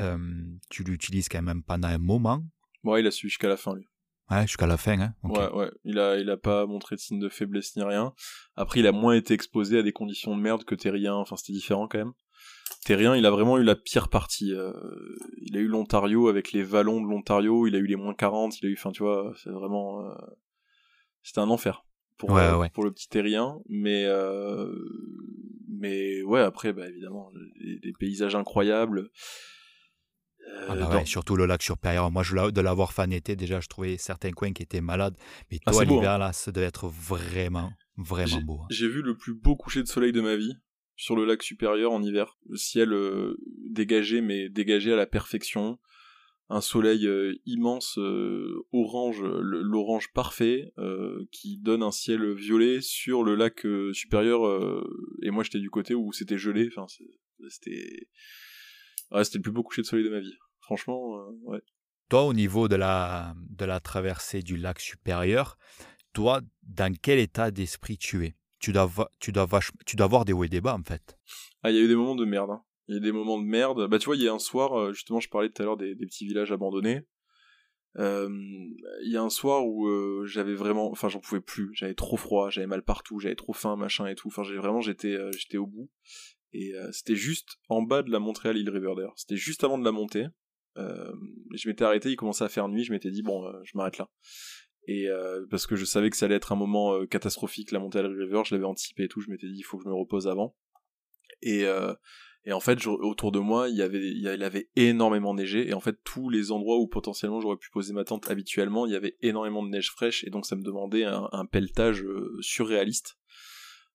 tu 0.70 0.84
l'utilises 0.84 1.30
quand 1.30 1.42
même 1.42 1.64
pendant 1.64 1.90
un 1.90 1.98
moment. 1.98 2.44
Ouais, 2.84 3.02
il 3.02 3.08
a 3.08 3.12
suivi 3.12 3.30
jusqu'à 3.30 3.50
la 3.50 3.58
fin 3.58 3.76
lui. 3.76 3.86
Ouais, 4.32 4.44
jusqu'à 4.44 4.66
la 4.66 4.78
fin. 4.78 5.00
Hein. 5.00 5.14
Ouais, 5.24 5.52
ouais. 5.52 5.72
Il 5.84 6.00
a, 6.00 6.18
il 6.18 6.30
a 6.30 6.38
pas 6.38 6.66
montré 6.66 6.96
de 6.96 7.02
signe 7.02 7.20
de 7.20 7.28
faiblesse 7.28 7.76
ni 7.76 7.84
rien. 7.84 8.14
Après, 8.56 8.80
il 8.80 8.88
a 8.88 8.94
moins 8.94 9.14
été 9.14 9.34
exposé 9.34 9.80
à 9.80 9.84
des 9.84 9.92
conditions 9.92 10.36
de 10.36 10.42
merde 10.42 10.64
que 10.64 10.74
Terrien. 10.74 11.16
Enfin, 11.16 11.36
c'était 11.36 11.52
différent 11.52 11.90
quand 11.90 11.98
même. 11.98 12.14
Terrien, 12.86 13.16
il 13.16 13.26
a 13.26 13.30
vraiment 13.30 13.58
eu 13.58 13.64
la 13.64 13.76
pire 13.76 14.08
partie. 14.08 14.54
Euh, 14.54 14.72
il 15.42 15.58
a 15.58 15.60
eu 15.60 15.68
l'Ontario 15.68 16.30
avec 16.30 16.54
les 16.54 16.64
vallons 16.64 17.02
de 17.02 17.10
l'Ontario. 17.10 17.68
Il 17.68 17.76
a 17.76 17.80
eu 17.80 17.86
les 17.86 17.98
moins 17.98 18.14
40. 18.14 18.58
Il 18.62 18.68
a 18.68 18.70
eu, 18.70 18.76
enfin, 18.78 18.92
tu 18.92 19.04
vois, 19.04 19.34
c'est 19.44 19.52
vraiment. 19.52 20.06
Euh... 20.06 20.16
C'était 21.24 21.40
un 21.40 21.50
enfer 21.50 21.84
pour, 22.28 22.38
euh, 22.38 22.66
pour 22.74 22.84
le 22.84 22.92
petit 22.92 23.10
Terrien. 23.10 23.60
Mais, 23.70 24.06
euh... 24.06 24.72
mais 25.68 26.22
ouais, 26.24 26.42
après, 26.42 26.74
bah, 26.74 26.88
évidemment, 26.88 27.32
des, 27.60 27.80
des 27.80 27.94
paysages 28.00 28.36
incroyables 28.36 29.10
ah 30.68 30.76
bah 30.76 31.06
surtout 31.06 31.36
le 31.36 31.46
lac 31.46 31.62
supérieur. 31.62 32.12
Moi, 32.12 32.24
je, 32.24 32.50
de 32.50 32.62
l'avoir 32.62 32.94
fan 32.94 33.14
été, 33.14 33.36
déjà, 33.36 33.60
je 33.60 33.68
trouvais 33.68 33.98
certains 33.98 34.32
coins 34.32 34.54
qui 34.54 34.64
étaient 34.64 34.82
malades. 34.82 35.16
Mais 35.52 35.60
ah, 35.66 35.72
toi, 35.72 35.86
l'hiver, 35.86 36.12
hein. 36.12 36.18
là, 36.18 36.34
ça 36.34 36.52
devait 36.52 36.66
être 36.66 36.88
vraiment, 36.88 37.72
vraiment 37.98 38.42
beau. 38.42 38.60
Hein. 38.62 38.68
J'ai 38.70 38.88
vu 38.88 39.02
le 39.02 39.16
plus 39.16 39.34
beau 39.34 39.56
coucher 39.56 39.82
de 39.82 39.88
soleil 39.88 40.12
de 40.12 40.22
ma 40.22 40.36
vie 40.36 40.56
sur 40.96 41.16
le 41.16 41.26
lac 41.26 41.42
supérieur 41.44 41.92
en 41.92 42.04
hiver. 42.04 42.38
Le 42.50 42.58
ciel 42.58 42.92
euh, 42.94 43.38
dégagé, 43.70 44.22
mais 44.22 44.50
dégagé 44.50 44.94
à 44.94 44.96
la 44.96 45.06
perfection. 45.06 45.80
Un 46.54 46.60
soleil 46.60 47.08
euh, 47.08 47.34
immense, 47.46 47.98
euh, 47.98 48.66
orange, 48.74 49.24
l'orange 49.24 50.12
parfait, 50.14 50.74
qui 51.32 51.58
donne 51.58 51.82
un 51.82 51.92
ciel 51.92 52.34
violet 52.34 52.82
sur 52.82 53.24
le 53.24 53.36
lac 53.36 53.66
supérieur. 53.94 54.42
et 55.22 55.32
moi, 55.32 55.44
j'étais 55.44 55.60
du 55.60 55.70
côté 55.70 55.96
où 55.96 56.12
c'était 56.12 56.38
gelé. 56.38 56.70
Enfin, 56.76 56.88
c'était... 57.48 58.10
c'était 59.24 59.38
le 59.38 59.42
plus 59.42 59.52
beau 59.52 59.64
coucher 59.64 59.82
de 59.82 59.88
soleil 59.88 60.06
de 60.06 60.10
ma 60.10 60.20
vie. 60.20 60.36
Franchement, 60.60 61.26
ouais. 61.44 61.62
Toi, 62.10 62.24
au 62.24 62.34
niveau 62.34 62.68
de 62.68 62.76
la, 62.76 63.34
de 63.50 63.64
la 63.64 63.80
traversée 63.80 64.42
du 64.42 64.58
lac 64.58 64.82
supérieur, 64.82 65.58
toi, 66.12 66.42
dans 66.64 66.94
quel 66.94 67.20
état 67.20 67.52
d'esprit 67.52 67.98
tu 67.98 68.26
es? 68.26 68.36
Tu 68.60 68.74
dois, 68.74 68.92
tu, 69.20 69.32
dois 69.32 69.48
tu 69.86 69.96
dois 69.96 70.06
avoir 70.06 70.26
des 70.26 70.34
hauts 70.34 70.44
et 70.44 70.50
des 70.50 70.62
bas, 70.62 70.76
en 70.76 70.84
fait. 70.84 71.18
Ah, 71.64 71.72
il 71.72 71.78
y 71.78 71.80
a 71.80 71.84
eu 71.84 71.88
des 71.88 71.96
moments 71.96 72.16
de 72.16 72.26
merde. 72.26 72.52
Hein. 72.52 72.62
Il 72.88 72.96
y 72.96 72.98
a 72.98 73.02
des 73.02 73.12
moments 73.12 73.40
de 73.40 73.46
merde. 73.46 73.88
Bah, 73.88 74.00
tu 74.00 74.06
vois, 74.06 74.16
il 74.16 74.24
y 74.24 74.28
a 74.28 74.34
un 74.34 74.40
soir, 74.40 74.78
euh, 74.78 74.94
justement, 74.94 75.20
je 75.20 75.30
parlais 75.30 75.50
tout 75.50 75.62
à 75.62 75.66
l'heure 75.66 75.78
des, 75.78 75.96
petits 75.96 76.26
villages 76.26 76.52
abandonnés. 76.52 77.02
Il 77.98 78.76
y 79.04 79.18
a 79.18 79.22
un 79.22 79.30
soir 79.30 79.66
où 79.66 79.88
euh, 79.88 80.26
j'avais 80.26 80.56
vraiment, 80.56 80.90
enfin, 80.92 81.10
j'en 81.10 81.20
pouvais 81.20 81.42
plus. 81.42 81.72
J'avais 81.74 81.94
trop 81.94 82.18
froid, 82.18 82.50
j'avais 82.50 82.68
mal 82.68 82.84
partout, 82.84 83.20
j'avais 83.20 83.36
trop 83.36 83.54
faim, 83.54 83.76
machin 83.76 84.08
et 84.08 84.16
tout. 84.16 84.28
Enfin, 84.28 84.44
j'ai 84.44 84.56
vraiment, 84.56 84.82
j'étais, 84.82 85.16
euh, 85.16 85.32
j'étais 85.38 85.58
au 85.58 85.68
bout. 85.68 85.90
Et 86.54 86.74
c'était 86.92 87.16
juste 87.16 87.60
en 87.70 87.82
bas 87.82 88.04
de 88.04 88.12
la 88.12 88.20
montée 88.20 88.50
à 88.50 88.52
l'île 88.52 88.70
Riverdale. 88.70 89.08
C'était 89.16 89.38
juste 89.38 89.64
avant 89.64 89.78
de 89.78 89.86
la 89.86 89.94
montée. 89.94 90.26
je 90.76 91.70
m'étais 91.70 91.86
arrêté, 91.86 92.10
il 92.10 92.18
commençait 92.18 92.44
à 92.44 92.50
faire 92.50 92.68
nuit. 92.68 92.84
Je 92.84 92.92
m'étais 92.92 93.10
dit 93.10 93.22
bon, 93.22 93.50
je 93.64 93.72
m'arrête 93.78 93.98
là 93.98 94.10
et 94.88 95.08
euh, 95.08 95.46
parce 95.50 95.68
que 95.68 95.76
je 95.76 95.86
savais 95.86 96.10
que 96.10 96.18
ça 96.18 96.26
allait 96.26 96.36
être 96.36 96.52
un 96.52 96.56
moment 96.56 96.94
euh, 96.94 97.06
catastrophique 97.06 97.72
la 97.72 97.80
montée 97.80 98.00
à 98.00 98.02
la 98.02 98.10
river 98.10 98.42
je 98.46 98.56
l'avais 98.56 98.66
anticipé 98.66 99.04
et 99.04 99.08
tout 99.08 99.22
je 99.22 99.30
m'étais 99.30 99.48
dit 99.48 99.58
il 99.58 99.64
faut 99.64 99.78
que 99.78 99.84
je 99.84 99.90
me 99.90 99.94
repose 99.94 100.28
avant 100.28 100.56
et 101.42 101.66
euh, 101.66 101.94
et 102.46 102.54
en 102.54 102.60
fait 102.60 102.86
autour 102.88 103.32
de 103.32 103.40
moi 103.40 103.70
il 103.70 103.76
y 103.76 104.28
avait 104.28 104.70
énormément 104.76 105.34
neigé. 105.34 105.70
Et 105.70 105.74
en 105.74 105.80
fait 105.80 105.98
tous 106.04 106.30
les 106.30 106.52
endroits 106.52 106.80
où 106.80 106.88
potentiellement 106.88 107.40
j'aurais 107.40 107.58
pu 107.58 107.70
poser 107.72 107.94
ma 107.94 108.04
tente 108.04 108.30
habituellement 108.30 108.86
il 108.86 108.94
y 108.94 108.96
avait 108.96 109.18
énormément 109.22 109.64
de 109.64 109.70
neige 109.70 109.92
fraîche. 109.92 110.24
Et 110.24 110.30
donc 110.30 110.46
ça 110.46 110.56
me 110.56 110.64
demandait 110.64 111.04
un, 111.04 111.46
pelletage 111.46 112.04
surréaliste 112.40 113.18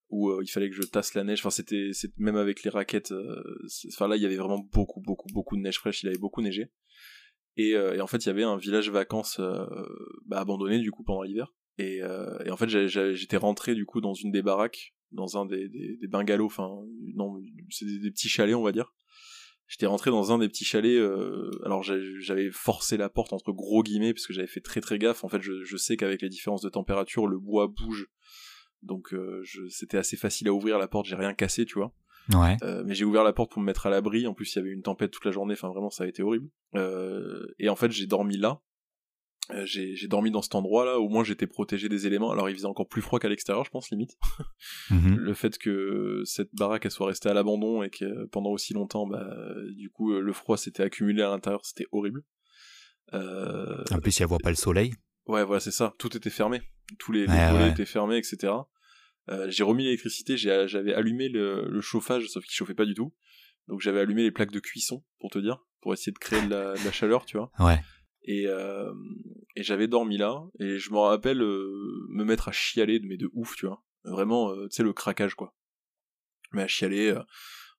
où 0.09 0.41
il 0.41 0.49
fallait 0.49 0.71
que 0.71 0.77
je 0.77 0.83
tasse 0.83 1.15
la 1.15 1.25
neige. 1.25 1.41
Enfin 1.41 1.51
c'était 1.51 1.91
même 2.17 2.37
avec 2.37 2.63
les 2.63 2.71
raquettes 2.71 3.13
enfin 3.93 4.09
là 4.09 4.17
il 4.17 4.23
y 4.23 4.27
avait 4.27 4.37
vraiment 4.37 4.61
beaucoup 4.73 5.01
beaucoup 5.01 5.29
beaucoup 5.33 5.57
de 5.57 5.63
neige 5.63 5.79
fraîche. 5.79 6.03
Il 6.03 6.09
avait 6.09 6.19
beaucoup 6.19 6.43
neigé. 6.43 6.71
Euh, 7.59 7.95
et, 7.95 8.01
en 8.01 8.07
fait, 8.07 8.19
il 8.19 8.27
y 8.27 8.31
avait 8.31 8.43
un 8.43 8.57
village 8.57 8.91
vacances 8.91 9.39
euh, 9.41 9.67
bah, 10.27 10.41
abandonné 10.41 10.79
du 10.79 10.91
coup 10.91 11.05
pendant 11.05 11.23
l'hiver. 11.23 11.53
Et, 11.79 12.03
euh, 12.03 12.39
et, 12.45 12.51
en 12.51 12.57
fait, 12.57 12.69
j'étais 12.69 13.37
rentré 13.37 13.75
du 13.75 13.87
coup 13.87 14.01
dans 14.01 14.15
une 14.15 14.31
des 14.31 14.43
baraques, 14.43 14.95
dans 15.13 15.39
un 15.39 15.47
des, 15.47 15.69
des, 15.69 15.97
des 15.97 16.07
bungalows, 16.09 16.47
enfin 16.47 16.69
non, 17.15 17.41
c'est 17.71 17.85
des, 17.85 18.11
petits 18.11 18.29
chalets 18.29 18.55
on 18.55 18.63
va 18.63 18.73
dire. 18.73 18.95
J'étais 19.69 19.87
rentré 19.87 20.11
dans 20.11 20.31
un 20.31 20.39
des 20.39 20.49
petits 20.49 20.65
chalets. 20.65 21.01
alors 21.65 21.83
j'avais 21.83 22.51
forcé 22.53 22.97
la 22.97 23.09
porte 23.09 23.33
entre 23.33 23.53
gros 23.53 23.83
guillemets 23.83 24.15
parce 24.15 24.27
que 24.27 24.33
j'avais 24.33 24.47
fait 24.47 24.61
très 24.61 24.81
très 24.81 24.99
gaffe. 24.99 25.25
En 25.25 25.29
fait, 25.29 25.43
je, 25.43 25.65
je 25.65 25.77
sais 25.77 25.97
qu'avec 25.97 26.23
les 26.23 26.29
différences 26.29 26.63
de 26.63 26.69
température, 26.69 27.27
le 27.27 27.39
bois 27.39 27.67
bouge, 27.67 28.09
donc 28.83 29.13
c'était 29.69 29.99
assez 29.99 30.17
facile 30.17 30.49
à 30.49 30.53
ouvrir 30.53 30.79
la 30.79 30.87
porte. 30.87 31.07
J'ai 31.07 31.17
rien 31.17 31.35
cassé, 31.35 31.65
tu 31.65 31.79
vois. 31.79 31.93
Ouais. 32.35 32.57
Euh, 32.63 32.83
mais 32.85 32.95
j'ai 32.95 33.05
ouvert 33.05 33.23
la 33.25 33.33
porte 33.33 33.53
pour 33.53 33.61
me 33.61 33.67
mettre 33.67 33.87
à 33.87 33.91
l'abri. 33.91 34.27
En 34.27 34.35
plus, 34.35 34.55
il 34.55 34.59
y 34.59 34.61
avait 34.61 34.71
une 34.71 34.83
tempête 34.83 35.11
toute 35.11 35.25
la 35.25 35.31
journée. 35.31 35.55
Enfin, 35.55 35.69
vraiment, 35.69 35.91
ça 35.91 36.05
a 36.05 36.07
été 36.07 36.23
horrible. 36.23 36.49
Euh, 36.75 37.47
et 37.59 37.69
en 37.69 37.77
fait, 37.77 37.91
j'ai 37.91 38.07
dormi 38.07 38.37
là. 38.37 38.61
Euh, 39.51 39.65
j'ai 39.65 40.09
dormi 40.09 40.31
dans 40.31 40.43
cet 40.43 40.55
endroit-là. 40.55 40.99
Au 40.99 41.09
moins, 41.09 41.23
j'étais 41.23 41.47
protégé 41.47 41.89
des 41.89 42.07
éléments. 42.07 42.33
Alors, 42.33 42.51
il 42.51 42.57
faisait 42.57 42.67
encore 42.67 42.89
plus 42.89 43.03
froid 43.03 43.21
qu'à 43.21 43.29
l'extérieur, 43.29 43.65
je 43.65 43.71
pense, 43.71 43.91
limite. 43.91 44.17
Mhm. 44.91 45.17
Le 45.17 45.35
fait 45.35 45.59
que 45.59 46.23
cette 46.25 46.55
baraque 46.55 46.85
elle 46.85 46.93
soit 46.93 47.09
restée 47.09 47.29
à 47.29 47.35
l'abandon 47.35 47.83
et 47.83 47.91
que 47.91 48.27
pendant 48.27 48.51
aussi 48.51 48.73
longtemps, 48.73 49.07
bah, 49.07 49.29
du 49.77 49.91
coup, 49.91 50.13
le 50.13 50.33
froid 50.33 50.57
s'était 50.57 50.85
accumulé 50.85 51.23
à 51.23 51.29
l'intérieur, 51.29 51.65
c'était 51.65 51.87
horrible. 51.91 52.23
En 53.13 53.99
plus, 54.01 54.19
il 54.19 54.23
n'y 54.23 54.33
avait 54.33 54.43
pas 54.43 54.51
le 54.51 54.57
soleil. 54.57 54.93
Ouais, 55.27 55.45
voilà, 55.45 55.61
c'est 55.61 55.73
ça. 55.73 55.95
Tout 55.99 56.17
était 56.17 56.31
fermé. 56.31 56.63
Tous 56.99 57.13
les, 57.13 57.27
volets 57.27 57.71
étaient 57.71 57.85
fermés, 57.85 58.17
etc. 58.19 58.53
Euh, 59.29 59.51
j'ai 59.51 59.65
remis 59.65 59.85
l'électricité, 59.85 60.37
j'avais 60.37 60.95
allumé 60.95 61.29
le, 61.29 61.81
chauffage, 61.81 62.27
sauf 62.29 62.45
qu'il 62.45 62.55
chauffait 62.55 62.75
pas 62.75 62.85
du 62.85 62.95
tout. 62.95 63.15
Donc 63.69 63.81
j'avais 63.81 64.01
allumé 64.01 64.23
les 64.23 64.31
plaques 64.31 64.53
de 64.53 64.61
cuisson, 64.61 65.05
pour 65.19 65.31
te 65.31 65.39
dire, 65.39 65.65
pour 65.81 65.93
essayer 65.93 66.13
de 66.13 66.19
créer 66.19 66.43
de 66.43 66.51
la, 66.51 66.93
chaleur, 66.93 67.25
tu 67.25 67.37
vois. 67.37 67.51
Ouais. 67.59 67.81
Et, 68.27 68.47
euh, 68.47 68.93
et 69.55 69.63
j'avais 69.63 69.87
dormi 69.87 70.19
là, 70.19 70.45
et 70.59 70.79
je 70.79 70.91
me 70.91 70.99
rappelle 70.99 71.43
euh, 71.43 72.07
me 72.11 72.25
mettre 72.25 72.49
à 72.49 72.53
chialer, 72.53 73.01
mais 73.05 73.17
de 73.17 73.31
ouf, 73.33 73.57
tu 73.57 73.67
vois. 73.67 73.83
Vraiment, 74.05 74.55
tu 74.55 74.71
sais, 74.71 74.83
le 74.83 74.93
craquage, 74.93 75.35
quoi. 75.35 75.55
Mais 76.53 76.63
à 76.63 76.69
chialer. 76.69 77.15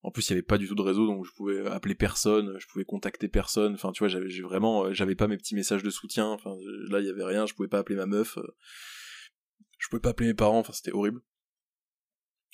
en 0.04 0.12
plus, 0.12 0.28
il 0.28 0.32
y 0.32 0.34
avait 0.34 0.42
pas 0.42 0.58
du 0.58 0.68
tout 0.68 0.76
de 0.76 0.82
réseau, 0.82 1.06
donc 1.06 1.26
je 1.26 1.32
pouvais 1.36 1.66
appeler 1.68 1.96
personne, 1.96 2.58
je 2.60 2.68
pouvais 2.68 2.86
contacter 2.86 3.28
personne. 3.28 3.74
Enfin, 3.74 3.92
tu 3.92 4.00
vois, 4.00 4.08
j'avais 4.08 4.30
vraiment, 4.42 4.94
j'avais 4.94 5.16
pas 5.16 5.28
mes 5.28 5.38
petits 5.38 5.56
messages 5.56 5.84
de 5.84 5.90
soutien. 5.90 6.28
Enfin, 6.28 6.56
là, 6.90 7.00
il 7.00 7.06
y 7.06 7.10
avait 7.10 7.24
rien. 7.24 7.46
Je 7.46 7.54
pouvais 7.54 7.70
pas 7.70 7.80
appeler 7.80 7.98
ma 7.98 8.06
meuf. 8.06 8.38
je 9.80 9.88
pouvais 9.90 10.02
pas 10.02 10.10
appeler 10.10 10.30
mes 10.30 10.34
parents. 10.34 10.60
Enfin, 10.60 10.74
c'était 10.74 10.92
horrible. 10.92 11.22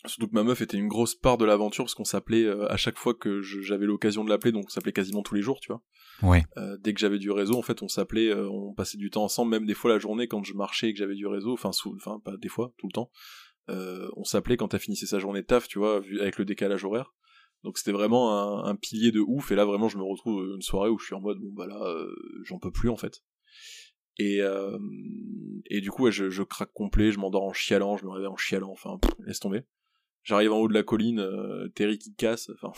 Surtout 0.06 0.28
que 0.28 0.34
ma 0.34 0.44
meuf 0.44 0.60
était 0.60 0.78
une 0.78 0.90
grosse 0.90 1.16
part 1.16 1.38
de 1.38 1.46
l'aventure 1.46 1.86
parce 1.86 1.96
qu'on 1.96 2.04
s'appelait 2.04 2.44
euh, 2.44 2.70
à 2.70 2.76
chaque 2.76 2.98
fois 2.98 3.14
que 3.14 3.42
j'avais 3.42 3.86
l'occasion 3.86 4.26
de 4.26 4.30
l'appeler, 4.30 4.52
donc 4.52 4.66
on 4.66 4.70
s'appelait 4.70 4.92
quasiment 4.92 5.24
tous 5.24 5.36
les 5.36 5.42
jours, 5.42 5.62
tu 5.62 5.72
vois. 5.72 5.82
Ouais. 6.22 6.44
Euh, 6.58 6.78
dès 6.82 6.94
que 6.94 7.00
j'avais 7.00 7.20
du 7.20 7.32
réseau, 7.32 7.58
en 7.58 7.62
fait, 7.62 7.82
on 7.82 7.88
s'appelait, 7.88 8.30
euh, 8.30 8.50
on 8.50 8.74
passait 8.74 8.98
du 8.98 9.10
temps 9.10 9.24
ensemble, 9.24 9.52
même 9.52 9.66
des 9.66 9.74
fois 9.74 9.92
la 9.92 10.00
journée 10.00 10.28
quand 10.28 10.44
je 10.44 10.54
marchais 10.56 10.90
et 10.90 10.94
que 10.94 11.00
j'avais 11.00 11.16
du 11.16 11.26
réseau, 11.26 11.54
enfin, 11.54 11.72
enfin 11.96 12.20
pas 12.20 12.36
des 12.36 12.50
fois, 12.50 12.74
tout 12.78 12.88
le 12.88 12.92
temps. 12.92 13.12
on 13.70 14.26
s'appelait 14.26 14.58
quand 14.58 14.70
t'as 14.70 14.80
finissé 14.80 15.06
sa 15.06 15.20
journée 15.20 15.42
de 15.42 15.48
taf, 15.48 15.70
tu 15.70 15.80
vois, 15.80 16.02
avec 16.20 16.38
le 16.38 16.44
décalage 16.44 16.84
horaire. 16.84 17.14
Donc 17.64 17.78
c'était 17.78 17.94
vraiment 17.94 18.66
un, 18.66 18.76
pilier 18.76 19.12
de 19.12 19.22
ouf. 19.22 19.52
Et 19.52 19.56
là 19.56 19.64
vraiment, 19.64 19.88
je 19.88 19.98
me 19.98 20.04
retrouve 20.04 20.44
une 20.56 20.62
soirée 20.62 20.90
où 20.90 21.00
je 21.00 21.06
suis 21.06 21.16
en 21.16 21.22
mode 21.22 21.40
bon 21.40 21.54
bah 21.54 21.66
là, 21.66 21.80
j'en 22.44 22.60
peux 22.60 22.72
plus 22.72 22.90
en 22.90 22.98
fait. 22.98 23.24
Et 24.18 24.42
et 25.68 25.80
du 25.80 25.92
coup, 25.92 26.12
je, 26.12 26.30
je 26.30 26.44
craque 26.44 26.74
complet, 26.74 27.14
je 27.14 27.20
m'endors 27.20 27.44
en 27.44 27.54
chialant, 27.54 27.96
je 27.96 28.06
me 28.06 28.12
réveille 28.12 28.28
en 28.28 28.36
chialant. 28.36 28.72
Enfin, 28.72 29.00
laisse 29.26 29.40
tomber. 29.40 29.64
J'arrive 30.24 30.54
en 30.54 30.58
haut 30.58 30.68
de 30.68 30.74
la 30.74 30.84
colline, 30.84 31.20
euh, 31.20 31.68
Terry 31.70 31.98
qui 31.98 32.14
casse. 32.14 32.50
Enfin. 32.62 32.72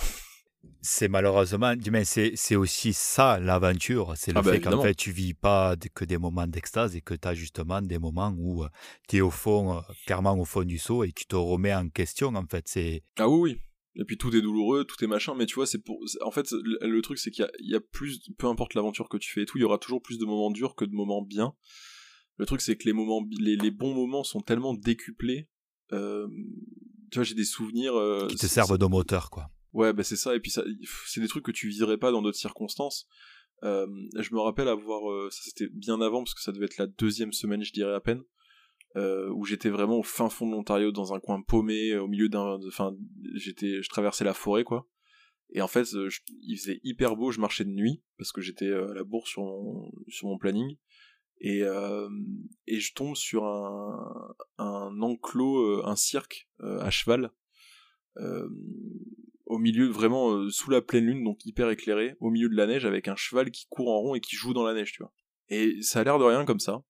C'est 0.81 1.07
malheureusement, 1.07 1.73
mais 1.91 2.05
c'est 2.05 2.55
aussi 2.55 2.93
ça 2.93 3.39
l'aventure, 3.39 4.13
c'est 4.15 4.31
le 4.31 4.39
ah 4.39 4.41
bah, 4.41 4.51
fait 4.51 4.61
qu'en 4.61 4.81
fait 4.81 4.93
tu 4.95 5.11
vis 5.11 5.33
pas 5.33 5.75
que 5.93 6.05
des 6.05 6.17
moments 6.17 6.47
d'extase 6.47 6.95
et 6.95 7.01
que 7.01 7.13
tu 7.13 7.27
as 7.27 7.33
justement 7.33 7.81
des 7.81 7.97
moments 7.97 8.33
où 8.37 8.63
euh, 8.63 8.67
tu 9.07 9.17
es 9.17 9.21
au 9.21 9.31
fond, 9.31 9.77
euh, 9.77 9.81
clairement 10.05 10.37
au 10.37 10.45
fond 10.45 10.63
du 10.63 10.77
saut 10.77 11.03
et 11.03 11.11
tu 11.11 11.25
te 11.25 11.35
remets 11.35 11.73
en 11.73 11.89
question 11.89 12.35
en 12.35 12.45
fait. 12.45 12.67
C'est 12.67 13.03
ah 13.17 13.27
oui 13.29 13.39
oui. 13.39 13.61
Et 13.97 14.03
puis 14.03 14.17
tout 14.17 14.35
est 14.35 14.41
douloureux, 14.41 14.83
tout 14.83 15.01
est 15.03 15.07
machin, 15.07 15.35
mais 15.35 15.45
tu 15.45 15.55
vois, 15.55 15.65
c'est 15.65 15.79
pour. 15.79 16.03
En 16.21 16.31
fait, 16.31 16.51
le 16.51 17.01
truc 17.01 17.17
c'est 17.17 17.31
qu'il 17.31 17.47
y, 17.59 17.75
a 17.75 17.79
plus, 17.79 18.19
peu 18.37 18.47
importe 18.47 18.73
l'aventure 18.73 19.07
que 19.07 19.17
tu 19.17 19.31
fais 19.31 19.43
et 19.43 19.45
tout, 19.45 19.57
il 19.57 19.61
y 19.61 19.63
aura 19.63 19.77
toujours 19.77 20.01
plus 20.01 20.19
de 20.19 20.25
moments 20.25 20.51
durs 20.51 20.75
que 20.75 20.85
de 20.85 20.93
moments 20.93 21.21
bien. 21.21 21.53
Le 22.37 22.45
truc 22.45 22.59
c'est 22.59 22.75
que 22.75 22.83
les 22.85 22.93
moments, 22.93 23.25
les, 23.39 23.55
les, 23.55 23.71
bons 23.71 23.93
moments 23.93 24.23
sont 24.23 24.41
tellement 24.41 24.73
décuplés. 24.73 25.47
Euh, 25.93 26.27
tu 27.11 27.19
vois, 27.19 27.23
j'ai 27.23 27.35
des 27.35 27.45
souvenirs. 27.45 27.95
Euh, 27.95 28.27
qui 28.27 28.35
te 28.35 28.47
servent 28.47 28.77
de 28.77 28.85
moteur, 28.85 29.29
quoi. 29.29 29.49
Ouais, 29.73 29.93
bah 29.93 30.03
c'est 30.03 30.15
ça. 30.15 30.35
Et 30.35 30.39
puis 30.39 30.51
ça, 30.51 30.63
c'est 31.07 31.19
des 31.19 31.27
trucs 31.27 31.45
que 31.45 31.51
tu 31.51 31.67
vivrais 31.67 31.97
pas 31.97 32.11
dans 32.11 32.21
d'autres 32.21 32.37
circonstances. 32.37 33.07
Euh, 33.63 33.87
je 34.17 34.33
me 34.33 34.39
rappelle 34.39 34.67
avoir, 34.67 35.09
euh, 35.09 35.29
ça 35.31 35.41
c'était 35.43 35.67
bien 35.73 35.99
avant 36.01 36.23
parce 36.23 36.33
que 36.33 36.41
ça 36.41 36.51
devait 36.51 36.65
être 36.65 36.77
la 36.77 36.87
deuxième 36.87 37.33
semaine, 37.33 37.63
je 37.63 37.73
dirais 37.73 37.93
à 37.93 37.99
peine, 37.99 38.21
où 38.95 39.45
j'étais 39.45 39.69
vraiment 39.69 39.99
au 39.99 40.03
fin 40.03 40.29
fond 40.29 40.47
de 40.47 40.51
l'Ontario, 40.51 40.91
dans 40.91 41.13
un 41.13 41.19
coin 41.19 41.41
paumé, 41.41 41.97
au 41.97 42.07
milieu 42.07 42.29
d'un, 42.29 42.57
enfin, 42.67 42.95
j'étais, 43.33 43.81
je 43.81 43.89
traversais 43.89 44.23
la 44.23 44.33
forêt, 44.33 44.63
quoi. 44.63 44.87
Et 45.51 45.61
en 45.61 45.67
fait, 45.67 45.87
il 46.41 46.57
faisait 46.57 46.79
hyper 46.83 47.15
beau, 47.15 47.31
je 47.31 47.39
marchais 47.39 47.65
de 47.65 47.69
nuit 47.69 48.01
parce 48.17 48.31
que 48.31 48.41
j'étais 48.41 48.71
à 48.71 48.93
la 48.93 49.03
bourse 49.03 49.29
sur 49.29 49.43
sur 50.07 50.27
mon 50.27 50.37
planning 50.37 50.77
et, 51.45 51.61
euh, 51.61 52.09
et 52.65 52.79
je 52.79 52.91
tombe 52.95 53.15
sur 53.15 53.45
un, 53.45 54.35
un 54.57 54.99
enclos, 55.03 55.59
euh, 55.59 55.83
un 55.85 55.95
cirque 55.95 56.49
euh, 56.61 56.79
à 56.79 56.89
cheval, 56.89 57.31
au 59.45 59.59
milieu, 59.59 59.87
vraiment 59.87 60.49
sous 60.49 60.71
la 60.71 60.81
pleine 60.81 61.05
lune, 61.05 61.23
donc 61.23 61.45
hyper 61.45 61.69
éclairé, 61.69 62.15
au 62.19 62.31
milieu 62.31 62.49
de 62.49 62.55
la 62.55 62.65
neige, 62.65 62.85
avec 62.85 63.07
un 63.07 63.15
cheval 63.15 63.51
qui 63.51 63.67
court 63.69 63.89
en 63.89 63.99
rond 63.99 64.15
et 64.15 64.21
qui 64.21 64.35
joue 64.35 64.55
dans 64.55 64.63
la 64.63 64.73
neige, 64.73 64.93
tu 64.93 65.03
vois. 65.03 65.13
Et 65.49 65.81
ça 65.83 65.99
a 65.99 66.03
l'air 66.03 66.17
de 66.17 66.23
rien 66.23 66.45
comme 66.45 66.59
ça. 66.59 66.81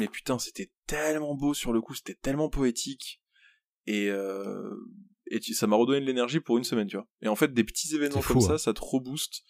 Mais 0.00 0.08
putain, 0.08 0.40
c'était 0.40 0.72
tellement 0.86 1.36
beau 1.36 1.54
sur 1.54 1.72
le 1.72 1.80
coup, 1.80 1.94
c'était 1.94 2.14
tellement 2.14 2.48
poétique. 2.48 3.22
Et, 3.86 4.08
euh, 4.08 4.74
et 5.26 5.40
ça 5.40 5.68
m'a 5.68 5.76
redonné 5.76 6.00
de 6.00 6.06
l'énergie 6.06 6.40
pour 6.40 6.58
une 6.58 6.64
semaine, 6.64 6.88
tu 6.88 6.96
vois. 6.96 7.06
Et 7.22 7.28
en 7.28 7.36
fait, 7.36 7.52
des 7.52 7.64
petits 7.64 7.94
événements 7.94 8.22
comme 8.22 8.40
ça, 8.40 8.54
hein. 8.54 8.58
ça 8.58 8.72
te 8.72 8.80
rebooste 8.80 9.44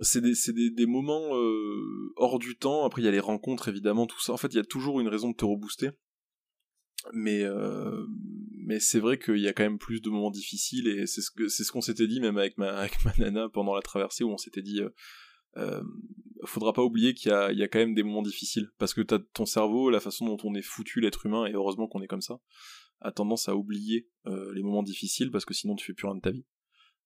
c'est 0.00 0.20
des, 0.20 0.70
des, 0.70 0.86
moments 0.86 1.36
euh, 1.36 2.12
hors 2.16 2.38
du 2.38 2.56
temps. 2.56 2.84
Après, 2.84 3.00
il 3.00 3.04
y 3.06 3.08
a 3.08 3.12
les 3.12 3.20
rencontres, 3.20 3.68
évidemment, 3.68 4.06
tout 4.06 4.20
ça. 4.20 4.32
En 4.32 4.36
fait, 4.36 4.48
il 4.48 4.56
y 4.56 4.60
a 4.60 4.64
toujours 4.64 5.00
une 5.00 5.08
raison 5.08 5.30
de 5.30 5.36
te 5.36 5.44
rebooster. 5.44 5.90
Mais, 7.12 7.42
euh, 7.42 8.04
mais 8.66 8.80
c'est 8.80 8.98
vrai 8.98 9.18
qu'il 9.18 9.38
y 9.38 9.48
a 9.48 9.52
quand 9.52 9.62
même 9.62 9.78
plus 9.78 10.00
de 10.00 10.10
moments 10.10 10.30
difficiles 10.30 10.88
et 10.88 11.06
c'est 11.06 11.20
ce 11.20 11.30
c'est 11.46 11.62
ce 11.62 11.70
qu'on 11.70 11.80
s'était 11.80 12.08
dit 12.08 12.20
même 12.20 12.36
avec 12.38 12.56
ma 13.04 13.12
nana 13.18 13.48
pendant 13.48 13.76
la 13.76 13.82
traversée 13.82 14.24
où 14.24 14.30
on 14.30 14.38
s'était 14.38 14.62
dit 14.62 14.80
euh, 15.56 15.82
faudra 16.44 16.72
pas 16.72 16.82
oublier 16.82 17.14
qu'il 17.14 17.30
y 17.30 17.62
a, 17.62 17.68
quand 17.68 17.78
même 17.78 17.94
des 17.94 18.02
moments 18.02 18.22
difficiles 18.22 18.72
parce 18.78 18.92
que 18.92 19.02
ton 19.02 19.46
cerveau 19.46 19.88
la 19.88 20.00
façon 20.00 20.26
dont 20.26 20.38
on 20.42 20.54
est 20.56 20.62
foutu 20.62 21.00
l'être 21.00 21.26
humain 21.26 21.46
et 21.46 21.52
heureusement 21.52 21.86
qu'on 21.86 22.02
est 22.02 22.08
comme 22.08 22.22
ça 22.22 22.40
a 23.00 23.12
tendance 23.12 23.48
à 23.48 23.54
oublier 23.54 24.08
les 24.24 24.62
moments 24.64 24.82
difficiles 24.82 25.30
parce 25.30 25.44
que 25.44 25.54
sinon 25.54 25.76
tu 25.76 25.84
fais 25.84 25.94
plus 25.94 26.08
rien 26.08 26.16
de 26.16 26.22
ta 26.22 26.30
vie 26.30 26.46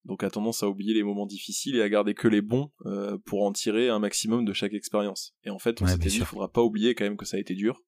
donc 0.04 0.24
a 0.24 0.30
tendance 0.30 0.62
à 0.62 0.68
oublier 0.68 0.94
les 0.94 1.02
moments 1.02 1.26
difficiles 1.26 1.76
et 1.76 1.82
à 1.82 1.88
garder 1.88 2.14
que 2.14 2.28
les 2.28 2.40
bons 2.40 2.70
euh, 2.86 3.18
pour 3.26 3.44
en 3.44 3.52
tirer 3.52 3.88
un 3.88 3.98
maximum 3.98 4.44
de 4.44 4.52
chaque 4.52 4.72
expérience. 4.72 5.34
Et 5.44 5.50
en 5.50 5.58
fait 5.58 5.82
on 5.82 5.86
s'était 5.86 6.08
dit 6.08 6.20
faudra 6.20 6.50
pas 6.50 6.62
oublier 6.62 6.94
quand 6.94 7.04
même 7.04 7.16
que 7.16 7.26
ça 7.26 7.36
a 7.36 7.40
été 7.40 7.54
dur. 7.54 7.80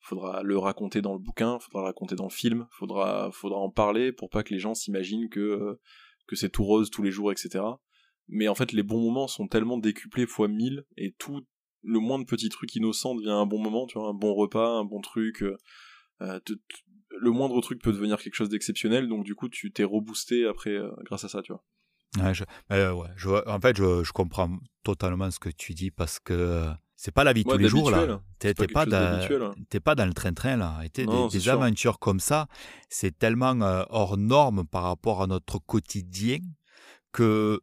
Faudra 0.00 0.42
le 0.42 0.58
raconter 0.58 1.00
dans 1.00 1.14
le 1.14 1.18
bouquin, 1.18 1.58
faudra 1.60 1.80
le 1.80 1.86
raconter 1.86 2.14
dans 2.14 2.24
le 2.24 2.30
film, 2.30 2.66
faudra, 2.70 3.30
faudra 3.32 3.58
en 3.58 3.70
parler 3.70 4.12
pour 4.12 4.28
pas 4.28 4.42
que 4.42 4.52
les 4.52 4.60
gens 4.60 4.74
s'imaginent 4.74 5.30
que, 5.30 5.40
euh, 5.40 5.80
que 6.26 6.36
c'est 6.36 6.50
tout 6.50 6.64
rose 6.64 6.90
tous 6.90 7.02
les 7.02 7.10
jours, 7.10 7.32
etc. 7.32 7.64
Mais 8.28 8.48
en 8.48 8.54
fait, 8.54 8.72
les 8.72 8.82
bons 8.82 9.00
moments 9.00 9.28
sont 9.28 9.48
tellement 9.48 9.78
décuplés 9.78 10.26
fois 10.26 10.48
mille, 10.48 10.84
et 10.96 11.12
tout, 11.18 11.46
le 11.82 12.00
moindre 12.00 12.26
petit 12.26 12.48
truc 12.48 12.74
innocent 12.74 13.14
devient 13.14 13.30
un 13.30 13.46
bon 13.46 13.58
moment, 13.58 13.86
tu 13.86 13.98
vois, 13.98 14.08
un 14.08 14.14
bon 14.14 14.34
repas, 14.34 14.78
un 14.78 14.84
bon 14.84 15.00
truc, 15.00 15.42
euh, 16.20 16.40
le 17.18 17.30
moindre 17.30 17.60
truc 17.60 17.80
peut 17.82 17.92
devenir 17.92 18.18
quelque 18.18 18.34
chose 18.34 18.48
d'exceptionnel, 18.48 19.08
donc 19.08 19.24
du 19.24 19.34
coup, 19.34 19.48
tu 19.48 19.72
t'es 19.72 19.84
reboosté 19.84 20.46
après, 20.46 20.78
grâce 21.04 21.24
à 21.24 21.28
ça, 21.28 21.42
tu 21.42 21.52
vois. 21.52 21.62
Ouais, 22.22 22.32
je, 22.32 22.44
ouais, 22.70 23.08
je, 23.16 23.48
en 23.48 23.60
fait, 23.60 23.76
je, 23.76 24.04
je, 24.04 24.12
comprends 24.12 24.58
totalement 24.84 25.30
ce 25.30 25.40
que 25.40 25.48
tu 25.48 25.74
dis 25.74 25.90
parce 25.90 26.20
que 26.20 26.68
c'est 26.96 27.12
pas 27.12 27.24
la 27.24 27.32
vie 27.32 27.44
de 27.44 27.50
tous 27.50 27.58
les 27.58 27.68
jours 27.68 27.90
là. 27.90 28.20
T'es 28.38 28.54
pas, 28.54 28.66
pas, 28.66 28.86
dans, 28.86 29.20
hein. 29.20 29.80
pas 29.82 29.94
dans 29.94 30.06
le 30.06 30.14
train-train 30.14 30.56
là. 30.56 30.80
des, 30.94 31.06
des 31.06 31.48
aventures 31.48 31.98
comme 31.98 32.20
ça, 32.20 32.46
c'est 32.88 33.18
tellement 33.18 33.60
euh, 33.62 33.84
hors 33.90 34.16
norme 34.16 34.64
par 34.64 34.84
rapport 34.84 35.22
à 35.22 35.26
notre 35.26 35.58
quotidien 35.58 36.38
que 37.12 37.60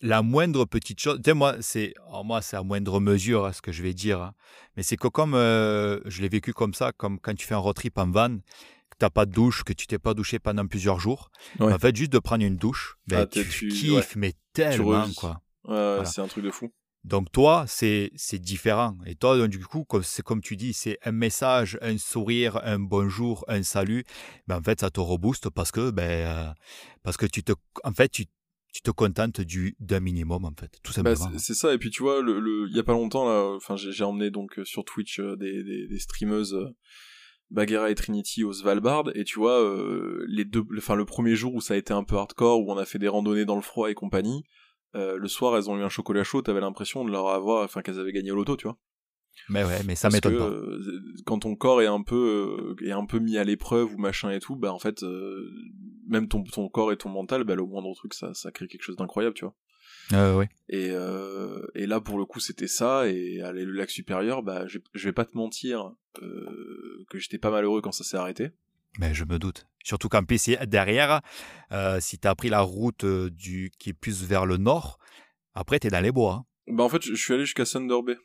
la 0.00 0.22
moindre 0.22 0.64
petite 0.64 1.00
chose. 1.00 1.18
Tu 1.22 1.30
sais, 1.30 1.34
moi, 1.34 1.56
c'est 1.60 1.94
oh, 2.12 2.22
moi, 2.24 2.42
c'est 2.42 2.56
à 2.56 2.62
moindre 2.62 3.00
mesure 3.00 3.46
hein, 3.46 3.52
ce 3.52 3.60
que 3.60 3.72
je 3.72 3.82
vais 3.82 3.94
dire. 3.94 4.22
Hein. 4.22 4.34
Mais 4.76 4.82
c'est 4.82 4.96
que 4.96 5.08
comme 5.08 5.34
euh, 5.34 6.00
je 6.06 6.22
l'ai 6.22 6.28
vécu 6.28 6.52
comme 6.52 6.74
ça, 6.74 6.92
comme 6.92 7.18
quand 7.20 7.34
tu 7.34 7.46
fais 7.46 7.54
un 7.54 7.58
road 7.58 7.76
trip 7.76 7.98
en 7.98 8.10
van, 8.10 8.38
t'as 8.98 9.10
pas 9.10 9.26
de 9.26 9.32
douche, 9.32 9.64
que 9.64 9.72
tu 9.72 9.86
t'es 9.86 9.98
pas 9.98 10.14
douché 10.14 10.38
pendant 10.38 10.66
plusieurs 10.66 11.00
jours. 11.00 11.30
En 11.60 11.78
fait, 11.78 11.94
juste 11.94 12.12
de 12.12 12.18
prendre 12.18 12.44
une 12.44 12.56
douche, 12.56 12.96
ben, 13.06 13.20
ah, 13.22 13.26
tu, 13.26 13.68
kiffes, 13.68 14.16
mais 14.16 14.34
tellement 14.52 15.06
quoi. 15.16 15.40
Ouais, 15.64 16.04
c'est 16.04 16.20
un 16.20 16.28
truc 16.28 16.44
de 16.44 16.50
fou. 16.50 16.72
Donc 17.04 17.30
toi, 17.30 17.66
c'est 17.66 18.10
différent. 18.34 18.96
Et 19.06 19.14
toi, 19.14 19.46
du 19.46 19.64
coup, 19.64 19.86
c'est 20.02 20.22
comme 20.22 20.40
tu 20.40 20.56
dis, 20.56 20.72
c'est 20.72 20.98
un 21.04 21.12
message, 21.12 21.78
un 21.82 21.98
sourire, 21.98 22.58
un 22.64 22.78
bonjour, 22.78 23.44
un 23.46 23.62
salut. 23.62 24.04
Ben, 24.48 24.58
en 24.58 24.62
fait, 24.62 24.80
ça 24.80 24.90
te 24.90 25.00
rebooste 25.00 25.50
parce 25.50 25.70
que, 25.70 25.90
ben, 25.90 26.02
euh, 26.02 26.52
parce 27.02 27.18
que 27.18 27.26
tu 27.26 27.42
te, 27.42 27.52
en 27.84 27.92
fait, 27.92 28.08
tu, 28.08 28.24
tu 28.72 28.80
te 28.80 28.90
contentes 28.90 29.42
du 29.42 29.76
d'un 29.80 30.00
minimum, 30.00 30.46
en 30.46 30.52
fait, 30.58 30.78
tout 30.82 30.92
bah, 31.02 31.14
simplement. 31.14 31.38
c'est 31.38 31.54
ça. 31.54 31.74
Et 31.74 31.78
puis 31.78 31.90
tu 31.90 32.02
vois, 32.02 32.22
le, 32.22 32.40
le, 32.40 32.68
il 32.70 32.76
y 32.76 32.80
a 32.80 32.84
pas 32.84 32.92
longtemps 32.92 33.26
là, 33.26 33.54
enfin, 33.54 33.76
j'ai 33.76 34.04
emmené 34.04 34.30
donc 34.30 34.58
euh, 34.58 34.64
sur 34.64 34.84
Twitch 34.84 35.20
euh, 35.20 35.36
des, 35.36 35.62
des, 35.62 35.86
des 35.86 35.98
streameuses. 35.98 36.56
Bagheera 37.54 37.90
et 37.90 37.94
Trinity 37.94 38.44
au 38.44 38.52
Svalbard 38.52 39.04
et 39.14 39.24
tu 39.24 39.38
vois 39.38 39.64
les 40.26 40.44
deux 40.44 40.64
enfin 40.76 40.94
le 40.94 41.04
premier 41.04 41.36
jour 41.36 41.54
où 41.54 41.60
ça 41.60 41.74
a 41.74 41.76
été 41.76 41.92
un 41.92 42.04
peu 42.04 42.16
hardcore 42.16 42.60
où 42.60 42.70
on 42.70 42.76
a 42.76 42.84
fait 42.84 42.98
des 42.98 43.08
randonnées 43.08 43.44
dans 43.44 43.56
le 43.56 43.62
froid 43.62 43.88
et 43.88 43.94
compagnie 43.94 44.44
euh, 44.94 45.16
le 45.16 45.28
soir 45.28 45.56
elles 45.56 45.68
ont 45.70 45.78
eu 45.78 45.82
un 45.82 45.88
chocolat 45.88 46.22
chaud, 46.22 46.42
t'avais 46.42 46.60
l'impression 46.60 47.04
de 47.04 47.10
leur 47.10 47.28
avoir, 47.28 47.64
enfin 47.64 47.82
qu'elles 47.82 47.98
avaient 47.98 48.12
gagné 48.12 48.30
au 48.30 48.36
loto, 48.36 48.56
tu 48.56 48.64
vois. 48.64 48.78
Mais 49.48 49.64
ouais, 49.64 49.82
mais 49.84 49.96
ça 49.96 50.10
m'étonne 50.10 50.38
pas. 50.38 50.44
Euh, 50.44 51.02
quand 51.26 51.40
ton 51.40 51.56
corps 51.56 51.82
est 51.82 51.86
un 51.86 52.02
peu 52.02 52.76
euh, 52.78 52.86
est 52.86 52.92
un 52.92 53.04
peu 53.04 53.18
mis 53.18 53.36
à 53.36 53.42
l'épreuve 53.42 53.92
ou 53.92 53.98
machin 53.98 54.30
et 54.30 54.38
tout, 54.38 54.54
bah 54.54 54.72
en 54.72 54.78
fait 54.78 55.04
même 56.06 56.28
ton 56.28 56.44
ton 56.44 56.68
corps 56.68 56.92
et 56.92 56.96
ton 56.96 57.08
mental, 57.08 57.42
bah 57.42 57.56
le 57.56 57.64
moindre 57.64 57.92
truc 57.96 58.14
ça 58.14 58.32
ça 58.34 58.52
crée 58.52 58.68
quelque 58.68 58.82
chose 58.82 58.96
d'incroyable, 58.96 59.34
tu 59.34 59.44
vois. 59.44 59.56
Euh, 60.12 60.36
ouais. 60.36 60.48
Et, 60.68 60.92
et 61.74 61.86
là, 61.86 62.00
pour 62.00 62.18
le 62.18 62.26
coup, 62.26 62.38
c'était 62.38 62.68
ça. 62.68 63.08
Et 63.08 63.40
aller 63.40 63.64
le 63.64 63.72
lac 63.72 63.90
supérieur, 63.90 64.42
bah, 64.42 64.66
je, 64.66 64.78
je 64.92 65.08
vais 65.08 65.14
pas 65.14 65.24
te 65.24 65.34
mentir 65.34 65.94
que 67.08 67.18
j'étais 67.18 67.38
pas 67.38 67.50
malheureux 67.50 67.80
quand 67.80 67.92
ça 67.92 68.04
s'est 68.04 68.16
arrêté. 68.16 68.50
Mais 68.98 69.14
je 69.14 69.24
me 69.24 69.38
doute. 69.38 69.66
Surtout 69.82 70.08
qu'en 70.08 70.24
plus, 70.24 70.50
derrière, 70.66 71.20
euh, 71.72 71.98
si 72.00 72.18
tu 72.18 72.28
as 72.28 72.34
pris 72.34 72.48
la 72.48 72.60
route 72.60 73.04
euh, 73.04 73.30
du, 73.30 73.70
qui 73.78 73.90
est 73.90 73.94
plus 73.94 74.24
vers 74.24 74.46
le 74.46 74.56
nord, 74.56 74.98
après, 75.54 75.80
tu 75.80 75.88
es 75.88 75.90
dans 75.90 76.00
les 76.00 76.12
bois. 76.12 76.44
Hein. 76.68 76.74
Bah, 76.74 76.84
en 76.84 76.88
fait, 76.88 77.02
je 77.02 77.14
suis 77.14 77.34
allé 77.34 77.44
jusqu'à 77.44 77.64
Thunder 77.64 78.00
Bay. 78.04 78.16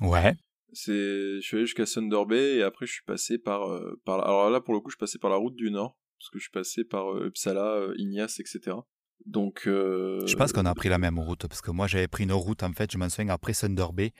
Ouais. 0.00 0.34
Je 0.72 1.38
suis 1.40 1.56
allé 1.56 1.66
jusqu'à 1.66 1.84
Thunder 1.84 2.24
Bay 2.26 2.56
et 2.56 2.62
après, 2.62 2.86
je 2.86 2.92
suis 2.92 3.04
passé 3.04 3.38
par, 3.38 3.70
euh, 3.70 4.00
par. 4.04 4.24
Alors 4.26 4.50
là, 4.50 4.60
pour 4.60 4.74
le 4.74 4.80
coup, 4.80 4.90
je 4.90 4.94
suis 4.94 5.00
passé 5.00 5.18
par 5.18 5.30
la 5.30 5.36
route 5.36 5.54
du 5.54 5.70
nord. 5.70 5.96
Parce 6.18 6.30
que 6.30 6.38
je 6.38 6.44
suis 6.44 6.50
passé 6.50 6.82
par 6.82 7.14
Uppsala, 7.14 7.88
Ignace, 7.96 8.40
etc. 8.40 8.76
Donc, 9.24 9.62
Je 9.64 10.36
pense 10.36 10.52
qu'on 10.52 10.66
a 10.66 10.74
pris 10.74 10.88
la 10.88 10.98
même 10.98 11.18
route, 11.18 11.46
parce 11.48 11.60
que 11.60 11.70
moi 11.70 11.86
j'avais 11.86 12.06
pris 12.06 12.24
une 12.24 12.32
route, 12.32 12.62
en 12.62 12.72
fait, 12.72 12.92
je 12.92 12.98
m'en 12.98 13.08
souviens, 13.08 13.32
après 13.32 13.52
Thunder 13.54 13.86
Bay, 13.92 14.12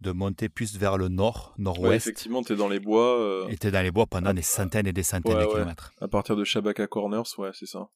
de 0.00 0.12
monter 0.12 0.48
plus 0.48 0.76
vers 0.76 0.96
le 0.96 1.08
nord, 1.08 1.54
nord-ouest. 1.58 1.88
Ouais, 1.88 1.96
effectivement, 1.96 2.42
t'es 2.42 2.54
dans 2.54 2.68
les 2.68 2.78
bois. 2.78 3.18
Euh... 3.20 3.48
Et 3.48 3.56
t'es 3.56 3.70
dans 3.70 3.82
les 3.82 3.90
bois 3.90 4.06
pendant 4.06 4.32
des 4.32 4.42
centaines 4.42 4.86
et 4.86 4.92
des 4.92 5.02
centaines 5.02 5.38
de 5.38 5.46
kilomètres. 5.46 5.92
À 6.00 6.08
partir 6.08 6.36
de 6.36 6.44
Shabaka 6.44 6.86
Corners, 6.86 7.22
ouais, 7.38 7.50
c'est 7.52 7.66
ça. 7.66 7.88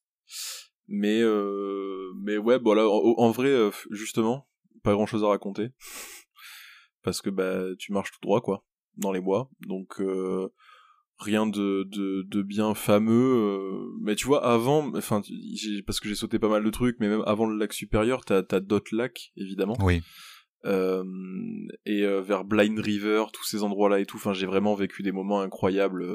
Mais, 0.88 1.20
euh... 1.20 2.12
mais 2.24 2.38
ouais, 2.38 2.59
bon 2.59 2.74
là, 2.74 2.88
en, 2.88 3.30
vrai, 3.30 3.49
euh, 3.49 3.70
justement, 3.90 4.49
pas 4.82 4.92
grand 4.92 5.07
chose 5.07 5.22
à 5.22 5.28
raconter. 5.28 5.68
parce 7.03 7.22
que 7.22 7.30
bah, 7.30 7.62
tu 7.78 7.92
marches 7.92 8.11
tout 8.11 8.20
droit, 8.22 8.40
quoi, 8.40 8.64
dans 8.96 9.12
les 9.12 9.20
bois. 9.20 9.49
Donc, 9.61 10.01
euh 10.01 10.49
rien 11.18 11.46
de, 11.46 11.82
de, 11.84 12.22
de 12.22 12.42
bien 12.42 12.74
fameux 12.74 13.34
euh, 13.34 13.96
mais 14.00 14.14
tu 14.14 14.26
vois 14.26 14.46
avant 14.46 14.94
enfin 14.96 15.20
parce 15.86 15.98
que 16.00 16.08
j'ai 16.08 16.14
sauté 16.14 16.38
pas 16.38 16.48
mal 16.48 16.62
de 16.62 16.70
trucs 16.70 16.96
mais 17.00 17.08
même 17.08 17.24
avant 17.26 17.46
le 17.46 17.56
lac 17.56 17.72
supérieur 17.72 18.24
t'as 18.24 18.42
as, 18.50 18.60
d'autres 18.60 18.94
lacs 18.94 19.32
évidemment. 19.36 19.76
Oui. 19.80 20.02
Euh, 20.64 21.04
et 21.86 22.02
euh, 22.02 22.20
vers 22.20 22.44
Blind 22.44 22.78
River 22.78 23.24
tous 23.32 23.44
ces 23.44 23.62
endroits 23.62 23.88
là 23.88 24.00
et 24.00 24.06
tout 24.06 24.16
enfin 24.16 24.32
j'ai 24.32 24.46
vraiment 24.46 24.74
vécu 24.74 25.02
des 25.02 25.12
moments 25.12 25.40
incroyables 25.40 26.06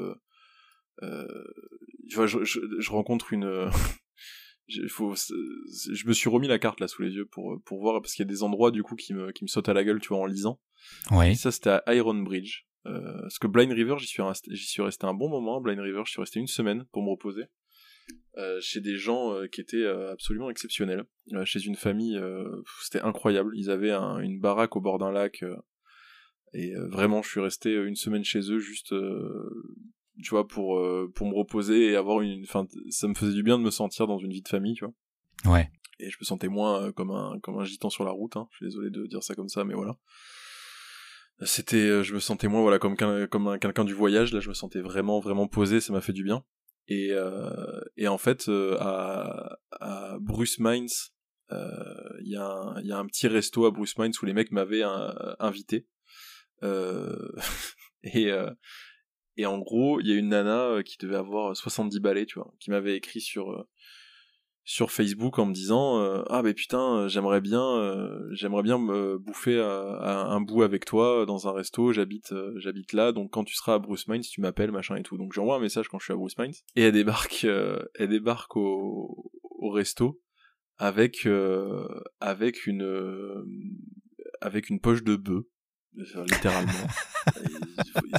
tu 1.00 2.16
vois 2.16 2.26
je, 2.26 2.44
je, 2.44 2.90
rencontre 2.90 3.32
une 3.32 3.70
faut, 4.88 5.14
je 5.14 6.06
me 6.06 6.12
suis 6.12 6.30
remis 6.30 6.48
la 6.48 6.58
carte 6.58 6.80
là 6.80 6.88
sous 6.88 7.02
les 7.02 7.10
yeux 7.10 7.26
pour 7.26 7.58
pour 7.64 7.80
voir 7.80 8.00
parce 8.00 8.14
qu'il 8.14 8.24
y 8.24 8.28
a 8.28 8.32
des 8.32 8.42
endroits 8.42 8.70
du 8.70 8.82
coup 8.82 8.96
qui 8.96 9.12
me 9.12 9.32
qui 9.32 9.44
me 9.44 9.48
sautent 9.48 9.68
à 9.68 9.74
la 9.74 9.84
gueule 9.84 10.00
tu 10.00 10.08
vois 10.08 10.18
en 10.18 10.26
lisant. 10.26 10.60
Oui. 11.10 11.36
Ça 11.36 11.50
c'était 11.50 11.80
à 11.84 11.94
Iron 11.94 12.14
Bridge 12.14 12.64
euh, 12.86 13.20
parce 13.22 13.38
que 13.38 13.46
Blind 13.46 13.72
River, 13.72 13.96
j'y 13.98 14.06
suis, 14.06 14.22
resté, 14.22 14.54
j'y 14.54 14.66
suis 14.66 14.82
resté 14.82 15.06
un 15.06 15.14
bon 15.14 15.28
moment. 15.28 15.60
Blind 15.60 15.80
River, 15.80 16.02
je 16.04 16.12
suis 16.12 16.20
resté 16.20 16.40
une 16.40 16.46
semaine 16.46 16.84
pour 16.92 17.02
me 17.02 17.10
reposer. 17.10 17.44
Euh, 18.36 18.58
chez 18.60 18.80
des 18.80 18.98
gens 18.98 19.32
euh, 19.32 19.46
qui 19.46 19.60
étaient 19.60 19.76
euh, 19.76 20.12
absolument 20.12 20.50
exceptionnels. 20.50 21.04
chez 21.44 21.64
une 21.64 21.76
famille, 21.76 22.20
c'était 22.82 23.00
incroyable. 23.00 23.52
Ils 23.56 23.70
avaient 23.70 23.92
une 23.92 24.40
baraque 24.40 24.76
au 24.76 24.80
bord 24.80 24.98
d'un 24.98 25.12
lac. 25.12 25.44
et 26.52 26.74
vraiment, 26.74 27.22
je 27.22 27.30
suis 27.30 27.40
resté 27.40 27.72
une 27.72 27.96
semaine 27.96 28.24
chez 28.24 28.50
eux, 28.50 28.58
juste, 28.58 28.94
tu 30.22 30.30
vois, 30.30 30.46
pour, 30.46 30.80
pour 31.14 31.28
me 31.28 31.34
reposer 31.34 31.92
et 31.92 31.96
avoir 31.96 32.20
une... 32.20 32.42
Enfin, 32.42 32.66
ça 32.90 33.08
me 33.08 33.14
faisait 33.14 33.34
du 33.34 33.42
bien 33.42 33.58
de 33.58 33.64
me 33.64 33.70
sentir 33.70 34.06
dans 34.06 34.18
une 34.18 34.32
vie 34.32 34.42
de 34.42 34.48
famille, 34.48 34.74
tu 34.74 34.84
vois. 34.84 35.52
Ouais. 35.52 35.70
Et 36.00 36.10
je 36.10 36.16
me 36.20 36.24
sentais 36.24 36.48
moins 36.48 36.90
comme 36.92 37.12
un, 37.12 37.38
comme 37.40 37.58
un 37.58 37.64
gitan 37.64 37.88
sur 37.88 38.04
la 38.04 38.10
route. 38.10 38.36
Hein. 38.36 38.48
Je 38.50 38.56
suis 38.56 38.66
désolé 38.66 38.90
de 38.90 39.06
dire 39.06 39.22
ça 39.22 39.34
comme 39.34 39.48
ça, 39.48 39.64
mais 39.64 39.74
voilà 39.74 39.96
c'était 41.42 41.76
euh, 41.76 42.02
je 42.02 42.14
me 42.14 42.20
sentais 42.20 42.48
moins 42.48 42.62
voilà 42.62 42.78
comme 42.78 42.96
comme 42.96 43.58
quelqu'un 43.58 43.84
du 43.84 43.94
voyage. 43.94 44.32
Là 44.32 44.40
je 44.40 44.48
me 44.48 44.54
sentais 44.54 44.80
vraiment 44.80 45.20
vraiment 45.20 45.48
posé. 45.48 45.80
Ça 45.80 45.92
m'a 45.92 46.00
fait 46.00 46.12
du 46.12 46.24
bien. 46.24 46.44
Et 46.86 47.10
euh, 47.12 47.80
et 47.96 48.08
en 48.08 48.18
fait 48.18 48.48
euh, 48.48 48.76
à, 48.80 49.58
à 49.72 50.16
Bruce 50.20 50.58
Mines 50.58 50.88
il 51.50 52.30
y 52.30 52.36
a 52.36 52.46
un 52.46 52.80
il 52.80 52.86
y 52.86 52.92
a 52.92 52.98
un 52.98 53.06
petit 53.06 53.28
resto 53.28 53.66
à 53.66 53.70
Bruce 53.70 53.96
Mines 53.98 54.12
où 54.22 54.26
les 54.26 54.32
mecs 54.32 54.52
m'avaient 54.52 54.84
invité. 55.38 55.86
Et 58.06 58.30
et 59.36 59.46
en 59.46 59.58
gros 59.58 60.00
il 60.00 60.08
y 60.08 60.12
a 60.12 60.16
une 60.16 60.28
nana 60.28 60.82
qui 60.82 60.96
devait 60.98 61.16
avoir 61.16 61.56
70 61.56 62.00
balais 62.00 62.26
tu 62.26 62.38
vois 62.38 62.52
qui 62.60 62.70
m'avait 62.70 62.96
écrit 62.96 63.20
sur 63.20 63.66
sur 64.64 64.90
Facebook 64.90 65.38
en 65.38 65.46
me 65.46 65.52
disant 65.52 66.00
euh, 66.00 66.22
ah 66.28 66.42
ben 66.42 66.54
putain 66.54 66.96
euh, 66.96 67.08
j'aimerais 67.08 67.42
bien 67.42 67.62
euh, 67.62 68.26
j'aimerais 68.32 68.62
bien 68.62 68.78
me 68.78 69.18
bouffer 69.18 69.60
un 69.60 70.40
bout 70.40 70.62
avec 70.62 70.84
toi 70.86 71.26
dans 71.26 71.46
un 71.46 71.52
resto. 71.52 71.92
J'habite 71.92 72.34
j'habite 72.56 72.92
là. 72.92 73.12
Donc 73.12 73.30
quand 73.32 73.44
tu 73.44 73.54
seras 73.54 73.74
à 73.74 73.78
Bruce 73.78 74.08
Mines 74.08 74.22
tu 74.22 74.40
m'appelles 74.40 74.72
machin 74.72 74.96
et 74.96 75.02
tout. 75.02 75.18
Donc 75.18 75.32
j'envoie 75.32 75.56
un 75.56 75.60
message 75.60 75.88
quand 75.88 75.98
je 75.98 76.04
suis 76.04 76.12
à 76.12 76.16
Bruce 76.16 76.38
Mines. 76.38 76.54
Et 76.76 76.82
elle 76.82 76.92
débarque 76.92 77.44
elle 77.44 78.08
débarque 78.08 78.56
au, 78.56 79.30
au 79.42 79.70
resto 79.70 80.20
avec 80.78 81.28
avec 82.20 82.66
une 82.66 83.44
avec 84.40 84.70
une 84.70 84.80
poche 84.80 85.04
de 85.04 85.16
bœuf 85.16 85.44
littéralement. 85.96 86.72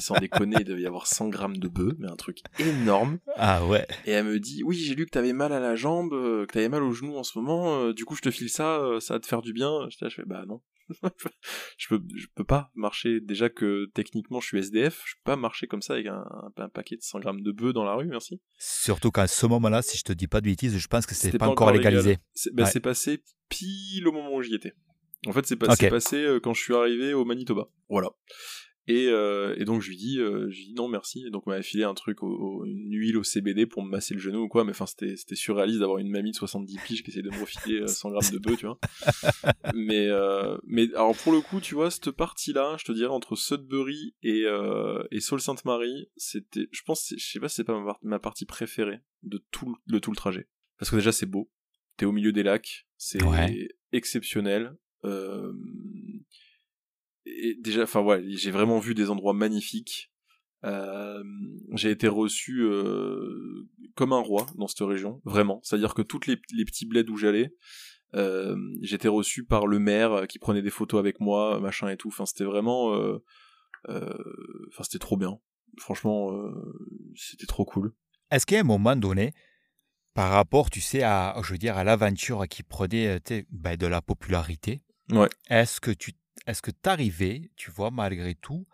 sans 0.00 0.16
déconner, 0.18 0.56
il 0.60 0.64
devait 0.64 0.82
y 0.82 0.86
avoir 0.86 1.06
100 1.06 1.28
grammes 1.28 1.56
de 1.58 1.68
bœuf, 1.68 1.94
mais 1.98 2.08
un 2.08 2.16
truc 2.16 2.40
énorme. 2.58 3.18
Ah 3.36 3.64
ouais. 3.66 3.86
Et 4.06 4.12
elle 4.12 4.24
me 4.24 4.40
dit, 4.40 4.62
oui, 4.64 4.76
j'ai 4.76 4.94
lu 4.94 5.06
que 5.06 5.10
t'avais 5.10 5.32
mal 5.32 5.52
à 5.52 5.60
la 5.60 5.76
jambe, 5.76 6.10
que 6.10 6.52
t'avais 6.52 6.68
mal 6.68 6.82
au 6.82 6.92
genou 6.92 7.16
en 7.16 7.22
ce 7.22 7.38
moment, 7.38 7.92
du 7.92 8.04
coup 8.04 8.16
je 8.16 8.22
te 8.22 8.30
file 8.30 8.50
ça, 8.50 8.80
ça 9.00 9.14
va 9.14 9.20
te 9.20 9.26
faire 9.26 9.42
du 9.42 9.52
bien. 9.52 9.88
Je, 9.90 10.08
je 10.08 10.14
fais, 10.14 10.24
bah 10.26 10.44
non. 10.46 10.60
je 11.78 11.88
peux 11.88 12.02
je 12.14 12.26
peux 12.34 12.44
pas 12.44 12.70
marcher 12.74 13.20
déjà 13.20 13.48
que 13.48 13.90
techniquement 13.94 14.40
je 14.40 14.46
suis 14.46 14.58
SDF 14.58 15.02
je 15.04 15.14
peux 15.16 15.32
pas 15.32 15.36
marcher 15.36 15.66
comme 15.66 15.82
ça 15.82 15.94
avec 15.94 16.06
un, 16.06 16.24
un, 16.56 16.68
paquet 16.68 16.96
de 16.96 17.02
100 17.02 17.20
grammes 17.20 17.42
de 17.42 17.52
bœuf 17.52 17.72
dans 17.72 17.84
la 17.84 17.94
rue 17.94 18.06
merci 18.06 18.40
surtout 18.58 19.10
qu'à 19.10 19.26
ce 19.26 19.46
moment-là 19.46 19.82
si 19.82 19.98
je 19.98 20.04
te 20.04 20.12
dis 20.12 20.28
pas 20.28 20.40
de 20.40 20.46
bêtises 20.46 20.78
je 20.78 20.86
pense 20.86 21.06
que 21.06 21.14
c'est 21.14 21.32
pas, 21.32 21.38
pas, 21.38 21.48
encore 21.48 21.72
légalisé 21.72 22.18
c'est 22.34 22.54
bah, 22.54 22.70
passé 22.82 23.22
pile 23.48 24.06
au 24.06 24.12
moment 24.12 24.34
où 24.34 24.42
j'y 24.42 24.54
étais 24.54 24.74
en 25.26 25.32
fait 25.32 25.46
c'est 25.46 25.56
passé 25.56 26.16
euh, 26.16 26.40
quand 26.40 26.54
je 26.54 26.62
suis 26.62 26.74
arrivé 26.74 27.14
au 27.14 27.24
Manitoba 27.24 27.68
voilà 27.88 28.10
et, 28.88 29.08
euh, 29.08 29.56
et, 29.58 29.64
donc 29.64 29.82
je 29.82 29.88
lui 29.88 29.96
dis, 29.96 30.20
euh, 30.20 30.48
je 30.48 30.58
lui 30.58 30.66
dis 30.66 30.74
non 30.74 30.86
merci. 30.88 31.24
Et 31.26 31.30
donc 31.30 31.46
on 31.46 31.50
m'avait 31.50 31.62
filé 31.62 31.82
un 31.82 31.94
truc, 31.94 32.22
au, 32.22 32.64
une 32.64 32.92
huile 32.92 33.16
au 33.16 33.24
CBD 33.24 33.66
pour 33.66 33.82
me 33.82 33.90
masser 33.90 34.14
le 34.14 34.20
genou 34.20 34.42
ou 34.42 34.48
quoi. 34.48 34.64
Mais 34.64 34.70
enfin 34.70 34.86
c'était 34.86 35.16
surréaliste 35.34 35.80
d'avoir 35.80 35.98
une 35.98 36.10
mamie 36.10 36.30
de 36.30 36.36
70 36.36 36.78
piges 36.84 37.02
qui 37.02 37.10
essayait 37.10 37.24
de 37.24 37.30
me 37.30 37.40
refiler 37.40 37.86
100 37.86 38.08
euh, 38.08 38.12
grammes 38.12 38.32
de 38.32 38.38
bœuf, 38.38 38.58
tu 38.58 38.66
vois. 38.66 38.78
mais 39.74 40.06
euh, 40.06 40.56
mais 40.64 40.88
alors 40.94 41.16
pour 41.16 41.32
le 41.32 41.40
coup, 41.40 41.60
tu 41.60 41.74
vois 41.74 41.90
cette 41.90 42.12
partie 42.12 42.52
là, 42.52 42.76
je 42.78 42.84
te 42.84 42.92
dirais 42.92 43.10
entre 43.10 43.34
Sudbury 43.34 44.14
et 44.22 44.44
et 45.10 45.20
Sault 45.20 45.38
Sainte 45.38 45.64
Marie, 45.64 46.08
c'était, 46.16 46.68
je 46.70 46.82
pense, 46.82 47.12
je 47.16 47.24
sais 47.24 47.40
pas 47.40 47.48
si 47.48 47.56
c'est 47.56 47.64
pas 47.64 47.78
ma, 47.78 47.96
ma, 48.02 48.18
partie 48.20 48.46
préférée 48.46 49.00
de 49.22 49.44
tout 49.50 49.76
le, 49.86 50.00
tout 50.00 50.10
le 50.10 50.16
trajet. 50.16 50.48
Parce 50.78 50.90
que 50.90 50.96
déjà 50.96 51.10
c'est 51.10 51.26
beau, 51.26 51.50
t'es 51.96 52.06
au 52.06 52.12
milieu 52.12 52.32
des 52.32 52.44
lacs, 52.44 52.86
c'est 52.96 53.18
exceptionnel. 53.92 54.76
Euh, 55.04 55.52
et 57.24 57.56
déjà, 57.60 57.82
enfin 57.82 58.02
ouais, 58.02 58.22
j'ai 58.28 58.50
vraiment 58.50 58.78
vu 58.78 58.94
des 58.94 59.10
endroits 59.10 59.34
magnifiques. 59.34 60.12
Euh, 60.64 61.22
j'ai 61.72 61.90
été 61.90 62.08
reçu 62.08 62.62
euh, 62.62 63.68
comme 63.94 64.12
un 64.12 64.20
roi 64.20 64.46
dans 64.56 64.66
cette 64.66 64.86
région, 64.86 65.20
vraiment. 65.24 65.60
C'est-à-dire 65.62 65.94
que 65.94 66.02
toutes 66.02 66.26
les, 66.26 66.36
les 66.52 66.64
petits 66.64 66.86
bleds 66.86 67.10
où 67.10 67.16
j'allais, 67.16 67.52
euh, 68.14 68.56
j'étais 68.80 69.08
reçu 69.08 69.44
par 69.44 69.66
le 69.66 69.78
maire 69.78 70.26
qui 70.28 70.38
prenait 70.38 70.62
des 70.62 70.70
photos 70.70 70.98
avec 70.98 71.20
moi, 71.20 71.60
machin 71.60 71.88
et 71.88 71.96
tout. 71.96 72.08
Enfin, 72.08 72.26
c'était 72.26 72.44
vraiment, 72.44 72.94
euh, 72.94 73.18
euh, 73.88 74.68
enfin, 74.68 74.84
c'était 74.84 74.98
trop 74.98 75.16
bien. 75.16 75.38
Franchement, 75.78 76.32
c'était 77.14 77.46
trop 77.46 77.66
cool. 77.66 77.92
Est-ce 78.30 78.46
qu'à 78.46 78.60
un 78.60 78.64
moment 78.64 78.96
donné, 78.96 79.34
par 80.16 80.30
rapport, 80.30 80.70
tu 80.70 80.80
sais, 80.80 81.02
à, 81.02 81.38
je 81.44 81.52
veux 81.52 81.58
dire, 81.58 81.76
à 81.76 81.84
l'aventure 81.84 82.48
qui 82.48 82.62
prenait 82.62 83.20
ben, 83.50 83.76
de 83.76 83.86
la 83.86 84.00
popularité, 84.00 84.80
ouais. 85.10 85.28
est-ce 85.50 85.78
que 85.78 85.90
tu 85.90 86.12
est-ce 86.46 86.62
que 86.62 86.70
tu 86.70 86.88
arrivais, 86.88 87.50
tu 87.56 87.70
vois, 87.70 87.90
malgré 87.90 88.34
tout, 88.34 88.66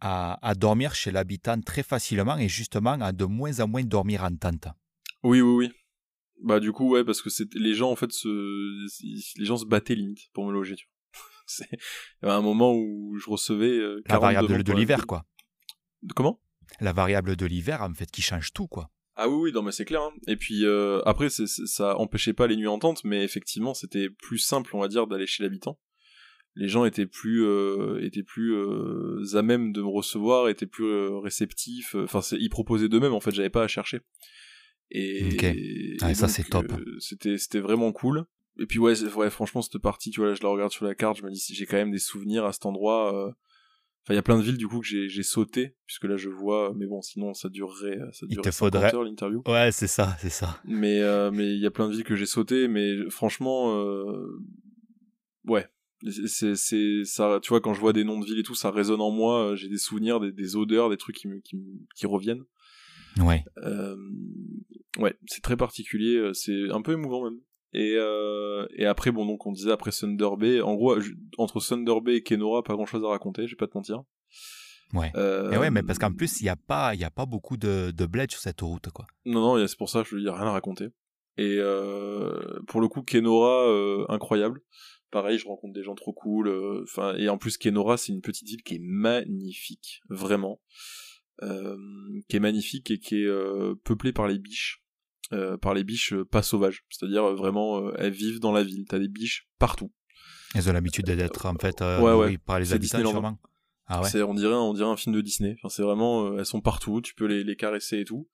à, 0.00 0.52
dormir 0.56 0.94
chez 0.94 1.10
l'habitant 1.10 1.60
très 1.60 1.82
facilement 1.82 2.36
et 2.36 2.48
justement 2.48 2.92
à 2.92 3.10
de 3.12 3.24
moins 3.24 3.58
en 3.58 3.66
moins 3.66 3.82
dormir 3.82 4.22
en 4.22 4.36
tente? 4.36 4.68
Oui, 5.24 5.40
oui, 5.40 5.66
oui. 5.66 5.72
Bah 6.42 6.60
du 6.60 6.70
coup, 6.70 6.90
ouais, 6.90 7.02
parce 7.02 7.22
que 7.22 7.30
les 7.58 7.74
gens, 7.74 7.90
en 7.90 7.96
fait, 7.96 8.12
se... 8.12 8.28
les 9.38 9.44
gens 9.44 9.56
se 9.56 9.64
battaient 9.64 9.96
limite 9.96 10.30
pour 10.32 10.46
me 10.46 10.52
loger, 10.52 10.76
tu 10.76 10.86
vois. 10.86 11.66
Il 12.22 12.26
y 12.26 12.26
avait 12.28 12.38
un 12.38 12.42
moment 12.42 12.72
où 12.72 13.16
je 13.18 13.28
recevais... 13.28 13.78
Euh, 13.78 14.00
La 14.06 14.20
variable 14.20 14.62
de 14.62 14.72
l'hiver, 14.72 15.06
quoi. 15.06 15.24
Comment? 16.14 16.40
La 16.80 16.92
variable 16.92 17.34
de 17.34 17.46
l'hiver, 17.46 17.82
en 17.82 17.94
fait, 17.94 18.10
qui 18.10 18.22
change 18.22 18.52
tout, 18.52 18.68
quoi. 18.68 18.90
Ah 19.16 19.28
oui, 19.28 19.36
oui, 19.36 19.52
non, 19.52 19.62
mais 19.62 19.72
c'est 19.72 19.84
clair. 19.84 20.02
Hein. 20.02 20.12
Et 20.26 20.36
puis 20.36 20.64
euh, 20.64 21.00
après, 21.04 21.28
ça 21.30 21.96
empêchait 21.98 22.32
pas 22.32 22.46
les 22.46 22.56
nuits 22.56 22.66
en 22.66 22.78
tente, 22.78 23.04
mais 23.04 23.22
effectivement, 23.22 23.74
c'était 23.74 24.10
plus 24.10 24.38
simple, 24.38 24.74
on 24.74 24.80
va 24.80 24.88
dire, 24.88 25.06
d'aller 25.06 25.26
chez 25.26 25.42
l'habitant 25.42 25.78
les 26.56 26.68
gens 26.68 26.84
étaient 26.84 27.06
plus 27.06 27.44
euh, 27.44 27.98
étaient 28.00 28.22
plus 28.22 28.54
euh, 28.54 29.24
à 29.34 29.42
même 29.42 29.72
de 29.72 29.82
me 29.82 29.88
recevoir, 29.88 30.48
étaient 30.48 30.66
plus 30.66 31.08
réceptifs. 31.18 31.96
Enfin, 31.96 32.20
ils 32.38 32.50
proposaient 32.50 32.88
d'eux-mêmes. 32.88 33.12
En 33.12 33.20
fait, 33.20 33.32
j'avais 33.32 33.50
pas 33.50 33.64
à 33.64 33.68
chercher. 33.68 34.00
Et, 34.90 35.96
ça 36.14 36.28
c'est 36.28 36.48
top. 36.48 36.72
c'était 37.00 37.38
c'était 37.38 37.60
vraiment 37.60 37.90
cool. 37.92 38.24
Et 38.60 38.66
puis 38.66 38.78
ouais, 38.78 39.02
ouais, 39.16 39.30
franchement 39.30 39.62
cette 39.62 39.78
partie, 39.78 40.10
tu 40.10 40.20
vois, 40.20 40.34
je 40.34 40.42
la 40.42 40.48
regarde 40.48 40.70
sur 40.70 40.84
la 40.84 40.94
carte, 40.94 41.18
je 41.18 41.24
me 41.24 41.30
dis 41.30 41.42
j'ai 41.50 41.66
quand 41.66 41.76
même 41.76 41.90
des 41.90 41.98
souvenirs 41.98 42.44
à 42.44 42.52
cet 42.52 42.66
endroit. 42.66 43.34
Enfin, 44.04 44.12
il 44.12 44.16
y 44.16 44.18
a 44.18 44.22
plein 44.22 44.36
de 44.36 44.42
villes 44.42 44.58
du 44.58 44.68
coup 44.68 44.80
que 44.80 44.86
j'ai 44.86 45.22
sauté 45.22 45.76
puisque 45.86 46.04
là 46.04 46.16
je 46.16 46.28
vois, 46.28 46.74
mais 46.76 46.86
bon, 46.86 47.00
sinon 47.00 47.32
ça 47.32 47.48
durerait, 47.48 47.98
ça 48.12 48.26
durerait 48.26 48.42
il 48.46 48.50
te 48.50 48.50
faudrait. 48.50 48.92
l'interview. 48.92 49.42
Ouais, 49.46 49.70
c'est 49.72 49.86
ça, 49.86 50.16
c'est 50.20 50.30
ça. 50.30 50.60
Mais 50.66 51.00
mais 51.30 51.54
il 51.54 51.60
y 51.60 51.66
a 51.66 51.70
plein 51.70 51.88
de 51.88 51.94
villes 51.94 52.04
que 52.04 52.16
j'ai 52.16 52.26
sauté, 52.26 52.68
mais 52.68 53.08
franchement, 53.08 53.74
ouais, 55.46 55.66
c'est 56.10 56.56
c'est 56.56 57.04
ça 57.04 57.38
tu 57.42 57.48
vois 57.48 57.60
quand 57.60 57.74
je 57.74 57.80
vois 57.80 57.92
des 57.92 58.04
noms 58.04 58.18
de 58.18 58.26
villes 58.26 58.38
et 58.38 58.42
tout 58.42 58.54
ça 58.54 58.70
résonne 58.70 59.00
en 59.00 59.10
moi 59.10 59.50
euh, 59.50 59.56
j'ai 59.56 59.68
des 59.68 59.78
souvenirs 59.78 60.20
des, 60.20 60.32
des, 60.32 60.56
odeurs 60.56 60.90
des 60.90 60.96
trucs 60.96 61.16
qui 61.16 61.28
me 61.28 61.40
qui, 61.40 61.56
qui 61.94 62.06
reviennent. 62.06 62.44
Ouais. 63.18 63.44
Euh, 63.58 63.96
ouais 64.98 65.16
c'est 65.26 65.42
très 65.42 65.56
particulier 65.56 66.16
euh, 66.16 66.32
c'est 66.32 66.70
un 66.70 66.82
peu 66.82 66.92
émouvant 66.92 67.24
même 67.24 67.40
et 67.74 67.94
euh, 67.96 68.66
et 68.76 68.86
après 68.86 69.10
bon 69.10 69.26
donc 69.26 69.46
on 69.46 69.52
disait 69.52 69.72
après 69.72 69.90
Thunder 69.90 70.30
Bay 70.38 70.60
en 70.60 70.74
gros 70.74 70.96
entre 71.38 71.60
Thunder 71.60 72.00
Bay 72.02 72.16
et 72.16 72.22
Kenora 72.22 72.62
pas 72.62 72.74
grand 72.74 72.86
chose 72.86 73.04
à 73.04 73.08
raconter 73.08 73.46
je 73.46 73.52
vais 73.52 73.56
pas 73.56 73.66
te 73.66 73.76
mentir. 73.76 74.02
Ouais. 74.92 75.10
Et 75.16 75.58
ouais 75.58 75.70
mais 75.70 75.82
parce 75.82 75.98
qu'en 75.98 76.12
plus 76.12 76.40
il 76.40 76.46
y 76.46 76.48
a 76.48 76.56
pas 76.56 76.94
y 76.94 77.04
a 77.04 77.10
pas 77.10 77.26
beaucoup 77.26 77.56
de 77.56 77.90
de 77.90 78.06
bled 78.06 78.30
sur 78.30 78.40
cette 78.40 78.60
route 78.60 78.90
quoi. 78.90 79.06
Non 79.24 79.58
non 79.58 79.66
c'est 79.66 79.76
pour 79.76 79.90
ça 79.90 80.02
je 80.04 80.16
il 80.16 80.24
y 80.24 80.28
a 80.28 80.34
rien 80.34 80.46
à 80.46 80.52
raconter. 80.52 80.88
Et 81.36 81.58
pour 82.68 82.80
le 82.80 82.88
coup 82.88 83.02
Kenora 83.02 83.66
incroyable. 84.08 84.60
Pareil, 85.14 85.38
je 85.38 85.46
rencontre 85.46 85.74
des 85.74 85.84
gens 85.84 85.94
trop 85.94 86.12
cool. 86.12 86.48
Euh, 86.48 86.82
enfin, 86.82 87.14
et 87.14 87.28
en 87.28 87.38
plus, 87.38 87.56
Kenora, 87.56 87.96
c'est 87.96 88.12
une 88.12 88.20
petite 88.20 88.48
ville 88.48 88.64
qui 88.64 88.74
est 88.74 88.82
magnifique, 88.82 90.02
vraiment, 90.08 90.60
euh, 91.44 91.76
qui 92.28 92.34
est 92.34 92.40
magnifique 92.40 92.90
et 92.90 92.98
qui 92.98 93.22
est 93.22 93.26
euh, 93.28 93.76
peuplée 93.84 94.12
par 94.12 94.26
les 94.26 94.40
biches. 94.40 94.83
Par 95.60 95.74
les 95.74 95.84
biches 95.84 96.14
pas 96.30 96.42
sauvages, 96.42 96.84
c'est-à-dire 96.90 97.34
vraiment 97.34 97.92
elles 97.94 98.12
vivent 98.12 98.40
dans 98.40 98.52
la 98.52 98.62
ville, 98.62 98.84
t'as 98.88 98.98
des 98.98 99.08
biches 99.08 99.48
partout. 99.58 99.92
Elles 100.54 100.68
ont 100.68 100.72
l'habitude 100.72 101.06
d'être 101.06 101.46
en 101.46 101.54
fait 101.54 101.80
ouais, 101.80 102.38
par 102.38 102.60
les 102.60 102.72
habitants 102.72 102.98
sûrement. 103.10 103.38
Ah 103.86 104.00
ouais. 104.00 104.22
on 104.22 104.34
dirait 104.34 104.54
on 104.54 104.72
dirait 104.72 104.88
un 104.88 104.96
film 104.96 105.14
de 105.14 105.20
Disney. 105.20 105.56
Enfin, 105.58 105.68
c'est 105.68 105.82
vraiment 105.82 106.38
elles 106.38 106.46
sont 106.46 106.60
partout, 106.60 107.00
tu 107.02 107.14
peux 107.14 107.26
les, 107.26 107.44
les 107.44 107.56
caresser 107.56 108.00
et 108.00 108.04
tout. 108.04 108.28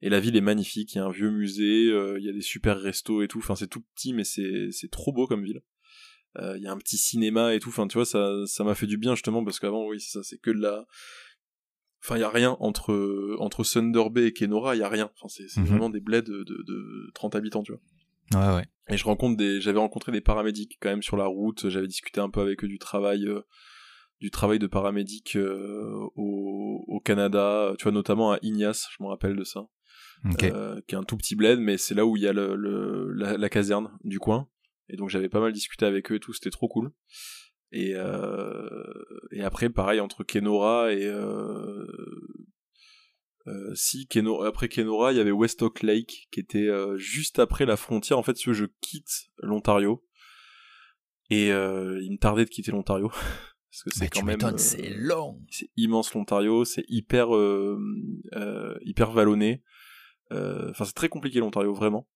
Et 0.00 0.08
la 0.08 0.20
ville 0.20 0.36
est 0.36 0.40
magnifique, 0.42 0.94
il 0.94 0.98
y 0.98 1.00
a 1.00 1.04
un 1.04 1.10
vieux 1.10 1.30
musée, 1.30 1.86
il 1.88 2.22
y 2.24 2.28
a 2.28 2.32
des 2.32 2.42
super 2.42 2.80
restos 2.80 3.22
et 3.22 3.28
tout. 3.28 3.38
Enfin, 3.38 3.56
c'est 3.56 3.68
tout 3.68 3.82
petit 3.94 4.12
mais 4.12 4.24
c'est 4.24 4.68
c'est 4.70 4.90
trop 4.90 5.12
beau 5.12 5.26
comme 5.26 5.44
ville 5.44 5.62
il 6.36 6.44
euh, 6.44 6.58
y 6.58 6.66
a 6.66 6.72
un 6.72 6.78
petit 6.78 6.96
cinéma 6.96 7.54
et 7.54 7.60
tout 7.60 7.68
enfin 7.68 7.86
tu 7.86 7.94
vois 7.94 8.04
ça 8.04 8.28
ça 8.46 8.64
m'a 8.64 8.74
fait 8.74 8.86
du 8.86 8.98
bien 8.98 9.14
justement 9.14 9.44
parce 9.44 9.60
qu'avant 9.60 9.86
oui 9.86 10.00
ça 10.00 10.22
c'est 10.22 10.38
que 10.38 10.50
de 10.50 10.60
la 10.60 10.84
enfin 12.04 12.16
il 12.16 12.20
y 12.20 12.24
a 12.24 12.28
rien 12.28 12.56
entre 12.60 13.36
entre 13.38 13.64
Thunder 13.64 14.10
Bay 14.10 14.26
et 14.26 14.32
Kenora 14.32 14.76
il 14.76 14.80
y 14.80 14.82
a 14.82 14.88
rien. 14.88 15.10
Enfin 15.16 15.28
c'est 15.28 15.60
mhm. 15.60 15.66
vraiment 15.66 15.90
des 15.90 16.00
bleds 16.00 16.22
de, 16.22 16.44
de, 16.44 16.62
de 16.62 17.10
30 17.14 17.34
habitants 17.34 17.62
tu 17.62 17.72
vois. 17.72 17.80
Ouais 18.40 18.56
ouais. 18.56 18.66
Et 18.88 18.96
je 18.96 19.04
rencontre 19.04 19.36
des 19.36 19.60
j'avais 19.60 19.78
rencontré 19.78 20.12
des 20.12 20.20
paramédics 20.20 20.76
quand 20.80 20.90
même 20.90 21.02
sur 21.02 21.16
la 21.16 21.26
route. 21.26 21.68
J'avais 21.68 21.86
discuté 21.86 22.20
un 22.20 22.30
peu 22.30 22.40
avec 22.40 22.64
eux 22.64 22.68
du 22.68 22.78
travail 22.78 23.26
euh, 23.26 23.40
du 24.20 24.30
travail 24.30 24.58
de 24.58 24.66
paramédic 24.66 25.36
euh, 25.36 25.92
au, 26.14 26.84
au 26.86 27.00
Canada 27.00 27.74
tu 27.78 27.84
vois 27.84 27.92
notamment 27.92 28.32
à 28.32 28.38
Ignace 28.42 28.88
je 28.96 29.02
me 29.02 29.08
rappelle 29.08 29.36
de 29.36 29.44
ça. 29.44 29.66
Qui 30.38 30.46
est 30.46 30.94
un 30.94 31.02
tout 31.02 31.16
petit 31.16 31.36
bled 31.36 31.58
mais 31.58 31.76
c'est 31.76 31.94
là 31.94 32.06
où 32.06 32.16
il 32.16 32.22
y 32.22 32.28
a 32.28 32.32
le, 32.32 32.54
le 32.54 33.12
la, 33.12 33.36
la 33.36 33.48
caserne 33.48 33.90
du 34.04 34.18
coin. 34.18 34.48
Et 34.88 34.96
donc 34.96 35.08
j'avais 35.08 35.28
pas 35.28 35.40
mal 35.40 35.52
discuté 35.52 35.86
avec 35.86 36.10
eux 36.12 36.16
et 36.16 36.20
tout, 36.20 36.32
c'était 36.32 36.50
trop 36.50 36.68
cool. 36.68 36.92
Et, 37.74 37.94
euh, 37.96 38.84
et 39.32 39.42
après, 39.42 39.68
pareil, 39.68 40.00
entre 40.00 40.22
Kenora 40.22 40.92
et... 40.92 41.04
Euh, 41.04 41.84
euh, 43.48 43.74
si 43.74 44.06
Kenora, 44.06 44.46
après 44.46 44.68
Kenora, 44.68 45.12
il 45.12 45.18
y 45.18 45.20
avait 45.20 45.32
Westhock 45.32 45.82
Lake 45.82 46.28
qui 46.30 46.38
était 46.38 46.70
juste 46.96 47.40
après 47.40 47.66
la 47.66 47.76
frontière. 47.76 48.16
En 48.16 48.22
fait, 48.22 48.36
si 48.36 48.54
je 48.54 48.66
quitte 48.80 49.28
l'Ontario 49.38 50.06
et 51.30 51.48
il 51.48 52.12
me 52.12 52.18
tardait 52.18 52.44
de 52.44 52.50
quitter 52.50 52.70
l'Ontario 52.70 53.08
parce 53.70 53.82
que 53.84 53.90
c'est 53.92 54.08
quand 54.08 54.24
même 54.24 54.56
c'est 54.56 54.90
long. 54.90 55.42
C'est 55.50 55.68
immense 55.76 56.14
l'Ontario, 56.14 56.64
c'est 56.64 56.84
hyper 56.88 57.28
hyper 58.82 59.10
vallonné. 59.10 59.62
Enfin, 60.30 60.84
c'est 60.84 60.94
très 60.94 61.08
compliqué 61.08 61.40
l'Ontario 61.40 61.74
vraiment. 61.74 62.08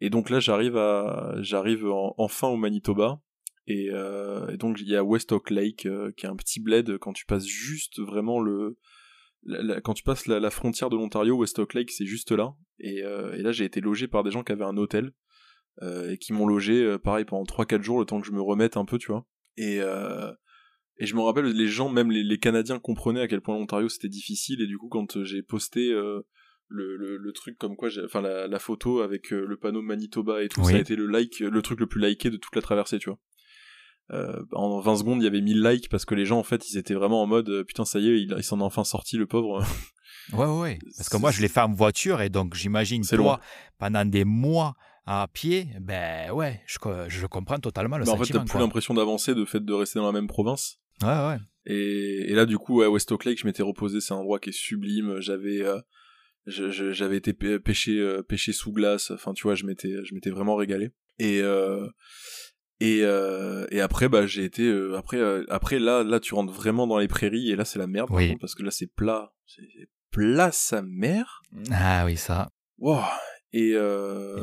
Et 0.00 0.10
donc 0.10 0.30
là, 0.30 0.38
j'arrive 0.38 0.76
à, 0.76 1.34
j'arrive 1.40 1.86
enfin 2.18 2.46
au 2.48 2.56
Manitoba. 2.56 3.20
Et, 3.68 3.90
euh, 3.92 4.48
et, 4.48 4.56
donc 4.56 4.80
il 4.80 4.88
y 4.88 4.96
a 4.96 5.04
West 5.04 5.30
Oak 5.30 5.50
Lake, 5.50 5.84
euh, 5.84 6.10
qui 6.16 6.24
est 6.24 6.28
un 6.28 6.36
petit 6.36 6.58
bled 6.58 6.96
quand 6.98 7.12
tu 7.12 7.26
passes 7.26 7.46
juste 7.46 8.00
vraiment 8.00 8.40
le, 8.40 8.78
quand 9.84 9.92
tu 9.92 10.02
passes 10.02 10.26
la, 10.26 10.50
frontière 10.50 10.88
de 10.88 10.96
l'Ontario, 10.96 11.36
West 11.36 11.58
Oak 11.58 11.74
Lake, 11.74 11.90
c'est 11.90 12.06
juste 12.06 12.32
là. 12.32 12.54
Et, 12.80 13.02
euh, 13.04 13.34
et 13.34 13.42
là, 13.42 13.52
j'ai 13.52 13.66
été 13.66 13.80
logé 13.80 14.08
par 14.08 14.24
des 14.24 14.30
gens 14.30 14.42
qui 14.42 14.52
avaient 14.52 14.64
un 14.64 14.76
hôtel 14.76 15.12
et 15.80 16.18
qui 16.18 16.32
m'ont 16.32 16.48
logé, 16.48 16.98
pareil, 16.98 17.24
pendant 17.24 17.44
3-4 17.44 17.82
jours, 17.82 18.00
le 18.00 18.04
temps 18.04 18.20
que 18.20 18.26
je 18.26 18.32
me 18.32 18.42
remette 18.42 18.76
un 18.76 18.84
peu, 18.84 18.98
tu 18.98 19.12
vois. 19.12 19.28
Et 19.56 19.78
et 21.00 21.06
je 21.06 21.14
me 21.14 21.20
rappelle, 21.20 21.44
les 21.44 21.68
gens, 21.68 21.88
même 21.88 22.10
les, 22.10 22.24
les 22.24 22.38
Canadiens, 22.38 22.80
comprenaient 22.80 23.20
à 23.20 23.28
quel 23.28 23.40
point 23.40 23.56
l'Ontario 23.56 23.88
c'était 23.88 24.08
difficile. 24.08 24.60
Et 24.60 24.66
du 24.66 24.76
coup, 24.76 24.88
quand 24.88 25.22
j'ai 25.22 25.40
posté 25.42 25.90
le, 25.90 26.96
le, 26.96 27.16
le, 27.16 27.32
truc 27.32 27.56
comme 27.58 27.76
quoi 27.76 27.90
enfin 28.04 28.20
la, 28.20 28.48
la, 28.48 28.58
photo 28.58 29.02
avec 29.02 29.30
le 29.30 29.56
panneau 29.56 29.80
Manitoba 29.80 30.42
et 30.42 30.48
tout 30.48 30.64
ça 30.64 30.74
a 30.74 30.78
été 30.78 30.96
le 30.96 31.06
like 31.06 31.38
le 31.38 31.62
truc 31.62 31.80
le 31.80 31.86
plus 31.86 32.00
liké 32.00 32.28
de 32.28 32.36
toute 32.36 32.54
la 32.54 32.60
traversée 32.60 32.98
tu 32.98 33.08
vois 33.08 33.18
euh, 34.10 34.42
en 34.52 34.80
20 34.80 34.96
secondes, 34.96 35.22
il 35.22 35.24
y 35.24 35.28
avait 35.28 35.40
1000 35.40 35.62
likes 35.62 35.88
parce 35.88 36.04
que 36.04 36.14
les 36.14 36.24
gens, 36.24 36.38
en 36.38 36.42
fait, 36.42 36.70
ils 36.70 36.78
étaient 36.78 36.94
vraiment 36.94 37.22
en 37.22 37.26
mode 37.26 37.48
euh, 37.50 37.64
putain, 37.64 37.84
ça 37.84 37.98
y 37.98 38.08
est, 38.08 38.22
il, 38.22 38.42
s'en 38.42 38.60
est 38.60 38.62
enfin 38.62 38.84
sorti, 38.84 39.16
le 39.16 39.26
pauvre. 39.26 39.62
Ouais, 40.32 40.46
ouais, 40.46 40.78
Parce 40.96 41.08
que 41.08 41.16
moi, 41.16 41.30
je 41.30 41.42
l'ai 41.42 41.48
fait 41.48 41.60
en 41.60 41.72
voiture 41.72 42.22
et 42.22 42.30
donc 42.30 42.54
j'imagine 42.54 43.04
toi, 43.04 43.18
loin. 43.18 43.40
pendant 43.78 44.04
des 44.04 44.24
mois 44.24 44.74
à 45.04 45.26
pied, 45.32 45.68
ben 45.80 46.30
ouais, 46.32 46.60
je, 46.66 46.78
je 47.08 47.26
comprends 47.26 47.58
totalement 47.58 47.98
le 47.98 48.04
sentiment. 48.04 48.22
En 48.22 48.24
fait, 48.24 48.32
t'as 48.32 48.44
plus 48.44 48.58
l'impression 48.58 48.94
d'avancer 48.94 49.34
de 49.34 49.44
fait 49.44 49.64
de 49.64 49.72
rester 49.72 49.98
dans 49.98 50.06
la 50.06 50.12
même 50.12 50.26
province. 50.26 50.78
Ouais, 51.02 51.08
ouais. 51.08 51.36
Et, 51.66 52.30
et 52.30 52.34
là, 52.34 52.46
du 52.46 52.58
coup, 52.58 52.82
à 52.82 52.90
West 52.90 53.12
Oak 53.12 53.24
Lake, 53.24 53.38
je 53.38 53.46
m'étais 53.46 53.62
reposé, 53.62 54.00
c'est 54.00 54.14
un 54.14 54.18
endroit 54.18 54.38
qui 54.38 54.50
est 54.50 54.52
sublime. 54.52 55.20
J'avais, 55.20 55.62
euh, 55.62 55.80
j'avais 56.46 57.16
été 57.18 57.32
pêché, 57.32 58.18
pêché 58.26 58.52
sous 58.52 58.72
glace. 58.72 59.10
Enfin, 59.10 59.34
tu 59.34 59.42
vois, 59.44 59.54
je 59.54 59.64
m'étais, 59.64 59.94
je 60.04 60.14
m'étais 60.14 60.30
vraiment 60.30 60.56
régalé. 60.56 60.90
Et 61.18 61.40
euh, 61.42 61.86
et, 62.80 63.00
euh, 63.02 63.66
et 63.70 63.80
après, 63.80 64.08
bah, 64.08 64.26
j'ai 64.26 64.44
été. 64.44 64.62
Euh, 64.62 64.96
après, 64.96 65.16
euh, 65.16 65.44
après 65.48 65.78
là, 65.78 66.04
là, 66.04 66.20
tu 66.20 66.34
rentres 66.34 66.52
vraiment 66.52 66.86
dans 66.86 66.98
les 66.98 67.08
prairies 67.08 67.50
et 67.50 67.56
là, 67.56 67.64
c'est 67.64 67.78
la 67.78 67.86
merde. 67.86 68.08
parce 68.40 68.54
que 68.54 68.62
là, 68.62 68.70
c'est 68.70 68.86
plat. 68.86 69.32
C'est 69.46 69.88
plat 70.10 70.52
sa 70.52 70.82
mère. 70.82 71.42
Ah 71.70 72.04
oui, 72.04 72.16
ça. 72.16 72.50
Wow. 72.78 73.00
Et. 73.52 73.74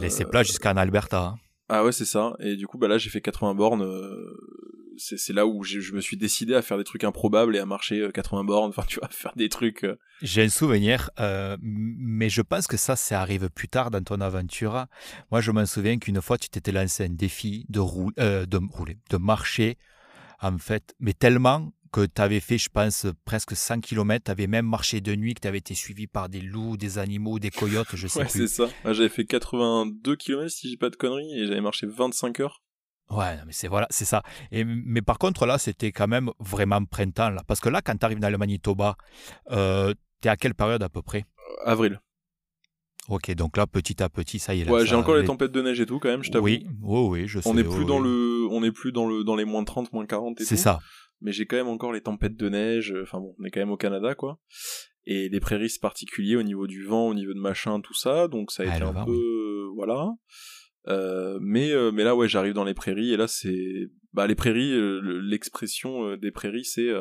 c'est 0.09 0.25
plat 0.25 0.43
jusqu'en 0.43 0.75
Alberta. 0.75 1.21
Hein. 1.21 1.35
Ah 1.69 1.83
ouais, 1.83 1.91
c'est 1.91 2.05
ça. 2.05 2.33
Et 2.39 2.55
du 2.55 2.67
coup, 2.67 2.77
bah 2.77 2.87
là, 2.87 2.97
j'ai 2.97 3.09
fait 3.09 3.21
80 3.21 3.55
bornes 3.55 3.87
c'est 4.97 5.33
là 5.33 5.45
où 5.45 5.63
je 5.63 5.93
me 5.93 6.01
suis 6.01 6.17
décidé 6.17 6.53
à 6.53 6.61
faire 6.61 6.77
des 6.77 6.83
trucs 6.83 7.03
improbables 7.03 7.55
et 7.55 7.59
à 7.59 7.65
marcher 7.65 8.09
80 8.13 8.41
euh, 8.41 8.43
bornes, 8.45 8.69
enfin 8.75 8.83
tu 8.87 8.99
vois, 8.99 9.09
faire 9.09 9.33
des 9.35 9.49
trucs. 9.49 9.83
Euh. 9.83 9.97
J'ai 10.21 10.43
un 10.43 10.49
souvenir, 10.49 11.09
euh, 11.19 11.57
mais 11.61 12.29
je 12.29 12.41
pense 12.41 12.67
que 12.67 12.77
ça, 12.77 12.95
ça 12.95 13.21
arrive 13.21 13.49
plus 13.49 13.67
tard 13.67 13.91
dans 13.91 14.03
ton 14.03 14.21
aventure. 14.21 14.85
Moi, 15.31 15.41
je 15.41 15.51
me 15.51 15.65
souviens 15.65 15.97
qu'une 15.97 16.21
fois, 16.21 16.37
tu 16.37 16.49
t'étais 16.49 16.71
lancé 16.71 17.05
un 17.05 17.09
défi 17.09 17.65
de, 17.69 17.79
de 18.45 18.59
rouler, 18.71 18.97
de 19.09 19.17
marcher, 19.17 19.77
en 20.41 20.57
fait, 20.57 20.95
mais 20.99 21.13
tellement 21.13 21.71
que 21.91 22.05
tu 22.05 22.21
avais 22.21 22.41
fait, 22.41 22.57
je 22.57 22.67
pense, 22.69 23.07
presque 23.23 23.55
100 23.55 23.79
km, 23.79 24.25
tu 24.25 24.31
avais 24.31 24.47
même 24.47 24.65
marché 24.65 24.99
de 24.99 25.15
nuit, 25.15 25.33
que 25.33 25.39
tu 25.39 25.47
avais 25.47 25.59
été 25.59 25.73
suivi 25.73 26.07
par 26.07 26.27
des 26.27 26.41
loups, 26.41 26.75
des 26.75 26.97
animaux, 26.97 27.39
des 27.39 27.51
coyotes, 27.51 27.87
je 27.93 28.07
sais 28.07 28.19
ouais, 28.19 28.27
c'est 28.27 28.47
ça. 28.47 28.67
J'avais 28.83 29.07
fait 29.07 29.23
82 29.23 30.17
km, 30.17 30.49
si 30.49 30.69
j'ai 30.69 30.75
pas 30.75 30.89
de 30.89 30.97
conneries, 30.97 31.39
et 31.39 31.47
j'avais 31.47 31.61
marché 31.61 31.87
25 31.87 32.41
heures. 32.41 32.64
Ouais, 33.09 33.37
mais 33.45 33.51
c'est 33.51 33.67
voilà, 33.67 33.87
c'est 33.89 34.05
ça. 34.05 34.23
Et, 34.51 34.63
mais 34.63 35.01
par 35.01 35.19
contre, 35.19 35.45
là, 35.45 35.57
c'était 35.57 35.91
quand 35.91 36.07
même 36.07 36.31
vraiment 36.39 36.83
printemps. 36.85 37.29
Là, 37.29 37.43
parce 37.47 37.59
que 37.59 37.69
là, 37.69 37.81
quand 37.81 37.95
tu 37.97 38.05
arrives 38.05 38.19
dans 38.19 38.29
le 38.29 38.37
Manitoba, 38.37 38.97
euh, 39.51 39.93
tu 40.21 40.27
es 40.27 40.31
à 40.31 40.37
quelle 40.37 40.55
période 40.55 40.81
à 40.81 40.89
peu 40.89 41.01
près? 41.01 41.19
Euh, 41.65 41.69
Avril. 41.69 41.99
Ok, 43.07 43.31
donc 43.35 43.57
là, 43.57 43.67
petit 43.67 44.01
à 44.01 44.09
petit, 44.09 44.39
ça 44.39 44.55
y 44.55 44.61
est. 44.61 44.69
ouais, 44.69 44.85
j'ai 44.85 44.95
encore 44.95 45.15
les... 45.15 45.25
tempêtes 45.25 45.51
de 45.51 45.61
neige 45.61 45.79
et 45.79 45.85
tout, 45.85 45.99
quand 45.99 46.09
même, 46.09 46.23
je 46.23 46.31
t'avoue. 46.31 46.45
Oui, 46.45 46.65
oui, 46.81 47.07
oui, 47.07 47.27
je 47.27 47.39
sais. 47.39 47.47
On 47.47 47.53
n'est 47.53 47.63
plus, 47.63 47.85
dans 47.85 47.99
le... 47.99 48.47
on 48.49 48.63
est 48.63 48.71
plus 48.71 48.91
dans, 48.91 49.07
le... 49.07 49.23
dans 49.23 49.35
les 49.35 49.45
moins 49.45 49.63
30, 49.63 49.93
moins 49.93 50.05
40 50.07 50.41
et 50.41 50.43
C'est 50.43 50.57
ça. 50.57 50.79
Mais 51.21 51.31
j'ai 51.31 51.45
quand 51.45 51.55
même 51.55 51.67
encore 51.67 51.93
les 51.93 52.01
tempêtes 52.01 52.35
de 52.35 52.49
neige. 52.49 52.93
Enfin 53.03 53.19
bon, 53.19 53.35
on 53.39 53.45
est 53.45 53.51
quand 53.51 53.59
même 53.59 53.71
au 53.71 53.77
Canada, 53.77 54.15
quoi. 54.15 54.39
Et 55.05 55.29
les 55.29 55.39
prairies, 55.39 55.69
c'est 55.69 55.81
particulier 55.81 56.35
au 56.35 56.43
niveau 56.43 56.65
du 56.65 56.83
vent, 56.83 57.07
au 57.07 57.13
niveau 57.13 57.33
de 57.33 57.39
machin, 57.39 57.79
tout 57.79 57.93
ça. 57.93 58.27
Donc 58.27 58.51
ça 58.51 58.63
a 58.63 58.65
ah, 58.67 58.75
été 58.75 58.83
un 58.83 59.05
peu. 59.05 59.67
Voilà. 59.75 60.09
Euh, 60.87 61.39
mais 61.41 61.71
euh, 61.71 61.91
mais 61.91 62.03
là 62.03 62.15
ouais 62.15 62.27
j'arrive 62.27 62.53
dans 62.53 62.63
les 62.63 62.75
prairies 62.75 63.11
et 63.11 63.17
là 63.17 63.27
c'est 63.27 63.89
bah 64.13 64.27
les 64.27 64.35
prairies 64.35 64.71
euh, 64.71 65.19
l'expression 65.23 66.15
des 66.15 66.29
prairies 66.29 66.65
c'est 66.65 66.91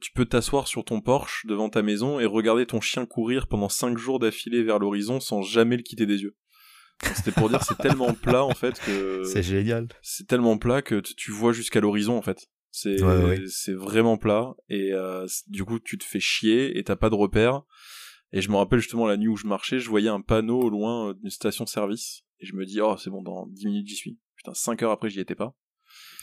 tu 0.00 0.12
peux 0.12 0.26
t'asseoir 0.26 0.66
sur 0.66 0.84
ton 0.84 1.00
porche 1.00 1.46
devant 1.46 1.68
ta 1.68 1.82
maison 1.82 2.18
et 2.18 2.26
regarder 2.26 2.66
ton 2.66 2.80
chien 2.80 3.06
courir 3.06 3.46
pendant 3.46 3.68
5 3.68 3.96
jours 3.96 4.18
d'affilée 4.18 4.62
vers 4.62 4.78
l'horizon 4.78 5.20
sans 5.20 5.42
jamais 5.42 5.76
le 5.76 5.82
quitter 5.82 6.06
des 6.06 6.22
yeux. 6.22 6.36
C'était 7.14 7.32
pour 7.32 7.48
dire 7.48 7.62
c'est 7.62 7.78
tellement 7.78 8.12
plat 8.14 8.44
en 8.44 8.54
fait 8.54 8.78
que 8.80 9.22
c'est 9.32 9.42
génial. 9.42 9.88
C'est 10.02 10.26
tellement 10.26 10.58
plat 10.58 10.82
que 10.82 11.00
tu 11.00 11.30
vois 11.30 11.52
jusqu'à 11.52 11.80
l'horizon 11.80 12.16
en 12.18 12.22
fait. 12.22 12.48
C'est 12.70 12.96
c'est 13.48 13.74
vraiment 13.74 14.18
plat 14.18 14.54
et 14.68 14.92
du 15.46 15.64
coup 15.64 15.78
tu 15.78 15.98
te 15.98 16.04
fais 16.04 16.20
chier 16.20 16.78
et 16.78 16.84
t'as 16.84 16.96
pas 16.96 17.10
de 17.10 17.14
repères. 17.14 17.62
Et 18.34 18.40
je 18.40 18.50
me 18.50 18.56
rappelle 18.56 18.78
justement 18.78 19.06
la 19.06 19.18
nuit 19.18 19.28
où 19.28 19.36
je 19.36 19.46
marchais, 19.46 19.78
je 19.78 19.90
voyais 19.90 20.08
un 20.08 20.22
panneau 20.22 20.62
au 20.62 20.70
loin 20.70 21.12
d'une 21.12 21.28
station-service 21.28 22.24
et 22.42 22.46
je 22.46 22.54
me 22.54 22.66
dis, 22.66 22.80
oh, 22.80 22.96
c'est 22.96 23.10
bon, 23.10 23.22
dans 23.22 23.46
10 23.46 23.66
minutes, 23.66 23.86
j'y 23.86 23.94
suis. 23.94 24.18
Putain, 24.36 24.52
5 24.52 24.82
heures 24.82 24.90
après, 24.90 25.08
j'y 25.08 25.20
étais 25.20 25.36
pas. 25.36 25.54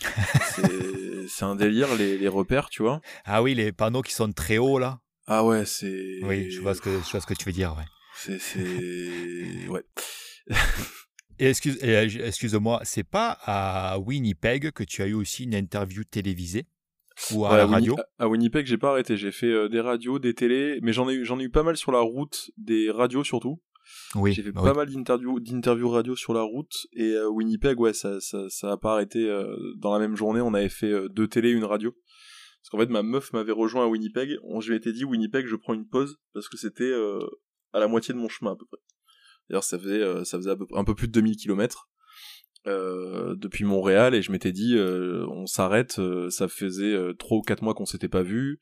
c'est 1.27 1.45
un 1.45 1.55
délire, 1.55 1.95
les, 1.95 2.17
les, 2.17 2.27
repères, 2.27 2.69
tu 2.69 2.81
vois. 2.81 3.01
Ah 3.23 3.41
oui, 3.41 3.53
les 3.53 3.71
panneaux 3.71 4.01
qui 4.01 4.13
sont 4.13 4.31
très 4.31 4.57
hauts, 4.57 4.79
là. 4.79 4.99
Ah 5.27 5.45
ouais, 5.45 5.65
c'est. 5.65 6.19
Oui, 6.23 6.49
je 6.51 6.59
vois, 6.59 6.75
ce 6.75 6.81
que, 6.81 6.89
je 6.89 7.11
vois 7.11 7.21
ce 7.21 7.27
que 7.27 7.33
tu 7.33 7.45
veux 7.45 7.51
dire, 7.51 7.75
ouais. 7.77 7.85
C'est. 8.37 9.67
Ouais. 9.69 9.83
Et 11.41 11.47
excuse, 11.47 11.77
excuse-moi, 11.81 12.81
c'est 12.83 13.05
pas 13.05 13.37
à 13.43 13.97
Winnipeg 13.99 14.71
que 14.71 14.83
tu 14.83 15.01
as 15.01 15.07
eu 15.07 15.13
aussi 15.13 15.45
une 15.45 15.55
interview 15.55 16.03
télévisée 16.03 16.67
ou 17.31 17.45
à 17.45 17.55
la 17.55 17.65
radio? 17.65 17.95
À 18.17 18.27
Winnipeg, 18.27 18.65
j'ai 18.65 18.77
pas 18.77 18.91
arrêté. 18.91 19.15
J'ai 19.15 19.31
fait 19.31 19.47
euh, 19.47 19.69
des 19.69 19.79
radios, 19.79 20.19
des 20.19 20.33
télés, 20.33 20.79
mais 20.81 20.91
j'en 20.91 21.07
ai 21.09 21.23
j'en 21.23 21.39
ai 21.39 21.43
eu 21.43 21.49
pas 21.49 21.63
mal 21.63 21.77
sur 21.77 21.91
la 21.91 21.99
route, 21.99 22.51
des 22.57 22.91
radios 22.91 23.23
surtout. 23.23 23.61
Oui, 24.15 24.33
j'ai 24.33 24.41
fait 24.41 24.51
pas 24.51 24.73
mal 24.73 24.89
d'interviews, 24.91 25.39
d'interviews 25.39 25.89
radio 25.89 26.15
sur 26.15 26.33
la 26.33 26.41
route 26.41 26.87
et 26.93 27.11
euh, 27.11 27.29
Winnipeg, 27.29 27.79
ouais, 27.79 27.93
ça, 27.93 28.19
ça, 28.19 28.49
ça 28.49 28.71
a 28.71 28.77
pas 28.77 28.93
arrêté. 28.93 29.29
Euh, 29.29 29.55
dans 29.77 29.93
la 29.93 29.99
même 29.99 30.15
journée, 30.15 30.41
on 30.41 30.53
avait 30.53 30.69
fait 30.69 30.91
euh, 30.91 31.09
deux 31.09 31.27
télés, 31.27 31.51
une 31.51 31.63
radio. 31.63 31.91
Parce 31.91 32.69
qu'en 32.71 32.79
fait, 32.79 32.91
ma 32.91 33.03
meuf 33.03 33.31
m'avait 33.33 33.51
rejoint 33.51 33.85
à 33.85 33.87
Winnipeg. 33.87 34.37
On, 34.43 34.61
je 34.61 34.73
lui 34.73 34.77
ai 34.83 34.93
dit, 34.93 35.05
Winnipeg, 35.05 35.45
je 35.45 35.55
prends 35.55 35.73
une 35.73 35.87
pause 35.87 36.17
parce 36.33 36.49
que 36.49 36.57
c'était 36.57 36.91
à 37.71 37.79
la 37.79 37.87
moitié 37.87 38.13
de 38.13 38.19
mon 38.19 38.27
chemin 38.27 38.51
à 38.51 38.55
peu 38.55 38.65
près. 38.65 38.79
D'ailleurs, 39.49 39.63
ça 39.63 39.79
faisait, 39.79 40.25
ça 40.25 40.37
faisait 40.37 40.51
un 40.73 40.83
peu 40.83 40.93
plus 40.93 41.07
de 41.07 41.13
2000 41.13 41.37
km. 41.37 41.87
depuis 42.65 43.63
Montréal 43.63 44.13
et 44.13 44.21
je 44.21 44.33
m'étais 44.33 44.51
dit 44.51 44.77
on 44.77 45.45
s'arrête 45.45 46.01
ça 46.29 46.49
faisait 46.49 46.97
trois 47.17 47.37
ou 47.37 47.41
quatre 47.41 47.63
mois 47.63 47.73
qu'on 47.73 47.85
s'était 47.85 48.09
pas 48.09 48.23
vu 48.23 48.59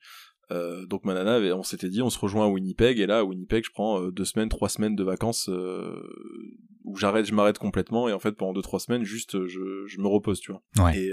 euh, 0.50 0.86
donc 0.86 1.04
ma 1.04 1.14
nana, 1.14 1.38
on 1.54 1.62
s'était 1.62 1.88
dit, 1.88 2.02
on 2.02 2.10
se 2.10 2.18
rejoint 2.18 2.46
à 2.46 2.48
Winnipeg, 2.48 2.98
et 3.00 3.06
là, 3.06 3.18
à 3.18 3.24
Winnipeg, 3.24 3.64
je 3.64 3.70
prends 3.70 4.02
euh, 4.02 4.10
deux 4.10 4.24
semaines, 4.24 4.48
trois 4.48 4.68
semaines 4.68 4.96
de 4.96 5.04
vacances 5.04 5.48
euh, 5.48 6.00
où 6.84 6.96
j'arrête, 6.96 7.26
je 7.26 7.34
m'arrête 7.34 7.58
complètement, 7.58 8.08
et 8.08 8.12
en 8.12 8.18
fait, 8.18 8.32
pendant 8.32 8.52
deux, 8.52 8.62
trois 8.62 8.80
semaines, 8.80 9.04
juste, 9.04 9.46
je, 9.46 9.84
je 9.86 10.00
me 10.00 10.06
repose, 10.06 10.40
tu 10.40 10.52
vois. 10.52 10.62
Et, 10.96 11.10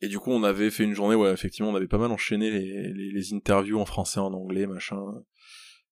et 0.00 0.08
du 0.08 0.18
coup, 0.18 0.30
on 0.30 0.44
avait 0.44 0.70
fait 0.70 0.84
une 0.84 0.94
journée 0.94 1.14
où, 1.14 1.26
effectivement, 1.26 1.70
on 1.70 1.74
avait 1.74 1.88
pas 1.88 1.98
mal 1.98 2.10
enchaîné 2.10 2.50
les, 2.50 2.92
les, 2.92 3.10
les 3.12 3.34
interviews 3.34 3.80
en 3.80 3.86
français, 3.86 4.20
en 4.20 4.32
anglais, 4.32 4.66
machin. 4.66 5.00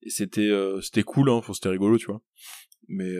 Et 0.03 0.11
c'était, 0.11 0.53
c'était 0.83 1.03
cool, 1.03 1.31
hein, 1.31 1.41
c'était 1.53 1.71
rigolo, 1.71 1.99
tu 1.99 2.07
vois. 2.07 2.23
Mais, 2.89 3.15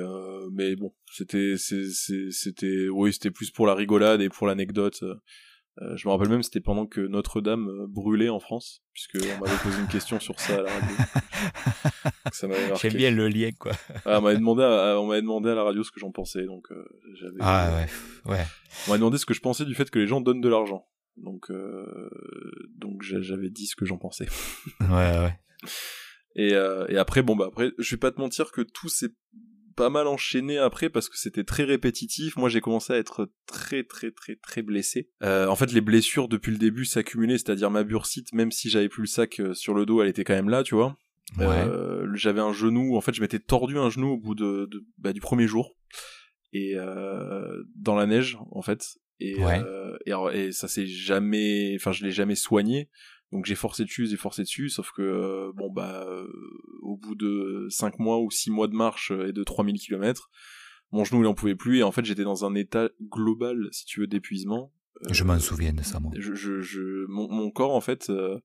mais 0.53 0.77
bon, 0.77 0.95
c'était, 1.11 1.57
c'était, 1.57 2.89
oui, 2.91 3.13
c'était 3.13 3.31
plus 3.31 3.51
pour 3.51 3.67
la 3.67 3.75
rigolade 3.75 4.21
et 4.21 4.29
pour 4.29 4.47
l'anecdote. 4.47 5.03
Euh, 5.83 5.97
je 5.97 6.07
me 6.07 6.13
rappelle 6.13 6.29
même, 6.29 6.43
c'était 6.43 6.61
pendant 6.61 6.87
que 6.87 7.01
Notre-Dame 7.01 7.69
euh, 7.69 7.87
brûlait 7.89 8.29
en 8.29 8.39
France, 8.39 8.85
puisque 8.93 9.17
on 9.25 9.41
m'avait 9.41 9.57
posé 9.63 9.81
une 9.81 9.89
question 9.89 10.21
sur 10.21 10.39
ça 10.39 10.59
à 10.59 10.63
la 10.63 10.73
radio. 10.73 10.97
ça 12.33 12.47
m'avait 12.47 12.69
marqué. 12.69 12.91
J'aime 12.91 12.99
bien 12.99 13.11
le 13.11 13.29
lien, 13.29 13.51
quoi. 13.59 13.73
ah, 14.05 14.19
on 14.19 14.23
m'avait 14.23 14.39
demandé, 14.39 14.63
à, 14.63 15.01
on 15.01 15.07
m'avait 15.07 15.23
demandé 15.23 15.51
à 15.51 15.55
la 15.57 15.65
radio 15.65 15.83
ce 15.83 15.91
que 15.91 15.99
j'en 15.99 16.13
pensais, 16.13 16.45
donc 16.45 16.71
euh, 16.71 16.85
j'avais. 17.15 17.39
Ah 17.41 17.73
ouais, 17.77 18.33
ouais. 18.33 18.45
On 18.87 18.91
m'avait 18.91 19.01
demandé 19.01 19.19
ce 19.19 19.27
que 19.27 19.35
je 19.35 19.41
pensais 19.41 19.65
du 19.65 19.75
fait 19.75 19.91
que 19.91 19.99
les 19.99 20.07
gens 20.07 20.21
donnent 20.21 20.41
de 20.41 20.49
l'argent, 20.49 20.87
donc 21.17 21.51
donc 22.77 23.03
j'avais 23.03 23.51
dit 23.51 23.67
ce 23.67 23.75
que 23.75 23.85
j'en 23.85 23.99
pensais. 23.99 24.29
ouais, 24.81 24.89
ouais. 24.91 25.39
Et, 26.37 26.51
et 26.51 26.99
après, 26.99 27.23
bon 27.23 27.35
bah 27.35 27.47
après, 27.49 27.73
je 27.79 27.91
vais 27.97 28.01
pas 28.01 28.13
te 28.13 28.21
mentir 28.21 28.53
que 28.53 28.61
tout 28.61 28.89
s'est 28.89 29.11
pas 29.75 29.91
mal 29.91 30.07
enchaîné 30.07 30.59
après 30.59 30.89
parce 30.89 31.09
que 31.09 31.19
c'était 31.19 31.45
très 31.45 31.65
répétitif. 31.65 32.37
Moi, 32.37 32.49
j'ai 32.49 32.61
commencé 32.61 32.93
à 32.93 32.97
être 32.97 33.31
très 33.47 33.85
très 33.85 34.11
très 34.11 34.37
très 34.37 34.63
blessé. 34.63 35.11
Euh, 35.23 35.47
en 35.47 35.57
fait, 35.57 35.73
les 35.73 35.81
blessures 35.81 36.29
depuis 36.29 36.53
le 36.53 36.59
début 36.59 36.85
s'accumulaient, 36.85 37.39
c'est-à-dire 37.39 37.71
ma 37.71 37.85
bursite, 37.85 38.33
même 38.33 38.51
si 38.51 38.71
j'avais 38.71 38.89
plus 38.89 39.03
le 39.03 39.07
sac 39.07 39.41
euh, 39.41 39.55
sur 39.55 39.75
le 39.75 39.87
dos, 39.87 40.03
elle 40.03 40.09
était 40.09 40.25
quand 40.25 40.35
même 40.35 40.49
là, 40.49 40.63
tu 40.63 40.75
vois. 40.75 40.97
Euh, 41.41 42.07
j'avais 42.15 42.41
un 42.41 42.53
genou, 42.53 42.97
en 42.97 43.01
fait, 43.01 43.15
je 43.15 43.21
m'étais 43.21 43.41
tordu 43.41 43.79
un 43.79 43.91
genou 43.91 44.13
au 44.13 44.19
bout 44.19 44.35
de, 44.35 44.69
bah, 44.99 45.13
du 45.13 45.21
premier 45.21 45.47
jour 45.47 45.75
et 46.53 46.77
dans 47.75 47.97
la 47.97 48.07
neige, 48.07 48.39
en 48.53 48.63
fait. 48.63 48.99
Et, 49.19 49.37
et, 50.07 50.13
et, 50.33 50.53
ça 50.53 50.69
s'est 50.69 50.87
jamais, 50.87 51.75
enfin, 51.77 51.91
je 51.91 52.05
l'ai 52.05 52.13
jamais 52.13 52.37
soigné. 52.37 52.89
Donc 53.33 53.47
j'ai 53.47 53.55
forcé 53.55 53.85
dessus, 53.85 54.07
j'ai 54.07 54.17
forcé 54.17 54.43
dessus, 54.43 54.69
sauf 54.69 54.93
que 54.93 55.03
euh, 55.03 55.53
bon 55.55 55.71
bah 55.71 56.07
euh, 56.09 56.29
au 56.83 56.97
bout 56.97 57.15
de 57.15 57.67
5 57.69 57.99
mois 57.99 58.21
ou 58.21 58.31
6 58.31 58.51
mois 58.51 58.69
de 58.69 58.75
marche 58.75 59.11
et 59.11 59.33
de 59.33 59.43
3000 59.43 59.81
km, 59.81 60.31
mon 60.93 61.05
genou 61.05 61.23
il 61.23 61.27
en 61.27 61.35
pouvait 61.35 61.57
plus 61.57 61.79
et 61.79 61.83
en 61.83 61.91
fait 61.91 62.05
j'étais 62.05 62.23
dans 62.23 62.45
un 62.45 62.55
état 62.55 62.89
global 63.03 63.69
si 63.73 63.87
tu 63.87 64.01
veux 64.01 64.07
d'épuisement. 64.07 64.73
je 65.11 65.25
m'en 65.25 65.39
souviens 65.41 65.73
de 65.73 65.83
ça 65.83 65.99
moi. 65.99 66.13
Je, 66.17 66.35
je, 66.35 67.07
mon, 67.09 67.51
corps 67.51 67.75
en 67.75 67.81
fait 67.81 68.09
euh, 68.11 68.39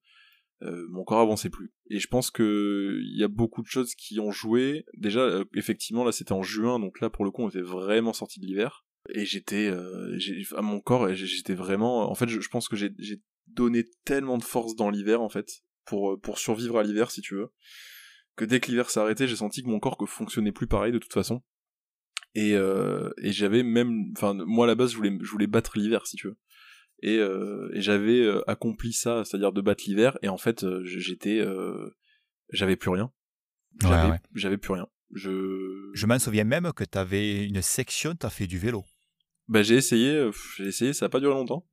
mon 0.90 1.04
corps 1.04 1.20
avançait 1.20 1.52
plus 1.52 1.72
et 1.90 2.00
je 2.00 2.08
pense 2.08 2.32
que 2.32 3.00
il 3.00 3.20
y 3.20 3.24
a 3.24 3.28
beaucoup 3.28 3.62
de 3.62 3.68
choses 3.68 3.94
qui 3.94 4.20
ont 4.20 4.32
joué. 4.32 4.86
Déjà 4.98 5.44
effectivement 5.54 6.04
là 6.04 6.12
c'était 6.12 6.34
en 6.34 6.42
juin 6.42 6.80
donc 6.80 7.00
là 7.00 7.12
pour 7.12 7.26
le 7.26 7.32
coup 7.32 7.44
on 7.44 7.50
était 7.50 7.62
vraiment 7.62 8.14
sorti 8.14 8.40
de 8.40 8.48
l'hiver 8.48 8.86
et 9.14 9.26
j'étais 9.26 9.72
à 10.56 10.62
mon 10.64 10.80
corps 10.80 11.14
j'étais 11.14 11.54
vraiment 11.54 12.10
en 12.10 12.16
fait 12.16 12.28
je, 12.28 12.40
je 12.42 12.50
pense 12.50 12.68
que 12.68 12.76
j'ai 12.76 12.92
donné 13.56 13.86
tellement 14.06 14.38
de 14.38 14.44
force 14.44 14.76
dans 14.76 14.90
l'hiver 14.90 15.22
en 15.22 15.30
fait 15.30 15.62
pour 15.86 16.14
euh, 16.14 16.18
pour 16.18 16.38
survivre 16.38 16.78
à 16.78 16.84
l'hiver 16.84 17.12
si 17.12 17.22
tu 17.22 17.36
veux 17.36 17.50
que 18.36 18.46
dès 18.46 18.60
que 18.60 18.68
l'hiver 18.68 18.90
s'est 18.90 19.00
arrêté 19.00 19.28
j'ai 19.28 19.36
senti 19.36 19.64
que 19.64 19.68
mon 19.68 19.80
corps 19.80 19.98
ne 20.00 20.06
fonctionnait 20.06 20.52
plus 20.52 20.68
pareil 20.68 20.92
de 20.92 21.00
toute 21.00 21.14
façon 21.14 21.42
et, 22.36 22.54
euh, 22.54 23.10
et 23.22 23.32
j'avais 23.32 23.64
même 23.64 24.12
enfin 24.16 24.34
moi 24.34 24.66
à 24.66 24.68
la 24.68 24.76
base 24.76 24.92
je 24.92 24.98
voulais 24.98 25.18
je 25.22 25.30
voulais 25.30 25.48
battre 25.48 25.78
l'hiver 25.78 26.06
si 26.06 26.16
tu 26.16 26.28
veux 26.28 26.38
et, 27.02 27.16
et 27.16 27.80
j'avais 27.80 28.30
accompli 28.46 28.92
ça, 28.92 29.24
c'est-à-dire 29.24 29.54
de 29.54 29.62
battre 29.62 29.86
l'hiver, 29.88 30.18
et 30.22 30.28
en 30.28 30.38
fait 30.38 30.66
j'étais, 30.84 31.42
j'avais 32.52 32.76
plus 32.76 32.90
rien. 32.90 33.10
J'avais 34.36 34.58
plus 34.58 34.74
rien. 34.74 34.88
Je, 35.14 35.90
je 35.94 36.06
m'en 36.06 36.20
souviens 36.20 36.44
même 36.44 36.72
que 36.74 36.84
tu 36.84 36.98
avais 36.98 37.46
une 37.46 37.62
section, 37.62 38.16
tu 38.16 38.26
as 38.26 38.30
fait 38.30 38.48
du 38.48 38.60
vélo. 38.60 38.84
Bah, 39.50 39.64
j'ai 39.64 39.76
essayé, 39.76 40.30
j'ai 40.58 40.68
essayé, 40.68 40.94
ça 40.94 41.06
n'a 41.06 41.10
pas 41.10 41.20
duré 41.20 41.34
longtemps. 41.34 41.66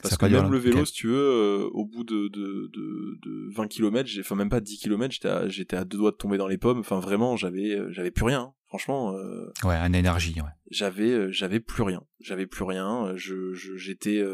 Parce 0.00 0.16
que 0.16 0.26
même 0.26 0.50
le 0.50 0.58
vélo, 0.58 0.84
si 0.84 0.92
tu 0.92 1.08
veux, 1.08 1.14
euh, 1.14 1.68
au 1.72 1.84
bout 1.84 2.04
de, 2.04 2.28
de, 2.28 2.70
de, 2.72 3.18
de 3.22 3.54
20 3.54 3.68
km, 3.68 4.10
enfin 4.20 4.36
même 4.36 4.48
pas 4.48 4.60
10 4.60 4.78
km, 4.78 5.12
j'étais 5.12 5.28
à, 5.28 5.48
j'étais 5.48 5.76
à 5.76 5.84
deux 5.84 5.98
doigts 5.98 6.12
de 6.12 6.16
tomber 6.16 6.38
dans 6.38 6.48
les 6.48 6.56
pommes. 6.56 6.78
Enfin 6.78 6.98
vraiment, 6.98 7.36
j'avais, 7.36 7.72
euh, 7.72 7.88
j'avais 7.90 8.10
plus 8.10 8.24
rien. 8.24 8.40
Hein. 8.40 8.54
Franchement. 8.68 9.14
Euh, 9.14 9.52
ouais, 9.64 9.76
en 9.76 9.92
énergie. 9.92 10.34
Ouais. 10.36 10.48
J'avais, 10.70 11.30
j'avais 11.30 11.60
plus 11.60 11.82
rien. 11.82 12.02
J'avais 12.20 12.46
plus 12.46 12.64
rien. 12.64 13.12
Je, 13.16 13.52
j'étais, 13.52 14.24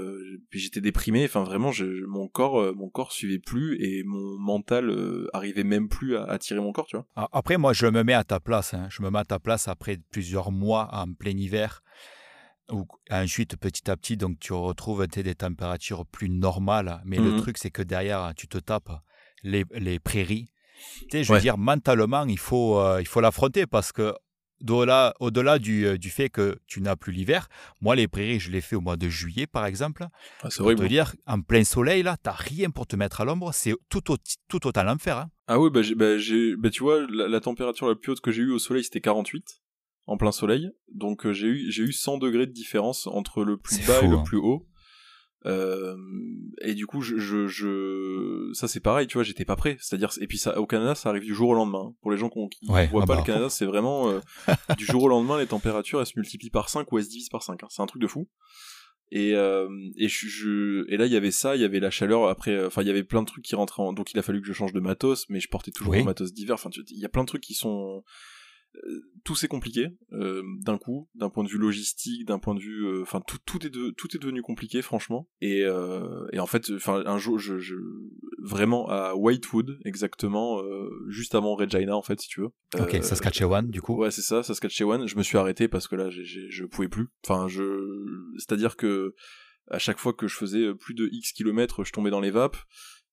j'étais 0.52 0.80
déprimé. 0.80 1.24
Enfin 1.24 1.42
vraiment, 1.42 1.72
je, 1.72 2.04
mon 2.06 2.28
corps, 2.28 2.72
mon 2.76 2.88
corps 2.88 3.10
suivait 3.10 3.40
plus 3.40 3.76
et 3.82 4.04
mon 4.04 4.38
mental 4.38 4.96
arrivait 5.32 5.64
même 5.64 5.88
plus 5.88 6.16
à, 6.16 6.38
tirer 6.38 6.60
mon 6.60 6.70
corps, 6.70 6.86
tu 6.86 6.96
vois. 6.96 7.28
Après, 7.32 7.58
moi, 7.58 7.72
je 7.72 7.86
me 7.86 8.04
mets 8.04 8.14
à 8.14 8.22
ta 8.22 8.38
place. 8.38 8.74
Hein. 8.74 8.86
Je 8.90 9.02
me 9.02 9.10
mets 9.10 9.18
à 9.18 9.24
ta 9.24 9.40
place 9.40 9.66
après 9.66 9.98
plusieurs 10.12 10.52
mois 10.52 10.88
en 10.92 11.12
plein 11.12 11.36
hiver 11.36 11.82
ou 12.70 12.86
ensuite, 13.10 13.56
petit 13.56 13.90
à 13.90 13.96
petit, 13.96 14.16
donc 14.16 14.38
tu 14.40 14.52
retrouves 14.52 15.06
des 15.06 15.34
températures 15.34 16.06
plus 16.06 16.28
normales. 16.28 17.00
Mais 17.04 17.18
le 17.18 17.32
mmh 17.32 17.40
truc, 17.40 17.58
c'est 17.58 17.70
que 17.70 17.82
derrière, 17.82 18.32
tu 18.36 18.48
te 18.48 18.58
tapes 18.58 18.92
les, 19.42 19.64
les 19.72 19.98
prairies. 19.98 20.50
Tu 21.02 21.06
sais, 21.10 21.24
je 21.24 21.32
veux 21.32 21.40
dire, 21.40 21.58
mentalement, 21.58 22.24
il 22.26 22.38
faut 22.38 22.78
euh, 22.78 23.00
il 23.00 23.06
faut 23.06 23.20
l'affronter 23.20 23.66
parce 23.66 23.92
que 23.92 24.14
au-delà, 24.68 25.14
au-delà 25.20 25.58
du, 25.58 25.86
euh, 25.86 25.98
du, 25.98 26.10
fait 26.10 26.28
que 26.28 26.58
tu 26.66 26.80
n'as 26.80 26.96
plus 26.96 27.12
l'hiver, 27.12 27.48
moi, 27.80 27.94
les 27.96 28.08
prairies, 28.08 28.40
je 28.40 28.50
les 28.50 28.60
fais 28.60 28.76
au 28.76 28.80
mois 28.80 28.96
de 28.96 29.08
juillet, 29.08 29.46
par 29.46 29.66
exemple. 29.66 30.06
Ah, 30.42 30.50
c'est 30.50 30.62
pour 30.62 30.74
te 30.74 30.84
dire, 30.84 31.14
en 31.26 31.40
plein 31.40 31.64
soleil, 31.64 32.02
là, 32.02 32.16
tu 32.16 32.28
n'as 32.28 32.34
rien 32.34 32.70
pour 32.70 32.86
te 32.86 32.96
mettre 32.96 33.20
à 33.20 33.24
l'ombre. 33.24 33.52
C'est 33.52 33.74
tout, 33.88 34.12
au, 34.12 34.16
tout 34.48 34.66
autant 34.66 34.82
l'enfer. 34.82 35.18
Hein. 35.18 35.30
Ah 35.46 35.58
oui, 35.60 35.70
bah, 35.70 35.80
bah, 35.96 36.16
bah, 36.58 36.70
tu 36.70 36.82
vois, 36.82 37.06
la, 37.08 37.28
la, 37.28 37.40
température 37.40 37.88
la 37.88 37.94
plus 37.94 38.12
haute 38.12 38.20
que 38.20 38.32
j'ai 38.32 38.42
eue 38.42 38.52
au 38.52 38.58
soleil, 38.58 38.84
c'était 38.84 39.00
48 39.00 39.62
en 40.08 40.16
plein 40.16 40.32
soleil. 40.32 40.70
Donc 40.92 41.26
euh, 41.26 41.32
j'ai 41.32 41.46
eu 41.46 41.70
j'ai 41.70 41.82
eu 41.84 41.92
100 41.92 42.18
degrés 42.18 42.46
de 42.46 42.52
différence 42.52 43.06
entre 43.06 43.44
le 43.44 43.56
plus 43.56 43.86
bas 43.86 44.02
et 44.02 44.08
le 44.08 44.16
hein. 44.16 44.22
plus 44.24 44.38
haut. 44.38 44.66
Euh, 45.46 45.96
et 46.62 46.74
du 46.74 46.86
coup, 46.86 47.00
je, 47.00 47.16
je, 47.16 47.46
je... 47.46 48.50
ça 48.54 48.66
c'est 48.66 48.80
pareil, 48.80 49.06
tu 49.06 49.14
vois, 49.14 49.22
j'étais 49.22 49.44
pas 49.44 49.54
prêt. 49.54 49.76
C'est-à-dire, 49.80 50.10
et 50.20 50.26
puis 50.26 50.36
ça, 50.36 50.58
au 50.58 50.66
Canada, 50.66 50.94
ça 50.96 51.10
arrive 51.10 51.22
du 51.22 51.34
jour 51.34 51.50
au 51.50 51.54
lendemain. 51.54 51.94
Pour 52.00 52.10
les 52.10 52.16
gens 52.16 52.28
qui, 52.28 52.40
ne 52.40 52.88
voient 52.88 53.02
ah 53.04 53.06
pas 53.06 53.14
le 53.14 53.20
bah. 53.20 53.22
Canada, 53.24 53.48
c'est 53.48 53.66
vraiment 53.66 54.10
euh, 54.10 54.20
du 54.76 54.84
jour 54.84 55.04
au 55.04 55.08
lendemain, 55.08 55.38
les 55.38 55.46
températures 55.46 56.00
elles 56.00 56.06
se 56.06 56.14
multiplient 56.16 56.50
par 56.50 56.68
5 56.68 56.90
ou 56.90 56.98
elles 56.98 57.04
se 57.04 57.10
divisent 57.10 57.28
par 57.28 57.42
5. 57.42 57.62
Hein. 57.62 57.66
C'est 57.70 57.82
un 57.82 57.86
truc 57.86 58.02
de 58.02 58.08
fou. 58.08 58.28
Et 59.10 59.34
euh, 59.34 59.68
et 59.96 60.08
je, 60.08 60.26
je, 60.26 60.84
et 60.92 60.98
là 60.98 61.06
il 61.06 61.12
y 61.12 61.16
avait 61.16 61.30
ça, 61.30 61.56
il 61.56 61.62
y 61.62 61.64
avait 61.64 61.80
la 61.80 61.90
chaleur. 61.90 62.28
Après, 62.28 62.66
enfin 62.66 62.82
il 62.82 62.88
y 62.88 62.90
avait 62.90 63.04
plein 63.04 63.22
de 63.22 63.26
trucs 63.26 63.44
qui 63.44 63.54
rentraient. 63.54 63.82
En... 63.82 63.94
Donc 63.94 64.12
il 64.12 64.18
a 64.18 64.22
fallu 64.22 64.40
que 64.40 64.46
je 64.46 64.52
change 64.52 64.74
de 64.74 64.80
matos, 64.80 65.26
mais 65.30 65.40
je 65.40 65.48
portais 65.48 65.70
toujours 65.70 65.94
mon 65.94 66.04
matos 66.04 66.32
d'hiver. 66.32 66.54
Enfin, 66.54 66.68
il 66.90 66.98
y 66.98 67.06
a 67.06 67.08
plein 67.08 67.22
de 67.22 67.28
trucs 67.28 67.42
qui 67.42 67.54
sont 67.54 68.02
tout 69.24 69.34
s'est 69.34 69.48
compliqué 69.48 69.88
euh, 70.12 70.42
d'un 70.60 70.78
coup, 70.78 71.08
d'un 71.14 71.30
point 71.30 71.44
de 71.44 71.48
vue 71.48 71.58
logistique, 71.58 72.26
d'un 72.26 72.38
point 72.38 72.54
de 72.54 72.60
vue, 72.60 72.84
euh, 72.84 73.02
enfin 73.02 73.20
tout, 73.26 73.38
tout 73.44 73.64
est 73.66 73.70
de, 73.70 73.90
tout 73.90 74.14
est 74.14 74.18
devenu 74.18 74.42
compliqué 74.42 74.82
franchement. 74.82 75.28
Et, 75.40 75.64
et 76.32 76.40
en 76.40 76.46
fait, 76.46 76.70
enfin 76.74 77.02
un 77.04 77.18
jour, 77.18 77.38
je, 77.38 77.58
je, 77.58 77.74
vraiment 78.42 78.88
à 78.88 79.14
Whitewood 79.14 79.78
exactement, 79.84 80.62
juste 81.08 81.34
avant 81.34 81.54
Regina 81.54 81.96
en 81.96 82.02
fait 82.02 82.20
si 82.20 82.28
tu 82.28 82.40
veux. 82.40 82.50
Ok, 82.78 83.02
Saskatchewan 83.02 83.68
du 83.68 83.82
coup. 83.82 83.96
Ouais 83.96 84.10
c'est 84.10 84.22
ça, 84.22 84.42
Saskatchewan. 84.42 85.06
Je 85.06 85.16
me 85.16 85.22
suis 85.22 85.38
arrêté 85.38 85.68
parce 85.68 85.88
que 85.88 85.96
là, 85.96 86.10
j'ai, 86.10 86.24
je 86.24 86.64
pouvais 86.64 86.88
plus. 86.88 87.08
Enfin 87.24 87.48
je, 87.48 87.62
c'est-à-dire 88.38 88.76
que 88.76 89.14
à 89.70 89.78
chaque 89.78 89.98
fois 89.98 90.12
que 90.12 90.26
je 90.26 90.34
faisais 90.34 90.74
plus 90.74 90.94
de 90.94 91.08
X 91.12 91.32
kilomètres, 91.32 91.84
je 91.84 91.92
tombais 91.92 92.10
dans 92.10 92.20
les 92.20 92.30
vapes. 92.30 92.56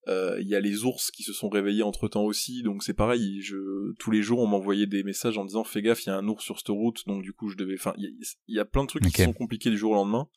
Euh, 0.07 0.38
il 0.40 0.48
y 0.48 0.56
a 0.56 0.60
les 0.60 0.84
ours 0.84 1.10
qui 1.10 1.23
se 1.23 1.34
sont 1.34 1.49
réveillés 1.49 1.82
entre 1.82 2.07
temps 2.07 2.23
aussi, 2.23 2.61
donc 2.61 2.84
c'est 2.84 2.94
pareil. 2.94 3.41
Je, 3.41 3.94
tous 3.98 4.11
les 4.11 4.22
jours, 4.22 4.40
on 4.40 4.48
m'envoyait 4.48 4.86
des 4.86 5.03
messages 5.03 5.38
en 5.38 5.45
disant 5.45 5.64
fais 5.64 5.82
gaffe, 5.82 6.06
il 6.06 6.10
y 6.10 6.11
a 6.11 6.18
un 6.18 6.27
ours 6.27 6.44
sur 6.44 6.60
cette 6.60 6.69
route, 6.69 7.07
donc 7.07 7.23
du 7.23 7.34
coup 7.34 7.49
je 7.49 7.57
devais. 7.57 7.73
Enfin, 7.76 7.94
il 7.98 8.14
y, 8.48 8.60
a 8.60 8.65
plein 8.65 8.84
de 8.84 8.88
trucs 8.88 9.03
qui 9.03 9.23
sont 9.23 9.34
compliqués 9.34 9.69
du 9.69 9.77
jour 9.77 9.91
au 9.91 9.95
lendemain. 9.95 10.27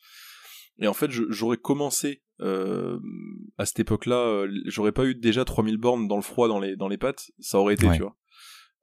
Et 0.81 0.87
en 0.87 0.93
fait, 0.93 1.11
j'aurais 1.11 1.57
commencé 1.57 2.23
euh, 2.39 2.99
à 3.57 3.65
cette 3.65 3.81
époque-là, 3.81 4.15
euh, 4.15 4.61
j'aurais 4.65 4.93
pas 4.93 5.05
eu 5.05 5.13
déjà 5.13 5.43
3000 5.43 5.77
bornes 5.77 6.07
dans 6.07 6.15
le 6.15 6.21
froid 6.21 6.47
dans 6.47 6.59
les 6.59 6.75
dans 6.75 6.87
les 6.87 6.97
pattes, 6.97 7.31
ça 7.39 7.59
aurait 7.59 7.73
été, 7.75 7.87
tu 7.91 8.01
vois. 8.01 8.15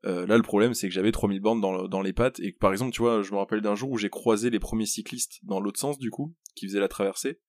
là, 0.05 0.37
le 0.37 0.43
problème, 0.43 0.75
c'est 0.75 0.89
que 0.89 0.95
j'avais 0.95 1.11
3000 1.11 1.41
bornes 1.41 1.61
dans, 1.61 1.89
dans 1.89 2.03
les 2.03 2.13
pattes, 2.13 2.39
et 2.39 2.53
que 2.53 2.59
par 2.59 2.71
exemple, 2.71 2.93
tu 2.93 3.03
vois, 3.03 3.23
je 3.23 3.33
me 3.33 3.39
rappelle 3.39 3.61
d'un 3.61 3.75
jour 3.75 3.91
où 3.91 3.99
j'ai 3.99 4.11
croisé 4.11 4.51
les 4.51 4.61
premiers 4.61 4.87
cyclistes 4.87 5.41
dans 5.43 5.59
l'autre 5.59 5.81
sens, 5.81 5.99
du 5.99 6.11
coup, 6.11 6.35
qui 6.55 6.69
faisaient 6.69 6.81
la 6.81 6.89
traversée. 6.89 7.41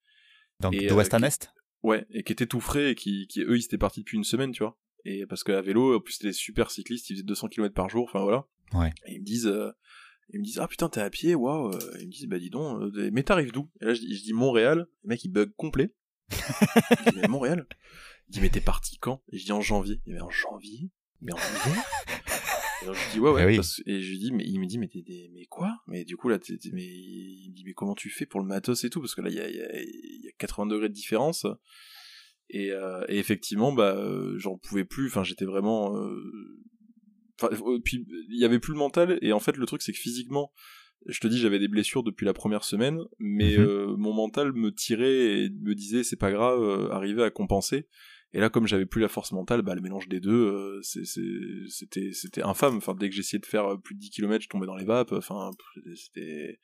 Donc, 0.59 0.73
de 0.73 0.91
ouest 0.91 1.13
à 1.13 1.19
est 1.19 1.49
Ouais, 1.83 2.05
et 2.09 2.23
qui 2.23 2.31
étaient 2.31 2.47
tout 2.47 2.59
frais 2.59 2.91
et 2.91 2.95
qui, 2.95 3.27
qui 3.27 3.41
eux, 3.41 3.57
ils 3.57 3.63
étaient 3.63 3.77
partis 3.77 4.01
depuis 4.01 4.17
une 4.17 4.23
semaine, 4.23 4.51
tu 4.51 4.63
vois. 4.63 4.77
Et 5.05 5.25
parce 5.25 5.43
qu'à 5.43 5.61
vélo, 5.61 5.95
en 5.95 5.99
plus, 5.99 6.13
c'était 6.13 6.27
des 6.27 6.33
super 6.33 6.71
cyclistes, 6.71 7.09
ils 7.09 7.13
faisaient 7.13 7.23
200 7.23 7.47
km 7.49 7.73
par 7.73 7.89
jour, 7.89 8.03
enfin 8.03 8.23
voilà. 8.23 8.45
Ouais. 8.73 8.91
Et 9.05 9.13
ils 9.13 9.21
me 9.21 9.25
disent, 9.25 9.47
euh, 9.47 9.71
ils 10.29 10.39
me 10.39 10.43
disent, 10.43 10.59
ah 10.59 10.67
putain, 10.67 10.89
t'es 10.89 11.01
à 11.01 11.09
pied, 11.09 11.35
waouh. 11.35 11.71
Ils 11.99 12.07
me 12.07 12.11
disent, 12.11 12.27
bah 12.27 12.39
dis 12.39 12.49
donc, 12.49 12.81
euh, 12.81 13.09
mais 13.13 13.23
t'arrives 13.23 13.51
d'où? 13.51 13.69
Et 13.79 13.85
là, 13.85 13.93
je 13.93 14.01
dis, 14.01 14.17
je 14.17 14.23
dis 14.23 14.33
Montréal, 14.33 14.87
le 15.03 15.07
mec, 15.07 15.23
il 15.23 15.29
bug 15.29 15.51
complet. 15.55 15.93
je 16.31 17.11
dis, 17.11 17.17
mais 17.21 17.27
Montréal? 17.27 17.65
Il 18.27 18.33
dit, 18.33 18.41
mais 18.41 18.49
t'es 18.49 18.59
parti 18.59 18.97
quand? 18.97 19.23
Et 19.31 19.37
je 19.37 19.45
dis, 19.45 19.51
en 19.51 19.61
janvier. 19.61 20.01
Et 20.05 20.11
mais 20.11 20.21
en 20.21 20.29
janvier? 20.29 20.91
Mais 21.21 21.33
en 21.33 21.37
janvier 21.37 21.81
et 22.93 22.95
je 22.95 23.11
dis 23.13 23.19
ouais 23.19 23.31
ouais 23.31 23.55
eh 23.55 23.91
et 23.91 24.01
je 24.01 24.09
lui 24.09 24.19
dis 24.19 24.31
mais 24.31 24.43
il 24.45 24.59
me 24.59 24.65
dit 24.65 24.77
mais 24.77 24.89
mais 25.33 25.45
quoi? 25.45 25.77
Mais 25.87 26.03
du 26.05 26.17
coup 26.17 26.29
là 26.29 26.39
mais 26.73 26.85
il 26.85 27.49
me 27.51 27.55
dit 27.55 27.63
mais 27.65 27.73
comment 27.73 27.95
tu 27.95 28.09
fais 28.09 28.25
pour 28.25 28.39
le 28.39 28.47
matos 28.47 28.83
et 28.83 28.89
tout? 28.89 28.99
Parce 28.99 29.15
que 29.15 29.21
là 29.21 29.29
il 29.29 29.35
y 29.35 29.39
a, 29.39 29.49
y 29.49 29.61
a 29.61 30.31
80 30.37 30.67
degrés 30.67 30.89
de 30.89 30.93
différence. 30.93 31.45
Et, 32.49 32.71
euh, 32.71 33.03
et 33.09 33.17
effectivement 33.17 33.73
bah 33.73 33.95
euh, 33.95 34.37
j'en 34.37 34.57
pouvais 34.57 34.85
plus. 34.85 35.07
Enfin 35.07 35.23
j'étais 35.23 35.45
vraiment 35.45 35.97
euh... 35.97 36.21
enfin 37.39 37.53
euh, 37.53 37.79
puis 37.83 38.05
il 38.29 38.39
y 38.39 38.45
avait 38.45 38.59
plus 38.59 38.73
le 38.73 38.79
mental. 38.79 39.19
Et 39.21 39.33
en 39.33 39.39
fait 39.39 39.57
le 39.57 39.65
truc 39.65 39.81
c'est 39.81 39.91
que 39.91 39.97
physiquement 39.97 40.51
je 41.05 41.19
te 41.19 41.27
dis 41.27 41.37
j'avais 41.37 41.59
des 41.59 41.67
blessures 41.67 42.03
depuis 42.03 42.25
la 42.25 42.33
première 42.33 42.63
semaine. 42.63 42.99
Mais 43.19 43.57
mhm. 43.57 43.95
mon 43.97 44.13
mental 44.13 44.53
me 44.53 44.71
tirait 44.73 45.43
et 45.43 45.49
me 45.49 45.75
disait 45.75 46.03
c'est 46.03 46.17
pas 46.17 46.31
grave 46.31 46.91
arriver 46.91 47.23
à 47.23 47.29
compenser 47.29 47.87
et 48.37 48.39
là, 48.39 48.49
comme 48.51 48.67
j'avais 48.67 48.85
plus 48.85 49.01
la 49.01 49.07
force 49.07 49.31
mentale, 49.31 49.63
bah, 49.63 49.73
le 49.73 49.81
mélange 49.81 50.07
des 50.07 50.19
deux, 50.19 50.29
euh, 50.31 50.79
c'était, 50.83 52.11
c'était 52.13 52.43
infâme. 52.43 52.77
Enfin, 52.77 52.93
dès 52.93 53.09
que 53.09 53.15
j'essayais 53.15 53.39
de 53.39 53.47
faire 53.47 53.65
euh, 53.65 53.77
plus 53.77 53.95
de 53.95 53.99
10 53.99 54.11
km, 54.11 54.43
je 54.43 54.47
tombais 54.47 54.67
dans 54.67 54.75
les 54.75 54.85
vapes. 54.85 55.11
Enfin, 55.11 55.49
c'était, 55.95 56.59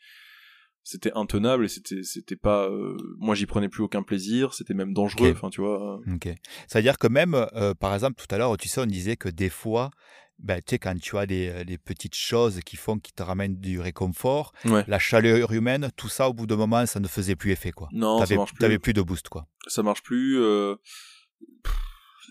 c'était 0.84 1.12
intenable 1.16 1.66
et 1.66 1.68
c'était, 1.68 2.04
c'était 2.04 2.36
pas, 2.36 2.70
euh, 2.70 2.96
moi, 3.18 3.34
j'y 3.34 3.48
prenais 3.48 3.70
plus 3.70 3.82
aucun 3.82 4.04
plaisir. 4.04 4.54
C'était 4.54 4.76
même 4.76 4.94
dangereux. 4.94 5.32
Enfin, 5.32 5.50
tu 5.50 5.62
vois. 5.62 6.00
Ok. 6.14 6.30
Ça 6.68 6.78
veut 6.78 6.84
dire 6.84 7.00
que 7.00 7.08
même, 7.08 7.48
par 7.80 7.96
exemple, 7.96 8.22
tout 8.22 8.28
à 8.36 8.38
l'heure, 8.38 8.56
tu 8.56 8.68
sais, 8.68 8.80
on 8.80 8.86
disait 8.86 9.16
que 9.16 9.30
des 9.30 9.50
fois, 9.50 9.90
ben, 10.38 10.60
tu 10.60 10.76
sais, 10.76 10.78
quand 10.78 10.96
tu 11.02 11.18
as 11.18 11.26
des, 11.26 11.80
petites 11.84 12.14
choses 12.14 12.60
qui 12.64 12.76
font, 12.76 13.00
qui 13.00 13.14
te 13.14 13.24
ramènent 13.24 13.60
du 13.60 13.80
réconfort, 13.80 14.54
la 14.64 15.00
chaleur 15.00 15.52
humaine, 15.54 15.90
tout 15.96 16.10
ça, 16.10 16.30
au 16.30 16.34
bout 16.34 16.46
d'un 16.46 16.56
moment, 16.56 16.86
ça 16.86 17.00
ne 17.00 17.08
faisait 17.08 17.36
plus 17.36 17.50
effet, 17.50 17.72
quoi. 17.72 17.90
Non, 17.94 18.24
ça 18.24 18.36
marche 18.36 18.54
plus. 18.54 18.60
T'avais 18.60 18.78
plus 18.78 18.94
de 18.94 19.02
boost, 19.02 19.28
quoi. 19.28 19.48
Ça 19.66 19.82
marche 19.82 20.04
plus 20.04 20.38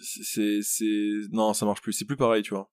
c'est 0.03 0.61
c'est 0.63 1.11
non 1.31 1.53
ça 1.55 1.67
marche 1.67 1.81
plus. 1.81 1.93
C'est 1.93 2.05
plus 2.05 2.17
pareil 2.17 2.43
tu 2.43 2.55
vois. 2.55 2.71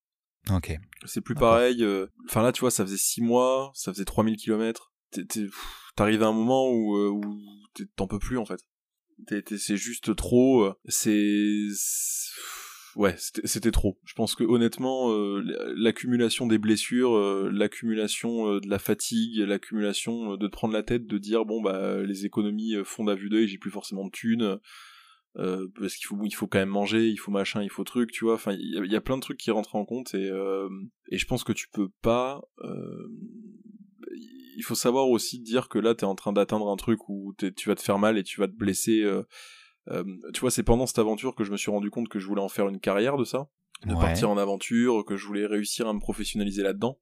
Ok. 0.50 0.76
C'est 1.06 1.22
plus 1.22 1.36
pareil 1.36 1.84
euh, 1.84 2.08
enfin 2.26 2.42
là 2.42 2.52
tu 2.52 2.62
vois 2.62 2.72
ça 2.72 2.86
faisait 2.86 2.98
6 2.98 3.22
mois 3.22 3.72
ça 3.76 3.94
faisait 3.94 4.06
3000 4.06 4.38
km 4.38 4.94
t'arrives 5.96 6.24
à 6.24 6.28
un 6.28 6.34
moment 6.34 6.70
où 6.70 6.96
euh, 6.98 7.10
où 7.10 7.24
t'en 7.96 8.08
peux 8.08 8.20
plus 8.20 8.38
en 8.38 8.46
fait. 8.46 8.62
C'est 9.58 9.78
juste 9.78 10.16
trop 10.16 10.64
euh, 10.64 10.74
c'est 10.88 11.68
ouais 12.96 13.16
c'était 13.18 13.72
trop. 13.72 14.00
Je 14.06 14.14
pense 14.14 14.34
que 14.34 14.44
honnêtement 14.44 15.14
l'accumulation 15.76 16.48
des 16.48 16.58
blessures 16.58 17.52
l'accumulation 17.52 18.60
de 18.60 18.68
la 18.68 18.80
fatigue 18.80 19.40
l'accumulation 19.40 20.36
de 20.38 20.48
te 20.48 20.52
prendre 20.52 20.74
la 20.74 20.84
tête 20.84 21.06
de 21.06 21.18
dire 21.18 21.46
bon 21.46 21.62
bah 21.62 22.02
les 22.02 22.26
économies 22.26 22.76
fondent 22.86 23.10
à 23.10 23.16
vue 23.16 23.30
d'œil 23.30 23.48
j'ai 23.48 23.58
plus 23.58 23.72
forcément 23.72 24.06
de 24.06 24.12
thunes 24.12 24.60
euh, 25.38 25.68
parce 25.80 25.96
qu'il 25.96 26.08
faut 26.08 26.18
il 26.24 26.34
faut 26.34 26.48
quand 26.48 26.58
même 26.58 26.70
manger 26.70 27.08
il 27.08 27.18
faut 27.18 27.32
machin 27.32 27.62
il 27.62 27.70
faut 27.70 27.84
truc 27.84 28.12
tu 28.12 28.26
vois. 28.26 28.34
Enfin 28.34 28.54
il 28.54 28.92
y, 28.92 28.96
a 28.96 29.02
plein 29.02 29.16
de 29.16 29.22
trucs 29.22 29.38
qui 29.38 29.52
rentrent 29.52 29.76
en 29.76 29.86
compte 29.86 30.16
et 30.16 30.30
euh, 30.30 30.70
et 31.10 31.18
je 31.18 31.26
pense 31.28 31.44
que 31.44 31.54
tu 31.54 31.68
peux 31.70 31.90
pas 32.02 32.42
euh, 32.64 33.08
il 34.58 34.64
faut 34.64 34.76
savoir 34.76 35.08
aussi 35.08 35.40
dire 35.40 35.70
que 35.70 35.78
là 35.78 35.94
t'es 35.94 36.06
en 36.06 36.16
train 36.16 36.34
d'atteindre 36.34 36.70
un 36.70 36.76
truc 36.78 37.08
où 37.10 37.34
tu 37.38 37.70
vas 37.70 37.76
te 37.76 37.82
faire 37.82 38.00
mal 38.00 38.18
et 38.18 38.24
tu 38.24 38.40
vas 38.40 38.48
te 38.48 38.56
blesser 38.56 39.08
tu 40.34 40.40
vois 40.42 40.52
c'est 40.52 40.64
pendant 40.64 40.88
cette 40.88 41.00
aventure 41.00 41.36
que 41.36 41.44
je 41.44 41.52
me 41.52 41.58
suis 41.58 41.72
rendu 41.72 41.92
compte 41.92 42.10
que 42.10 42.20
je 42.20 42.26
voulais 42.26 42.42
en 42.42 42.50
faire 42.50 42.68
une 42.68 42.80
carrière 42.80 43.18
de 43.18 43.24
ça. 43.24 43.50
De 43.86 43.94
partir 43.94 44.30
en 44.30 44.38
aventure 44.38 45.06
que 45.06 45.16
je 45.16 45.26
voulais 45.26 45.46
réussir 45.46 45.88
à 45.88 45.94
me 45.94 46.00
professionnaliser 46.00 46.64
là-dedans 46.64 47.00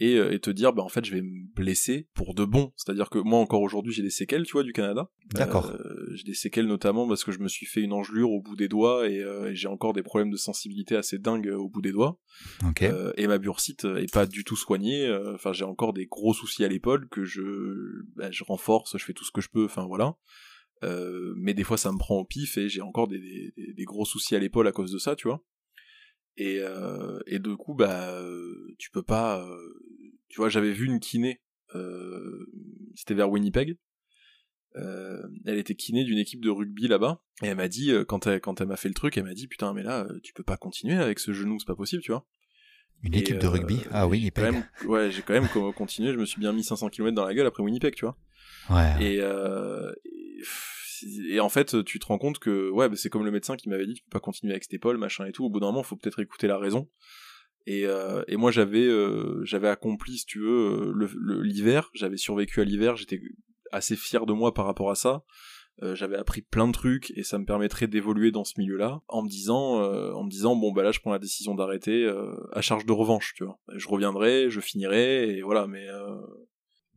euh, 0.00 0.32
et, 0.32 0.40
te 0.40 0.50
dire 0.50 0.72
bah 0.72 0.82
en 0.82 0.88
fait 0.88 1.04
je 1.04 1.12
vais 1.12 1.22
me 1.22 1.46
blesser 1.54 2.08
pour 2.14 2.34
de 2.34 2.44
bon. 2.44 2.72
C'est 2.76 2.90
à 2.90 2.94
dire 2.94 3.10
que 3.10 3.18
moi 3.18 3.38
encore 3.38 3.60
aujourd'hui 3.60 3.92
j'ai 3.92 4.02
des 4.02 4.10
séquelles 4.10 4.44
tu 4.44 4.52
vois 4.52 4.62
du 4.62 4.72
Canada. 4.72 5.10
D'accord. 5.32 5.70
Euh, 5.70 6.10
j'ai 6.14 6.24
des 6.24 6.34
séquelles 6.34 6.66
notamment 6.66 7.06
parce 7.06 7.24
que 7.24 7.32
je 7.32 7.38
me 7.38 7.48
suis 7.48 7.66
fait 7.66 7.82
une 7.82 7.92
engelure 7.92 8.30
au 8.30 8.40
bout 8.40 8.56
des 8.56 8.68
doigts 8.68 9.08
et, 9.08 9.20
euh, 9.20 9.54
j'ai 9.54 9.68
encore 9.68 9.92
des 9.92 10.02
problèmes 10.02 10.30
de 10.30 10.36
sensibilité 10.36 10.96
assez 10.96 11.18
dingues 11.18 11.48
au 11.48 11.68
bout 11.68 11.82
des 11.82 11.92
doigts. 11.92 12.18
Et 13.16 13.26
ma 13.26 13.38
bursite 13.38 13.84
est 13.84 14.12
pas 14.12 14.26
du 14.26 14.44
tout 14.44 14.56
soignée. 14.56 15.12
Enfin 15.34 15.52
j'ai 15.52 15.64
encore 15.64 15.92
des 15.92 16.06
gros 16.06 16.34
soucis 16.34 16.64
à 16.64 16.68
l'épaule 16.68 17.08
que 17.08 17.24
je 17.24 17.42
bah, 18.16 18.30
je 18.30 18.44
renforce 18.44 18.96
je 18.96 19.04
fais 19.04 19.12
tout 19.12 19.24
ce 19.24 19.30
que 19.30 19.40
je 19.40 19.48
peux 19.50 19.64
enfin 19.64 19.86
voilà. 19.86 20.16
Mais 21.36 21.54
des 21.54 21.64
fois 21.64 21.76
ça 21.76 21.92
me 21.92 21.98
prend 21.98 22.16
au 22.16 22.24
pif 22.24 22.56
et 22.58 22.68
j'ai 22.68 22.80
encore 22.80 23.08
des, 23.08 23.20
des, 23.20 23.72
des, 23.72 23.84
gros 23.84 24.04
soucis 24.04 24.34
à 24.34 24.38
l'épaule 24.38 24.66
à 24.66 24.72
cause 24.72 24.90
de 24.90 24.98
ça, 24.98 25.14
tu 25.14 25.28
vois. 25.28 25.44
Et, 26.36 26.60
et 27.26 27.38
du 27.38 27.56
coup, 27.56 27.74
bah, 27.74 28.18
tu 28.78 28.90
peux 28.90 29.02
pas. 29.02 29.46
tu 30.28 30.36
vois, 30.38 30.48
j'avais 30.48 30.72
vu 30.72 30.86
une 30.86 31.00
kiné, 31.00 31.40
c'était 32.94 33.14
vers 33.14 33.30
Winnipeg. 33.30 33.76
elle 34.74 35.58
était 35.58 35.74
kiné 35.74 36.04
d'une 36.04 36.18
équipe 36.18 36.40
de 36.42 36.50
rugby 36.50 36.88
là-bas 36.88 37.22
et 37.42 37.46
elle 37.48 37.56
m'a 37.56 37.68
dit 37.68 37.92
quand 38.08 38.26
elle 38.26 38.40
quand 38.40 38.60
elle 38.60 38.68
m'a 38.68 38.76
fait 38.76 38.88
le 38.88 38.94
truc 38.94 39.18
elle 39.18 39.24
m'a 39.24 39.34
dit 39.34 39.46
putain 39.46 39.74
mais 39.74 39.82
là 39.82 40.06
tu 40.22 40.32
peux 40.32 40.42
pas 40.42 40.56
continuer 40.56 40.96
avec 40.96 41.18
ce 41.18 41.32
genou 41.32 41.58
c'est 41.58 41.66
pas 41.66 41.74
possible 41.76 42.02
tu 42.02 42.10
vois 42.12 42.26
une 43.02 43.14
équipe 43.14 43.38
de 43.38 43.46
rugby 43.48 43.80
Ah, 43.90 44.06
Winnipeg. 44.06 44.54
ouais, 44.86 45.10
j'ai 45.10 45.22
quand 45.22 45.32
même 45.34 45.48
continué. 45.74 46.12
Je 46.12 46.18
me 46.18 46.24
suis 46.24 46.38
bien 46.38 46.52
mis 46.52 46.62
500 46.62 46.88
km 46.88 47.12
dans 47.16 47.24
la 47.26 47.34
gueule 47.34 47.48
après 47.48 47.60
Winnipeg, 47.64 47.96
tu 47.96 48.04
vois. 48.04 48.16
Ouais. 48.70 48.92
Et, 49.04 49.16
et, 49.16 50.42
en 51.40 51.48
fait, 51.48 51.84
tu 51.84 51.98
te 51.98 52.06
rends 52.06 52.18
compte 52.18 52.38
que 52.38 52.70
ouais, 52.70 52.88
bah, 52.88 52.96
c'est 52.96 53.10
comme 53.10 53.24
le 53.24 53.30
médecin 53.30 53.56
qui 53.56 53.68
m'avait 53.68 53.86
dit 53.86 53.94
tu 53.94 54.02
peux 54.04 54.10
pas 54.10 54.20
continuer 54.20 54.52
avec 54.52 54.64
cette 54.64 54.74
épaule, 54.74 54.98
machin 54.98 55.26
et 55.26 55.32
tout. 55.32 55.44
Au 55.44 55.50
bout 55.50 55.60
d'un 55.60 55.66
moment, 55.66 55.82
faut 55.82 55.96
peut-être 55.96 56.20
écouter 56.20 56.46
la 56.46 56.58
raison. 56.58 56.88
Et, 57.66 57.86
et 58.28 58.36
moi, 58.36 58.50
j'avais 58.50 58.88
j'avais 59.44 59.68
accompli, 59.68 60.18
si 60.18 60.26
tu 60.26 60.40
veux, 60.40 60.92
l'hiver. 61.42 61.90
j'avais 61.94 62.16
survécu 62.16 62.60
à 62.60 62.64
l'hiver. 62.64 62.96
J'étais 62.96 63.20
assez 63.70 63.96
fier 63.96 64.26
de 64.26 64.32
moi 64.32 64.52
par 64.54 64.66
rapport 64.66 64.90
à 64.90 64.94
ça. 64.94 65.24
Euh, 65.82 65.94
j'avais 65.94 66.16
appris 66.16 66.42
plein 66.42 66.66
de 66.68 66.72
trucs 66.72 67.12
et 67.16 67.22
ça 67.22 67.38
me 67.38 67.46
permettrait 67.46 67.86
d'évoluer 67.86 68.30
dans 68.30 68.44
ce 68.44 68.54
milieu-là 68.58 69.00
en 69.08 69.22
me 69.22 69.28
disant 69.28 69.80
euh, 69.80 70.12
en 70.12 70.22
me 70.22 70.28
disant 70.28 70.54
bon 70.54 70.70
bah 70.70 70.82
là 70.82 70.92
je 70.92 71.00
prends 71.00 71.12
la 71.12 71.18
décision 71.18 71.54
d'arrêter 71.54 72.04
euh, 72.04 72.34
à 72.52 72.60
charge 72.60 72.84
de 72.84 72.92
revanche 72.92 73.32
tu 73.34 73.44
vois 73.44 73.58
je 73.74 73.88
reviendrai 73.88 74.50
je 74.50 74.60
finirai 74.60 75.30
et 75.30 75.42
voilà 75.42 75.66
mais 75.66 75.86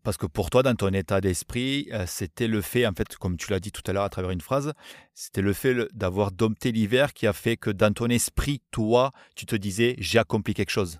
parce 0.06 0.18
que 0.18 0.26
pour 0.28 0.50
toi, 0.50 0.64
dans 0.64 0.76
ton 0.76 0.94
état 0.94 1.20
d'esprit, 1.20 1.90
c'était 2.06 2.48
le 2.48 2.62
fait, 2.62 2.88
en 2.88 2.94
fait, 2.94 3.18
comme 3.18 3.36
tu 3.36 3.52
l'as 3.52 3.60
dit 3.60 3.72
tout 3.72 3.82
à 3.88 3.92
l'heure 3.92 4.04
à 4.04 4.10
travers 4.10 4.32
une 4.32 4.40
phrase, 4.40 4.74
c'était 5.14 5.42
le 5.42 5.52
fait 5.52 5.76
d'avoir 5.94 6.32
dompté 6.32 6.72
l'hiver 6.72 7.14
qui 7.14 7.28
a 7.28 7.34
fait 7.34 7.58
que 7.58 7.72
dans 7.72 7.92
ton 7.92 8.08
esprit, 8.08 8.62
toi, 8.72 9.12
tu 9.36 9.46
te 9.46 9.56
disais, 9.56 9.96
j'ai 9.98 10.20
accompli 10.20 10.54
quelque 10.54 10.70
chose. 10.70 11.00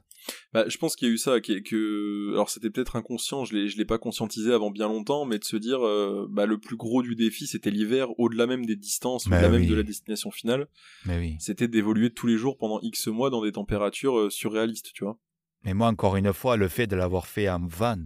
Bah, 0.54 0.66
je 0.68 0.78
pense 0.78 0.96
qu'il 0.96 1.08
y 1.08 1.12
a 1.12 1.14
eu 1.14 1.18
ça, 1.18 1.40
que, 1.40 2.34
alors 2.34 2.50
c'était 2.50 2.70
peut-être 2.70 2.96
inconscient, 2.96 3.46
je 3.46 3.56
l'ai, 3.56 3.68
je 3.68 3.78
l'ai 3.78 3.86
pas 3.86 3.98
conscientisé 3.98 4.52
avant 4.54 4.72
bien 4.72 4.88
longtemps, 4.88 5.26
mais 5.26 5.38
de 5.38 5.44
se 5.44 5.58
dire, 5.58 5.86
euh, 5.86 6.28
bah, 6.30 6.46
le 6.46 6.58
plus 6.58 6.78
gros 6.78 7.04
du 7.04 7.16
défi, 7.16 7.48
c'était 7.48 7.72
l'hiver, 7.72 8.08
au-delà 8.20 8.48
même 8.48 8.66
des 8.66 8.76
distances, 8.76 9.28
au-delà 9.28 9.50
même 9.50 9.68
de 9.68 9.76
la 9.76 9.84
destination 9.84 10.32
finale. 10.32 10.68
Mais 11.06 11.18
oui. 11.20 11.36
C'était 11.40 11.68
d'évoluer 11.68 12.12
tous 12.12 12.28
les 12.28 12.38
jours 12.38 12.58
pendant 12.58 12.80
X 12.82 13.08
mois 13.08 13.30
dans 13.30 13.44
des 13.44 13.52
températures 13.52 14.18
euh, 14.18 14.30
surréalistes, 14.30 14.92
tu 14.94 15.04
vois. 15.04 15.20
Mais 15.66 15.74
moi, 15.74 15.88
encore 15.88 16.16
une 16.16 16.32
fois, 16.32 16.56
le 16.58 16.68
fait 16.68 16.88
de 16.88 16.96
l'avoir 16.96 17.28
fait 17.28 17.50
en 17.50 17.66
van, 17.66 17.98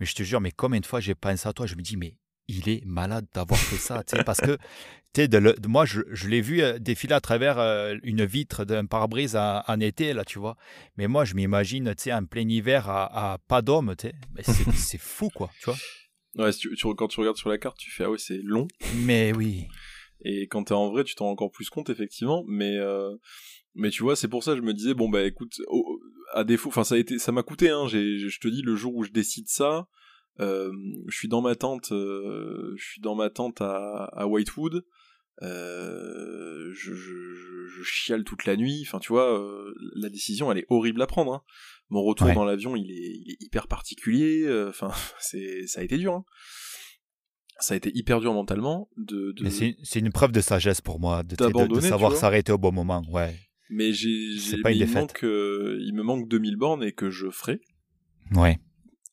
mais 0.00 0.06
je 0.06 0.14
te 0.14 0.22
jure, 0.22 0.40
mais 0.40 0.50
combien 0.50 0.80
de 0.80 0.86
fois 0.86 1.00
j'ai 1.00 1.14
pensé 1.14 1.46
à 1.46 1.52
toi, 1.52 1.66
je 1.66 1.76
me 1.76 1.82
dis, 1.82 1.96
mais 1.96 2.16
il 2.48 2.68
est 2.68 2.84
malade 2.84 3.26
d'avoir 3.34 3.60
fait 3.60 3.76
ça, 3.76 4.02
parce 4.24 4.40
que 4.40 4.58
de 5.14 5.38
le, 5.38 5.54
moi, 5.68 5.84
je, 5.84 6.00
je 6.10 6.28
l'ai 6.28 6.40
vu 6.40 6.62
euh, 6.62 6.78
défiler 6.78 7.14
à 7.14 7.20
travers 7.20 7.58
euh, 7.58 7.94
une 8.02 8.24
vitre 8.24 8.64
d'un 8.64 8.84
pare-brise 8.86 9.36
en 9.36 9.80
été, 9.80 10.12
là, 10.12 10.24
tu 10.24 10.38
vois. 10.38 10.56
Mais 10.96 11.06
moi, 11.06 11.24
je 11.24 11.34
m'imagine, 11.34 11.94
tu 11.94 12.04
sais, 12.04 12.12
en 12.12 12.24
plein 12.24 12.48
hiver 12.48 12.88
à, 12.88 13.38
pas 13.46 13.62
d'homme, 13.62 13.94
tu 13.96 14.08
sais. 14.08 14.52
C'est 14.74 14.98
fou, 15.00 15.28
quoi, 15.28 15.50
tu 15.60 15.66
vois. 15.66 15.76
Ouais, 16.36 16.52
tu, 16.52 16.74
quand 16.96 17.06
tu 17.06 17.20
regardes 17.20 17.36
sur 17.36 17.48
la 17.48 17.58
carte, 17.58 17.78
tu 17.78 17.92
fais, 17.92 18.04
ah 18.04 18.10
ouais, 18.10 18.18
c'est 18.18 18.40
long. 18.42 18.66
Mais 18.96 19.32
oui. 19.32 19.68
Et 20.24 20.48
quand 20.48 20.64
t'es 20.64 20.74
en 20.74 20.90
vrai, 20.90 21.04
tu 21.04 21.14
t'en 21.14 21.26
rends 21.26 21.32
encore 21.32 21.52
plus 21.52 21.70
compte, 21.70 21.90
effectivement. 21.90 22.44
Mais, 22.48 22.76
euh, 22.76 23.14
mais 23.76 23.90
tu 23.90 24.02
vois, 24.02 24.16
c'est 24.16 24.26
pour 24.26 24.42
ça 24.42 24.52
que 24.52 24.56
je 24.56 24.62
me 24.62 24.74
disais, 24.74 24.94
bon, 24.94 25.08
bah 25.08 25.22
écoute, 25.22 25.60
à 26.34 26.44
défaut, 26.44 26.68
enfin, 26.68 26.84
ça 26.84 26.96
a 26.96 26.98
été, 26.98 27.18
ça 27.18 27.32
m'a 27.32 27.42
coûté, 27.42 27.70
hein. 27.70 27.86
Je 27.88 28.38
te 28.38 28.48
dis, 28.48 28.62
le 28.62 28.76
jour 28.76 28.94
où 28.94 29.04
je 29.04 29.10
décide 29.10 29.48
ça, 29.48 29.86
je 30.38 30.70
suis 31.10 31.28
dans 31.28 31.40
ma 31.40 31.54
tente, 31.54 31.88
je 31.90 32.82
suis 32.82 33.00
dans 33.00 33.14
ma 33.14 33.30
tente 33.30 33.60
à, 33.60 34.04
à 34.12 34.26
Whitewood. 34.26 34.84
Euh, 35.42 36.72
je, 36.72 36.94
je, 36.94 37.66
je, 37.66 37.82
chiale 37.82 38.24
toute 38.24 38.46
la 38.46 38.56
nuit. 38.56 38.84
Enfin, 38.86 38.98
tu 38.98 39.08
vois, 39.08 39.38
euh, 39.38 39.74
la 39.96 40.08
décision, 40.08 40.50
elle 40.52 40.58
est 40.58 40.66
horrible 40.68 41.02
à 41.02 41.06
prendre. 41.06 41.34
Hein. 41.34 41.42
Mon 41.90 42.02
retour 42.02 42.32
dans 42.32 42.44
l'avion, 42.44 42.76
il 42.76 42.90
est, 42.90 43.20
il 43.24 43.32
est, 43.32 43.42
hyper 43.42 43.66
particulier. 43.66 44.44
Euh, 44.44 44.68
enfin, 44.68 44.90
c'est, 45.18 45.66
ça 45.66 45.80
a 45.80 45.84
été 45.84 45.98
dur. 45.98 46.14
Hein. 46.14 46.24
Ça 47.58 47.74
a 47.74 47.76
été 47.76 47.90
hyper 47.94 48.20
dur 48.20 48.32
mentalement. 48.32 48.88
De, 48.96 49.32
de... 49.32 49.42
Mais 49.42 49.50
c'est, 49.50 49.76
c'est 49.82 50.00
une 50.00 50.12
preuve 50.12 50.32
de 50.32 50.40
sagesse 50.40 50.80
pour 50.80 51.00
moi, 51.00 51.22
de, 51.22 51.36
de, 51.36 51.74
de 51.74 51.80
savoir 51.80 52.14
s'arrêter 52.16 52.52
au 52.52 52.58
bon 52.58 52.72
moment. 52.72 53.02
Ouais. 53.10 53.36
Mais 53.70 53.92
j'ai, 53.92 54.32
j'ai 54.36 54.60
pas 54.60 54.72
il, 54.72 54.86
manque, 54.90 55.20
il 55.22 55.92
me 55.94 56.02
manque 56.02 56.28
2000 56.28 56.56
bornes 56.56 56.84
et 56.84 56.92
que 56.92 57.10
je 57.10 57.30
ferai. 57.30 57.60
Ouais. 58.32 58.58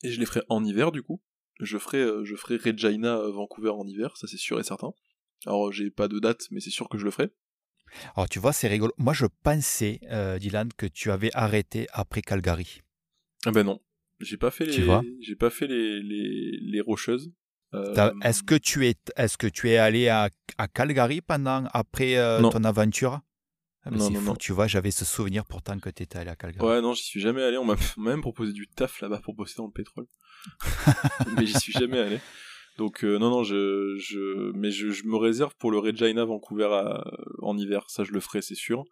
Et 0.03 0.11
je 0.11 0.19
les 0.19 0.26
ferai 0.26 0.41
en 0.49 0.64
hiver, 0.64 0.91
du 0.91 1.03
coup. 1.03 1.22
Je 1.60 1.78
ferai, 1.78 2.06
je 2.23 2.36
ferai 2.36 2.57
Regina 2.57 3.18
Vancouver 3.18 3.69
en 3.69 3.86
hiver, 3.86 4.18
ça 4.18 4.28
c'est 4.28 4.38
sûr 4.38 4.60
et 4.60 4.64
certain. 4.64 4.94
Alors, 5.45 5.72
j'ai 5.72 5.90
pas 5.90 6.07
de 6.07 6.19
date, 6.19 6.48
mais 6.52 6.60
c'est 6.60 6.69
sûr 6.69 6.90
que 6.90 6.98
je 6.98 7.06
le 7.06 7.11
ferai. 7.11 7.32
Alors, 8.15 8.30
tu 8.30 8.40
vois, 8.40 8.53
c'est 8.53 8.68
rigolo. 8.68 8.94
Moi, 8.98 9.14
je 9.14 9.26
pensais, 9.44 9.99
euh, 10.11 10.38
Dylan, 10.40 10.69
que 10.76 10.86
tu 10.86 11.11
avais 11.11 11.32
arrêté 11.34 11.88
après 11.94 12.22
Calgary. 12.22 12.82
Ah 13.45 13.52
ben 13.52 13.64
non. 13.64 13.80
J'ai 14.19 14.38
pas 14.38 14.52
fait 14.52 14.65
les, 14.65 14.88
j'ai 15.22 15.36
pas 15.36 15.49
fait 15.49 15.68
les, 15.68 16.02
les, 16.02 16.57
les 16.61 16.82
rocheuses. 16.82 17.32
Euh, 17.73 18.11
est-ce 18.22 18.44
que 18.44 18.56
tu 18.56 18.86
es, 18.86 18.95
est-ce 19.15 19.38
que 19.38 19.48
tu 19.48 19.69
es 19.69 19.78
allé 19.78 20.10
à, 20.10 20.30
à 20.57 20.68
Calgary 20.68 21.22
pendant, 21.22 21.64
après 21.73 22.18
euh, 22.18 22.41
ton 22.49 22.64
aventure? 22.64 23.22
Ah, 23.84 23.90
non, 23.91 24.12
non, 24.12 24.22
non, 24.22 24.36
Tu 24.36 24.52
vois, 24.52 24.68
j'avais 24.68 24.91
ce 24.91 25.06
souvenir 25.06 25.45
pourtant 25.45 25.80
que 25.80 25.90
tu 25.90 26.03
étais 26.03 26.20
allé 26.20 26.30
à 26.30 26.36
Calgary. 26.36 26.66
Ouais, 26.66 26.82
non, 26.82 26.94
j'y 26.94 27.03
suis 27.03 27.20
jamais 27.20 27.41
allé. 27.41 27.58
On 27.58 27.66
m'a 27.66 27.76
même 27.98 28.22
proposé 28.22 28.53
du 28.53 28.68
taf 28.68 29.02
là-bas 29.02 29.20
pour 29.24 29.34
bosser 29.34 29.56
dans 29.58 29.66
le 29.66 29.72
pétrole. 29.72 30.06
mais 31.36 31.45
j'y 31.45 31.60
suis 31.60 31.74
jamais 31.74 31.99
allé. 31.99 32.20
Donc 32.78 33.03
euh, 33.03 33.20
non 33.20 33.30
non 33.30 33.44
je 33.44 33.98
je 33.99 34.52
mais 34.53 34.72
je, 34.72 34.91
je, 34.91 35.03
me 35.06 35.18
réserve 35.18 35.53
pour 35.58 35.72
le 35.72 35.78
Regina 35.78 36.24
Vancouver 36.24 36.70
en 37.41 37.58
hiver 37.58 37.90
ça 37.90 38.03
je 38.03 38.12
le 38.12 38.20
ferai 38.22 38.41
c'est 38.41 38.56
sûr 38.56 38.86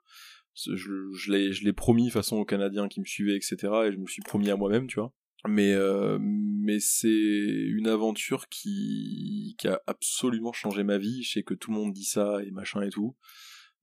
je, 0.54 0.74
je 0.76 1.32
l'ai 1.32 1.54
je 1.54 1.64
l'ai 1.64 1.74
promis 1.74 2.10
façon 2.10 2.36
aux 2.36 2.46
Canadiens 2.46 2.90
qui 2.90 3.00
me 3.00 3.06
suivaient 3.06 3.38
etc 3.38 3.58
et 3.86 3.92
je 3.92 3.98
me 3.98 4.06
suis 4.06 4.22
promis 4.22 4.52
à 4.52 4.58
moi-même 4.58 4.88
tu 4.88 5.00
vois 5.00 5.14
mais 5.48 5.74
euh, 5.74 6.20
mais 6.22 6.80
c'est 6.82 7.08
une 7.08 7.88
aventure 7.88 8.50
qui 8.50 9.56
qui 9.58 9.68
a 9.70 9.82
absolument 9.88 10.52
changé 10.52 10.84
ma 10.84 10.98
vie 10.98 11.24
je 11.24 11.32
sais 11.32 11.44
que 11.44 11.54
tout 11.54 11.72
le 11.72 11.78
monde 11.78 11.94
dit 11.94 12.04
ça 12.04 12.44
et 12.46 12.52
machin 12.52 12.82
et 12.82 12.90
tout 12.90 13.16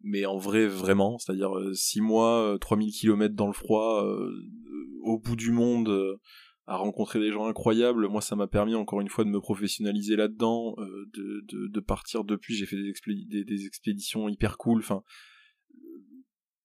mais 0.03 0.27
en 0.27 0.37
vrai 0.37 0.67
vraiment 0.67 1.19
c'est 1.19 1.33
à 1.33 1.35
dire 1.35 1.53
6 1.73 1.99
euh, 1.99 2.03
mois 2.03 2.57
3000 2.61 2.93
km 2.93 3.35
dans 3.35 3.47
le 3.47 3.53
froid 3.53 4.05
au 5.03 5.19
bout 5.19 5.37
du 5.37 5.51
monde 5.51 6.19
à 6.67 6.77
rencontrer 6.77 7.21
des 7.21 7.31
gens 7.31 7.47
incroyables. 7.47 8.09
Moi, 8.09 8.21
ça 8.21 8.35
m'a 8.35 8.49
permis 8.49 8.75
encore 8.75 9.01
une 9.01 9.09
fois 9.09 9.25
de 9.25 9.31
me 9.31 9.41
professionnaliser 9.41 10.17
là-dedans, 10.17 10.75
euh, 10.79 11.09
de, 11.15 11.45
de, 11.47 11.69
de, 11.69 11.81
partir 11.81 12.25
depuis. 12.25 12.57
J'ai 12.57 12.67
fait 12.67 12.77
des, 12.77 13.45
des, 13.45 13.67
expéditions 13.67 14.29
hyper 14.29 14.59
cool. 14.59 14.81
Enfin, 14.81 15.03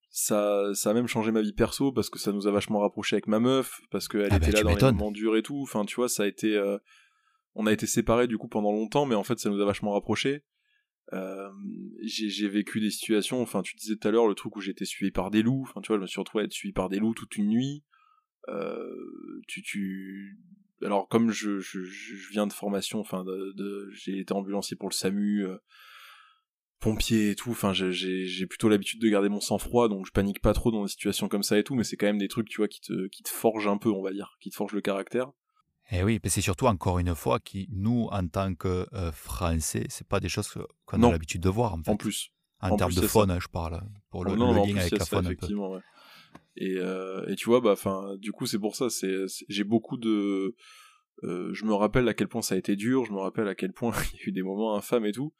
ça, 0.09 0.71
ça 0.73 0.89
a 0.89 0.93
même 0.93 1.07
changé 1.07 1.31
ma 1.31 1.41
vie 1.41 1.53
perso 1.53 1.91
parce 1.91 2.09
que 2.09 2.17
ça 2.17 2.31
nous 2.31 2.47
a 2.47 2.51
vachement 2.51 2.79
rapproché 2.79 3.15
avec 3.15 3.27
ma 3.27 3.39
meuf, 3.39 3.79
parce 3.91 4.07
qu'elle 4.07 4.29
ah 4.31 4.37
était 4.37 4.51
bah, 4.51 4.63
là 4.63 4.75
dans 4.75 4.87
les 4.87 4.93
moments 4.93 5.11
durs 5.11 5.37
et 5.37 5.43
tout. 5.43 5.61
Enfin, 5.61 5.85
tu 5.85 5.95
vois, 5.95 6.09
ça 6.09 6.23
a 6.23 6.27
été, 6.27 6.55
euh, 6.55 6.79
on 7.53 7.67
a 7.67 7.71
été 7.71 7.85
séparés 7.85 8.27
du 8.27 8.39
coup 8.39 8.47
pendant 8.47 8.71
longtemps, 8.71 9.05
mais 9.05 9.15
en 9.15 9.23
fait, 9.23 9.37
ça 9.37 9.51
nous 9.51 9.61
a 9.61 9.65
vachement 9.65 9.91
rapprochés. 9.91 10.43
Euh, 11.13 11.49
j'ai 12.03 12.47
vécu 12.47 12.79
des 12.79 12.89
situations, 12.89 13.41
enfin 13.41 13.61
tu 13.61 13.75
disais 13.75 13.97
tout 13.97 14.07
à 14.07 14.11
l'heure 14.11 14.27
le 14.27 14.35
truc 14.35 14.55
où 14.55 14.61
j'étais 14.61 14.85
suivi 14.85 15.11
par 15.11 15.29
des 15.29 15.41
loups, 15.41 15.65
enfin 15.67 15.81
tu 15.81 15.87
vois 15.87 15.97
je 15.97 16.01
me 16.01 16.07
suis 16.07 16.19
retrouvé 16.19 16.43
à 16.43 16.45
être 16.45 16.53
suivi 16.53 16.71
par 16.71 16.87
des 16.87 16.99
loups 16.99 17.13
toute 17.13 17.35
une 17.35 17.49
nuit, 17.49 17.83
euh, 18.47 19.41
tu, 19.47 19.61
tu, 19.61 20.39
alors 20.83 21.07
comme 21.07 21.31
je, 21.31 21.59
je, 21.59 21.83
je, 21.83 22.31
viens 22.31 22.47
de 22.47 22.53
formation, 22.53 22.99
enfin, 22.99 23.23
de, 23.23 23.53
de 23.55 23.89
j'ai 23.91 24.19
été 24.19 24.33
ambulancier 24.33 24.75
pour 24.77 24.89
le 24.89 24.93
SAMU, 24.93 25.45
euh, 25.45 25.57
pompier 26.79 27.31
et 27.31 27.35
tout, 27.35 27.51
enfin, 27.51 27.73
j'ai 27.73 28.47
plutôt 28.47 28.67
l'habitude 28.67 29.01
de 29.01 29.09
garder 29.09 29.29
mon 29.29 29.39
sang-froid, 29.39 29.87
donc 29.87 30.05
je 30.07 30.11
panique 30.11 30.41
pas 30.41 30.53
trop 30.53 30.71
dans 30.71 30.83
des 30.83 30.89
situations 30.89 31.27
comme 31.27 31.43
ça 31.43 31.59
et 31.59 31.63
tout, 31.63 31.75
mais 31.75 31.83
c'est 31.83 31.97
quand 31.97 32.07
même 32.07 32.17
des 32.17 32.27
trucs, 32.27 32.49
tu 32.49 32.57
vois, 32.57 32.67
qui 32.67 32.81
te, 32.81 33.07
qui 33.07 33.21
te 33.21 33.29
forgent 33.29 33.67
un 33.67 33.77
peu, 33.77 33.89
on 33.89 34.01
va 34.01 34.11
dire, 34.11 34.37
qui 34.41 34.49
te 34.49 34.55
forgent 34.55 34.73
le 34.73 34.81
caractère. 34.81 35.31
Et 35.93 35.97
eh 35.97 36.03
oui, 36.03 36.19
c'est 36.23 36.39
surtout 36.39 36.67
encore 36.67 36.99
une 36.99 37.13
fois 37.15 37.39
qui, 37.39 37.67
nous, 37.69 38.07
en 38.11 38.25
tant 38.25 38.55
que 38.55 38.87
euh, 38.93 39.11
Français, 39.11 39.85
c'est 39.89 40.07
pas 40.07 40.21
des 40.21 40.29
choses 40.29 40.47
qu'on 40.85 41.03
a 41.03 41.11
l'habitude 41.11 41.41
de 41.41 41.49
voir. 41.49 41.73
En, 41.73 41.83
fait. 41.83 41.91
en 41.91 41.97
plus. 41.97 42.29
En, 42.61 42.77
termes 42.77 42.93
de 42.93 43.01
faune, 43.01 43.37
je 43.41 43.47
parle, 43.49 43.81
pour 44.09 44.23
le, 44.23 44.31
oh 44.31 44.35
lien 44.35 44.77
avec 44.77 44.97
la 44.97 45.05
faune. 45.05 45.25
Effectivement, 45.25 45.71
Ouais. 45.71 45.81
Et, 46.57 46.75
euh, 46.77 47.25
et 47.27 47.35
tu 47.35 47.49
vois, 47.49 47.61
bah, 47.61 47.71
enfin, 47.71 48.15
du 48.17 48.31
coup, 48.31 48.45
c'est 48.45 48.59
pour 48.59 48.75
ça. 48.75 48.89
C'est, 48.89 49.25
j'ai 49.49 49.63
beaucoup 49.63 49.97
de. 49.97 50.55
Euh, 51.23 51.53
je 51.53 51.65
me 51.65 51.73
rappelle 51.73 52.07
à 52.07 52.13
quel 52.13 52.27
point 52.27 52.41
ça 52.41 52.55
a 52.55 52.57
été 52.57 52.75
dur. 52.75 53.05
Je 53.05 53.11
me 53.11 53.19
rappelle 53.19 53.47
à 53.47 53.55
quel 53.55 53.73
point 53.73 53.91
il 54.13 54.19
y 54.19 54.23
a 54.23 54.27
eu 54.27 54.31
des 54.31 54.43
moments 54.43 54.75
infâmes 54.75 55.05
et 55.05 55.11
tout. 55.11 55.33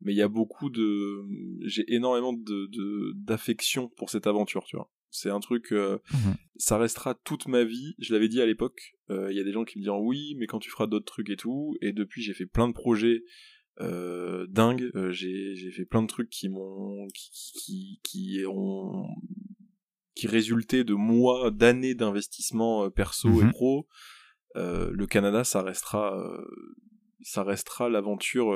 Mais 0.00 0.12
il 0.12 0.16
y 0.16 0.22
a 0.22 0.28
beaucoup 0.28 0.70
de. 0.70 1.24
J'ai 1.64 1.84
énormément 1.94 2.32
de, 2.32 3.12
d'affection 3.14 3.88
pour 3.96 4.10
cette 4.10 4.26
aventure, 4.26 4.64
tu 4.64 4.76
vois. 4.76 4.90
C'est 5.12 5.28
un 5.28 5.40
truc, 5.40 5.72
euh, 5.72 5.98
mhm. 6.12 6.34
ça 6.56 6.78
restera 6.78 7.14
toute 7.14 7.46
ma 7.46 7.64
vie. 7.64 7.94
Je 7.98 8.14
l'avais 8.14 8.28
dit 8.28 8.40
à 8.40 8.46
l'époque. 8.46 8.96
Euh, 9.10 9.30
il 9.30 9.36
y 9.36 9.40
a 9.40 9.44
des 9.44 9.52
gens 9.52 9.64
qui 9.64 9.78
me 9.78 9.84
disent 9.84 9.92
oui, 10.00 10.34
mais 10.38 10.46
quand 10.46 10.58
tu 10.58 10.70
feras 10.70 10.86
d'autres 10.86 11.04
trucs 11.04 11.28
et 11.28 11.36
tout. 11.36 11.76
Et 11.82 11.92
depuis, 11.92 12.22
j'ai 12.22 12.32
fait 12.32 12.46
plein 12.46 12.66
de 12.66 12.72
projets 12.72 13.22
euh, 13.80 14.46
dingues. 14.48 14.90
j'ai, 15.10 15.54
j'ai 15.54 15.70
fait 15.70 15.84
plein 15.84 16.02
de 16.02 16.06
trucs 16.06 16.30
qui 16.30 16.48
m'ont, 16.48 17.06
qui, 17.14 17.30
qui, 17.54 18.00
qui 18.02 18.40
ont 18.48 19.06
qui 20.14 20.26
résultait 20.26 20.84
de 20.84 20.94
mois, 20.94 21.50
d'années 21.50 21.94
d'investissement 21.94 22.90
perso 22.90 23.28
et 23.28 23.44
mhm. 23.44 23.52
pro, 23.52 23.86
le 24.54 25.04
Canada, 25.06 25.44
ça 25.44 25.62
restera, 25.62 26.22
ça 27.22 27.42
restera 27.42 27.88
l'aventure, 27.88 28.54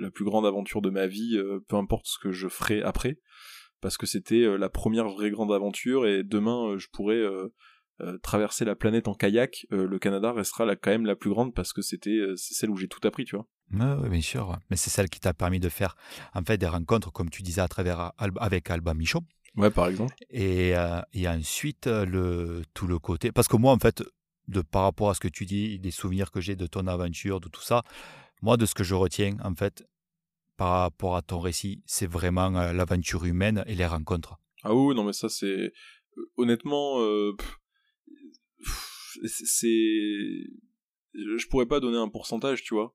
la 0.00 0.10
plus 0.10 0.24
grande 0.24 0.46
aventure 0.46 0.82
de 0.82 0.90
ma 0.90 1.06
vie, 1.06 1.40
peu 1.68 1.76
importe 1.76 2.06
ce 2.06 2.18
que 2.18 2.32
je 2.32 2.48
ferai 2.48 2.82
après, 2.82 3.18
parce 3.80 3.96
que 3.96 4.06
c'était 4.06 4.56
la 4.58 4.68
première 4.68 5.08
vraie 5.08 5.30
grande 5.30 5.52
aventure 5.52 6.06
et 6.06 6.22
demain 6.22 6.76
je 6.78 6.86
pourrais 6.92 7.22
traverser 8.22 8.64
la 8.64 8.76
planète 8.76 9.08
en 9.08 9.14
kayak. 9.14 9.66
le 9.70 9.98
Canada 9.98 10.32
restera 10.32 10.74
quand 10.76 10.90
même 10.90 11.06
la 11.06 11.16
plus 11.16 11.30
grande 11.30 11.54
parce 11.54 11.72
que 11.72 11.82
c'était 11.82 12.20
c'est 12.36 12.54
celle 12.54 12.70
où 12.70 12.76
j'ai 12.76 12.88
tout 12.88 13.06
appris, 13.06 13.24
tu 13.24 13.36
vois. 13.36 13.46
Oui, 13.72 14.08
bien 14.08 14.20
sûr. 14.20 14.58
Mais 14.70 14.76
c'est 14.76 14.90
celle 14.90 15.08
qui 15.08 15.20
t'a 15.20 15.34
permis 15.34 15.60
de 15.60 15.68
faire 15.68 15.96
en 16.34 16.42
fait 16.42 16.58
des 16.58 16.66
rencontres, 16.66 17.12
comme 17.12 17.30
tu 17.30 17.42
disais, 17.42 17.62
à 17.62 17.68
travers 17.68 18.12
avec 18.18 18.70
Alba 18.70 18.94
Michaud. 18.94 19.22
Ouais, 19.56 19.70
par 19.70 19.88
exemple. 19.88 20.14
Et, 20.30 20.74
et 21.12 21.28
ensuite, 21.28 21.86
le, 21.86 22.62
tout 22.74 22.86
le 22.86 22.98
côté. 22.98 23.32
Parce 23.32 23.48
que 23.48 23.56
moi, 23.56 23.72
en 23.72 23.78
fait, 23.78 24.02
de 24.48 24.60
par 24.60 24.82
rapport 24.82 25.10
à 25.10 25.14
ce 25.14 25.20
que 25.20 25.28
tu 25.28 25.46
dis, 25.46 25.78
des 25.78 25.90
souvenirs 25.90 26.30
que 26.30 26.40
j'ai 26.40 26.56
de 26.56 26.66
ton 26.66 26.86
aventure, 26.86 27.40
de 27.40 27.48
tout 27.48 27.62
ça, 27.62 27.82
moi, 28.42 28.56
de 28.56 28.66
ce 28.66 28.74
que 28.74 28.84
je 28.84 28.94
retiens, 28.94 29.36
en 29.42 29.54
fait, 29.54 29.84
par 30.56 30.80
rapport 30.80 31.16
à 31.16 31.22
ton 31.22 31.38
récit, 31.38 31.82
c'est 31.86 32.06
vraiment 32.06 32.50
l'aventure 32.50 33.24
humaine 33.24 33.64
et 33.66 33.74
les 33.74 33.86
rencontres? 33.86 34.36
Ah 34.62 34.74
oui, 34.74 34.94
non, 34.94 35.04
mais 35.04 35.12
ça, 35.12 35.28
c'est. 35.28 35.72
Honnêtement, 36.36 36.98
c'est. 39.24 39.66
Je 41.14 41.48
pourrais 41.48 41.66
pas 41.66 41.80
donner 41.80 41.98
un 41.98 42.08
pourcentage, 42.08 42.62
tu 42.62 42.74
vois, 42.74 42.94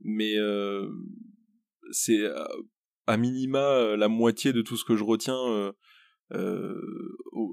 mais 0.00 0.34
c'est 1.90 2.24
à 3.06 3.16
minima 3.16 3.96
la 3.96 4.08
moitié 4.08 4.52
de 4.52 4.62
tout 4.62 4.76
ce 4.76 4.84
que 4.84 4.96
je 4.96 5.04
retiens 5.04 5.74
euh, 6.34 6.74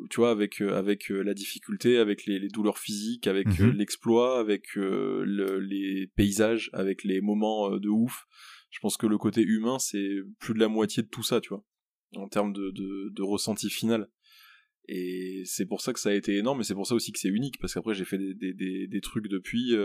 tu 0.09 0.21
vois, 0.21 0.31
avec 0.31 0.61
euh, 0.61 0.77
avec 0.77 1.11
euh, 1.11 1.21
la 1.21 1.33
difficulté, 1.33 1.97
avec 1.97 2.25
les, 2.25 2.47
douleurs 2.47 2.77
physiques, 2.77 3.27
avec 3.27 3.59
mhm. 3.59 3.71
l'exploit, 3.71 4.39
avec 4.39 4.75
les 4.75 6.07
paysages, 6.15 6.69
avec 6.73 7.03
les 7.03 7.21
moments 7.21 7.77
de 7.77 7.89
ouf. 7.89 8.25
Je 8.69 8.79
pense 8.79 8.97
que 8.97 9.07
le 9.07 9.17
côté 9.17 9.41
humain, 9.41 9.79
c'est 9.79 10.17
plus 10.39 10.53
de 10.53 10.59
la 10.59 10.67
moitié 10.67 11.03
de 11.03 11.07
tout 11.07 11.23
ça, 11.23 11.41
tu 11.41 11.49
vois, 11.49 11.63
en 12.15 12.27
termes 12.27 12.53
de, 12.53 12.71
de, 12.71 13.21
ressenti 13.23 13.69
final. 13.69 14.09
Et 14.87 15.43
c'est 15.45 15.65
pour 15.65 15.81
ça 15.81 15.93
que 15.93 15.99
ça 15.99 16.09
a 16.09 16.13
été 16.13 16.37
énorme, 16.37 16.59
mais 16.59 16.63
c'est 16.63 16.73
pour 16.73 16.87
ça 16.87 16.95
aussi 16.95 17.11
que 17.11 17.19
c'est 17.19 17.29
unique, 17.29 17.59
parce 17.59 17.73
qu'après 17.73 17.93
j'ai 17.93 18.05
fait 18.05 18.17
des, 18.17 18.53
des, 18.53 18.87
des, 18.87 19.01
trucs 19.01 19.27
depuis 19.27 19.75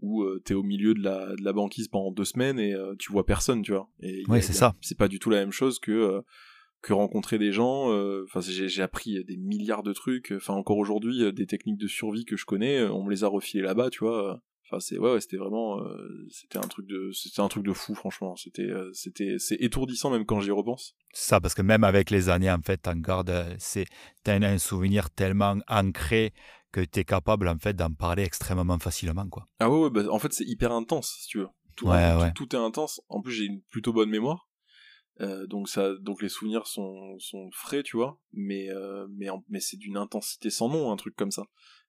où 0.00 0.24
t'es 0.40 0.54
au 0.54 0.62
milieu 0.62 0.94
de 0.94 1.02
la, 1.02 1.34
de 1.36 1.42
la 1.42 1.52
banquise 1.52 1.88
pendant 1.88 2.10
deux 2.10 2.24
semaines 2.24 2.58
et 2.58 2.74
tu 2.98 3.12
vois 3.12 3.26
personne, 3.26 3.62
tu 3.62 3.72
vois. 3.72 3.88
Et 4.00 4.24
ouais, 4.28 4.40
c'est 4.40 4.52
ça. 4.52 4.74
C'est 4.80 4.98
pas 4.98 5.08
du 5.08 5.18
tout 5.18 5.30
la 5.30 5.38
même 5.38 5.52
chose 5.52 5.78
que 5.78 6.22
que 6.82 6.92
rencontrer 6.92 7.38
des 7.38 7.52
gens. 7.52 7.90
Euh, 7.92 8.24
enfin, 8.24 8.40
j'ai 8.40 8.82
appris 8.82 9.24
des 9.24 9.36
milliards 9.36 9.84
de 9.84 9.92
trucs. 9.92 10.32
Enfin, 10.36 10.54
encore 10.54 10.76
aujourd'hui, 10.76 11.22
euh, 11.22 11.32
des 11.32 11.46
techniques 11.46 11.78
de 11.78 11.86
survie 11.86 12.24
que 12.24 12.36
je 12.36 12.44
connais, 12.44 12.80
euh, 12.80 12.92
on 12.92 13.04
me 13.04 13.10
les 13.10 13.24
a 13.24 13.28
refilées 13.28 13.62
là-bas, 13.62 13.88
tu 13.88 14.00
vois. 14.00 14.42
Enfin, 14.72 14.80
c'est 14.80 14.98
ouais, 14.98 15.12
ouais 15.12 15.20
c'était 15.20 15.36
vraiment, 15.36 15.82
c'était 16.30 16.56
un 16.56 16.66
truc 16.66 16.86
de, 16.86 17.10
c'était 17.12 17.40
un 17.40 17.48
truc 17.48 17.62
de 17.62 17.74
fou, 17.74 17.94
franchement. 17.94 18.36
C'était, 18.36 18.70
c'était, 18.94 19.36
c'est 19.38 19.56
étourdissant 19.56 20.08
même 20.10 20.24
quand 20.24 20.40
j'y 20.40 20.50
repense. 20.50 20.94
Ça, 21.12 21.40
parce 21.40 21.54
que 21.54 21.60
même 21.60 21.84
avec 21.84 22.08
les 22.08 22.30
années, 22.30 22.50
en 22.50 22.62
fait, 22.62 22.88
en 22.88 22.96
garde, 22.96 23.54
c'est, 23.58 23.84
t'as 24.24 24.36
un 24.36 24.56
souvenir 24.56 25.10
tellement 25.10 25.58
ancré 25.68 26.32
que 26.72 26.80
t'es 26.80 27.04
capable, 27.04 27.48
en 27.48 27.58
fait, 27.58 27.74
d'en 27.74 27.92
parler 27.92 28.22
extrêmement 28.22 28.78
facilement, 28.78 29.28
quoi. 29.28 29.46
Ah 29.60 29.70
ouais, 29.70 29.78
ouais 29.78 29.90
bah, 29.90 30.10
en 30.10 30.18
fait, 30.18 30.32
c'est 30.32 30.46
hyper 30.46 30.72
intense, 30.72 31.14
si 31.20 31.28
tu 31.28 31.38
veux. 31.38 31.48
Tout, 31.76 31.88
ouais, 31.88 32.16
ouais. 32.16 32.32
tout, 32.32 32.56
est 32.56 32.58
intense. 32.58 33.02
En 33.08 33.20
plus, 33.20 33.32
j'ai 33.32 33.44
une 33.44 33.60
plutôt 33.70 33.92
bonne 33.92 34.08
mémoire. 34.08 34.48
Euh, 35.20 35.46
donc 35.46 35.68
ça, 35.68 35.94
donc 36.00 36.22
les 36.22 36.30
souvenirs 36.30 36.66
sont, 36.66 37.18
sont 37.18 37.50
frais, 37.52 37.82
tu 37.82 37.98
vois, 37.98 38.18
mais 38.32 38.70
euh, 38.70 39.06
mais 39.10 39.26
mais 39.50 39.60
c'est 39.60 39.76
d'une 39.76 39.98
intensité 39.98 40.48
sans 40.48 40.70
nom, 40.70 40.90
un 40.90 40.96
truc 40.96 41.14
comme 41.14 41.30
ça. 41.30 41.44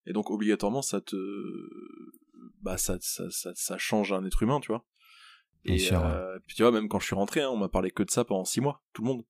Et 0.05 0.11
donc 0.11 0.29
obligatoirement 0.29 0.81
ça 0.81 0.99
te, 0.99 1.15
bah 2.63 2.77
ça 2.77 2.97
ça 2.99 3.25
ça, 3.29 3.77
change 3.77 4.13
un 4.13 4.25
être 4.25 4.41
humain, 4.43 4.59
tu 4.59 4.69
vois. 4.69 4.85
Et 5.65 5.77
euh, 5.93 6.39
puis 6.45 6.55
tu 6.55 6.63
vois 6.63 6.71
même 6.71 6.89
quand 6.89 6.99
je 6.99 7.05
suis 7.05 7.15
rentré, 7.15 7.41
hein, 7.41 7.49
on 7.49 7.57
m'a 7.57 7.69
parlé 7.69 7.91
que 7.91 8.03
de 8.03 8.11
ça 8.11 8.25
pendant 8.25 8.45
six 8.45 8.59
mois, 8.59 8.83
tout 8.93 9.01
le 9.03 9.07
monde. 9.07 9.23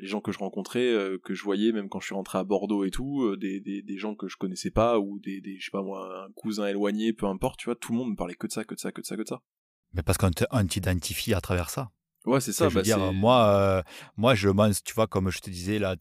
les 0.00 0.06
gens 0.06 0.20
que 0.20 0.30
je 0.30 0.38
rencontrais, 0.38 0.94
que 1.24 1.34
je 1.34 1.42
voyais, 1.42 1.72
même 1.72 1.88
quand 1.88 1.98
je 1.98 2.06
suis 2.06 2.14
rentré 2.14 2.38
à 2.38 2.44
Bordeaux 2.44 2.84
et 2.84 2.90
tout, 2.90 3.36
des, 3.36 3.60
des, 3.60 3.82
des, 3.82 3.98
gens 3.98 4.14
que 4.14 4.28
je 4.28 4.36
connaissais 4.36 4.70
pas 4.70 5.00
ou 5.00 5.18
des, 5.18 5.40
des 5.40 5.58
je 5.58 5.64
sais 5.64 5.70
pas 5.72 5.82
moi 5.82 6.26
un 6.26 6.32
cousin 6.32 6.66
éloigné, 6.66 7.12
peu 7.12 7.26
importe, 7.26 7.58
tu 7.58 7.64
vois, 7.64 7.74
tout 7.74 7.92
le 7.92 7.98
monde 7.98 8.10
me 8.10 8.16
parlait 8.16 8.34
que 8.34 8.46
de 8.46 8.52
ça, 8.52 8.64
que 8.64 8.74
de 8.74 8.80
ça, 8.80 8.92
que 8.92 9.00
de 9.00 9.06
ça, 9.06 9.16
que 9.16 9.22
de 9.22 9.28
ça. 9.28 9.42
Mais 9.94 10.02
parce 10.02 10.18
qu'on 10.18 10.30
t'identifie 10.30 11.34
à 11.34 11.40
travers 11.40 11.70
ça. 11.70 11.90
Ouais, 12.24 12.40
c'est 12.40 12.52
ça. 12.52 12.68
Je 12.68 12.74
veux 12.74 12.80
bah, 12.80 12.82
dire, 12.82 13.12
moi, 13.12 13.46
euh, 13.46 13.82
moi, 14.16 14.34
je 14.34 14.48
pense, 14.48 14.82
tu 14.82 14.94
vois, 14.94 15.06
comme 15.06 15.30
je 15.30 15.40
te 15.40 15.50
disais 15.50 15.78
là, 15.78 15.96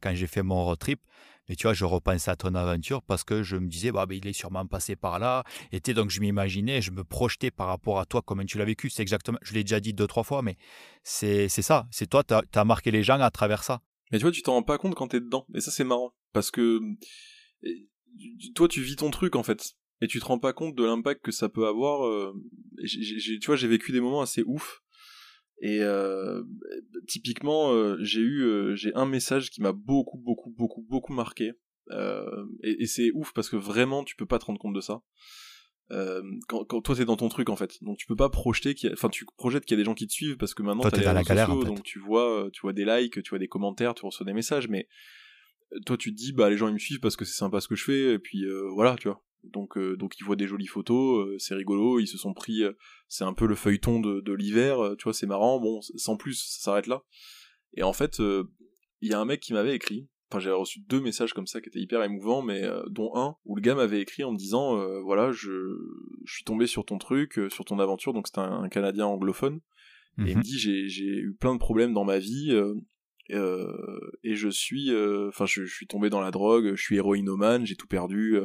quand 0.00 0.14
j'ai 0.14 0.26
fait 0.26 0.42
mon 0.42 0.64
road 0.64 0.78
trip, 0.78 1.00
mais 1.48 1.54
tu 1.54 1.64
vois, 1.64 1.74
je 1.74 1.84
repensais 1.84 2.30
à 2.30 2.36
ton 2.36 2.54
aventure 2.54 3.02
parce 3.02 3.24
que 3.24 3.42
je 3.42 3.56
me 3.56 3.68
disais, 3.68 3.92
bah, 3.92 4.06
ben, 4.06 4.18
il 4.18 4.26
est 4.26 4.32
sûrement 4.32 4.66
passé 4.66 4.96
par 4.96 5.18
là. 5.18 5.44
Et 5.72 5.80
donc, 5.80 6.10
je 6.10 6.20
m'imaginais, 6.20 6.82
je 6.82 6.90
me 6.90 7.04
projetais 7.04 7.50
par 7.50 7.68
rapport 7.68 8.00
à 8.00 8.06
toi, 8.06 8.22
comment 8.24 8.44
tu 8.44 8.58
l'as 8.58 8.64
vécu. 8.64 8.90
C'est 8.90 9.02
exactement, 9.02 9.38
je 9.42 9.54
l'ai 9.54 9.62
déjà 9.62 9.80
dit 9.80 9.92
deux, 9.92 10.06
trois 10.06 10.24
fois, 10.24 10.42
mais 10.42 10.56
c'est 11.02 11.48
ça. 11.48 11.86
C'est 11.90 12.08
toi, 12.08 12.24
tu 12.24 12.34
as, 12.34 12.64
marqué 12.64 12.90
les 12.90 13.02
gens 13.02 13.20
à 13.20 13.30
travers 13.30 13.62
ça. 13.62 13.80
Mais 14.12 14.18
tu 14.18 14.22
vois, 14.22 14.32
tu 14.32 14.42
t'en 14.42 14.54
rends 14.54 14.62
pas 14.62 14.78
compte 14.78 14.94
quand 14.94 15.08
t'es 15.08 15.20
dedans. 15.20 15.46
Et 15.54 15.60
ça, 15.60 15.70
c'est 15.70 15.84
marrant. 15.84 16.12
Parce 16.32 16.50
que 16.50 16.80
toi, 18.54 18.68
tu 18.68 18.82
vis 18.82 18.96
ton 18.96 19.10
truc, 19.10 19.36
en 19.36 19.42
fait. 19.42 19.74
Et 20.00 20.08
tu 20.08 20.20
te 20.20 20.24
rends 20.26 20.38
pas 20.38 20.52
compte 20.52 20.74
de 20.74 20.84
l'impact 20.84 21.24
que 21.24 21.32
ça 21.32 21.48
peut 21.48 21.66
avoir. 21.66 22.06
Euh, 22.06 22.32
tu 22.84 23.46
vois, 23.46 23.56
j'ai 23.56 23.68
vécu 23.68 23.92
des 23.92 24.00
moments 24.00 24.20
assez 24.20 24.42
ouf 24.44 24.82
et 25.58 25.80
euh, 25.80 26.42
typiquement, 27.06 27.72
euh, 27.72 27.96
j'ai 28.00 28.20
eu, 28.20 28.42
euh, 28.42 28.74
j'ai 28.74 28.94
un 28.94 29.06
message 29.06 29.50
qui 29.50 29.62
m'a 29.62 29.72
beaucoup, 29.72 30.18
beaucoup, 30.18 30.50
beaucoup, 30.50 30.82
beaucoup 30.82 31.12
marqué. 31.12 31.52
et, 32.62 32.82
et 32.82 32.86
c'est 32.86 33.10
ouf 33.14 33.32
parce 33.32 33.48
que 33.48 33.56
vraiment, 33.56 34.04
tu 34.04 34.16
peux 34.16 34.26
pas 34.26 34.38
te 34.38 34.44
rendre 34.44 34.58
compte 34.58 34.74
de 34.74 34.80
ça. 34.80 35.02
quand, 36.48 36.64
quand, 36.64 36.82
toi 36.82 36.94
t'es 36.94 37.04
dans 37.04 37.16
ton 37.16 37.28
truc 37.28 37.48
en 37.48 37.56
fait, 37.56 37.82
donc 37.82 37.96
tu 37.96 38.06
peux 38.06 38.16
pas 38.16 38.28
projeter, 38.28 38.74
enfin 38.92 39.08
tu 39.08 39.24
projettes 39.36 39.64
qu'il 39.64 39.76
y 39.76 39.80
a 39.80 39.82
des 39.82 39.86
gens 39.86 39.94
qui 39.94 40.06
te 40.06 40.12
suivent 40.12 40.36
parce 40.36 40.52
que 40.52 40.62
maintenant 40.62 40.90
t'as 40.90 40.98
les 40.98 41.08
réseaux 41.08 41.24
sociaux, 41.24 41.64
donc 41.64 41.82
tu 41.84 41.98
vois, 42.00 42.48
tu 42.52 42.60
vois 42.62 42.72
des 42.72 42.84
likes, 42.84 43.22
tu 43.22 43.30
vois 43.30 43.38
des 43.38 43.48
commentaires, 43.48 43.94
tu 43.94 44.04
reçois 44.04 44.26
des 44.26 44.34
messages, 44.34 44.68
mais 44.68 44.88
toi 45.86 45.96
tu 45.96 46.12
te 46.12 46.16
dis 46.16 46.32
bah 46.32 46.50
les 46.50 46.56
gens 46.56 46.68
ils 46.68 46.74
me 46.74 46.78
suivent 46.78 47.00
parce 47.00 47.16
que 47.16 47.24
c'est 47.24 47.36
sympa 47.36 47.60
ce 47.60 47.68
que 47.68 47.76
je 47.76 47.84
fais 47.84 48.14
et 48.14 48.18
puis 48.18 48.44
voilà 48.74 48.96
tu 48.96 49.08
vois 49.08 49.22
donc 49.52 49.76
euh, 49.76 49.96
donc 49.96 50.18
ils 50.18 50.24
voient 50.24 50.36
des 50.36 50.46
jolies 50.46 50.66
photos, 50.66 51.26
euh, 51.26 51.36
c'est 51.38 51.54
rigolo, 51.54 51.98
ils 52.00 52.06
se 52.06 52.18
sont 52.18 52.34
pris, 52.34 52.62
euh, 52.62 52.72
c'est 53.08 53.24
un 53.24 53.32
peu 53.32 53.46
le 53.46 53.54
feuilleton 53.54 54.00
de, 54.00 54.20
de 54.20 54.32
l'hiver, 54.32 54.78
tu 54.98 55.04
vois, 55.04 55.14
c'est 55.14 55.26
marrant, 55.26 55.60
bon, 55.60 55.80
sans 55.80 56.16
plus, 56.16 56.34
ça 56.34 56.64
s'arrête 56.64 56.86
là. 56.86 57.02
Et 57.74 57.82
en 57.82 57.92
fait, 57.92 58.18
il 58.20 59.10
y 59.10 59.12
a 59.12 59.20
un 59.20 59.24
mec 59.24 59.40
qui 59.40 59.52
m'avait 59.52 59.74
écrit, 59.74 60.08
enfin 60.30 60.40
j'avais 60.40 60.56
reçu 60.56 60.80
deux 60.80 61.00
messages 61.00 61.32
comme 61.32 61.46
ça 61.46 61.60
qui 61.60 61.68
étaient 61.68 61.80
hyper 61.80 62.02
émouvants, 62.02 62.42
mais 62.42 62.62
dont 62.88 63.12
un 63.14 63.36
où 63.44 63.56
le 63.56 63.62
gars 63.62 63.74
m'avait 63.74 64.00
écrit 64.00 64.24
en 64.24 64.32
me 64.32 64.38
disant, 64.38 64.76
voilà, 65.02 65.30
je, 65.32 65.50
je 66.24 66.34
suis 66.34 66.44
tombé 66.44 66.66
sur 66.66 66.84
ton 66.84 66.98
truc, 66.98 67.40
sur 67.50 67.64
ton 67.64 67.78
aventure, 67.78 68.12
donc 68.12 68.26
c'était 68.26 68.40
un, 68.40 68.68
Canadien 68.68 69.06
anglophone, 69.06 69.60
et 70.18 70.22
il 70.22 70.24
me 70.28 70.34
mhm. 70.36 70.42
dit 70.42 70.58
j'ai 70.58 70.88
j'ai 70.88 71.04
eu 71.04 71.36
plein 71.38 71.52
de 71.52 71.58
problèmes 71.58 71.92
dans 71.92 72.04
ma 72.04 72.18
vie. 72.18 72.58
et 73.28 74.34
je 74.34 74.48
suis, 74.48 74.90
enfin, 75.28 75.46
je, 75.46 75.64
je, 75.64 75.74
suis 75.74 75.86
tombé 75.86 76.08
dans 76.08 76.20
la 76.20 76.30
drogue, 76.30 76.74
je 76.74 76.82
suis 76.82 76.96
héroïnomane, 76.96 77.66
j'ai 77.66 77.76
tout 77.76 77.88
perdu, 77.88 78.38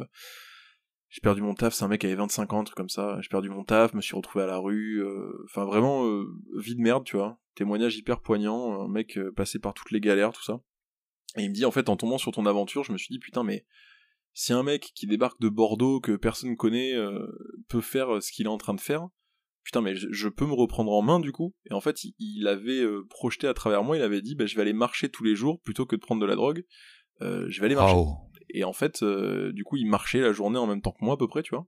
j'ai 1.12 1.20
perdu 1.20 1.42
mon 1.42 1.54
taf, 1.54 1.74
c'est 1.74 1.84
un 1.84 1.90
mec 1.90 2.00
qui 2.00 2.08
avait 2.08 2.16
25 2.16 2.54
ans, 2.54 2.64
truc 2.64 2.78
comme 2.78 2.90
ça. 2.90 3.20
J'ai 3.20 3.28
perdu 3.28 3.50
mon 3.50 3.66
taf, 3.66 3.94
me 3.94 4.00
suis 4.00 4.16
retrouvé 4.16 4.46
à 4.46 4.48
la 4.48 4.58
rue. 4.58 5.04
Euh, 5.04 5.44
enfin, 5.44 5.66
vraiment, 5.66 6.08
euh, 6.08 6.26
vie 6.58 6.76
de 6.76 6.82
merde, 6.82 7.04
tu 7.04 7.18
vois. 7.18 7.38
Témoignage 7.54 7.98
hyper 7.98 8.22
poignant, 8.22 8.82
un 8.82 8.88
mec 8.88 9.18
euh, 9.18 9.30
passé 9.34 9.60
par 9.60 9.74
toutes 9.74 9.92
les 9.92 10.00
galères, 10.00 10.32
tout 10.32 10.42
ça. 10.42 10.62
Et 11.36 11.44
il 11.44 11.50
me 11.50 11.54
dit, 11.54 11.66
en 11.66 11.72
fait, 11.72 11.90
en 11.90 11.98
tombant 11.98 12.18
sur 12.18 12.32
ton 12.32 12.46
aventure, 12.46 12.86
je 12.86 12.94
me 12.94 12.98
suis 12.98 13.12
dit, 13.12 13.20
putain, 13.20 13.44
mais 13.44 13.66
si 14.32 14.54
un 14.54 14.64
mec 14.64 14.94
qui 14.96 15.06
débarque 15.06 15.42
de 15.42 15.50
Bordeaux, 15.50 16.00
que 16.00 16.16
personne 16.16 16.56
connaît, 16.56 16.96
peut 17.68 17.82
faire 17.82 18.24
ce 18.24 18.32
qu'il 18.32 18.46
est 18.46 18.50
en 18.50 18.58
train 18.58 18.74
de 18.74 18.80
faire, 18.80 19.10
putain, 19.64 19.82
mais 19.82 19.96
je, 19.96 20.30
peux 20.30 20.46
me 20.46 20.54
reprendre 20.54 20.94
en 20.94 21.02
main, 21.02 21.20
du 21.20 21.34
coup. 21.34 21.54
Et 21.70 21.74
en 21.74 21.82
fait, 21.82 22.06
il, 22.20 22.48
avait 22.48 22.86
projeté 23.10 23.48
à 23.48 23.54
travers 23.54 23.84
moi, 23.84 23.98
il 23.98 24.04
avait 24.04 24.22
dit, 24.22 24.36
bah, 24.36 24.46
je 24.46 24.56
vais 24.56 24.62
aller 24.62 24.74
marcher 24.74 25.10
tous 25.10 25.26
les 25.26 25.36
jours 25.36 25.60
plutôt 25.62 25.86
que 25.86 25.98
de 25.98 26.02
prendre 26.02 26.22
de 26.22 26.26
la 26.26 26.36
drogue. 26.36 26.64
je 27.20 27.60
vais 27.60 27.66
aller 27.66 27.76
marcher. 27.76 27.96
Et 28.54 28.64
en 28.64 28.74
fait, 28.74 29.04
euh, 29.04 29.52
du 29.54 29.64
coup, 29.64 29.78
il 29.78 29.88
marchait 29.88 30.20
la 30.20 30.34
journée 30.34 30.58
en 30.58 30.68
même 30.68 30.82
temps 30.82 30.92
que 30.92 31.04
moi 31.04 31.16
à 31.16 31.18
peu 31.18 31.28
près, 31.28 31.44
tu 31.44 31.56
vois. 31.56 31.68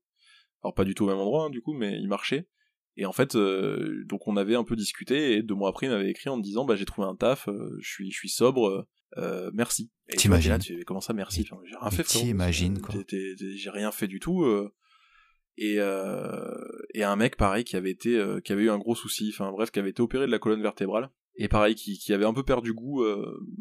Alors 0.63 0.73
pas 0.73 0.85
du 0.85 0.95
tout 0.95 1.05
au 1.05 1.07
même 1.07 1.17
endroit, 1.17 1.45
hein, 1.45 1.49
du 1.49 1.61
coup, 1.61 1.73
mais 1.73 1.97
il 1.99 2.07
marchait. 2.07 2.47
Et 2.95 3.05
en 3.05 3.11
fait, 3.11 3.35
euh, 3.35 4.03
donc 4.05 4.27
on 4.27 4.37
avait 4.37 4.55
un 4.55 4.63
peu 4.63 4.75
discuté, 4.75 5.33
et 5.33 5.43
deux 5.43 5.55
mois 5.55 5.69
après, 5.69 5.87
il 5.87 5.89
m'avait 5.89 6.09
écrit 6.09 6.29
en 6.29 6.37
me 6.37 6.43
disant, 6.43 6.63
bah 6.63 6.75
j'ai 6.75 6.85
trouvé 6.85 7.07
un 7.07 7.15
taf, 7.15 7.47
euh, 7.47 7.77
je 7.81 7.89
suis, 7.89 8.11
je 8.11 8.17
suis 8.17 8.29
sobre, 8.29 8.87
merci. 9.53 9.91
T'imagines 10.15 10.59
Comment 10.85 11.01
ça, 11.01 11.13
merci? 11.13 11.45
J'ai 11.45 11.77
rien 11.79 11.91
fait. 11.91 12.03
T'imagines 12.03 12.79
quoi 12.79 12.95
J'ai 13.09 13.69
rien 13.69 13.91
fait 13.91 14.07
du 14.07 14.19
tout. 14.19 14.45
et 15.57 15.75
et 15.75 17.03
un 17.03 17.15
mec 17.15 17.35
pareil 17.35 17.63
qui 17.63 17.75
avait 17.75 17.91
été, 17.91 18.21
qui 18.43 18.53
avait 18.53 18.63
eu 18.63 18.69
un 18.69 18.77
gros 18.77 18.95
souci, 18.95 19.31
enfin 19.33 19.51
bref, 19.51 19.71
qui 19.71 19.79
avait 19.79 19.89
été 19.89 20.01
opéré 20.01 20.27
de 20.27 20.31
la 20.31 20.39
colonne 20.39 20.61
vertébrale, 20.61 21.09
et 21.35 21.47
pareil 21.47 21.75
qui, 21.75 21.97
qui 21.97 22.13
avait 22.13 22.25
un 22.25 22.33
peu 22.33 22.43
perdu 22.43 22.73
goût 22.73 23.03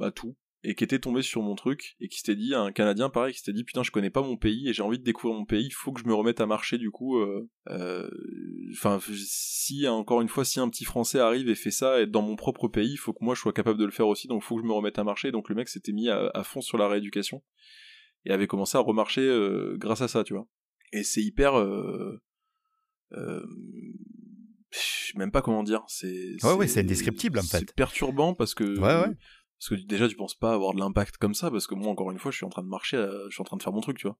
à 0.01 0.11
tout 0.11 0.37
et 0.65 0.75
qui 0.75 0.85
était 0.85 0.99
tombé 0.99 1.23
sur 1.23 1.43
mon 1.43 1.55
truc 1.55 1.97
et 2.01 2.09
qui 2.09 2.19
s'était 2.19 2.37
dit 2.37 2.55
un 2.55 2.71
Canadien 2.71 3.11
pareil 3.11 3.33
qui 3.33 3.41
s'était 3.41 3.53
dit 3.53 3.65
putain 3.65 3.83
je 3.83 3.91
connais 3.91 4.11
pas 4.11 4.23
mon 4.23 4.37
pays 4.37 4.69
et 4.69 4.73
j'ai 4.73 4.83
envie 4.83 4.99
de 4.99 5.05
découvrir 5.05 5.39
mon 5.39 5.45
pays 5.45 5.67
il 5.67 5.73
faut 5.73 5.93
que 5.93 6.01
je 6.01 6.07
me 6.07 6.15
remette 6.15 6.41
à 6.41 6.47
marcher 6.47 6.79
du 6.79 6.91
coup 6.91 7.19
euh, 7.19 7.49
euh, 7.69 8.09
enfin 8.73 9.01
si 9.13 9.89
encore 9.89 10.23
une 10.23 10.29
fois 10.29 10.45
si 10.45 10.61
un 10.61 10.69
petit 10.69 10.85
Français 10.85 11.19
arrive 11.19 11.49
et 11.49 11.55
fait 11.55 11.71
ça 11.71 12.01
et 12.01 12.07
dans 12.07 12.23
mon 12.23 12.37
propre 12.37 12.69
pays 12.69 12.93
il 12.93 12.97
faut 12.97 13.13
que 13.13 13.25
moi 13.25 13.35
je 13.35 13.41
sois 13.41 13.53
capable 13.53 13.79
de 13.79 13.85
le 13.85 13.91
faire 13.91 14.07
aussi 14.07 14.29
donc 14.29 14.43
il 14.43 14.47
faut 14.47 14.57
que 14.57 14.63
je 14.63 14.67
me 14.67 14.73
remette 14.73 14.99
à 14.99 15.05
marcher 15.05 15.33
donc 15.33 15.49
le 15.49 15.55
mec 15.57 15.69
s'était 15.69 15.93
mis 15.93 16.09
à, 16.09 16.43
fond 16.45 16.61
sur 16.61 16.79
la 16.79 16.89
rééducation 16.89 17.43
et 18.25 18.31
avait 18.31 18.47
commencé 18.47 18.79
à 18.79 18.81
remarcher 18.81 19.23
euh, 19.23 19.77
grâce 19.79 20.01
à 20.01 20.09
ça 20.09 20.23
tu 20.23 20.35
vois 20.35 20.47
et 20.93 21.03
c'est 21.03 21.23
hyper 21.23 21.55
je 24.73 24.79
sais 24.79 25.19
même 25.19 25.31
pas 25.31 25.43
comment 25.43 25.63
dire. 25.63 25.83
C'est 25.87 26.37
ouais, 26.43 26.55
ouais, 26.55 26.67
c'est 26.67 26.81
indescriptible 26.81 27.39
en 27.39 27.43
fait. 27.43 27.59
C'est 27.59 27.75
perturbant 27.75 28.35
parce 28.35 28.55
que 28.55 28.65
ouais, 28.79 29.09
ouais. 29.09 29.15
Parce 29.63 29.81
que 29.81 29.87
déjà 29.87 30.09
tu 30.09 30.17
penses 30.17 30.35
pas 30.35 30.53
avoir 30.53 30.75
de 30.75 30.81
l'impact 30.81 31.19
comme 31.19 31.35
ça 31.35 31.51
parce 31.51 31.69
que 31.69 31.75
moi 31.75 31.91
encore 31.91 32.11
une 32.11 32.19
fois 32.19 32.33
je 32.33 32.37
suis 32.39 32.47
en 32.47 32.51
train 32.51 32.65
de 32.65 32.69
marcher, 32.69 32.97
je 33.29 33.33
suis 33.33 33.43
en 33.43 33.45
train 33.45 33.57
de 33.57 33.63
faire 33.63 33.73
mon 33.73 33.81
truc, 33.81 33.97
tu 33.97 34.09
vois. 34.09 34.19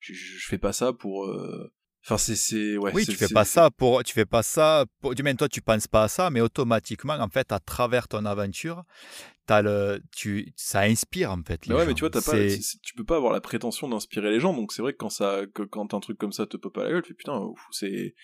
Je, 0.00 0.12
je, 0.12 0.46
fais 0.46 0.58
pas 0.58 0.72
ça 0.72 0.92
pour. 0.92 1.26
Euh... 1.26 1.72
Enfin 2.04 2.18
c'est 2.18 2.34
c'est 2.34 2.76
ouais. 2.76 2.90
Oui, 2.92 3.06
tu 3.06 3.14
fais 3.14 3.32
pas 3.32 3.44
ça 3.44 3.70
pour 3.70 4.02
tu 4.02 4.12
fais 4.12 4.26
pas 4.26 4.42
ça 4.42 4.86
pour 5.00 5.14
du 5.14 5.22
même 5.22 5.36
toi 5.36 5.48
tu 5.48 5.62
penses 5.62 5.86
pas 5.86 6.02
à 6.02 6.08
ça 6.08 6.30
mais 6.30 6.40
automatiquement 6.40 7.12
en 7.14 7.28
fait 7.28 7.52
à 7.52 7.60
travers 7.60 8.08
ton 8.08 8.24
aventure 8.24 8.82
as 9.46 9.62
le 9.62 10.02
tu 10.10 10.52
ça 10.56 10.80
inspire 10.80 11.30
en 11.30 11.42
fait 11.44 11.64
les 11.66 11.74
ouais 11.76 11.86
mais 11.86 11.94
tu 11.94 12.00
vois 12.00 12.10
t'as 12.10 12.20
pas 12.20 12.32
tu 12.82 12.94
peux 12.96 13.04
pas 13.04 13.16
avoir 13.16 13.32
la 13.32 13.40
prétention 13.40 13.88
d'inspirer 13.88 14.32
les 14.32 14.40
gens 14.40 14.52
donc 14.52 14.72
c'est 14.72 14.82
vrai 14.82 14.94
que 14.94 14.98
quand 14.98 15.10
ça 15.10 15.42
que, 15.54 15.62
quand 15.62 15.94
un 15.94 16.00
truc 16.00 16.18
comme 16.18 16.32
ça 16.32 16.46
te 16.46 16.56
peut 16.56 16.70
pas 16.70 16.82
la 16.82 16.90
gueule 16.90 17.02
tu 17.02 17.10
fais 17.10 17.14
putain 17.14 17.40
c'est 17.70 18.16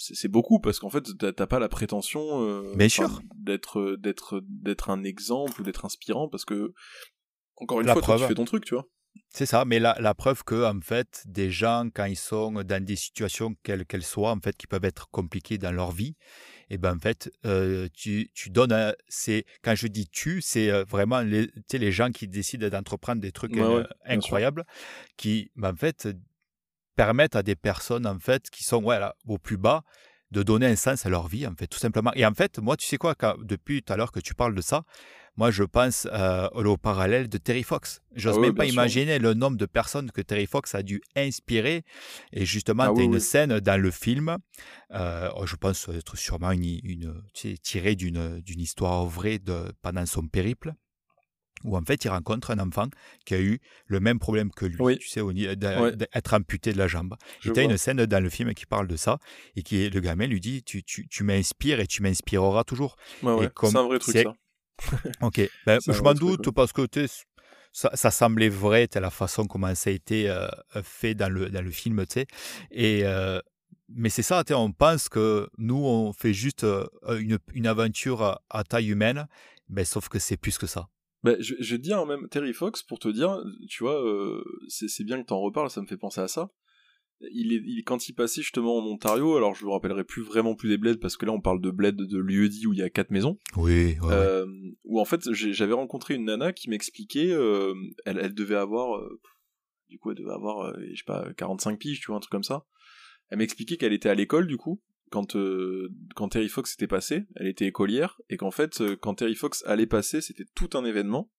c'est 0.00 0.28
beaucoup 0.28 0.60
parce 0.60 0.78
qu'en 0.78 0.90
fait 0.90 1.04
t'as 1.18 1.46
pas 1.46 1.58
la 1.58 1.68
prétention 1.68 2.42
euh, 2.42 2.74
Bien 2.74 2.88
sûr. 2.88 3.20
d'être 3.36 3.96
d'être 3.96 4.42
d'être 4.48 4.90
un 4.90 5.04
exemple 5.04 5.60
ou 5.60 5.64
d'être 5.64 5.84
inspirant 5.84 6.28
parce 6.28 6.44
que 6.44 6.72
encore 7.56 7.80
une 7.80 7.88
fois 7.88 8.00
toi, 8.00 8.18
tu 8.18 8.24
fais 8.24 8.34
ton 8.34 8.44
truc 8.44 8.64
tu 8.64 8.74
vois. 8.74 8.86
C'est 9.28 9.46
ça, 9.46 9.64
mais 9.64 9.78
la, 9.78 9.96
la, 10.00 10.14
preuve 10.14 10.42
que 10.44 10.64
en 10.64 10.80
fait, 10.80 11.22
des 11.26 11.50
gens 11.50 11.88
quand 11.92 12.04
ils 12.04 12.16
sont 12.16 12.52
dans 12.64 12.84
des 12.84 12.96
situations 12.96 13.54
quelles 13.62 13.84
qu'elles 13.84 14.04
soient, 14.04 14.32
en 14.32 14.40
fait, 14.40 14.56
qui 14.56 14.66
peuvent 14.66 14.84
être 14.84 15.08
compliquées 15.10 15.58
dans 15.58 15.70
leur 15.72 15.92
vie, 15.92 16.16
et 16.68 16.74
eh 16.74 16.78
ben 16.78 16.96
en 16.96 16.98
fait, 16.98 17.32
euh, 17.46 17.88
tu, 17.92 18.30
tu 18.34 18.50
donnes, 18.50 18.94
c'est 19.08 19.44
quand 19.62 19.74
je 19.74 19.88
dis 19.88 20.08
tu, 20.08 20.40
c'est 20.40 20.70
euh, 20.70 20.84
vraiment 20.84 21.20
les, 21.20 21.48
les 21.72 21.92
gens 21.92 22.10
qui 22.10 22.28
décident 22.28 22.68
d'entreprendre 22.68 23.20
des 23.20 23.32
trucs 23.32 23.56
incroyables, 24.04 24.64
qui 25.16 25.50
ben, 25.56 25.72
en 25.72 25.76
fait 25.76 26.08
permettent 27.00 27.36
à 27.36 27.42
des 27.42 27.56
personnes 27.56 28.06
en 28.06 28.18
fait 28.18 28.50
qui 28.50 28.62
sont 28.62 28.84
au 29.26 29.38
plus 29.38 29.56
bas 29.56 29.82
de 30.32 30.42
donner 30.42 30.66
un 30.66 30.76
sens 30.76 31.06
à 31.06 31.08
leur 31.08 31.28
vie 31.28 31.46
en 31.46 31.54
fait 31.54 31.66
tout 31.66 31.78
simplement. 31.78 32.12
Et 32.14 32.26
en 32.26 32.34
fait, 32.34 32.58
moi, 32.58 32.76
tu 32.76 32.86
sais 32.86 32.98
quoi, 32.98 33.14
quand, 33.14 33.36
depuis 33.42 33.82
tout 33.82 33.92
à 33.92 33.96
l'heure 33.96 34.12
que 34.12 34.20
tu 34.20 34.34
parles 34.34 34.54
de 34.54 34.60
ça, 34.60 34.82
moi, 35.36 35.50
je 35.50 35.64
pense 35.64 36.06
euh, 36.12 36.48
au 36.50 36.76
parallèle 36.76 37.28
de 37.28 37.38
Terry 37.38 37.62
Fox. 37.62 38.02
J'ose 38.14 38.34
ah 38.36 38.40
même 38.40 38.54
pas 38.54 38.66
imaginer 38.66 39.18
le 39.18 39.32
nombre 39.32 39.56
de 39.56 39.64
personnes 39.64 40.10
que 40.10 40.20
Terry 40.20 40.46
Fox 40.46 40.74
a 40.74 40.82
dû 40.82 41.00
inspirer. 41.16 41.84
Et 42.32 42.44
justement, 42.44 42.84
ah 42.88 42.92
tu 42.94 43.00
as 43.00 43.04
une 43.04 43.20
scène 43.20 43.58
dans 43.60 43.80
le 43.80 43.90
film, 43.90 44.36
euh, 44.92 45.30
oh, 45.36 45.46
je 45.46 45.56
pense 45.56 45.88
être 45.88 46.16
sûrement 46.18 46.50
une, 46.50 46.80
une 46.84 47.22
tirée 47.62 47.96
d'une 47.96 48.42
histoire 48.44 49.06
vraie 49.06 49.38
de, 49.38 49.72
pendant 49.80 50.04
son 50.04 50.26
périple 50.26 50.74
où 51.64 51.76
en 51.76 51.82
fait 51.82 52.04
il 52.04 52.08
rencontre 52.08 52.50
un 52.50 52.58
enfant 52.58 52.88
qui 53.24 53.34
a 53.34 53.40
eu 53.40 53.60
le 53.86 54.00
même 54.00 54.18
problème 54.18 54.50
que 54.50 54.66
lui, 54.66 54.98
tu 54.98 55.08
sais, 55.08 55.22
d'être 55.56 56.34
amputé 56.34 56.72
de 56.72 56.78
la 56.78 56.88
jambe. 56.88 57.16
et 57.44 57.52
tu 57.52 57.60
as 57.60 57.62
une 57.62 57.76
scène 57.76 58.04
dans 58.06 58.22
le 58.22 58.30
film 58.30 58.54
qui 58.54 58.66
parle 58.66 58.86
de 58.86 58.96
ça, 58.96 59.18
et 59.56 59.62
qui 59.62 59.88
le 59.88 60.00
gamin 60.00 60.26
lui 60.26 60.40
dit 60.40 60.62
Tu, 60.62 60.82
tu, 60.82 61.06
tu 61.08 61.24
m'inspires 61.24 61.80
et 61.80 61.86
tu 61.86 62.02
m'inspireras 62.02 62.64
toujours. 62.64 62.96
Ouais, 63.22 63.48
C'est 63.62 63.76
un 63.76 63.82
vrai 63.82 63.98
truc 63.98 64.16
ça. 64.16 64.34
ok, 65.20 65.40
ben, 65.66 65.78
je 65.86 66.02
m'en 66.02 66.14
doute 66.14 66.50
parce 66.52 66.72
que 66.72 66.86
ça, 67.72 67.90
ça, 67.94 68.10
semblait 68.10 68.48
vrai, 68.48 68.88
la 68.94 69.10
façon 69.10 69.44
comment 69.44 69.74
ça 69.74 69.90
a 69.90 69.92
été 69.92 70.28
euh, 70.28 70.48
fait 70.82 71.14
dans 71.14 71.28
le, 71.28 71.50
dans 71.50 71.62
le 71.62 71.70
film, 71.70 72.04
tu 72.06 72.14
sais. 72.14 72.26
Et, 72.70 73.02
euh, 73.04 73.40
mais 73.94 74.08
c'est 74.08 74.22
ça, 74.22 74.42
on 74.50 74.72
pense 74.72 75.08
que 75.08 75.48
nous, 75.58 75.84
on 75.84 76.12
fait 76.12 76.32
juste 76.32 76.64
euh, 76.64 76.86
une, 77.18 77.38
une 77.54 77.66
aventure 77.66 78.40
à, 78.48 78.64
taille 78.64 78.90
humaine, 78.90 79.26
mais 79.68 79.84
sauf 79.84 80.08
que 80.08 80.18
c'est 80.18 80.36
plus 80.36 80.58
que 80.58 80.66
ça. 80.66 80.88
Ben, 81.22 81.36
je, 81.40 81.54
je 81.58 81.72
vais 81.74 81.78
te 81.78 81.82
dire 81.82 82.04
même, 82.06 82.28
Terry 82.28 82.52
Fox, 82.52 82.82
pour 82.82 82.98
te 82.98 83.08
dire, 83.08 83.42
tu 83.68 83.84
vois, 83.84 84.02
c'est 84.68 85.04
bien 85.04 85.20
que 85.20 85.26
tu 85.26 85.32
en 85.32 85.40
reparles, 85.40 85.70
ça 85.70 85.80
me 85.82 85.86
fait 85.86 85.96
penser 85.98 86.20
à 86.20 86.28
ça 86.28 86.50
il 87.32 87.52
est, 87.52 87.62
il, 87.64 87.82
quand 87.84 88.08
il 88.08 88.14
passait 88.14 88.42
justement 88.42 88.78
en 88.78 88.86
Ontario, 88.86 89.36
alors 89.36 89.54
je 89.54 89.64
me 89.64 89.70
rappellerai 89.70 90.04
plus 90.04 90.22
vraiment 90.22 90.54
plus 90.54 90.68
des 90.68 90.78
bleds 90.78 90.98
parce 90.98 91.16
que 91.16 91.26
là 91.26 91.32
on 91.32 91.40
parle 91.40 91.60
de 91.60 91.70
bled 91.70 91.96
de 91.96 92.18
lieu-dit 92.18 92.66
où 92.66 92.72
il 92.72 92.78
y 92.78 92.82
a 92.82 92.90
quatre 92.90 93.10
maisons. 93.10 93.38
Oui. 93.56 93.96
euh, 94.04 94.46
Où 94.84 95.00
en 95.00 95.04
fait 95.04 95.30
j'avais 95.32 95.74
rencontré 95.74 96.14
une 96.14 96.24
nana 96.24 96.52
qui 96.52 96.70
m'expliquait, 96.70 97.30
euh, 97.30 97.74
elle, 98.04 98.18
elle 98.18 98.34
devait 98.34 98.56
avoir, 98.56 98.96
euh, 98.96 99.20
du 99.88 99.98
coup 99.98 100.10
elle 100.10 100.16
devait 100.16 100.32
avoir, 100.32 100.68
euh, 100.68 100.72
je 100.92 100.96
sais 100.96 101.04
pas, 101.06 101.28
45 101.36 101.78
piges, 101.78 102.00
tu 102.00 102.06
vois, 102.06 102.16
un 102.16 102.20
truc 102.20 102.32
comme 102.32 102.44
ça. 102.44 102.64
Elle 103.28 103.38
m'expliquait 103.38 103.76
qu'elle 103.76 103.92
était 103.92 104.08
à 104.08 104.14
l'école 104.14 104.46
du 104.46 104.56
coup 104.56 104.80
quand 105.10 105.36
quand 106.14 106.28
Terry 106.28 106.48
Fox 106.48 106.74
était 106.74 106.86
passé, 106.86 107.26
elle 107.36 107.48
était 107.48 107.66
écolière 107.66 108.20
et 108.28 108.36
qu'en 108.36 108.50
fait 108.50 108.82
quand 109.00 109.14
Terry 109.14 109.34
Fox 109.34 109.62
allait 109.66 109.86
passer, 109.86 110.20
c'était 110.20 110.46
tout 110.54 110.70
un 110.74 110.84
événement 110.84 111.30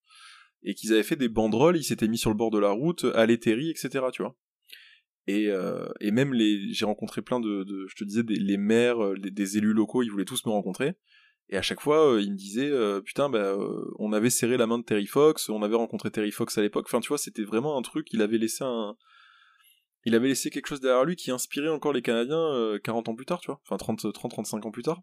et 0.63 0.75
qu'ils 0.75 0.93
avaient 0.93 1.03
fait 1.03 1.15
des 1.15 1.29
banderoles, 1.29 1.77
ils 1.77 1.83
s'étaient 1.83 2.07
mis 2.07 2.17
sur 2.17 2.29
le 2.29 2.35
bord 2.35 2.51
de 2.51 2.59
la 2.59 2.71
route, 2.71 3.05
allez 3.15 3.39
Terry, 3.39 3.69
etc. 3.69 4.05
Tu 4.13 4.21
vois. 4.21 4.35
Et, 5.27 5.47
euh, 5.49 5.87
même 6.01 6.33
les, 6.33 6.73
j'ai 6.73 6.85
rencontré 6.85 7.21
plein 7.21 7.39
de, 7.39 7.65
je 7.87 7.95
te 7.95 8.03
disais, 8.03 8.23
des, 8.23 8.35
les 8.35 8.57
maires, 8.57 9.03
euh, 9.03 9.15
des 9.17 9.57
élus 9.57 9.73
locaux, 9.73 10.03
ils 10.03 10.09
voulaient 10.09 10.25
tous 10.25 10.45
me 10.45 10.51
rencontrer. 10.51 10.93
Et 11.49 11.57
à 11.57 11.61
chaque 11.61 11.81
fois, 11.81 12.13
euh, 12.13 12.21
ils 12.21 12.31
me 12.31 12.37
disaient, 12.37 12.71
putain, 13.01 13.29
bah, 13.29 13.57
on 13.99 14.13
avait 14.13 14.29
serré 14.29 14.57
la 14.57 14.67
main 14.67 14.79
de 14.79 14.83
Terry 14.83 15.05
Fox, 15.05 15.49
on 15.49 15.63
avait 15.63 15.75
rencontré 15.75 16.11
Terry 16.11 16.31
Fox 16.31 16.57
à 16.57 16.61
l'époque. 16.61 16.85
Enfin, 16.87 16.99
tu 17.01 17.09
vois, 17.09 17.17
c'était 17.17 17.43
vraiment 17.43 17.77
un 17.77 17.81
truc. 17.81 18.07
Il 18.13 18.21
avait 18.21 18.37
laissé 18.37 18.63
un, 18.63 18.95
il 20.05 20.15
avait 20.15 20.27
laissé 20.27 20.49
quelque 20.49 20.67
chose 20.67 20.81
derrière 20.81 21.05
lui 21.05 21.15
qui 21.15 21.31
inspirait 21.31 21.69
encore 21.69 21.93
les 21.93 22.01
Canadiens 22.01 22.77
40 22.83 23.09
ans 23.09 23.15
plus 23.15 23.25
tard, 23.25 23.39
tu 23.39 23.47
vois. 23.47 23.61
Enfin, 23.65 23.77
30, 23.77 24.11
30, 24.13 24.31
35 24.31 24.65
ans 24.65 24.71
plus 24.71 24.83
tard. 24.83 25.01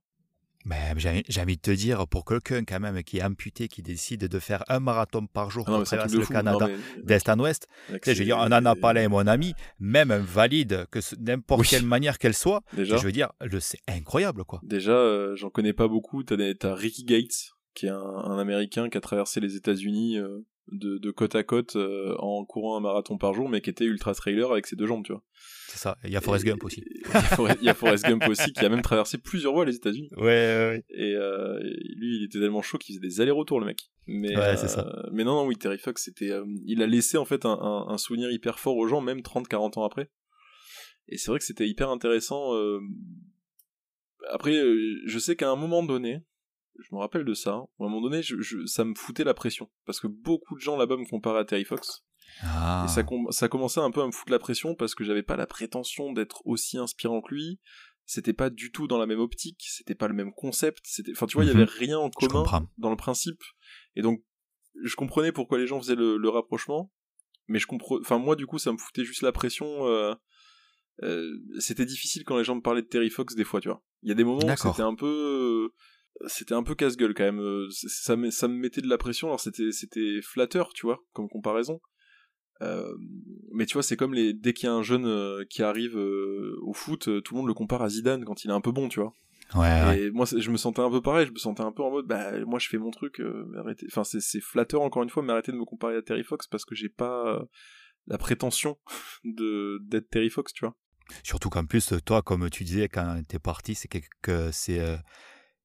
Mais 0.64 0.92
j'ai 0.96 1.40
envie 1.40 1.56
de 1.56 1.62
te 1.62 1.70
dire, 1.70 2.06
pour 2.08 2.24
quelqu'un 2.24 2.64
quand 2.64 2.80
même 2.80 3.02
qui 3.02 3.18
est 3.18 3.22
amputé, 3.22 3.68
qui 3.68 3.82
décide 3.82 4.26
de 4.26 4.38
faire 4.38 4.64
un 4.68 4.80
marathon 4.80 5.26
par 5.26 5.50
jour 5.50 5.64
ah 5.66 5.72
pour 5.72 5.84
traverser 5.84 6.16
le 6.18 6.26
Canada 6.26 6.68
d'est 7.02 7.28
en 7.28 7.38
ouest, 7.38 7.68
je 7.88 8.12
veux 8.12 8.24
dire, 8.24 8.36
on 8.38 8.52
en 8.52 8.66
a 8.66 9.08
mon 9.08 9.26
ami, 9.26 9.54
même 9.78 10.12
valide, 10.12 10.86
que 10.90 10.98
n'importe 11.18 11.66
quelle 11.66 11.86
manière 11.86 12.18
qu'elle 12.18 12.34
soit, 12.34 12.62
Déjà. 12.72 12.96
je 12.96 13.04
veux 13.04 13.12
dire, 13.12 13.32
c'est 13.60 13.80
incroyable 13.88 14.44
quoi. 14.44 14.60
Déjà, 14.62 14.92
euh, 14.92 15.36
j'en 15.36 15.50
connais 15.50 15.72
pas 15.72 15.88
beaucoup, 15.88 16.22
t'as 16.22 16.36
as 16.36 16.74
Ricky 16.74 17.04
Gates, 17.04 17.52
qui 17.74 17.86
est 17.86 17.90
un, 17.90 18.38
Américain 18.38 18.88
qui 18.88 18.98
a 18.98 19.00
traversé 19.00 19.40
les 19.40 19.56
États-Unis 19.56 20.18
euh, 20.18 20.44
de, 20.72 21.10
côte 21.10 21.34
à 21.34 21.42
côte 21.42 21.76
euh, 21.76 22.14
en 22.18 22.44
courant 22.44 22.76
un 22.76 22.80
marathon 22.80 23.18
par 23.18 23.34
jour, 23.34 23.48
mais 23.48 23.60
qui 23.60 23.70
était 23.70 23.84
ultra 23.84 24.14
trailer 24.14 24.50
avec 24.50 24.66
ses 24.66 24.76
deux 24.76 24.86
jambes, 24.86 25.04
tu 25.04 25.12
vois. 25.12 25.22
C'est 25.68 25.78
ça. 25.78 25.98
Il 26.04 26.10
y 26.10 26.16
a 26.16 26.20
Forrest 26.20 26.46
Gump 26.46 26.64
aussi. 26.64 26.82
Il 27.60 27.64
y, 27.64 27.68
a 27.68 27.74
Forrest 27.74 28.04
Gump 28.04 28.26
aussi 28.28 28.52
qui 28.52 28.64
a 28.64 28.68
même 28.68 28.82
traversé 28.82 29.18
plusieurs 29.18 29.52
fois 29.52 29.64
les 29.64 29.76
États-Unis. 29.76 30.10
Ouais, 30.16 30.24
ouais, 30.24 30.84
Et 30.90 31.14
euh, 31.14 31.60
lui, 31.60 32.16
il 32.16 32.24
était 32.24 32.38
tellement 32.38 32.62
chaud 32.62 32.78
qu'il 32.78 32.96
faisait 32.96 33.06
des 33.06 33.20
allers-retours, 33.20 33.60
le 33.60 33.66
mec. 33.66 33.90
Mais, 34.06 34.34
ouais, 34.36 34.56
c'est 34.56 34.68
ça. 34.68 34.86
Euh, 34.86 35.10
mais 35.12 35.24
non, 35.24 35.34
non, 35.34 35.46
oui, 35.46 35.56
Terry 35.56 35.78
Fox, 35.78 36.04
c'était, 36.04 36.30
euh, 36.30 36.44
il 36.64 36.82
a 36.82 36.86
laissé 36.86 37.18
en 37.18 37.26
fait 37.26 37.44
un, 37.44 37.86
un, 37.88 37.98
souvenir 37.98 38.30
hyper 38.30 38.58
fort 38.58 38.76
aux 38.76 38.88
gens, 38.88 39.02
même 39.02 39.20
30-40 39.20 39.78
ans 39.78 39.84
après. 39.84 40.10
Et 41.08 41.18
c'est 41.18 41.30
vrai 41.30 41.38
que 41.38 41.44
c'était 41.44 41.68
hyper 41.68 41.90
intéressant. 41.90 42.52
Après, 44.30 44.52
je 44.52 45.18
sais 45.18 45.36
qu'à 45.36 45.50
un 45.50 45.56
moment 45.56 45.82
donné, 45.82 46.22
je 46.78 46.94
me 46.94 47.00
rappelle 47.00 47.24
de 47.24 47.34
ça. 47.34 47.52
À 47.52 47.54
un 47.54 47.68
moment 47.78 48.00
donné, 48.00 48.22
je, 48.22 48.66
ça 48.66 48.84
me 48.84 48.94
foutait 48.94 49.24
la 49.24 49.34
pression 49.34 49.70
parce 49.84 50.00
que 50.00 50.06
beaucoup 50.06 50.54
de 50.54 50.60
gens 50.60 50.76
là-bas 50.76 50.96
me 50.96 51.08
comparaient 51.08 51.40
à 51.40 51.44
Terry 51.44 51.64
Fox. 51.64 52.04
Ah. 52.42 52.84
Et 52.84 52.88
ça, 52.88 53.02
ça 53.30 53.48
commençait 53.48 53.80
un 53.80 53.90
peu 53.90 54.02
à 54.02 54.06
me 54.06 54.12
foutre 54.12 54.30
la 54.30 54.38
pression 54.38 54.74
parce 54.74 54.94
que 54.94 55.04
j'avais 55.04 55.22
pas 55.22 55.36
la 55.36 55.46
prétention 55.46 56.12
d'être 56.12 56.42
aussi 56.44 56.78
inspirant 56.78 57.20
que 57.20 57.34
lui. 57.34 57.60
C'était 58.04 58.32
pas 58.32 58.48
du 58.48 58.72
tout 58.72 58.86
dans 58.86 58.96
la 58.96 59.04
même 59.04 59.20
optique, 59.20 59.62
c'était 59.68 59.94
pas 59.94 60.08
le 60.08 60.14
même 60.14 60.32
concept. 60.32 60.80
C'était, 60.84 61.12
enfin, 61.12 61.26
tu 61.26 61.34
vois, 61.34 61.44
il 61.44 61.48
y 61.48 61.50
avait 61.50 61.64
mhm. 61.64 61.76
rien 61.78 61.98
en 61.98 62.08
commun 62.08 62.42
dans 62.78 62.88
le 62.88 62.96
principe. 62.96 63.42
Et 63.96 64.02
donc, 64.02 64.24
je 64.82 64.96
comprenais 64.96 65.30
pourquoi 65.30 65.58
les 65.58 65.66
gens 65.66 65.78
faisaient 65.78 65.94
le, 65.94 66.28
rapprochement, 66.30 66.90
mais 67.48 67.58
je 67.58 67.66
comprends. 67.66 67.98
Enfin, 68.00 68.18
moi, 68.18 68.34
du 68.34 68.46
coup, 68.46 68.58
ça 68.58 68.72
me 68.72 68.78
foutait 68.78 69.04
juste 69.04 69.20
la 69.20 69.32
pression. 69.32 69.86
Euh, 69.86 70.14
euh, 71.02 71.38
c'était 71.58 71.84
difficile 71.84 72.24
quand 72.24 72.38
les 72.38 72.44
gens 72.44 72.54
me 72.54 72.62
parlaient 72.62 72.80
de 72.80 72.86
Terry 72.86 73.10
Fox 73.10 73.34
des 73.34 73.44
fois, 73.44 73.60
tu 73.60 73.68
vois. 73.68 73.84
Il 74.02 74.08
y 74.08 74.12
a 74.12 74.14
des 74.14 74.24
moments 74.24 74.40
où 74.42 74.56
c'était 74.56 74.82
un 74.82 74.94
peu 74.94 75.70
c'était 76.26 76.54
un 76.54 76.62
peu 76.62 76.74
casse-gueule 76.74 77.14
quand 77.14 77.24
même. 77.24 77.68
Ça, 77.70 78.16
ça 78.30 78.48
me 78.48 78.54
mettait 78.54 78.80
de 78.80 78.88
la 78.88 78.98
pression. 78.98 79.28
Alors 79.28 79.40
c'était 79.40 79.72
c'était 79.72 80.20
flatteur, 80.22 80.72
tu 80.72 80.86
vois, 80.86 81.04
comme 81.12 81.28
comparaison. 81.28 81.80
Euh, 82.60 82.92
mais 83.52 83.66
tu 83.66 83.74
vois, 83.74 83.82
c'est 83.82 83.96
comme 83.96 84.14
les 84.14 84.32
dès 84.32 84.52
qu'il 84.52 84.66
y 84.66 84.70
a 84.70 84.74
un 84.74 84.82
jeune 84.82 85.06
euh, 85.06 85.44
qui 85.48 85.62
arrive 85.62 85.96
euh, 85.96 86.58
au 86.62 86.72
foot, 86.72 87.08
tout 87.22 87.34
le 87.34 87.38
monde 87.38 87.46
le 87.46 87.54
compare 87.54 87.82
à 87.82 87.88
Zidane 87.88 88.24
quand 88.24 88.44
il 88.44 88.50
est 88.50 88.54
un 88.54 88.60
peu 88.60 88.72
bon, 88.72 88.88
tu 88.88 89.00
vois. 89.00 89.14
Ouais, 89.54 90.02
et 90.02 90.10
moi, 90.10 90.26
je 90.26 90.50
me 90.50 90.58
sentais 90.58 90.82
un 90.82 90.90
peu 90.90 91.00
pareil. 91.00 91.26
Je 91.26 91.32
me 91.32 91.38
sentais 91.38 91.62
un 91.62 91.72
peu 91.72 91.82
en 91.82 91.90
mode, 91.90 92.06
bah 92.06 92.32
moi, 92.44 92.58
je 92.58 92.68
fais 92.68 92.76
mon 92.76 92.90
truc. 92.90 93.22
arrêtez. 93.56 93.86
Enfin, 93.90 94.04
c'est 94.04 94.40
flatteur 94.40 94.82
encore 94.82 95.02
une 95.02 95.08
fois, 95.08 95.22
mais 95.22 95.32
arrêtez 95.32 95.52
de 95.52 95.56
me 95.56 95.64
comparer 95.64 95.96
à 95.96 96.02
Terry 96.02 96.24
Fox 96.24 96.46
parce 96.46 96.64
que 96.64 96.74
j'ai 96.74 96.90
pas 96.90 97.46
la 98.06 98.18
prétention 98.18 98.76
de 99.24 99.78
d'être 99.84 100.10
Terry 100.10 100.28
Fox, 100.28 100.52
tu 100.52 100.66
vois. 100.66 100.76
Surtout 101.22 101.48
qu'en 101.48 101.64
plus, 101.64 101.94
toi, 102.04 102.20
comme 102.20 102.50
tu 102.50 102.64
disais 102.64 102.88
quand 102.88 103.22
t'es 103.26 103.38
parti, 103.38 103.74
c'est 103.74 103.88
que 104.20 104.50
c'est 104.52 104.80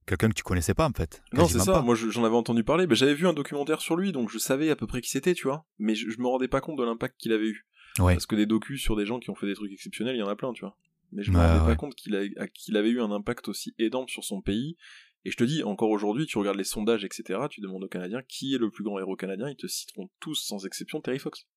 quelqu'un 0.06 0.30
que 0.30 0.34
tu 0.34 0.44
connaissais 0.44 0.74
pas 0.74 0.88
en 0.88 0.94
fait. 0.94 1.22
Non, 1.34 1.48
c'est 1.48 1.60
ça. 1.60 1.82
Moi, 1.82 1.96
j'en 1.96 2.24
avais 2.24 2.36
entendu 2.36 2.64
parler. 2.64 2.88
mais 2.88 2.96
j'avais 2.96 3.14
vu 3.14 3.28
un 3.28 3.34
documentaire 3.34 3.82
sur 3.82 3.96
lui, 3.96 4.12
donc 4.12 4.30
je 4.30 4.38
savais 4.38 4.70
à 4.70 4.76
peu 4.76 4.88
près 4.88 5.02
qui 5.02 5.10
c'était, 5.10 5.34
tu 5.34 5.48
vois. 5.48 5.66
Mais 5.80 5.96
je, 5.96 6.20
me 6.20 6.28
rendais 6.28 6.48
pas 6.48 6.62
compte 6.62 6.78
de 6.78 6.84
l'impact 6.84 7.20
qu'il 7.20 7.32
avait 7.32 7.48
eu. 7.48 7.68
Parce 7.98 8.26
que 8.26 8.36
des 8.36 8.46
docus 8.46 8.82
sur 8.82 8.96
des 8.96 9.06
gens 9.06 9.20
qui 9.20 9.30
ont 9.30 9.36
fait 9.36 9.48
des 9.48 9.54
trucs 9.54 9.72
exceptionnels, 9.72 10.16
il 10.16 10.20
y 10.20 10.24
en 10.24 10.28
a 10.28 10.36
plein, 10.36 10.52
tu 10.54 10.62
vois. 10.62 10.78
Mais 11.12 11.24
je 11.24 11.32
me 11.32 11.38
rendais 11.38 11.66
pas 11.66 11.76
compte 11.76 11.96
qu'il 11.96 12.16
avait 12.16 12.90
eu 12.90 13.02
un 13.02 13.12
impact 13.12 13.48
aussi 13.48 13.76
énorme 13.78 14.08
sur 14.08 14.24
son 14.24 14.42
pays. 14.42 14.78
Et 15.26 15.32
je 15.32 15.38
te 15.38 15.44
dis, 15.44 15.64
encore 15.64 15.90
aujourd'hui, 15.90 16.26
tu 16.26 16.38
regardes 16.38 16.58
les 16.58 16.64
sondages, 16.64 17.06
etc., 17.06 17.40
tu 17.50 17.62
demandes 17.62 17.84
aux 17.84 17.88
Canadiens 17.90 18.22
qui 18.28 18.56
est 18.56 18.58
le 18.58 18.70
plus 18.70 18.84
grand 18.84 19.00
héros 19.00 19.16
canadien, 19.16 19.50
ils 19.50 19.56
te 19.56 19.68
citeront 19.68 20.10
tous, 20.20 20.36
sans 20.36 20.66
exception, 20.66 21.00
Terry 21.00 21.20
Fox. 21.20 21.48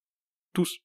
Tous. 0.52 0.78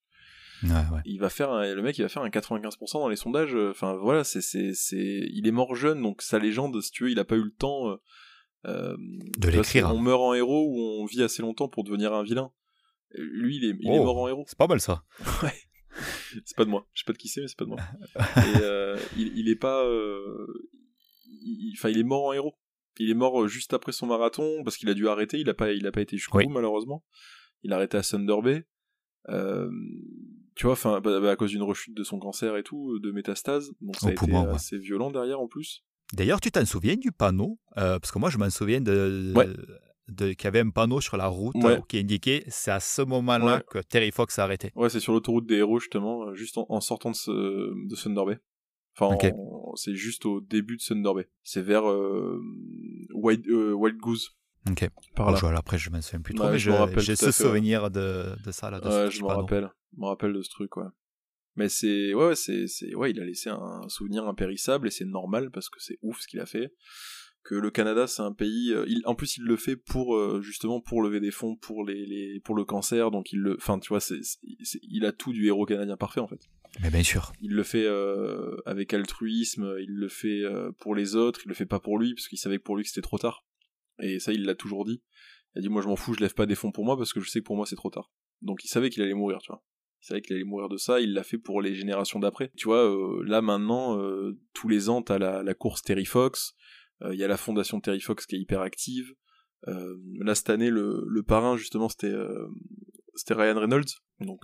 Il 1.05 1.19
va 1.19 1.29
faire 1.29 1.53
le 1.53 1.81
mec, 1.81 1.97
il 1.97 2.03
va 2.03 2.09
faire 2.09 2.23
un 2.23 2.29
95% 2.29 2.93
dans 2.93 3.09
les 3.09 3.15
sondages. 3.15 3.55
Enfin 3.55 3.95
voilà, 3.95 4.23
c'est 4.23 4.41
c'est 4.41 4.73
c'est, 4.73 5.27
il 5.31 5.47
est 5.47 5.51
mort 5.51 5.75
jeune, 5.75 6.01
donc 6.01 6.21
sa 6.21 6.39
légende, 6.39 6.79
si 6.81 6.91
tu 6.91 7.03
veux, 7.03 7.11
il 7.11 7.19
a 7.19 7.25
pas 7.25 7.35
eu 7.35 7.43
le 7.43 7.51
temps. 7.51 7.97
Euh, 8.67 8.95
de 9.37 9.49
l'écrire. 9.49 9.91
On 9.93 9.99
meurt 9.99 10.21
en 10.21 10.33
héros 10.33 10.67
ou 10.69 11.01
on 11.01 11.05
vit 11.05 11.23
assez 11.23 11.41
longtemps 11.41 11.67
pour 11.67 11.83
devenir 11.83 12.13
un 12.13 12.23
vilain. 12.23 12.51
Lui, 13.15 13.57
il 13.57 13.65
est, 13.65 13.75
il 13.79 13.87
est 13.87 13.99
oh, 13.99 14.03
mort 14.03 14.17
en 14.19 14.27
héros. 14.27 14.45
C'est 14.47 14.57
pas 14.57 14.67
mal 14.67 14.79
ça. 14.79 15.03
ouais. 15.43 15.53
c'est 16.45 16.55
pas 16.55 16.65
de 16.65 16.69
moi. 16.69 16.87
Je 16.93 17.01
sais 17.01 17.05
pas 17.05 17.13
de 17.13 17.17
qui 17.17 17.27
c'est, 17.27 17.41
mais 17.41 17.47
c'est 17.47 17.57
pas 17.57 17.65
de 17.65 17.69
moi. 17.69 17.79
Et, 18.37 18.61
euh, 18.61 18.97
il, 19.17 19.37
il, 19.37 19.49
est 19.49 19.55
pas. 19.55 19.83
Enfin, 21.73 21.89
il, 21.89 21.95
il 21.95 21.99
est 21.99 22.03
mort 22.03 22.25
en 22.25 22.33
héros. 22.33 22.55
Il 22.99 23.09
est 23.09 23.15
mort 23.15 23.47
juste 23.47 23.73
après 23.73 23.91
son 23.91 24.05
marathon 24.05 24.63
parce 24.63 24.77
qu'il 24.77 24.89
a 24.89 24.93
dû 24.93 25.07
arrêter. 25.07 25.39
Il 25.39 25.49
a 25.49 25.53
pas, 25.53 25.71
il 25.71 25.87
a 25.87 25.91
pas 25.91 26.01
été 26.01 26.17
jusqu'au 26.17 26.39
bout 26.39 26.49
malheureusement. 26.49 27.03
Il 27.63 27.73
a 27.73 27.77
arrêté 27.77 27.97
à 27.97 28.01
Thunder 28.01 28.41
Bay. 28.43 28.65
Euh, 29.29 29.69
tu 30.55 30.65
vois, 30.65 30.73
enfin, 30.73 30.99
bah, 31.01 31.19
bah, 31.19 31.31
à 31.31 31.35
cause 31.35 31.51
d'une 31.51 31.63
rechute 31.63 31.95
de 31.95 32.03
son 32.03 32.19
cancer 32.19 32.57
et 32.57 32.63
tout, 32.63 32.99
de 32.99 33.11
métastase. 33.11 33.71
Donc 33.81 33.95
ça 33.95 34.09
a 34.09 34.11
été 34.11 34.35
assez 34.35 34.77
violent 34.77 35.11
derrière 35.11 35.39
en 35.39 35.47
plus. 35.47 35.83
D'ailleurs, 36.13 36.41
tu 36.41 36.51
t'en 36.51 36.65
souviens 36.65 36.95
du 36.95 37.11
panneau 37.11 37.57
euh, 37.77 37.97
Parce 37.99 38.11
que 38.11 38.19
moi, 38.19 38.29
je 38.29 38.37
m'en 38.37 38.49
souviens 38.49 38.81
de, 38.81 39.33
de, 40.09 40.33
qu'il 40.33 40.43
y 40.43 40.47
avait 40.47 40.59
un 40.59 40.69
panneau 40.69 40.99
sur 40.99 41.15
la 41.15 41.27
route 41.27 41.55
qui 41.87 41.97
indiquait 41.99 42.43
c'est 42.47 42.71
à 42.71 42.79
ce 42.79 43.01
moment-là 43.01 43.61
que 43.61 43.79
Terry 43.79 44.11
Fox 44.11 44.37
a 44.39 44.43
arrêté. 44.43 44.71
Ouais, 44.75 44.89
c'est 44.89 44.99
sur 44.99 45.13
l'autoroute 45.13 45.45
des 45.45 45.57
héros 45.57 45.79
justement, 45.79 46.27
euh, 46.27 46.35
juste 46.35 46.57
en, 46.57 46.81
sortant 46.81 47.11
de, 47.11 47.15
ce, 47.15 47.31
de 47.31 47.95
Thunder 47.95 48.25
Bay. 48.25 48.39
Enfin, 48.99 49.17
c'est 49.75 49.95
juste 49.95 50.25
au 50.25 50.41
début 50.41 50.75
de 50.75 50.81
Thunder 50.81 51.13
Bay. 51.15 51.29
C'est 51.43 51.61
vers 51.61 51.85
White, 53.13 53.47
Wild 53.47 53.97
Goose. 53.97 54.35
Ok. 54.69 54.89
Par 55.15 55.31
là. 55.31 55.57
après, 55.57 55.77
je 55.77 55.89
m'en 55.89 56.01
souviens 56.01 56.21
plus 56.21 56.35
trop, 56.35 56.49
mais 56.49 56.59
j'ai 56.59 57.15
ce 57.15 57.31
souvenir 57.31 57.89
de, 57.89 58.35
de, 58.43 58.51
ça 58.51 58.69
là. 58.69 58.79
ouais, 58.79 59.11
je 59.11 59.21
me 59.21 59.27
rappelle. 59.27 59.69
Je 59.93 60.01
me 60.01 60.05
rappelle 60.05 60.33
de 60.33 60.41
ce 60.41 60.49
truc, 60.49 60.77
ouais. 60.77 60.85
Mais 61.55 61.67
c'est, 61.67 62.13
ouais, 62.13 62.35
c'est, 62.35 62.67
c'est, 62.67 62.95
ouais, 62.95 63.11
il 63.11 63.19
a 63.19 63.25
laissé 63.25 63.49
un 63.49 63.87
souvenir 63.89 64.25
impérissable 64.25 64.87
et 64.87 64.91
c'est 64.91 65.05
normal 65.05 65.51
parce 65.51 65.69
que 65.69 65.81
c'est 65.81 65.97
ouf 66.01 66.21
ce 66.21 66.27
qu'il 66.27 66.39
a 66.39 66.45
fait. 66.45 66.73
Que 67.43 67.55
le 67.55 67.71
Canada, 67.71 68.05
c'est 68.05 68.21
un 68.21 68.31
pays, 68.33 68.71
euh, 68.71 68.85
il, 68.87 69.01
en 69.05 69.15
plus, 69.15 69.37
il 69.37 69.43
le 69.43 69.57
fait 69.57 69.75
pour, 69.75 70.15
euh, 70.15 70.41
justement, 70.41 70.79
pour 70.79 71.01
lever 71.01 71.19
des 71.19 71.31
fonds 71.31 71.55
pour 71.55 71.83
les, 71.83 72.05
les, 72.05 72.39
pour 72.39 72.55
le 72.55 72.63
cancer, 72.63 73.09
donc 73.09 73.31
il 73.33 73.39
le, 73.39 73.55
enfin, 73.57 73.79
tu 73.79 73.89
vois, 73.89 73.99
c'est, 73.99 74.21
il 74.83 75.05
a 75.05 75.11
tout 75.11 75.33
du 75.33 75.47
héros 75.47 75.65
canadien 75.65 75.97
parfait, 75.97 76.19
en 76.19 76.27
fait. 76.27 76.49
Mais 76.81 76.91
bien 76.91 77.03
sûr. 77.03 77.33
Il 77.41 77.51
le 77.51 77.63
fait 77.63 77.83
euh, 77.85 78.55
avec 78.67 78.93
altruisme, 78.93 79.75
il 79.79 79.89
le 79.89 80.07
fait 80.07 80.43
pour 80.79 80.93
les 80.93 81.15
autres, 81.15 81.41
il 81.43 81.49
le 81.49 81.55
fait 81.55 81.65
pas 81.65 81.79
pour 81.79 81.97
lui, 81.97 82.13
parce 82.13 82.27
qu'il 82.27 82.37
savait 82.37 82.59
que 82.59 82.63
pour 82.63 82.77
lui 82.77 82.85
c'était 82.85 83.01
trop 83.01 83.17
tard. 83.17 83.43
Et 84.01 84.19
ça, 84.19 84.33
il 84.33 84.45
l'a 84.45 84.55
toujours 84.55 84.85
dit. 84.85 85.01
Il 85.55 85.59
a 85.59 85.61
dit, 85.61 85.69
moi 85.69 85.81
je 85.81 85.87
m'en 85.87 85.95
fous, 85.95 86.13
je 86.13 86.21
lève 86.21 86.33
pas 86.33 86.45
des 86.45 86.55
fonds 86.55 86.71
pour 86.71 86.85
moi 86.85 86.97
parce 86.97 87.13
que 87.13 87.19
je 87.19 87.29
sais 87.29 87.39
que 87.39 87.45
pour 87.45 87.55
moi 87.55 87.65
c'est 87.65 87.75
trop 87.75 87.89
tard. 87.89 88.11
Donc 88.41 88.63
il 88.63 88.67
savait 88.67 88.89
qu'il 88.89 89.03
allait 89.03 89.13
mourir, 89.13 89.39
tu 89.39 89.51
vois. 89.51 89.63
Il 90.01 90.07
savait 90.07 90.21
qu'il 90.21 90.35
allait 90.35 90.45
mourir 90.45 90.69
de 90.69 90.77
ça, 90.77 90.99
il 90.99 91.13
l'a 91.13 91.23
fait 91.23 91.37
pour 91.37 91.61
les 91.61 91.75
générations 91.75 92.19
d'après. 92.19 92.51
Tu 92.57 92.65
vois, 92.65 92.89
euh, 92.89 93.23
là 93.25 93.41
maintenant, 93.41 93.99
euh, 93.99 94.39
tous 94.53 94.67
les 94.67 94.89
ans, 94.89 95.01
t'as 95.01 95.19
la, 95.19 95.43
la 95.43 95.53
course 95.53 95.81
Terry 95.83 96.05
Fox, 96.05 96.55
euh, 97.03 97.13
il 97.13 97.19
y 97.19 97.23
a 97.23 97.27
la 97.27 97.37
fondation 97.37 97.79
Terry 97.81 97.99
Fox 97.99 98.25
qui 98.25 98.35
est 98.35 98.39
hyper 98.39 98.61
active. 98.61 99.13
là 99.67 100.33
cette 100.35 100.49
année, 100.49 100.69
le, 100.69 101.03
le 101.07 101.23
parrain 101.23 101.55
justement, 101.57 101.89
c'était 101.89 102.13
c'était 103.13 103.33
Ryan 103.35 103.59
Reynolds, 103.59 103.91
donc 104.21 104.39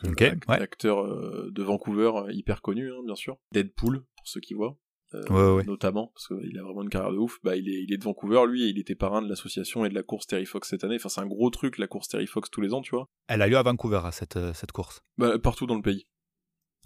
acteur 0.48 1.08
de 1.50 1.64
Vancouver 1.64 2.12
hyper 2.30 2.62
connu, 2.62 2.92
hein, 2.92 3.02
bien 3.06 3.16
sûr. 3.16 3.38
Deadpool, 3.54 4.06
pour 4.18 4.28
ceux 4.28 4.42
qui 4.42 4.54
voient. 4.54 4.78
Euh, 5.14 5.64
notamment 5.64 6.12
parce 6.14 6.28
qu'il 6.28 6.58
a 6.58 6.64
vraiment 6.64 6.84
une 6.84 6.90
carrière 6.90 7.12
de 7.12 7.18
ouf. 7.18 7.40
Bah, 7.44 7.56
il 7.56 7.70
est, 7.70 7.84
il 7.84 7.94
est 7.94 7.98
de 7.98 8.04
Vancouver, 8.04 8.42
lui, 8.48 8.64
et 8.64 8.68
il 8.68 8.78
était 8.78 8.96
parrain 8.96 9.22
de 9.22 9.30
l'association 9.30 9.86
et 9.86 9.90
de 9.90 9.96
la 9.96 10.04
course 10.04 10.28
Terry 10.28 10.46
Fox 10.46 10.70
cette 10.70 10.84
année. 10.84 10.96
Enfin, 10.96 11.10
c'est 11.10 11.22
un 11.22 11.28
gros 11.28 11.50
truc, 11.50 11.78
la 11.78 11.88
course 11.88 12.10
Terry 12.10 12.28
Fox 12.28 12.50
tous 12.50 12.62
les 12.62 12.74
ans, 12.74 12.82
tu 12.82 12.92
vois. 12.92 13.08
Elle 13.28 13.42
a 13.42 13.48
lieu 13.48 13.58
à 13.58 13.64
Vancouver, 13.64 14.02
cette, 14.12 14.36
euh, 14.36 14.54
cette 14.54 14.74
course 14.74 15.02
bah, 15.18 15.40
Partout 15.40 15.66
dans 15.66 15.76
le 15.76 15.82
pays. 15.82 16.08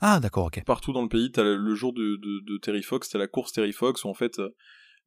Ah, 0.02 0.20
d'accord, 0.20 0.46
ok. 0.46 0.64
Partout 0.66 0.94
dans 0.94 1.02
le 1.02 1.10
pays, 1.10 1.32
t'as 1.32 1.44
le 1.44 1.76
jour 1.76 1.94
de, 1.94 2.18
de, 2.18 2.54
de 2.54 2.58
Terry 2.58 2.84
Fox, 2.84 3.10
t'as 3.10 3.20
la 3.20 3.28
course 3.28 3.54
Terry 3.54 3.72
Fox 3.72 4.04
où 4.04 4.10
en 4.10 4.14
fait, 4.14 4.40
euh, 4.40 4.50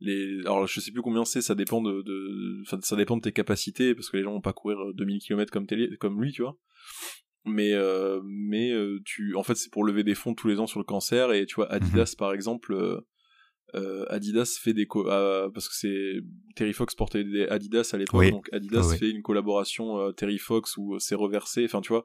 les, 0.00 0.40
alors 0.40 0.66
je 0.66 0.80
sais 0.80 0.90
plus 0.90 1.02
combien 1.02 1.24
c'est, 1.24 1.40
ça 1.40 1.54
dépend 1.54 1.82
de, 1.82 2.02
de, 2.02 2.62
ça 2.82 2.96
dépend 2.96 3.16
de 3.16 3.22
tes 3.22 3.32
capacités 3.32 3.94
parce 3.94 4.10
que 4.10 4.16
les 4.16 4.24
gens 4.24 4.32
vont 4.32 4.40
pas 4.40 4.52
courir 4.52 4.78
2000 4.94 5.20
km 5.20 5.52
comme, 5.52 5.66
télé, 5.66 5.96
comme 5.98 6.20
lui, 6.20 6.32
tu 6.32 6.42
vois 6.42 6.56
mais 7.44 7.72
mais 8.24 8.72
tu 9.04 9.34
en 9.34 9.42
fait 9.42 9.54
c'est 9.54 9.70
pour 9.70 9.84
lever 9.84 10.04
des 10.04 10.14
fonds 10.14 10.34
tous 10.34 10.48
les 10.48 10.60
ans 10.60 10.66
sur 10.66 10.80
le 10.80 10.84
cancer 10.84 11.32
et 11.32 11.46
tu 11.46 11.56
vois 11.56 11.66
mhm. 11.66 11.74
Adidas 11.74 12.14
par 12.16 12.32
exemple 12.32 13.02
euh, 13.74 14.04
Adidas 14.08 14.58
fait 14.60 14.72
des 14.72 14.86
euh, 14.94 15.50
parce 15.50 15.68
que 15.68 15.74
c'est 15.74 16.20
Terry 16.54 16.72
Fox 16.72 16.94
portait 16.94 17.24
des 17.24 17.46
Adidas 17.48 17.90
à 17.92 17.96
l'époque 17.96 18.30
donc 18.30 18.48
Adidas 18.52 18.96
fait 18.96 19.10
une 19.10 19.22
collaboration 19.22 19.98
euh, 19.98 20.12
Terry 20.12 20.38
Fox 20.38 20.76
où 20.76 20.98
c'est 21.00 21.16
reversé. 21.16 21.64
Enfin 21.64 21.80
tu 21.80 21.88
vois 21.88 22.04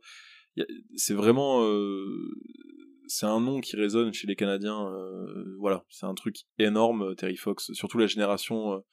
c'est 0.95 1.13
vraiment 1.13 1.63
c'est 3.07 3.27
un 3.27 3.39
nom 3.39 3.61
qui 3.61 3.75
résonne 3.75 4.13
chez 4.13 4.27
les 4.27 4.35
Canadiens 4.35 4.91
voilà. 5.59 5.85
C'est 5.89 6.05
un 6.05 6.15
truc 6.15 6.37
énorme 6.57 7.15
Terry 7.15 7.37
Fox. 7.37 7.71
Surtout 7.73 7.99
la 7.99 8.07
génération 8.07 8.83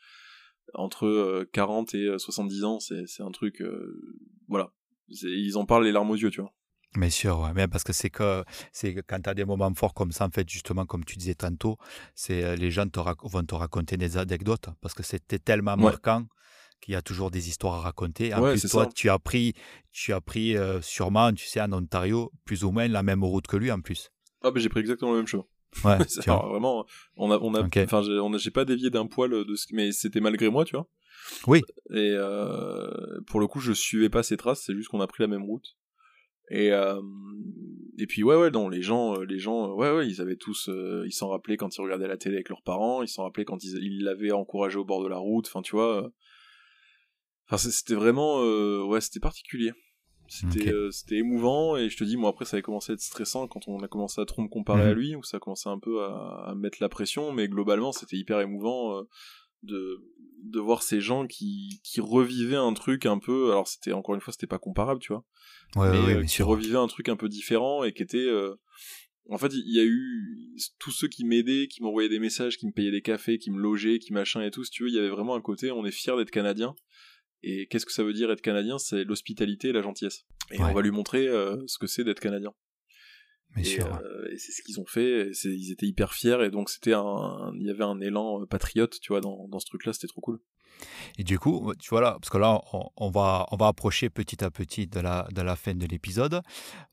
entre 0.74 1.46
40 1.52 1.94
et 1.94 2.18
70 2.18 2.64
ans 2.64 2.78
c'est 2.78 3.22
un 3.22 3.30
truc 3.30 3.62
voilà 4.48 4.72
ils 5.08 5.56
en 5.56 5.64
parlent 5.64 5.84
les 5.84 5.92
larmes 5.92 6.10
aux 6.10 6.16
yeux 6.16 6.30
tu 6.30 6.40
vois 6.40 6.52
Bien 6.94 7.10
sûr, 7.10 7.40
ouais. 7.40 7.68
parce 7.68 7.84
que 7.84 7.92
c'est 7.92 8.10
que 8.10 8.42
c'est 8.72 8.94
quand 9.06 9.20
tu 9.20 9.28
as 9.28 9.34
des 9.34 9.44
moments 9.44 9.72
forts 9.74 9.94
comme 9.94 10.12
ça, 10.12 10.24
en 10.24 10.30
fait, 10.30 10.48
justement, 10.48 10.86
comme 10.86 11.04
tu 11.04 11.16
disais 11.16 11.34
tantôt, 11.34 11.76
c'est 12.14 12.42
euh, 12.42 12.56
les 12.56 12.70
gens 12.70 12.88
te 12.88 12.98
vont 13.00 13.44
te 13.44 13.54
raconter 13.54 13.96
des 13.96 14.16
anecdotes 14.16 14.68
parce 14.80 14.94
que 14.94 15.02
c'était 15.02 15.38
tellement 15.38 15.76
marquant 15.76 16.24
qu'il 16.80 16.92
y 16.92 16.96
a 16.96 17.02
toujours 17.02 17.30
des 17.30 17.48
histoires 17.48 17.74
à 17.74 17.80
raconter. 17.80 18.34
En 18.34 18.42
plus, 18.42 18.66
toi, 18.68 18.86
tu 18.86 19.10
as 19.10 19.18
pris, 19.18 19.54
tu 19.92 20.12
as 20.12 20.20
pris 20.20 20.56
euh, 20.56 20.80
sûrement, 20.80 21.32
tu 21.32 21.46
sais, 21.46 21.60
en 21.60 21.72
Ontario, 21.72 22.32
plus 22.44 22.64
ou 22.64 22.70
moins 22.70 22.88
la 22.88 23.02
même 23.02 23.24
route 23.24 23.46
que 23.46 23.56
lui 23.56 23.70
en 23.70 23.80
plus. 23.80 24.10
Ah, 24.42 24.50
ben 24.50 24.60
j'ai 24.60 24.68
pris 24.68 24.80
exactement 24.80 25.12
le 25.12 25.18
même 25.18 25.26
chemin. 25.26 25.44
Ouais, 25.84 25.98
vraiment, 26.26 26.86
on 27.16 27.30
a, 27.30 27.38
on 27.38 27.54
a, 27.54 27.62
enfin, 27.62 28.02
j'ai 28.38 28.50
pas 28.50 28.64
dévié 28.64 28.88
d'un 28.88 29.06
poil 29.06 29.30
de 29.30 29.54
ce, 29.54 29.66
mais 29.72 29.92
c'était 29.92 30.20
malgré 30.20 30.48
moi, 30.48 30.64
tu 30.64 30.76
vois. 30.76 30.88
Oui. 31.46 31.62
Et 31.90 32.14
euh, 32.14 33.20
pour 33.26 33.40
le 33.40 33.46
coup, 33.46 33.60
je 33.60 33.72
suivais 33.72 34.08
pas 34.08 34.22
ses 34.22 34.36
traces, 34.36 34.62
c'est 34.64 34.74
juste 34.74 34.88
qu'on 34.88 35.00
a 35.00 35.06
pris 35.06 35.22
la 35.22 35.28
même 35.28 35.44
route. 35.44 35.76
Et 36.50 36.70
euh, 36.72 37.00
et 37.98 38.06
puis 38.06 38.22
ouais 38.22 38.36
ouais 38.36 38.52
non 38.52 38.68
les 38.68 38.80
gens 38.80 39.16
euh, 39.16 39.24
les 39.24 39.40
gens 39.40 39.74
ouais 39.74 39.90
ouais 39.90 40.06
ils 40.06 40.20
avaient 40.20 40.36
tous 40.36 40.70
ils 41.04 41.12
s'en 41.12 41.30
rappelaient 41.30 41.56
quand 41.56 41.76
ils 41.76 41.80
regardaient 41.80 42.06
la 42.06 42.16
télé 42.16 42.36
avec 42.36 42.50
leurs 42.50 42.62
parents 42.62 43.02
ils 43.02 43.08
s'en 43.08 43.24
rappelaient 43.24 43.44
quand 43.44 43.64
ils 43.64 44.04
l'avaient 44.04 44.30
encouragé 44.30 44.78
au 44.78 44.84
bord 44.84 45.02
de 45.02 45.08
la 45.08 45.16
route 45.16 45.48
enfin 45.48 45.60
tu 45.60 45.72
vois 45.72 46.08
enfin 47.48 47.56
c'était 47.56 47.96
vraiment 47.96 48.42
ouais 48.84 49.00
c'était 49.00 49.18
particulier 49.18 49.72
c'était 50.28 50.72
c'était 50.92 51.16
émouvant 51.16 51.76
et 51.76 51.88
je 51.88 51.96
te 51.96 52.04
dis 52.04 52.16
moi 52.16 52.30
après 52.30 52.44
ça 52.44 52.58
avait 52.58 52.62
commencé 52.62 52.92
à 52.92 52.94
être 52.94 53.00
stressant 53.00 53.48
quand 53.48 53.66
on 53.66 53.80
a 53.80 53.88
commencé 53.88 54.20
à 54.20 54.24
trop 54.24 54.40
me 54.40 54.48
comparer 54.48 54.82
à 54.82 54.94
mhm. 54.94 55.00
lui 55.00 55.16
où 55.16 55.24
ça 55.24 55.38
a 55.38 55.40
commencé 55.40 55.68
un 55.68 55.80
peu 55.80 56.04
à, 56.04 56.44
à 56.46 56.54
mettre 56.54 56.78
la 56.80 56.88
pression 56.88 57.32
mais 57.32 57.48
globalement 57.48 57.90
c'était 57.90 58.16
hyper 58.16 58.38
émouvant 58.38 59.02
de 59.62 60.02
de 60.44 60.60
voir 60.60 60.82
ces 60.82 61.00
gens 61.00 61.26
qui 61.26 61.80
qui 61.82 62.00
revivaient 62.00 62.56
un 62.56 62.72
truc 62.72 63.06
un 63.06 63.18
peu 63.18 63.50
alors 63.50 63.66
c'était 63.66 63.92
encore 63.92 64.14
une 64.14 64.20
fois 64.20 64.32
c'était 64.32 64.46
pas 64.46 64.58
comparable 64.58 65.00
tu 65.00 65.12
vois. 65.12 65.24
Ouais, 65.74 65.90
mais, 65.90 66.14
euh, 66.14 66.22
qui 66.24 66.42
revivait 66.42 66.78
un 66.78 66.86
truc 66.86 67.08
un 67.08 67.16
peu 67.16 67.28
différent 67.28 67.82
et 67.82 67.92
qui 67.92 68.02
était 68.02 68.18
euh, 68.18 68.54
en 69.28 69.38
fait 69.38 69.52
il 69.52 69.74
y 69.74 69.80
a 69.80 69.84
eu 69.84 70.56
tous 70.78 70.92
ceux 70.92 71.08
qui 71.08 71.24
m'aidaient 71.24 71.66
qui 71.68 71.82
m'envoyaient 71.82 72.08
des 72.08 72.20
messages 72.20 72.58
qui 72.58 72.66
me 72.66 72.72
payaient 72.72 72.92
des 72.92 73.02
cafés 73.02 73.38
qui 73.38 73.50
me 73.50 73.58
logeaient 73.58 73.98
qui 73.98 74.12
machin 74.12 74.42
et 74.42 74.50
tout 74.50 74.64
si 74.64 74.70
tu 74.70 74.84
veux 74.84 74.88
il 74.88 74.94
y 74.94 74.98
avait 74.98 75.10
vraiment 75.10 75.34
un 75.34 75.40
côté 75.40 75.72
on 75.72 75.84
est 75.84 75.90
fier 75.90 76.16
d'être 76.16 76.30
canadien 76.30 76.74
et 77.42 77.66
qu'est-ce 77.68 77.86
que 77.86 77.92
ça 77.92 78.02
veut 78.02 78.12
dire 78.12 78.30
être 78.32 78.40
canadien? 78.40 78.76
C'est 78.78 79.04
l'hospitalité 79.04 79.68
et 79.68 79.72
la 79.72 79.82
gentillesse. 79.82 80.24
Et 80.50 80.60
on 80.60 80.72
va 80.72 80.82
lui 80.82 80.90
montrer 80.90 81.28
euh, 81.28 81.56
ce 81.66 81.78
que 81.78 81.86
c'est 81.86 82.02
d'être 82.02 82.18
canadien 82.18 82.52
et, 83.56 83.60
et 83.60 84.38
c'est 84.38 84.52
ce 84.52 84.62
qu'ils 84.62 84.80
ont 84.80 84.86
fait 84.86 85.30
ils 85.44 85.72
étaient 85.72 85.86
hyper 85.86 86.12
fiers 86.12 86.44
et 86.44 86.50
donc 86.50 86.68
c'était 86.70 86.92
un 86.92 87.52
il 87.58 87.66
y 87.66 87.70
avait 87.70 87.84
un 87.84 88.00
élan 88.00 88.44
patriote 88.46 88.98
tu 89.00 89.12
vois 89.12 89.20
dans, 89.20 89.48
dans 89.48 89.58
ce 89.58 89.66
truc 89.66 89.86
là 89.86 89.92
c'était 89.92 90.08
trop 90.08 90.20
cool 90.20 90.40
et 91.18 91.24
du 91.24 91.38
coup, 91.38 91.72
tu 91.78 91.90
vois 91.90 92.00
là, 92.00 92.12
parce 92.20 92.30
que 92.30 92.38
là, 92.38 92.60
on, 92.96 93.10
va, 93.10 93.46
on 93.50 93.56
va 93.56 93.68
approcher 93.68 94.10
petit 94.10 94.44
à 94.44 94.50
petit 94.50 94.86
de 94.86 95.00
la, 95.00 95.26
de 95.32 95.42
la 95.42 95.56
fin 95.56 95.74
de 95.74 95.86
l'épisode. 95.86 96.42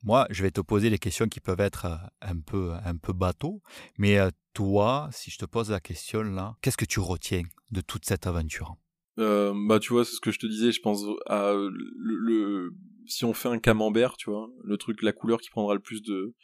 Moi, 0.02 0.26
je 0.30 0.42
vais 0.42 0.50
te 0.50 0.60
poser 0.60 0.90
les 0.90 0.98
questions 0.98 1.26
qui 1.26 1.40
peuvent 1.40 1.60
être 1.60 1.86
euh, 1.86 1.96
un 2.22 2.38
peu, 2.38 2.72
un 2.84 2.96
peu 2.96 3.12
bateau. 3.12 3.60
Mais 3.98 4.18
euh, 4.18 4.30
toi, 4.54 5.08
si 5.12 5.30
je 5.30 5.38
te 5.38 5.44
pose 5.44 5.70
la 5.70 5.80
question 5.80 6.22
là, 6.22 6.56
qu'est-ce 6.62 6.76
que 6.76 6.84
tu 6.84 7.00
retiens 7.00 7.42
de 7.70 7.80
toute 7.80 8.06
cette 8.06 8.26
aventure? 8.26 8.76
Euh, 9.18 9.52
Bah, 9.68 9.78
tu 9.78 9.92
vois, 9.92 10.04
c'est 10.04 10.14
ce 10.14 10.20
que 10.20 10.30
je 10.30 10.38
te 10.38 10.46
disais. 10.46 10.72
Je 10.72 10.80
pense 10.80 11.02
à 11.26 11.52
le, 11.52 12.74
si 13.06 13.24
on 13.24 13.34
fait 13.34 13.48
un 13.48 13.58
camembert, 13.58 14.16
tu 14.16 14.30
vois, 14.30 14.48
le 14.62 14.76
truc, 14.76 15.02
la 15.02 15.12
couleur 15.12 15.40
qui 15.40 15.50
prendra 15.50 15.74
le 15.74 15.80
plus 15.80 16.02
de, 16.02 16.34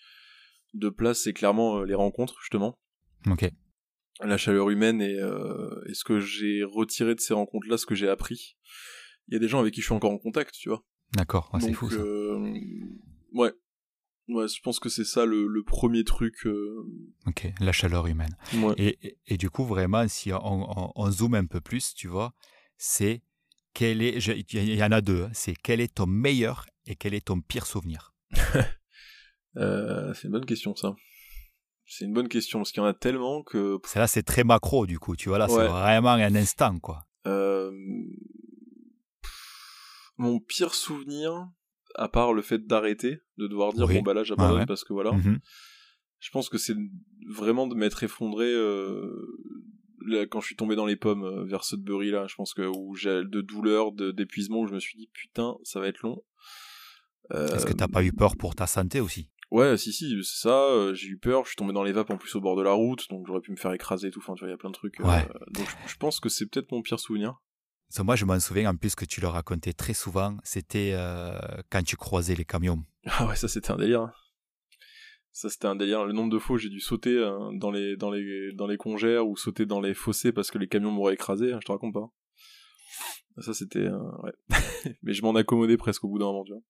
de 0.74 0.88
place, 0.88 1.22
c'est 1.22 1.32
clairement 1.32 1.82
les 1.82 1.94
rencontres, 1.94 2.36
justement. 2.40 2.78
Ok 3.30 3.50
la 4.24 4.36
chaleur 4.36 4.70
humaine 4.70 5.00
et, 5.00 5.18
euh, 5.18 5.82
et 5.88 5.94
ce 5.94 6.04
que 6.04 6.20
j'ai 6.20 6.62
retiré 6.64 7.14
de 7.14 7.20
ces 7.20 7.34
rencontres-là, 7.34 7.76
ce 7.78 7.86
que 7.86 7.94
j'ai 7.94 8.08
appris. 8.08 8.56
Il 9.28 9.34
y 9.34 9.36
a 9.36 9.40
des 9.40 9.48
gens 9.48 9.60
avec 9.60 9.74
qui 9.74 9.80
je 9.80 9.86
suis 9.86 9.94
encore 9.94 10.10
en 10.10 10.18
contact, 10.18 10.54
tu 10.54 10.68
vois. 10.68 10.84
D'accord, 11.14 11.50
c'est 11.60 11.72
fou 11.72 11.90
ça. 11.90 11.96
Euh, 11.96 12.54
ouais. 13.32 13.52
Ouais, 14.28 14.46
je 14.46 14.60
pense 14.62 14.78
que 14.78 14.88
c'est 14.88 15.04
ça 15.04 15.26
le, 15.26 15.48
le, 15.48 15.64
premier 15.64 16.04
truc. 16.04 16.46
Euh... 16.46 16.86
Ok, 17.26 17.52
la 17.58 17.72
chaleur 17.72 18.06
humaine. 18.06 18.36
Ouais. 18.54 18.74
Et, 18.76 19.18
et, 19.26 19.36
du 19.36 19.50
coup, 19.50 19.64
vraiment, 19.64 20.06
si 20.06 20.32
on, 20.32 20.92
on, 20.96 21.10
zoome 21.10 21.34
un 21.34 21.46
peu 21.46 21.60
plus, 21.60 21.94
tu 21.94 22.06
vois, 22.06 22.32
c'est 22.76 23.22
quel 23.80 24.02
est. 24.02 24.18
Il 24.52 24.74
y 24.74 24.84
en 24.84 24.92
a 24.92 25.00
deux. 25.00 25.22
Hein, 25.22 25.30
c'est 25.32 25.54
quel 25.54 25.80
est 25.80 25.94
ton 25.94 26.06
meilleur 26.06 26.66
et 26.86 26.96
quel 26.96 27.14
est 27.14 27.26
ton 27.26 27.40
pire 27.40 27.66
souvenir? 27.66 28.14
Euh, 29.56 30.14
C'est 30.14 30.28
une 30.28 30.30
bonne 30.30 30.46
question, 30.46 30.76
ça. 30.76 30.94
C'est 31.84 32.04
une 32.04 32.12
bonne 32.12 32.28
question, 32.28 32.60
parce 32.60 32.70
qu'il 32.70 32.80
y 32.80 32.86
en 32.86 32.88
a 32.88 32.94
tellement 32.94 33.42
que... 33.42 33.80
Là, 33.96 34.06
c'est 34.06 34.22
très 34.22 34.44
macro, 34.44 34.86
du 34.86 35.00
coup, 35.00 35.16
tu 35.16 35.28
vois, 35.28 35.38
là, 35.38 35.48
c'est 35.48 35.66
vraiment 35.66 36.10
un 36.10 36.36
instant, 36.36 36.78
quoi. 36.78 37.04
Euh... 37.26 37.72
Mon 40.18 40.38
pire 40.38 40.72
souvenir, 40.72 41.48
à 41.96 42.08
part 42.08 42.32
le 42.32 42.42
fait 42.42 42.64
d'arrêter, 42.64 43.22
de 43.38 43.48
devoir 43.48 43.72
dire, 43.72 43.88
bon, 43.88 44.02
bah 44.02 44.14
là, 44.14 44.22
j'abandonne 44.22 44.66
parce 44.66 44.84
que 44.84 44.92
voilà... 44.92 45.10
Mhm. 45.10 45.40
Je 46.20 46.30
pense 46.30 46.48
que 46.48 46.58
c'est 46.58 46.76
vraiment 47.28 47.66
de 47.66 47.74
m'être 47.74 48.04
effondré 48.04 48.46
euh, 48.46 49.10
quand 50.30 50.40
je 50.40 50.46
suis 50.46 50.56
tombé 50.56 50.76
dans 50.76 50.86
les 50.86 50.96
pommes 50.96 51.24
euh, 51.24 51.44
vers 51.44 51.64
Sudbury 51.64 52.10
là, 52.10 52.26
je 52.28 52.34
pense 52.34 52.54
que 52.54 52.62
où 52.62 52.94
j'ai 52.94 53.24
de 53.24 53.40
douleur, 53.40 53.92
d'épuisement, 53.92 54.60
où 54.60 54.66
je 54.66 54.74
me 54.74 54.80
suis 54.80 54.96
dit 54.96 55.10
putain, 55.12 55.56
ça 55.64 55.80
va 55.80 55.88
être 55.88 56.02
long. 56.02 56.22
Est-ce 57.32 57.64
que 57.64 57.72
t'as 57.72 57.86
pas 57.86 58.02
eu 58.02 58.12
peur 58.12 58.36
pour 58.36 58.56
ta 58.56 58.66
santé 58.66 59.00
aussi? 59.00 59.30
Ouais, 59.52 59.76
si, 59.76 59.92
si, 59.92 60.20
c'est 60.22 60.42
ça. 60.42 60.64
Euh, 60.64 60.94
j'ai 60.94 61.08
eu 61.08 61.16
peur. 61.16 61.44
Je 61.44 61.50
suis 61.50 61.56
tombé 61.56 61.72
dans 61.72 61.82
les 61.82 61.92
vapes 61.92 62.10
en 62.10 62.16
plus 62.16 62.34
au 62.34 62.40
bord 62.40 62.56
de 62.56 62.62
la 62.62 62.72
route, 62.72 63.08
donc 63.10 63.26
j'aurais 63.26 63.40
pu 63.40 63.50
me 63.50 63.56
faire 63.56 63.72
écraser 63.72 64.08
et 64.08 64.10
tout. 64.10 64.20
Enfin, 64.20 64.34
tu 64.34 64.40
vois, 64.40 64.48
il 64.48 64.52
y 64.52 64.54
a 64.54 64.56
plein 64.56 64.70
de 64.70 64.74
trucs. 64.74 64.98
Ouais. 65.00 65.28
donc 65.52 65.66
je, 65.86 65.96
pense 65.96 66.20
que 66.20 66.28
c'est 66.28 66.46
peut-être 66.46 66.70
mon 66.72 66.82
pire 66.82 66.98
souvenir. 66.98 67.40
moi, 68.00 68.16
je 68.16 68.24
m'en 68.24 68.38
souviens 68.40 68.70
en 68.70 68.76
plus 68.76 68.94
que 68.94 69.04
tu 69.04 69.20
le 69.20 69.28
racontais 69.28 69.72
très 69.72 69.94
souvent. 69.94 70.36
C'était 70.44 70.96
quand 71.70 71.82
tu 71.82 71.96
croisais 71.96 72.34
les 72.34 72.44
camions. 72.44 72.84
Ah 73.06 73.26
ouais, 73.26 73.36
ça 73.36 73.48
c'était 73.48 73.70
un 73.70 73.76
délire. 73.76 74.10
Ça 75.32 75.48
c'était 75.48 75.66
un 75.66 75.76
délire. 75.76 76.04
Le 76.04 76.12
nombre 76.12 76.30
de 76.30 76.38
fois 76.38 76.56
où 76.56 76.58
j'ai 76.58 76.68
dû 76.68 76.80
sauter 76.80 77.16
euh, 77.16 77.50
dans 77.52 77.70
les 77.70 77.96
dans 77.96 78.10
les 78.10 78.52
dans 78.52 78.66
les 78.66 78.76
congères 78.76 79.28
ou 79.28 79.36
sauter 79.36 79.66
dans 79.66 79.80
les 79.80 79.94
fossés 79.94 80.32
parce 80.32 80.50
que 80.50 80.58
les 80.58 80.68
camions 80.68 80.90
m'auraient 80.90 81.14
écrasé, 81.14 81.52
hein, 81.52 81.58
je 81.60 81.66
te 81.66 81.72
raconte 81.72 81.94
pas. 81.94 82.10
Ça 83.38 83.54
c'était 83.54 83.86
euh, 83.86 83.98
ouais. 84.22 84.32
Mais 85.02 85.12
je 85.12 85.22
m'en 85.22 85.34
accommodais 85.34 85.76
presque 85.76 86.04
au 86.04 86.08
bout 86.08 86.18
d'un 86.18 86.26
moment, 86.26 86.44
tu 86.44 86.52
vois. 86.52 86.62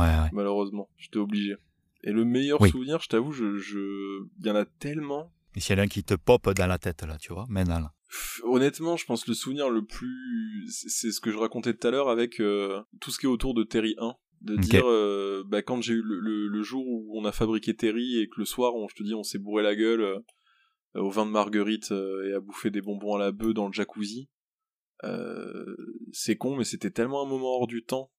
Ouais, 0.00 0.22
ouais. 0.22 0.30
Malheureusement, 0.32 0.90
j'étais 0.96 1.18
obligé. 1.18 1.56
Et 2.02 2.12
le 2.12 2.24
meilleur 2.24 2.64
souvenir, 2.66 3.00
je 3.00 3.08
t'avoue, 3.08 3.32
je 3.32 3.56
je 3.56 4.24
il 4.38 4.46
y 4.46 4.50
en 4.50 4.56
a 4.56 4.66
tellement. 4.66 5.32
Et 5.56 5.60
s'il 5.60 5.76
y 5.76 5.78
en 5.78 5.82
a 5.82 5.84
un 5.84 5.88
qui 5.88 6.04
te 6.04 6.14
pop 6.14 6.48
dans 6.50 6.66
la 6.66 6.78
tête 6.78 7.02
là, 7.02 7.16
tu 7.18 7.32
vois, 7.32 7.46
là. 7.48 7.92
Honnêtement, 8.44 8.96
je 8.96 9.06
pense 9.06 9.26
le 9.26 9.34
souvenir 9.34 9.70
le 9.70 9.84
plus, 9.84 10.68
c'est 10.68 11.10
ce 11.10 11.20
que 11.20 11.32
je 11.32 11.36
racontais 11.36 11.74
tout 11.74 11.86
à 11.86 11.90
l'heure 11.90 12.08
avec 12.08 12.40
euh, 12.40 12.80
tout 13.00 13.10
ce 13.10 13.18
qui 13.18 13.26
est 13.26 13.28
autour 13.28 13.54
de 13.54 13.64
Terry 13.64 13.96
1 13.98 14.14
de 14.44 14.56
dire 14.56 14.86
euh, 14.86 15.42
bah, 15.46 15.62
quand 15.62 15.80
j'ai 15.80 15.94
eu 15.94 16.02
le, 16.02 16.62
jour 16.62 16.86
où 16.86 17.18
on 17.18 17.24
a 17.24 17.32
fabriqué 17.32 17.74
Terry 17.74 18.18
et 18.18 18.28
que 18.28 18.38
le 18.38 18.44
soir 18.44 18.74
on, 18.74 18.88
je 18.88 18.94
te 18.94 19.02
dis 19.02 19.14
on 19.14 19.22
s'est 19.22 19.38
bourré 19.38 19.62
la 19.62 19.74
gueule 19.74 20.02
euh, 20.02 20.20
au 20.94 21.10
vin 21.10 21.26
de 21.26 21.30
marguerite 21.30 21.92
euh, 21.92 22.28
et 22.28 22.34
à 22.34 22.40
bouffer 22.40 22.70
des 22.70 22.82
bonbons 22.82 23.14
à 23.14 23.18
la 23.18 23.32
bœuf 23.32 23.54
dans 23.54 23.66
le 23.66 23.72
jacuzzi 23.72 24.28
c'est 26.12 26.36
con 26.36 26.56
mais 26.56 26.64
c'était 26.64 26.90
tellement 26.90 27.22
un 27.22 27.28
moment 27.28 27.58
hors 27.58 27.66
du 27.66 27.84
temps 27.84 28.10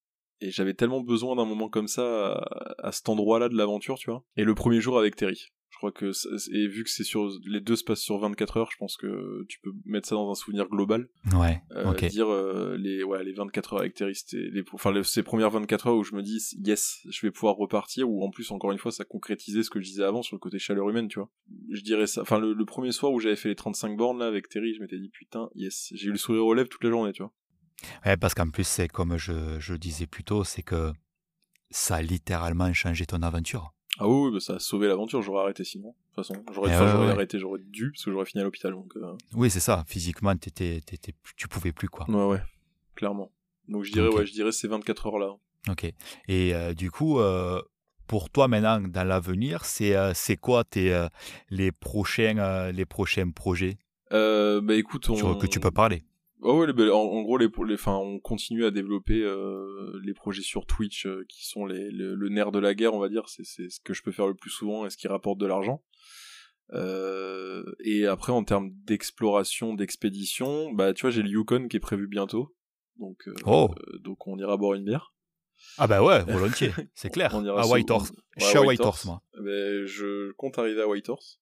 et 0.42 0.52
j'avais 0.52 0.76
tellement 0.76 1.02
besoin 1.02 1.36
d'un 1.36 1.46
moment 1.46 1.70
comme 1.70 1.88
ça 1.88 2.34
à, 2.34 2.88
à 2.88 2.92
cet 2.92 3.10
endroit 3.10 3.40
là 3.40 3.50
de 3.50 3.56
l'aventure 3.56 3.98
tu 3.98 4.12
vois. 4.12 4.24
Et 4.36 4.44
le 4.44 4.54
premier 4.54 4.82
jour 4.82 5.00
avec 5.00 5.16
Terry 5.16 5.52
crois 5.86 5.92
que, 5.92 6.12
et 6.54 6.68
vu 6.68 6.84
que 6.84 6.90
c'est 6.90 7.04
sur, 7.04 7.30
les 7.46 7.60
deux 7.60 7.76
se 7.76 7.84
passent 7.84 8.02
sur 8.02 8.18
24 8.18 8.58
heures, 8.58 8.72
je 8.72 8.78
pense 8.78 8.98
que 8.98 9.46
tu 9.48 9.60
peux 9.60 9.72
mettre 9.86 10.08
ça 10.08 10.16
dans 10.16 10.32
un 10.32 10.36
souvenir 10.36 10.68
global. 10.68 11.08
Ouais. 11.34 11.62
Euh, 11.72 11.94
Dire 11.94 12.30
euh, 12.30 12.78
les, 12.78 13.04
ouais, 13.04 13.24
les 13.24 13.34
24 13.34 13.74
heures 13.74 13.80
avec 13.80 13.94
Terry, 13.94 14.16
c'était 14.16 14.50
les, 14.52 14.64
enfin, 14.74 14.94
ces 15.04 15.24
premières 15.24 15.52
24 15.52 15.88
heures 15.88 15.96
où 15.96 16.04
je 16.04 16.16
me 16.16 16.22
dis, 16.22 16.42
yes, 16.64 17.00
je 17.10 17.26
vais 17.26 17.32
pouvoir 17.32 17.56
repartir, 17.56 18.10
ou 18.10 18.26
en 18.26 18.32
plus, 18.32 18.52
encore 18.52 18.72
une 18.72 18.78
fois, 18.78 18.92
ça 18.92 19.06
concrétisait 19.06 19.64
ce 19.64 19.70
que 19.70 19.80
je 19.80 19.86
disais 19.86 20.04
avant 20.04 20.22
sur 20.22 20.36
le 20.36 20.40
côté 20.40 20.60
chaleur 20.60 20.90
humaine, 20.90 21.08
tu 21.08 21.20
vois. 21.20 21.30
Je 21.72 21.82
dirais 21.82 22.08
ça, 22.08 22.22
enfin, 22.22 22.40
le, 22.40 22.66
premier 22.66 22.92
soir 22.92 23.12
où 23.12 23.20
j'avais 23.20 23.36
fait 23.36 23.50
les 23.50 23.56
35 23.56 23.96
bornes, 23.96 24.20
là, 24.20 24.26
avec 24.26 24.50
Terry, 24.50 24.74
je 24.74 24.82
m'étais 24.82 25.00
dit, 25.00 25.10
putain, 25.10 25.50
yes, 25.56 25.92
j'ai 25.94 26.08
eu 26.08 26.12
le 26.12 26.18
sourire 26.18 26.46
aux 26.46 26.54
lèvres 26.54 26.70
toute 26.70 26.84
la 26.84 26.90
journée, 26.90 27.12
tu 27.12 27.22
vois. 27.22 27.32
Ouais, 28.06 28.18
parce 28.18 28.34
qu'en 28.34 28.50
plus, 28.50 28.66
c'est 28.66 28.88
comme 28.88 29.18
je, 29.18 29.60
je 29.60 29.76
disais 29.76 30.08
plus 30.08 30.24
tôt, 30.24 30.44
c'est 30.44 30.64
que 30.64 30.94
ça 31.70 31.98
a 31.98 32.02
littéralement 32.02 32.72
changé 32.74 33.06
ton 33.06 33.22
aventure. 33.22 33.74
Ah 34.00 34.08
oui, 34.08 34.32
bah 34.32 34.40
ça 34.40 34.56
a 34.56 34.60
sauvé 34.60 34.88
l'aventure, 34.88 35.22
j'aurais 35.22 35.44
arrêté 35.44 35.64
sinon. 35.64 35.90
De 35.90 35.94
toute 36.22 36.28
façon, 36.28 36.44
j'aurais 36.54 36.72
eh 36.72 37.12
arrêté, 37.12 37.40
j'aurais 37.40 37.60
dû, 37.60 37.92
parce 37.92 38.06
que 38.06 38.12
j'aurais 38.12 38.26
fini 38.26 38.42
à 38.42 38.44
l'hôpital. 38.44 38.74
Donc, 38.74 38.94
euh. 38.98 39.16
Oui, 39.34 39.50
c'est 39.50 39.60
ça, 39.60 39.84
physiquement, 39.88 40.36
t'étais, 40.36 40.82
t'étais, 40.86 41.14
tu 41.38 41.48
pouvais 41.48 41.72
plus, 41.72 41.88
quoi. 41.88 42.10
Ouais, 42.10 42.26
ouais, 42.26 42.42
clairement. 42.96 43.32
Donc 43.68 43.84
je 43.84 43.92
dirais, 43.92 44.10
ouais, 44.10 44.26
je 44.26 44.34
dirais 44.34 44.52
ces 44.52 44.68
24 44.68 45.08
heures-là. 45.08 45.34
Ok. 45.70 45.86
Et 46.28 46.54
euh, 46.54 46.74
du 46.74 46.92
coup, 46.92 47.20
euh, 47.20 47.62
pour 48.06 48.30
toi 48.30 48.48
maintenant, 48.48 48.80
dans 48.80 49.04
l'avenir, 49.04 49.66
c'est, 49.66 49.96
c'est 50.14 50.38
quoi 50.38 50.64
tes, 50.64 51.08
les, 51.50 51.72
prochains, 51.72 52.72
les 52.72 52.86
prochains 52.86 53.30
projets? 53.32 53.78
Bah 54.12 54.62
écoute, 54.76 55.10
on... 55.10 55.36
que 55.36 55.48
tu 55.48 55.60
peux 55.60 55.72
parler 55.72 56.04
Oh 56.42 56.60
ouais, 56.60 56.90
en, 56.92 57.22
gros, 57.22 57.38
les, 57.38 57.48
les, 57.48 57.88
on 57.88 58.20
continue 58.20 58.66
à 58.66 58.72
développer 58.72 59.22
euh, 59.24 60.00
les 60.04 60.14
projets 60.14 60.42
sur 60.42 60.66
Twitch 60.66 61.06
euh, 61.06 61.26
qui 61.30 61.46
sont 61.48 61.66
les, 61.66 61.90
le, 61.92 62.30
nerf 62.30 62.52
de 62.52 62.60
la 62.60 62.76
guerre, 62.76 62.94
on 62.94 63.00
va 63.00 63.10
dire. 63.10 63.24
C'est 63.30 63.44
ce 63.44 63.80
que 63.80 63.94
je 63.94 64.04
peux 64.04 64.12
faire 64.12 64.28
le 64.28 64.36
plus 64.36 64.50
souvent 64.50 64.86
et 64.86 64.90
ce 64.90 64.98
qui 64.98 65.08
rapporte 65.08 65.40
de 65.40 65.46
l'argent. 65.46 65.82
Euh, 66.74 67.64
et 67.84 68.06
après, 68.06 68.32
en 68.32 68.44
termes 68.44 68.72
d'exploration, 68.84 69.74
d'expédition, 69.74 70.72
bah, 70.74 70.94
tu 70.94 71.02
vois, 71.02 71.12
j'ai 71.12 71.22
le 71.22 71.30
Yukon 71.30 71.68
qui 71.68 71.78
est 71.78 71.82
prévu 71.82 72.08
bientôt. 72.08 72.54
Donc, 73.00 73.30
oh. 73.46 73.74
donc 74.00 74.28
on 74.28 74.38
ira 74.38 74.58
boire 74.58 74.74
une 74.74 74.86
bière. 74.86 75.14
Ah 75.78 75.88
bah 75.88 76.04
ouais, 76.04 76.22
volontiers, 76.24 76.72
c'est 76.96 77.10
clair. 77.10 77.32
on 77.34 77.44
ira 77.44 77.62
à 77.62 77.66
Whitehorse. 77.68 78.12
je 78.38 78.46
suis 78.46 78.58
à 78.58 78.62
Whitehorse, 78.62 79.06
moi. 79.06 79.22
Eh 79.38 79.42
ben, 79.42 79.86
je 79.86 80.32
compte 80.34 80.58
arriver 80.60 80.82
à 80.82 80.88
Whitehorse. 80.88 81.40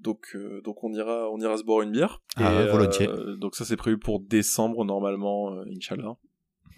Donc, 0.00 0.34
euh, 0.34 0.62
donc 0.62 0.82
on 0.82 0.92
ira, 0.92 1.30
on 1.30 1.38
ira 1.40 1.56
se 1.58 1.62
boire 1.62 1.82
une 1.82 1.92
bière. 1.92 2.22
Ah, 2.36 2.66
volontiers. 2.66 3.08
Euh, 3.08 3.36
donc 3.36 3.54
ça 3.54 3.64
c'est 3.64 3.76
prévu 3.76 3.98
pour 3.98 4.20
décembre 4.20 4.84
normalement, 4.84 5.52
euh, 5.52 5.64
Inch'Allah. 5.74 6.16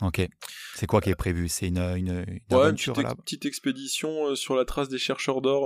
Ok. 0.01 0.29
C'est 0.75 0.87
quoi 0.87 1.01
qui 1.01 1.11
est 1.11 1.15
prévu? 1.15 1.49
C'est 1.49 1.69
une, 1.69 1.79
une, 1.79 2.25
aventure 2.51 2.99
une 2.99 3.15
petite, 3.15 3.47
expédition 3.47 4.35
sur 4.35 4.57
la 4.57 4.65
trace 4.65 4.89
des 4.89 4.99
chercheurs 4.99 5.41
d'or. 5.41 5.63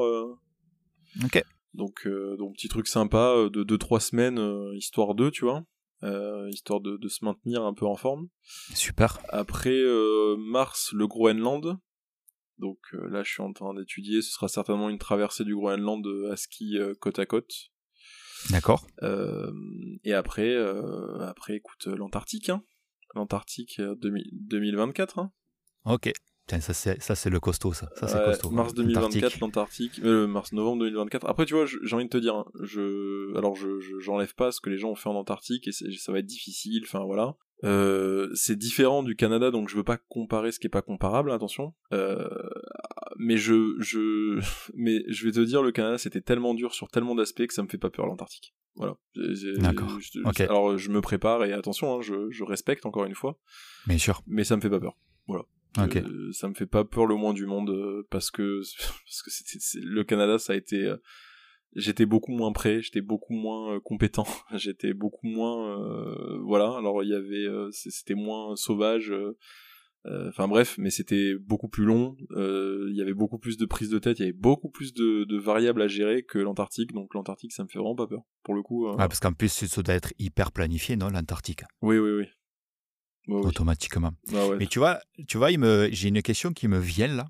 Ok. 1.24 1.42
Donc, 1.72 2.06
donc 2.06 2.54
petit 2.54 2.68
truc 2.68 2.86
sympa 2.86 3.34
de 3.50 3.64
2-3 3.64 4.00
semaines, 4.00 4.72
histoire 4.74 5.14
d'eux, 5.14 5.30
tu 5.30 5.46
vois. 5.46 5.64
histoire 6.50 6.80
de, 6.80 6.98
de, 6.98 7.08
se 7.08 7.24
maintenir 7.24 7.62
un 7.62 7.72
peu 7.72 7.86
en 7.86 7.96
forme. 7.96 8.28
Super. 8.74 9.20
Après 9.30 9.80
mars, 10.36 10.90
le 10.92 11.06
Groenland. 11.06 11.78
Donc 12.58 12.78
euh, 12.94 13.08
là, 13.08 13.22
je 13.22 13.30
suis 13.32 13.42
en 13.42 13.52
train 13.52 13.74
d'étudier. 13.74 14.22
Ce 14.22 14.30
sera 14.32 14.48
certainement 14.48 14.88
une 14.88 14.98
traversée 14.98 15.44
du 15.44 15.54
Groenland 15.54 16.06
euh, 16.06 16.32
à 16.32 16.36
ski 16.36 16.78
euh, 16.78 16.94
côte 17.00 17.18
à 17.18 17.26
côte. 17.26 17.52
D'accord. 18.50 18.86
et 20.04 20.12
après, 20.12 20.54
après, 21.20 21.56
écoute, 21.56 21.86
l'Antarctique. 21.86 22.50
Hein. 22.50 22.62
L'Antarctique 23.14 23.80
2024. 23.80 25.18
Hein. 25.18 25.32
Ok. 25.84 26.12
Ça 26.48 26.60
c'est 26.60 27.02
ça 27.02 27.14
c'est 27.14 27.31
le 27.31 27.40
costaud 27.40 27.73
ça. 27.73 27.89
Ça 27.97 28.06
c'est 28.09 28.24
costaud. 28.24 28.51
Mars 28.51 28.74
2024 28.74 29.40
l'Antarctique. 29.40 30.02
mars 30.02 30.52
novembre 30.52 30.85
2024. 30.85 31.27
Après 31.28 31.44
tu 31.44 31.55
vois, 31.55 31.66
j'ai 31.66 31.94
envie 31.94 32.05
de 32.05 32.10
te 32.10 32.18
dire, 32.18 32.35
hein, 32.35 32.47
je 32.62 33.36
alors 33.36 33.56
je 33.56 33.68
j'enlève 34.01 34.35
pas 34.35 34.52
ce 34.52 34.60
que 34.60 34.70
les 34.70 34.78
gens 34.78 34.90
ont 34.90 34.97
fait 34.97 35.09
en 35.09 35.14
Antarctique 35.14 35.68
et 35.68 35.73
ça 35.73 36.12
va 36.12 36.18
être 36.18 36.27
difficile. 36.27 36.82
Enfin 36.85 37.05
voilà. 37.05 37.36
Euh, 37.64 38.31
c'est 38.35 38.56
différent 38.56 39.02
du 39.02 39.16
Canada, 39.16 39.51
donc 39.51 39.68
je 39.68 39.77
veux 39.77 39.85
pas 39.85 39.97
comparer 39.97 40.52
ce 40.52 40.60
qui 40.60 40.66
est 40.66 40.70
pas 40.70 40.82
comparable, 40.82 41.32
attention. 41.32 41.74
Euh, 41.93 42.28
mais 43.18 43.39
je, 43.39 43.77
je, 43.78 44.40
mais 44.74 45.05
je 45.09 45.24
vais 45.24 45.32
te 45.32 45.40
dire, 45.40 45.62
le 45.62 45.73
Canada 45.73 45.98
c'était 45.98 46.20
tellement 46.20 46.55
dur 46.55 46.74
sur 46.74 46.89
tellement 46.89 47.14
d'aspects 47.14 47.47
que 47.47 47.55
ça 47.55 47.62
me 47.62 47.68
fait 47.68 47.78
pas 47.78 47.90
peur 47.90 48.06
l'Antarctique. 48.06 48.55
Voilà. 48.74 48.97
D'accord. 49.59 49.98
Alors 50.40 50.77
je 50.77 50.90
me 50.90 51.01
prépare 51.01 51.44
et 51.44 51.52
attention, 51.52 51.97
hein, 51.97 52.02
je, 52.02 52.31
je, 52.31 52.44
respecte 52.44 52.85
encore 52.85 53.06
une 53.06 53.14
fois. 53.14 53.39
Bien 53.86 53.98
sûr. 53.98 54.23
Mais 54.27 54.44
ça 54.44 54.56
me 54.56 54.60
fait 54.60 54.68
pas 54.68 54.81
peur. 54.81 54.98
Voilà. 55.27 55.44
Euh, 55.78 56.32
ça 56.32 56.48
me 56.48 56.55
fait 56.55 56.66
pas 56.66 56.85
peur 56.85 57.07
le 57.07 57.16
moins 57.16 57.35
du 57.35 57.47
monde 57.47 58.05
parce 58.11 58.31
que 58.31 58.61
parce 59.05 59.23
que 59.23 59.31
c'était 59.31 59.85
le 59.85 60.05
Canada 60.05 60.39
ça 60.39 60.53
a 60.55 60.57
été 60.57 60.94
j'étais 61.77 62.07
beaucoup 62.07 62.32
moins 62.32 62.53
prêt, 62.53 62.82
j'étais 62.82 63.03
beaucoup 63.03 63.35
moins 63.35 63.74
euh, 63.74 63.81
compétent, 63.81 64.27
j'étais 64.55 64.94
beaucoup 64.94 65.27
moins 65.27 65.78
euh, 65.78 66.39
voilà. 66.43 66.77
Alors 66.77 67.05
il 67.05 67.11
y 67.11 67.15
avait 67.15 67.47
euh, 67.47 67.69
c'était 67.70 68.15
moins 68.15 68.57
sauvage. 68.57 69.15
Enfin 70.28 70.47
bref, 70.47 70.78
mais 70.78 70.90
c'était 70.90 71.35
beaucoup 71.35 71.66
plus 71.66 71.85
long. 71.85 72.16
Il 72.31 72.94
y 72.94 73.03
avait 73.03 73.12
beaucoup 73.12 73.39
plus 73.39 73.57
de 73.57 73.66
prise 73.66 73.90
de 73.90 73.98
tête, 73.98 74.20
il 74.20 74.23
y 74.23 74.24
avait 74.27 74.32
beaucoup 74.32 74.70
plus 74.70 74.94
de, 74.94 75.36
variables 75.36 75.82
à 75.82 75.89
gérer 75.89 76.23
que 76.23 76.39
l'Antarctique. 76.39 76.93
Donc 76.93 77.12
l'Antarctique, 77.12 77.53
ça 77.53 77.65
me 77.65 77.69
fait 77.69 77.81
vraiment 77.81 77.97
pas 77.97 78.07
peur. 78.07 78.23
Pour 78.44 78.55
le 78.55 78.62
coup. 78.62 78.86
Ah, 78.86 79.09
parce 79.09 79.19
qu'en 79.19 79.32
plus, 79.32 79.48
ça 79.48 79.82
doit 79.82 79.97
être 79.97 80.12
hyper 80.20 80.53
planifié, 80.53 80.94
non, 80.94 81.09
l'Antarctique? 81.09 81.65
Oui, 81.82 81.98
oui, 81.98 82.12
oui. 82.19 82.27
Automatiquement. 83.28 84.12
Mais 84.59 84.66
tu 84.66 84.78
vois, 84.78 85.01
tu 85.27 85.36
vois, 85.39 85.51
j'ai 85.90 86.09
une 86.09 86.23
question 86.23 86.53
qui 86.53 86.69
me 86.69 86.78
vient 86.78 87.09
là 87.09 87.27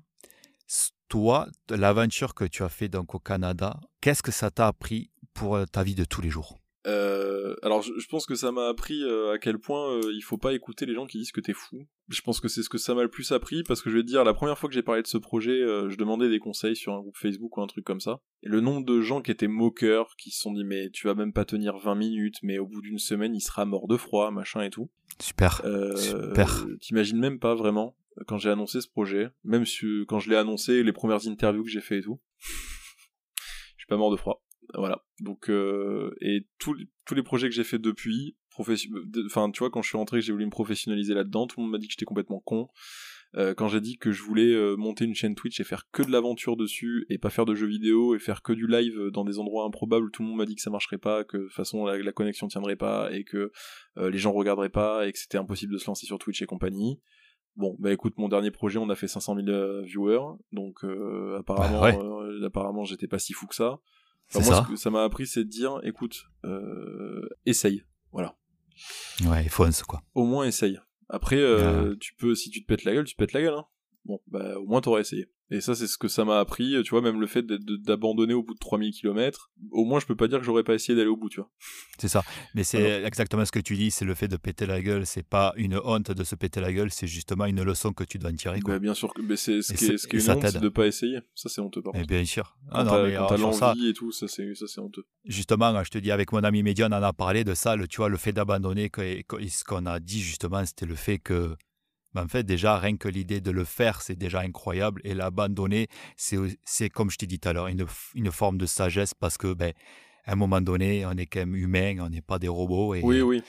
toi, 1.07 1.47
l'aventure 1.69 2.33
que 2.33 2.45
tu 2.45 2.63
as 2.63 2.69
fait 2.69 2.89
donc 2.89 3.15
au 3.15 3.19
Canada, 3.19 3.79
qu'est-ce 4.01 4.23
que 4.23 4.31
ça 4.31 4.51
t'a 4.51 4.67
appris 4.67 5.09
pour 5.33 5.55
euh, 5.55 5.65
ta 5.65 5.83
vie 5.83 5.95
de 5.95 6.05
tous 6.05 6.21
les 6.21 6.29
jours? 6.29 6.59
Euh, 6.85 7.55
alors 7.63 7.81
je, 7.81 8.07
pense 8.07 8.25
que 8.25 8.35
ça 8.35 8.51
m'a 8.51 8.67
appris 8.69 9.03
euh, 9.03 9.33
à 9.33 9.39
quel 9.39 9.59
point 9.59 9.99
il 10.13 10.21
faut 10.21 10.37
pas 10.37 10.53
écouter 10.53 10.85
les 10.85 10.93
gens 10.93 11.05
qui 11.05 11.17
disent 11.17 11.31
que 11.31 11.41
t'es 11.41 11.53
fou. 11.53 11.85
Je 12.09 12.21
pense 12.21 12.39
que 12.39 12.47
c'est 12.47 12.63
ce 12.63 12.69
que 12.69 12.77
ça 12.77 12.95
m'a 12.95 13.03
le 13.03 13.09
plus 13.09 13.31
appris 13.31 13.63
parce 13.63 13.81
que 13.81 13.89
je 13.89 13.97
vais 13.97 14.01
te 14.01 14.07
dire 14.07 14.23
la 14.23 14.33
première 14.33 14.57
fois 14.57 14.69
que 14.69 14.75
j'ai 14.75 14.81
parlé 14.81 15.01
de 15.01 15.07
ce 15.07 15.17
projet, 15.17 15.59
je 15.89 15.95
demandais 15.97 16.29
des 16.29 16.39
conseils 16.39 16.75
sur 16.75 16.93
un 16.93 16.99
groupe 16.99 17.17
Facebook 17.17 17.57
ou 17.57 17.61
un 17.61 17.67
truc 17.67 17.83
comme 17.83 17.99
ça. 17.99 18.21
Et 18.43 18.47
le 18.47 18.61
nombre 18.61 18.85
de 18.85 19.01
gens 19.01 19.21
qui 19.21 19.31
étaient 19.31 19.49
moqueurs, 19.49 20.15
qui 20.17 20.31
se 20.31 20.39
sont 20.39 20.53
dit 20.53 20.63
mais 20.63 20.89
tu 20.89 21.07
vas 21.07 21.15
même 21.15 21.33
pas 21.33 21.43
tenir 21.43 21.77
20 21.77 21.95
minutes, 21.95 22.37
mais 22.43 22.59
au 22.59 22.65
bout 22.65 22.81
d'une 22.81 22.99
semaine 22.99 23.35
il 23.35 23.41
sera 23.41 23.65
mort 23.65 23.87
de 23.87 23.97
froid, 23.97 24.31
machin 24.31 24.61
et 24.61 24.69
tout. 24.69 24.89
Super. 25.19 25.61
Super. 25.97 26.65
T'imagines 26.79 27.19
même 27.19 27.39
pas 27.39 27.55
vraiment. 27.55 27.97
quand 28.25 28.37
j'ai 28.37 28.49
annoncé 28.49 28.79
ce 28.79 28.87
projet, 28.87 29.29
même 29.43 29.65
si, 29.65 29.85
quand 30.07 30.19
je 30.19 30.29
l'ai 30.29 30.37
annoncé, 30.37 30.83
les 30.83 30.93
premières 30.93 31.27
interviews 31.27 31.63
que 31.63 31.69
j'ai 31.69 31.81
fait 31.81 31.99
et 31.99 32.01
tout. 32.03 32.21
je 32.39 33.79
suis 33.79 33.87
pas 33.87 33.97
mort 33.97 34.11
de 34.11 34.17
froid. 34.17 34.43
Voilà. 34.73 35.03
Donc 35.19 35.49
euh, 35.49 36.15
et 36.21 36.45
tous 36.59 36.75
tous 37.05 37.15
les 37.15 37.23
projets 37.23 37.49
que 37.49 37.55
j'ai 37.55 37.63
fait 37.63 37.79
depuis, 37.79 38.35
enfin 39.25 39.49
tu 39.51 39.59
vois 39.59 39.69
quand 39.69 39.81
je 39.81 39.89
suis 39.89 39.97
rentré, 39.97 40.19
que 40.19 40.25
j'ai 40.25 40.31
voulu 40.31 40.45
me 40.45 40.51
professionnaliser 40.51 41.13
là-dedans, 41.13 41.47
tout 41.47 41.59
le 41.59 41.63
monde 41.63 41.71
m'a 41.71 41.77
dit 41.77 41.87
que 41.87 41.93
j'étais 41.93 42.05
complètement 42.05 42.39
con. 42.39 42.67
Euh, 43.35 43.53
quand 43.53 43.67
j'ai 43.67 43.81
dit 43.81 43.97
que 43.97 44.11
je 44.11 44.23
voulais 44.23 44.53
euh, 44.53 44.75
monter 44.77 45.03
une 45.03 45.13
chaîne 45.13 45.35
Twitch 45.35 45.59
et 45.59 45.63
faire 45.63 45.89
que 45.91 46.01
de 46.01 46.11
l'aventure 46.11 46.55
dessus 46.55 47.05
et 47.09 47.17
pas 47.17 47.29
faire 47.29 47.45
de 47.45 47.55
jeux 47.55 47.67
vidéo 47.67 48.15
et 48.15 48.19
faire 48.19 48.41
que 48.41 48.53
du 48.53 48.67
live 48.67 49.09
dans 49.11 49.25
des 49.25 49.37
endroits 49.37 49.65
improbables, 49.65 50.11
tout 50.11 50.21
le 50.21 50.29
monde 50.29 50.37
m'a 50.37 50.45
dit 50.45 50.55
que 50.55 50.61
ça 50.61 50.69
marcherait 50.69 50.97
pas, 50.97 51.23
que 51.23 51.37
de 51.37 51.43
toute 51.43 51.53
façon 51.53 51.85
la, 51.85 51.97
la 51.97 52.11
connexion 52.13 52.47
tiendrait 52.47 52.77
pas 52.77 53.11
et 53.11 53.23
que 53.23 53.51
euh, 53.97 54.09
les 54.09 54.17
gens 54.17 54.31
regarderaient 54.31 54.69
pas 54.69 55.07
et 55.07 55.11
que 55.11 55.19
c'était 55.19 55.37
impossible 55.37 55.73
de 55.73 55.77
se 55.77 55.87
lancer 55.87 56.05
sur 56.05 56.17
Twitch 56.19 56.41
et 56.41 56.45
compagnie. 56.45 57.01
Bon, 57.57 57.75
bah 57.79 57.91
écoute, 57.91 58.13
mon 58.17 58.29
dernier 58.29 58.51
projet, 58.51 58.77
on 58.77 58.89
a 58.89 58.95
fait 58.95 59.07
500 59.07 59.35
000 59.43 59.81
viewers, 59.81 60.37
donc 60.51 60.83
apparemment, 61.39 61.81
bah 61.81 62.45
apparemment, 62.45 62.83
j'étais 62.83 63.07
pas 63.07 63.17
si 63.17 63.33
fou 63.33 63.47
que 63.47 63.55
ça. 63.55 63.79
moi, 64.35 64.43
ça. 64.43 64.63
ce 64.63 64.71
que 64.71 64.75
ça 64.75 64.91
m'a 64.91 65.03
appris, 65.03 65.25
c'est 65.25 65.43
de 65.43 65.49
dire, 65.49 65.79
écoute, 65.81 66.27
essaye, 67.47 67.81
voilà. 68.11 68.37
Ouais, 69.25 69.43
il 69.43 69.49
fonce 69.49 69.83
quoi. 69.83 70.01
Au 70.15 70.25
moins 70.25 70.45
essaye. 70.45 70.79
Après, 71.09 71.37
euh, 71.37 71.95
tu 71.99 72.13
peux, 72.15 72.35
si 72.35 72.49
tu 72.49 72.61
te 72.61 72.67
pètes 72.67 72.83
la 72.83 72.93
gueule, 72.93 73.05
tu 73.05 73.13
te 73.13 73.17
pètes 73.17 73.33
la 73.33 73.41
gueule. 73.41 73.53
Hein. 73.53 73.65
Bon, 74.07 74.21
bah 74.27 74.57
au 74.57 74.65
moins 74.65 74.79
t'aurais 74.79 75.01
essayé. 75.01 75.27
Et 75.49 75.61
ça, 75.61 75.75
c'est 75.75 75.87
ce 75.87 75.97
que 75.97 76.07
ça 76.07 76.25
m'a 76.25 76.39
appris, 76.39 76.75
tu 76.83 76.89
vois, 76.89 77.01
même 77.01 77.21
le 77.21 77.27
fait 77.27 77.45
d'abandonner 77.45 78.33
au 78.33 78.43
bout 78.43 78.53
de 78.53 78.59
3000 78.59 78.93
km, 78.93 79.51
au 79.71 79.85
moins 79.85 79.99
je 79.99 80.05
peux 80.05 80.15
pas 80.15 80.27
dire 80.27 80.39
que 80.39 80.45
j'aurais 80.45 80.63
pas 80.63 80.73
essayé 80.73 80.95
d'aller 80.95 81.09
au 81.09 81.15
bout, 81.15 81.29
tu 81.29 81.39
vois. 81.39 81.49
C'est 81.97 82.09
ça. 82.09 82.23
Mais 82.53 82.65
c'est 82.65 83.03
exactement 83.03 83.45
ce 83.45 83.51
que 83.51 83.59
tu 83.59 83.75
dis, 83.75 83.91
c'est 83.91 84.03
le 84.03 84.13
fait 84.13 84.27
de 84.27 84.35
péter 84.35 84.65
la 84.65 84.81
gueule, 84.81 85.05
c'est 85.05 85.23
pas 85.23 85.53
une 85.55 85.79
honte 85.83 86.11
de 86.11 86.23
se 86.25 86.35
péter 86.35 86.59
la 86.59 86.73
gueule, 86.73 86.91
c'est 86.91 87.07
justement 87.07 87.45
une 87.45 87.63
leçon 87.63 87.93
que 87.93 88.03
tu 88.03 88.17
dois 88.17 88.31
en 88.31 88.35
tirer. 88.35 88.59
Quoi. 88.59 88.75
Bah, 88.75 88.79
bien 88.79 88.93
sûr, 88.93 89.13
mais 89.23 89.37
c'est 89.37 89.61
ce, 89.61 89.73
qui 89.73 89.85
est, 89.85 89.97
ce 89.97 90.07
qui 90.07 90.17
est 90.17 90.25
une 90.25 90.31
honte, 90.31 90.47
c'est 90.47 90.59
de 90.59 90.69
pas 90.69 90.85
essayer. 90.85 91.19
Ça, 91.33 91.47
c'est 91.47 91.61
honteux, 91.61 91.81
par 91.81 91.93
contre. 91.93 92.07
bien 92.07 92.25
sûr. 92.25 92.57
Ah, 92.69 92.83
quand 92.85 93.27
t'as 93.27 93.37
l'envie 93.37 93.87
et 93.87 93.93
tout, 93.93 94.11
ça, 94.11 94.27
c'est 94.27 94.79
honteux. 94.79 95.05
Justement, 95.23 95.81
je 95.83 95.89
te 95.89 95.97
dis, 95.97 96.11
avec 96.11 96.33
mon 96.33 96.43
ami 96.43 96.61
Médion, 96.61 96.87
on 96.89 96.93
en 96.93 97.03
a 97.03 97.13
parlé 97.13 97.45
de 97.45 97.53
ça, 97.53 97.77
le, 97.77 97.87
tu 97.87 97.97
vois, 97.97 98.09
le 98.09 98.17
fait 98.17 98.33
d'abandonner, 98.33 98.91
ce 98.93 99.63
qu'on 99.63 99.85
a 99.85 99.99
dit 99.99 100.21
justement, 100.21 100.65
c'était 100.65 100.85
le 100.85 100.95
fait 100.95 101.19
que 101.19 101.55
ben, 102.17 102.23
en 102.23 102.27
fait, 102.27 102.43
déjà, 102.43 102.79
rien 102.79 102.97
que 102.97 103.07
l'idée 103.07 103.41
de 103.41 103.51
le 103.51 103.63
faire, 103.63 104.01
c'est 104.01 104.15
déjà 104.15 104.39
incroyable. 104.39 105.01
Et 105.03 105.13
l'abandonner, 105.13 105.87
c'est 106.15 106.89
comme 106.89 107.11
je 107.11 107.17
t'ai 107.17 107.27
dit 107.27 107.39
tout 107.39 107.47
à 107.47 107.53
l'heure, 107.53 107.67
une, 107.67 107.85
une, 108.15 108.31
forme 108.31 108.57
de 108.57 108.65
sagesse 108.65 109.13
parce 109.13 109.37
que, 109.37 109.53
ben, 109.53 109.71
à 110.25 110.31
un 110.31 110.35
moment 110.35 110.59
donné, 110.59 111.05
on 111.05 111.11
est 111.11 111.27
quand 111.27 111.41
même 111.41 111.55
humain, 111.55 111.97
on 111.99 112.09
n'est 112.09 112.23
pas 112.23 112.39
des 112.39 112.47
robots. 112.47 112.95
Et, 112.95 113.03
oui, 113.03 113.21
oui. 113.21 113.43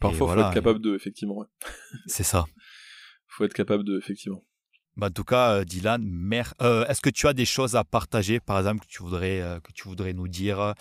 Parfois, 0.00 0.28
il 0.28 0.34
faut 0.34 0.40
être 0.40 0.54
capable 0.54 0.80
de, 0.80 0.94
effectivement. 0.94 1.44
C'est 2.06 2.22
ça. 2.22 2.46
Il 2.48 2.52
faut 3.28 3.44
être 3.44 3.52
capable 3.52 3.84
de, 3.84 3.98
effectivement. 3.98 4.42
Ben, 4.96 5.08
en 5.08 5.10
tout 5.10 5.24
cas, 5.24 5.58
euh, 5.58 5.64
Dylan, 5.64 6.02
euh, 6.62 6.86
est-ce 6.86 7.02
que 7.02 7.10
tu 7.10 7.26
as 7.26 7.34
des 7.34 7.44
choses 7.44 7.76
à 7.76 7.84
partager, 7.84 8.40
par 8.40 8.56
exemple, 8.56 8.80
que 8.80 8.90
tu 8.90 9.02
voudrais, 9.02 9.42
euh, 9.42 9.60
que 9.60 9.72
tu 9.72 9.88
voudrais 9.88 10.14
nous 10.14 10.26
dire 10.26 10.72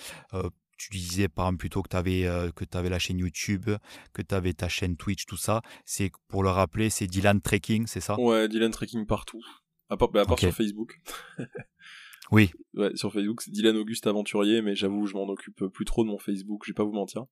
tu 0.78 0.90
disais 0.92 1.28
par 1.28 1.46
exemple 1.46 1.60
plutôt 1.60 1.82
que 1.82 1.90
tu 1.90 1.96
avais, 1.96 2.26
euh, 2.26 2.50
avais 2.74 2.90
la 2.90 3.00
chaîne 3.00 3.20
YouTube, 3.20 3.70
que 4.14 4.22
tu 4.22 4.36
avais 4.36 4.54
ta 4.54 4.68
chaîne 4.68 4.98
Twitch, 4.98 5.26
tout 5.26 5.38
ça. 5.38 5.62
C'est 5.86 6.12
pour 6.28 6.44
le 6.44 6.50
rappeler, 6.50 6.90
c'est 6.90 7.08
Dylan 7.08 7.42
Trekking, 7.42 7.88
c'est 7.88 8.02
ça? 8.02 8.20
Ouais, 8.20 8.48
Dylan 8.48 8.72
Trekking 8.72 9.06
partout. 9.06 9.44
À 9.90 9.98
part, 9.98 10.10
bah, 10.10 10.22
à 10.22 10.26
part 10.26 10.40
sur 10.40 10.52
Facebook. 10.52 11.00
oui. 12.32 12.52
Ouais, 12.74 12.96
sur 12.96 13.14
Facebook, 13.14 13.42
c'est 13.42 13.52
Dylan 13.52 13.78
Auguste 13.78 14.08
Aventurier, 14.08 14.62
mais 14.62 14.76
j'avoue, 14.76 15.06
je 15.06 15.14
m'en 15.14 15.28
occupe 15.28 15.66
plus 15.68 15.86
trop 15.86 16.04
de 16.04 16.10
mon 16.10 16.18
Facebook, 16.18 16.64
je 16.66 16.72
vais 16.72 16.76
pas 16.76 16.84
vous 16.84 16.94
mentir. 16.94 17.26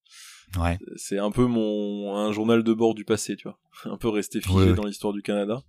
Ouais. 0.57 0.77
C'est 0.95 1.17
un 1.17 1.31
peu 1.31 1.45
mon 1.47 2.15
un 2.15 2.31
journal 2.31 2.63
de 2.63 2.73
bord 2.73 2.93
du 2.93 3.05
passé, 3.05 3.35
tu 3.35 3.47
vois. 3.47 3.59
Un 3.91 3.97
peu 3.97 4.09
resté 4.09 4.39
figé 4.39 4.73
dans 4.73 4.85
l'histoire 4.85 5.13
du 5.13 5.21
Canada. 5.21 5.63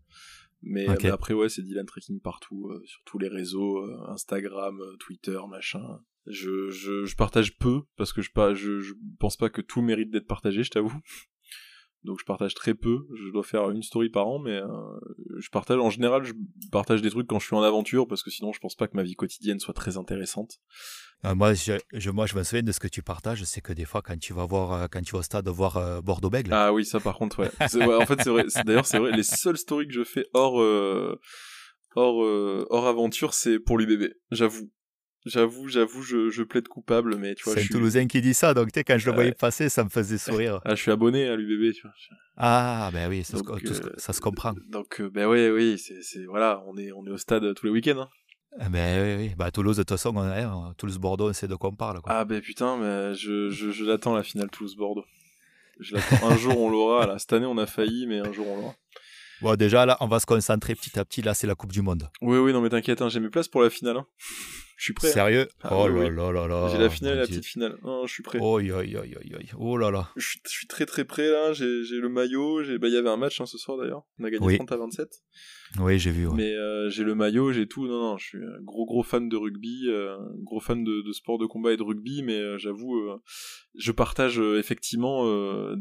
Mais, 0.66 0.86
après, 1.08 1.34
ouais, 1.34 1.50
c'est 1.50 1.62
Dylan 1.62 1.84
Trekking 1.84 2.20
partout, 2.20 2.68
euh, 2.68 2.82
sur 2.86 3.02
tous 3.04 3.18
les 3.18 3.28
réseaux, 3.28 3.78
euh, 3.78 3.98
Instagram, 4.08 4.80
Twitter, 4.98 5.38
machin. 5.48 6.00
Je, 6.26 6.70
je, 6.70 7.04
je, 7.04 7.16
partage 7.16 7.56
peu 7.58 7.82
parce 7.96 8.12
que 8.12 8.22
je, 8.22 8.30
pas, 8.30 8.54
je, 8.54 8.80
je 8.80 8.94
pense 9.18 9.36
pas 9.36 9.50
que 9.50 9.60
tout 9.60 9.82
mérite 9.82 10.10
d'être 10.10 10.26
partagé, 10.26 10.62
je 10.62 10.70
t'avoue. 10.70 11.00
Donc 12.04 12.20
je 12.20 12.24
partage 12.24 12.54
très 12.54 12.74
peu. 12.74 13.06
Je 13.14 13.30
dois 13.32 13.42
faire 13.42 13.70
une 13.70 13.82
story 13.82 14.10
par 14.10 14.28
an, 14.28 14.38
mais 14.38 14.52
euh, 14.52 14.66
je 15.38 15.48
partage 15.48 15.78
en 15.78 15.88
général, 15.88 16.22
je 16.24 16.34
partage 16.70 17.00
des 17.00 17.10
trucs 17.10 17.26
quand 17.26 17.38
je 17.38 17.46
suis 17.46 17.56
en 17.56 17.62
aventure 17.62 18.06
parce 18.06 18.22
que 18.22 18.30
sinon 18.30 18.52
je 18.52 18.60
pense 18.60 18.74
pas 18.74 18.86
que 18.88 18.96
ma 18.96 19.02
vie 19.02 19.14
quotidienne 19.14 19.58
soit 19.58 19.74
très 19.74 19.96
intéressante. 19.96 20.60
Euh, 21.24 21.34
moi, 21.34 21.54
je, 21.54 22.10
moi, 22.10 22.26
je 22.26 22.36
me 22.36 22.42
souviens 22.42 22.62
de 22.62 22.72
ce 22.72 22.80
que 22.80 22.88
tu 22.88 23.02
partages, 23.02 23.42
c'est 23.44 23.62
que 23.62 23.72
des 23.72 23.86
fois, 23.86 24.02
quand 24.02 24.18
tu 24.18 24.34
vas 24.34 24.44
voir, 24.44 24.72
euh, 24.72 24.86
quand 24.90 25.00
tu 25.00 25.12
vas 25.12 25.20
au 25.20 25.22
stade 25.22 25.48
voir 25.48 26.02
Bordeaux-Bègle. 26.02 26.52
Ah 26.52 26.74
oui, 26.74 26.84
ça 26.84 27.00
par 27.00 27.16
contre, 27.16 27.38
ouais. 27.38 27.50
ouais 27.86 27.94
en 27.94 28.04
fait, 28.04 28.20
c'est 28.22 28.28
vrai. 28.28 28.44
D'ailleurs, 28.66 28.86
c'est 28.86 28.98
vrai. 28.98 29.12
Les 29.12 29.22
seules 29.22 29.56
stories 29.56 29.86
que 29.86 29.94
je 29.94 30.04
fais 30.04 30.26
hors 30.34 30.56
hors 31.96 32.18
hors 32.70 32.86
aventure, 32.86 33.32
c'est 33.32 33.58
pour 33.58 33.78
l'UBB. 33.78 34.12
J'avoue. 34.30 34.70
J'avoue, 35.26 35.68
j'avoue, 35.68 36.02
je, 36.02 36.28
je 36.28 36.42
plaide 36.42 36.68
coupable, 36.68 37.16
mais 37.16 37.34
tu 37.34 37.44
vois. 37.44 37.54
C'est 37.54 37.62
un 37.62 37.66
Toulousain 37.66 38.06
qui 38.06 38.20
dit 38.20 38.34
ça, 38.34 38.52
donc 38.52 38.72
tu 38.72 38.78
sais, 38.78 38.84
quand 38.84 38.98
je 38.98 39.06
le 39.06 39.14
voyais 39.14 39.32
passer, 39.32 39.70
ça 39.70 39.82
me 39.82 39.88
faisait 39.88 40.18
sourire. 40.18 40.60
Ah, 40.64 40.74
je 40.74 40.82
suis 40.82 40.90
abonné 40.90 41.26
à 41.26 41.36
l'UBB, 41.36 41.72
tu 41.74 41.82
vois. 41.82 41.92
Ah, 42.36 42.90
ben 42.92 43.08
oui, 43.08 43.24
ça, 43.24 43.38
se, 43.38 43.42
euh, 43.42 43.92
ça 43.96 44.12
se 44.12 44.20
comprend. 44.20 44.54
Donc, 44.68 45.00
euh, 45.00 45.08
ben 45.08 45.26
oui, 45.26 45.48
oui, 45.48 45.78
c'est, 45.78 46.24
voilà, 46.24 46.62
on 46.66 46.76
est, 46.76 46.92
on 46.92 47.06
est 47.06 47.10
au 47.10 47.16
stade 47.16 47.54
tous 47.54 47.66
les 47.66 47.72
week-ends. 47.72 48.00
Hein. 48.00 48.08
Ah, 48.60 48.68
ben 48.68 49.18
oui, 49.18 49.24
oui. 49.24 49.34
Bah, 49.36 49.50
Toulouse, 49.50 49.76
de 49.78 49.82
toute 49.82 49.90
façon, 49.90 50.14
on 50.14 50.30
est, 50.30 50.74
Toulouse-Bordeaux, 50.76 51.32
c'est 51.32 51.48
de 51.48 51.54
quoi 51.54 51.70
on 51.70 51.74
parle. 51.74 52.00
Quoi. 52.02 52.12
Ah, 52.12 52.24
ben 52.24 52.40
putain, 52.42 52.76
mais 52.76 53.14
je, 53.14 53.50
je, 53.50 53.70
je 53.70 53.84
l'attends 53.84 54.14
la 54.14 54.22
finale 54.22 54.50
Toulouse-Bordeaux. 54.50 55.06
Je 55.80 55.94
l'attends. 55.94 56.28
un 56.28 56.36
jour, 56.36 56.58
on 56.60 56.68
l'aura. 56.68 57.06
Là. 57.06 57.18
Cette 57.18 57.32
année, 57.32 57.46
on 57.46 57.56
a 57.58 57.66
failli, 57.66 58.06
mais 58.06 58.18
un 58.20 58.32
jour, 58.32 58.46
on 58.46 58.56
l'aura. 58.56 58.74
Bon, 59.40 59.56
déjà, 59.56 59.86
là, 59.86 59.96
on 60.00 60.06
va 60.06 60.20
se 60.20 60.26
concentrer 60.26 60.74
petit 60.74 60.98
à 60.98 61.04
petit. 61.04 61.22
Là, 61.22 61.34
c'est 61.34 61.46
la 61.46 61.54
Coupe 61.54 61.72
du 61.72 61.82
Monde. 61.82 62.08
Oui, 62.20 62.38
oui, 62.38 62.52
non, 62.52 62.60
mais 62.60 62.68
t'inquiète, 62.68 63.02
hein, 63.02 63.08
j'ai 63.08 63.20
mes 63.20 63.30
places 63.30 63.48
pour 63.48 63.62
la 63.62 63.70
finale. 63.70 63.96
Hein. 63.96 64.06
Je 64.76 64.84
suis 64.84 64.92
prêt. 64.94 65.08
Hein. 65.08 65.12
Sérieux 65.12 65.48
ah, 65.62 65.76
Oh 65.76 65.88
là 65.88 66.10
là 66.10 66.32
là 66.32 66.46
là. 66.46 66.68
J'ai 66.70 66.78
la 66.78 66.90
finale 66.90 67.18
la 67.18 67.26
petite 67.26 67.44
finale. 67.44 67.76
je 67.82 68.12
suis 68.12 68.22
prêt. 68.22 68.38
Oh, 68.40 68.60
oh 69.58 69.76
là 69.78 69.90
là. 69.90 70.10
Je 70.16 70.26
suis, 70.26 70.66
très 70.66 70.86
très 70.86 71.04
prêt 71.04 71.30
là. 71.30 71.52
J'ai 71.52 71.64
le 71.64 72.08
maillot. 72.08 72.62
Bah, 72.78 72.88
il 72.88 72.94
y 72.94 72.96
avait 72.96 73.10
un 73.10 73.16
match 73.16 73.40
hein, 73.40 73.46
ce 73.46 73.58
soir 73.58 73.78
d'ailleurs. 73.78 74.04
On 74.18 74.24
a 74.24 74.30
gagné 74.30 74.56
30 74.56 74.72
à 74.72 74.76
27. 74.76 75.08
Oui, 75.80 75.98
j'ai 75.98 76.10
vu. 76.10 76.28
Mais 76.34 76.52
euh, 76.52 76.88
j'ai 76.90 77.04
le 77.04 77.14
maillot, 77.14 77.52
j'ai 77.52 77.66
tout. 77.66 77.86
Non, 77.86 78.00
non, 78.00 78.16
je 78.16 78.26
suis 78.26 78.38
un 78.38 78.62
gros 78.62 78.86
gros 78.86 79.02
fan 79.02 79.28
de 79.28 79.36
rugby, 79.36 79.88
euh, 79.88 80.16
gros 80.42 80.60
fan 80.60 80.84
de, 80.84 81.02
de, 81.02 81.12
sport 81.12 81.38
de 81.38 81.46
combat 81.46 81.72
et 81.72 81.76
de 81.76 81.82
rugby. 81.82 82.22
Mais 82.22 82.38
euh, 82.38 82.58
j'avoue, 82.58 83.00
je 83.76 83.92
partage 83.92 84.38
effectivement 84.38 85.24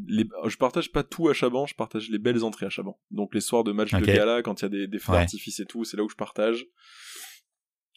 les. 0.08 0.26
Je 0.46 0.58
partage 0.58 0.92
pas 0.92 1.04
tout 1.04 1.30
à 1.30 1.34
Chaban. 1.34 1.66
Je 1.66 1.76
partage 1.76 2.10
les 2.10 2.20
belles 2.20 2.44
entrées 2.44 2.66
à 2.66 2.70
Chaban. 2.70 3.00
Donc 3.12 3.34
les 3.34 3.42
soirs 3.42 3.64
de 3.64 3.72
match 3.72 3.92
de 3.92 4.06
gala, 4.06 4.42
quand 4.42 4.62
il 4.62 4.64
y 4.64 4.66
a 4.66 4.70
des, 4.70 4.88
des 4.88 5.00
feux 5.00 5.14
d'artifice 5.14 5.60
et 5.60 5.66
tout, 5.66 5.84
c'est 5.84 5.98
là 5.98 6.04
où 6.04 6.10
je 6.10 6.16
partage 6.16 6.68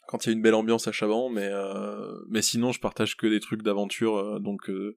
quand 0.07 0.25
il 0.25 0.29
y 0.29 0.31
a 0.31 0.33
une 0.35 0.43
belle 0.43 0.55
ambiance 0.55 0.89
à 0.89 0.93
Chaban, 0.93 1.29
mais 1.29 1.49
euh, 1.51 2.19
mais 2.29 2.43
sinon 2.43 2.73
je 2.73 2.81
partage 2.81 3.17
que 3.17 3.27
des 3.27 3.41
trucs 3.41 3.63
d'aventure, 3.63 4.17
euh, 4.17 4.39
donc 4.39 4.71
euh, 4.71 4.97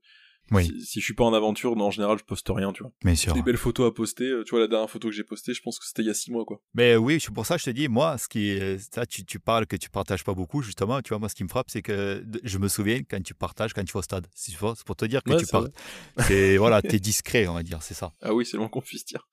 oui. 0.52 0.66
Si, 0.82 1.00
je 1.00 1.06
suis 1.06 1.14
pas 1.14 1.24
en 1.24 1.34
aventure, 1.34 1.76
en 1.78 1.92
général, 1.92 2.18
je 2.18 2.24
poste 2.24 2.48
rien, 2.50 2.72
tu 2.72 2.84
vois. 2.84 2.92
Mais 3.04 3.16
sûr. 3.16 3.34
Des 3.34 3.42
belles 3.42 3.58
photos 3.58 3.88
à 3.88 3.94
poster. 3.94 4.26
Euh, 4.26 4.44
tu 4.44 4.52
vois, 4.52 4.60
la 4.60 4.68
dernière 4.68 4.90
photo 4.90 5.10
que 5.10 5.14
j'ai 5.14 5.24
postée, 5.24 5.54
je 5.54 5.62
pense 5.62 5.80
que 5.80 5.86
c'était 5.86 6.02
il 6.02 6.08
y 6.08 6.10
a 6.10 6.14
six 6.14 6.32
mois, 6.32 6.46
quoi. 6.46 6.62
Mais 6.74 6.96
oui, 6.96 7.20
c'est 7.20 7.34
pour 7.34 7.46
ça 7.46 7.56
que 7.56 7.62
je 7.62 7.66
te 7.66 7.70
dis, 7.70 7.88
moi, 7.88 8.18
ce 8.18 8.28
qui 8.28 8.50
est, 8.50 8.80
ça, 8.94 9.06
tu, 9.06 9.26
tu, 9.26 9.40
parles 9.40 9.66
que 9.66 9.76
tu 9.76 9.90
partages 9.90 10.24
pas 10.24 10.34
beaucoup, 10.34 10.62
justement. 10.62 11.02
Tu 11.02 11.10
vois, 11.10 11.20
moi, 11.20 11.30
ce 11.30 11.36
qui 11.36 11.44
me 11.44 11.50
frappe, 11.50 11.70
c'est 11.70 11.82
que 11.82 12.26
je 12.44 12.58
me 12.58 12.68
souviens 12.68 13.02
quand 13.10 13.22
tu 13.22 13.34
partages, 13.34 13.74
quand 13.74 13.84
tu 13.84 13.94
vas 13.94 14.00
au 14.00 14.04
stade. 14.04 14.28
C'est 14.36 14.58
pour 14.58 14.96
te 14.96 15.06
dire 15.06 15.24
que 15.24 15.38
tu 15.40 15.46
parles. 15.46 15.72
C'est, 16.20 16.58
voilà, 16.58 16.82
t'es 16.82 17.00
discret, 17.00 17.48
on 17.48 17.54
va 17.54 17.64
dire, 17.64 17.82
c'est 17.84 17.94
ça. 17.94 18.14
Ah 18.22 18.34
oui, 18.34 18.46
c'est 18.46 18.58
loin 18.58 18.68
qu'on 18.68 18.82
puisse 18.82 19.06
dire. 19.06 19.28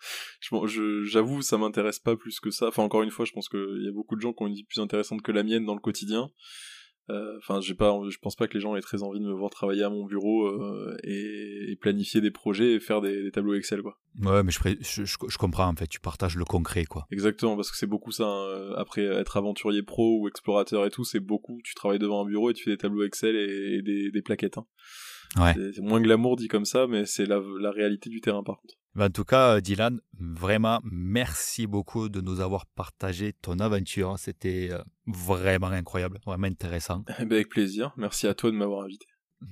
J'avoue, 1.05 1.43
ça 1.43 1.59
m'intéresse 1.59 1.99
pas 1.99 2.17
plus 2.17 2.41
que 2.41 2.51
ça. 2.51 2.69
Enfin, 2.69 2.83
encore 2.83 3.03
une 3.03 3.11
fois, 3.11 3.25
je 3.25 3.33
pense 3.33 3.49
qu'il 3.49 3.83
y 3.85 3.89
a 3.89 3.93
beaucoup 3.93 4.17
de 4.17 4.21
gens 4.21 4.33
qui 4.33 4.43
ont 4.43 4.47
une 4.47 4.55
vie 4.55 4.65
plus 4.65 4.81
intéressante 4.81 5.23
que 5.23 5.33
la 5.33 5.43
mienne 5.43 5.65
dans 5.65 5.75
le 5.75 5.81
quotidien. 5.81 6.31
Euh, 7.09 7.37
enfin, 7.39 7.61
j'ai 7.61 7.75
pas, 7.75 7.97
je 8.09 8.19
pense 8.19 8.35
pas 8.35 8.49
que 8.49 8.55
les 8.55 8.61
gens 8.61 8.75
aient 8.75 8.81
très 8.81 9.03
envie 9.03 9.21
de 9.21 9.25
me 9.25 9.33
voir 9.33 9.51
travailler 9.51 9.85
à 9.85 9.91
mon 9.91 10.05
bureau 10.05 10.47
euh, 10.47 10.97
et, 11.05 11.77
planifier 11.81 12.21
des 12.21 12.31
projets 12.31 12.73
et 12.73 12.81
faire 12.81 13.01
des, 13.01 13.31
tableaux 13.31 13.55
Excel, 13.55 13.83
quoi. 13.83 13.99
Ouais, 14.23 14.43
mais 14.43 14.51
je, 14.51 15.05
je, 15.05 15.39
comprends 15.39 15.69
en 15.69 15.75
fait. 15.77 15.87
Tu 15.87 16.01
partages 16.01 16.37
le 16.37 16.45
concret, 16.45 16.85
quoi. 16.85 17.07
Exactement, 17.13 17.55
parce 17.55 17.71
que 17.71 17.77
c'est 17.77 17.87
beaucoup 17.87 18.11
ça. 18.11 18.25
Hein. 18.25 18.73
Après 18.77 19.03
être 19.03 19.37
aventurier 19.37 19.83
pro 19.83 20.21
ou 20.21 20.29
explorateur 20.29 20.85
et 20.87 20.91
tout, 20.91 21.05
c'est 21.05 21.21
beaucoup. 21.21 21.61
Tu 21.63 21.75
travailles 21.75 21.99
devant 21.99 22.25
un 22.25 22.27
bureau 22.27 22.51
et 22.51 22.55
tu 22.55 22.65
fais 22.65 22.71
des 22.71 22.79
tableaux 22.79 23.05
Excel 23.05 23.37
et, 23.37 23.83
des, 23.83 24.23
plaquettes. 24.23 24.59
Hein. 24.59 24.67
Ouais. 25.37 25.55
C'est 25.75 25.83
moins 25.83 26.01
glamour 26.01 26.37
dit 26.37 26.49
comme 26.49 26.65
ça, 26.65 26.87
mais 26.87 27.07
c'est 27.07 27.27
la, 27.27 27.41
la 27.61 27.71
réalité 27.71 28.11
du 28.11 28.21
terrain 28.21 28.43
par 28.43 28.59
contre. 28.61 28.75
Ben, 28.97 29.07
en 29.07 29.11
tout 29.11 29.25
cas, 29.25 29.61
Dylan, 29.61 30.01
vraiment, 30.19 30.81
merci 30.83 31.67
beaucoup 31.67 32.09
de 32.09 32.23
nous 32.23 32.41
avoir 32.41 32.65
partagé 32.65 33.35
ton 33.43 33.59
aventure. 33.59 34.19
C'était 34.19 34.71
euh, 34.73 34.79
vraiment 35.07 35.67
incroyable, 35.67 36.19
vraiment 36.25 36.47
intéressant. 36.47 37.05
Eh 37.19 37.27
ben, 37.27 37.35
avec 37.35 37.51
plaisir. 37.51 37.93
Merci 37.99 38.27
à 38.27 38.33
toi 38.33 38.51
de 38.51 38.57
m'avoir 38.57 38.85
invité. 38.85 39.05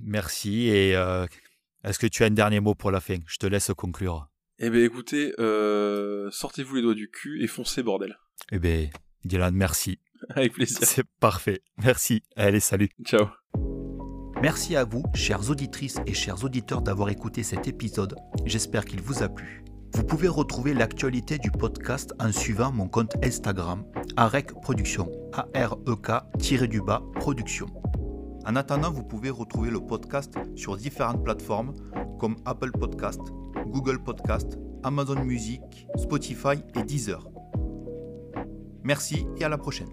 Merci. 0.02 0.68
Et 0.68 0.96
euh, 0.96 1.26
est-ce 1.84 1.98
que 1.98 2.06
tu 2.06 2.22
as 2.22 2.26
un 2.26 2.30
dernier 2.30 2.60
mot 2.60 2.74
pour 2.74 2.90
la 2.90 3.00
fin? 3.00 3.18
Je 3.26 3.36
te 3.36 3.46
laisse 3.46 3.70
conclure. 3.76 4.28
Eh 4.58 4.70
bien, 4.70 4.82
écoutez, 4.82 5.34
euh, 5.38 6.30
sortez-vous 6.30 6.76
les 6.76 6.82
doigts 6.82 6.94
du 6.94 7.10
cul 7.10 7.42
et 7.44 7.46
foncez, 7.46 7.82
bordel. 7.82 8.16
Eh 8.50 8.58
bien, 8.58 8.88
Dylan, 9.24 9.54
merci. 9.54 9.98
Avec 10.30 10.54
plaisir. 10.54 10.78
C'est 10.82 11.06
parfait. 11.20 11.60
Merci. 11.82 12.22
Allez, 12.34 12.60
salut. 12.60 12.88
Ciao. 13.04 13.28
Merci 14.42 14.76
à 14.76 14.84
vous, 14.84 15.02
chères 15.14 15.50
auditrices 15.50 16.00
et 16.06 16.14
chers 16.14 16.44
auditeurs, 16.44 16.82
d'avoir 16.82 17.08
écouté 17.08 17.42
cet 17.42 17.66
épisode. 17.68 18.14
J'espère 18.44 18.84
qu'il 18.84 19.00
vous 19.00 19.22
a 19.22 19.28
plu. 19.28 19.64
Vous 19.94 20.04
pouvez 20.04 20.28
retrouver 20.28 20.74
l'actualité 20.74 21.38
du 21.38 21.50
podcast 21.50 22.12
en 22.20 22.32
suivant 22.32 22.72
mon 22.72 22.88
compte 22.88 23.14
Instagram, 23.24 23.84
AREC 24.16 24.52
Production, 24.60 25.10
A-R-E-K-du-bas 25.32 27.02
Production. 27.14 27.66
En 28.44 28.56
attendant, 28.56 28.90
vous 28.90 29.04
pouvez 29.04 29.30
retrouver 29.30 29.70
le 29.70 29.80
podcast 29.80 30.34
sur 30.56 30.76
différentes 30.76 31.24
plateformes 31.24 31.74
comme 32.18 32.36
Apple 32.44 32.72
Podcast, 32.72 33.20
Google 33.68 34.02
Podcast, 34.02 34.58
Amazon 34.82 35.24
Music, 35.24 35.62
Spotify 35.96 36.62
et 36.74 36.82
Deezer. 36.82 37.26
Merci 38.82 39.26
et 39.38 39.44
à 39.44 39.48
la 39.48 39.58
prochaine. 39.58 39.88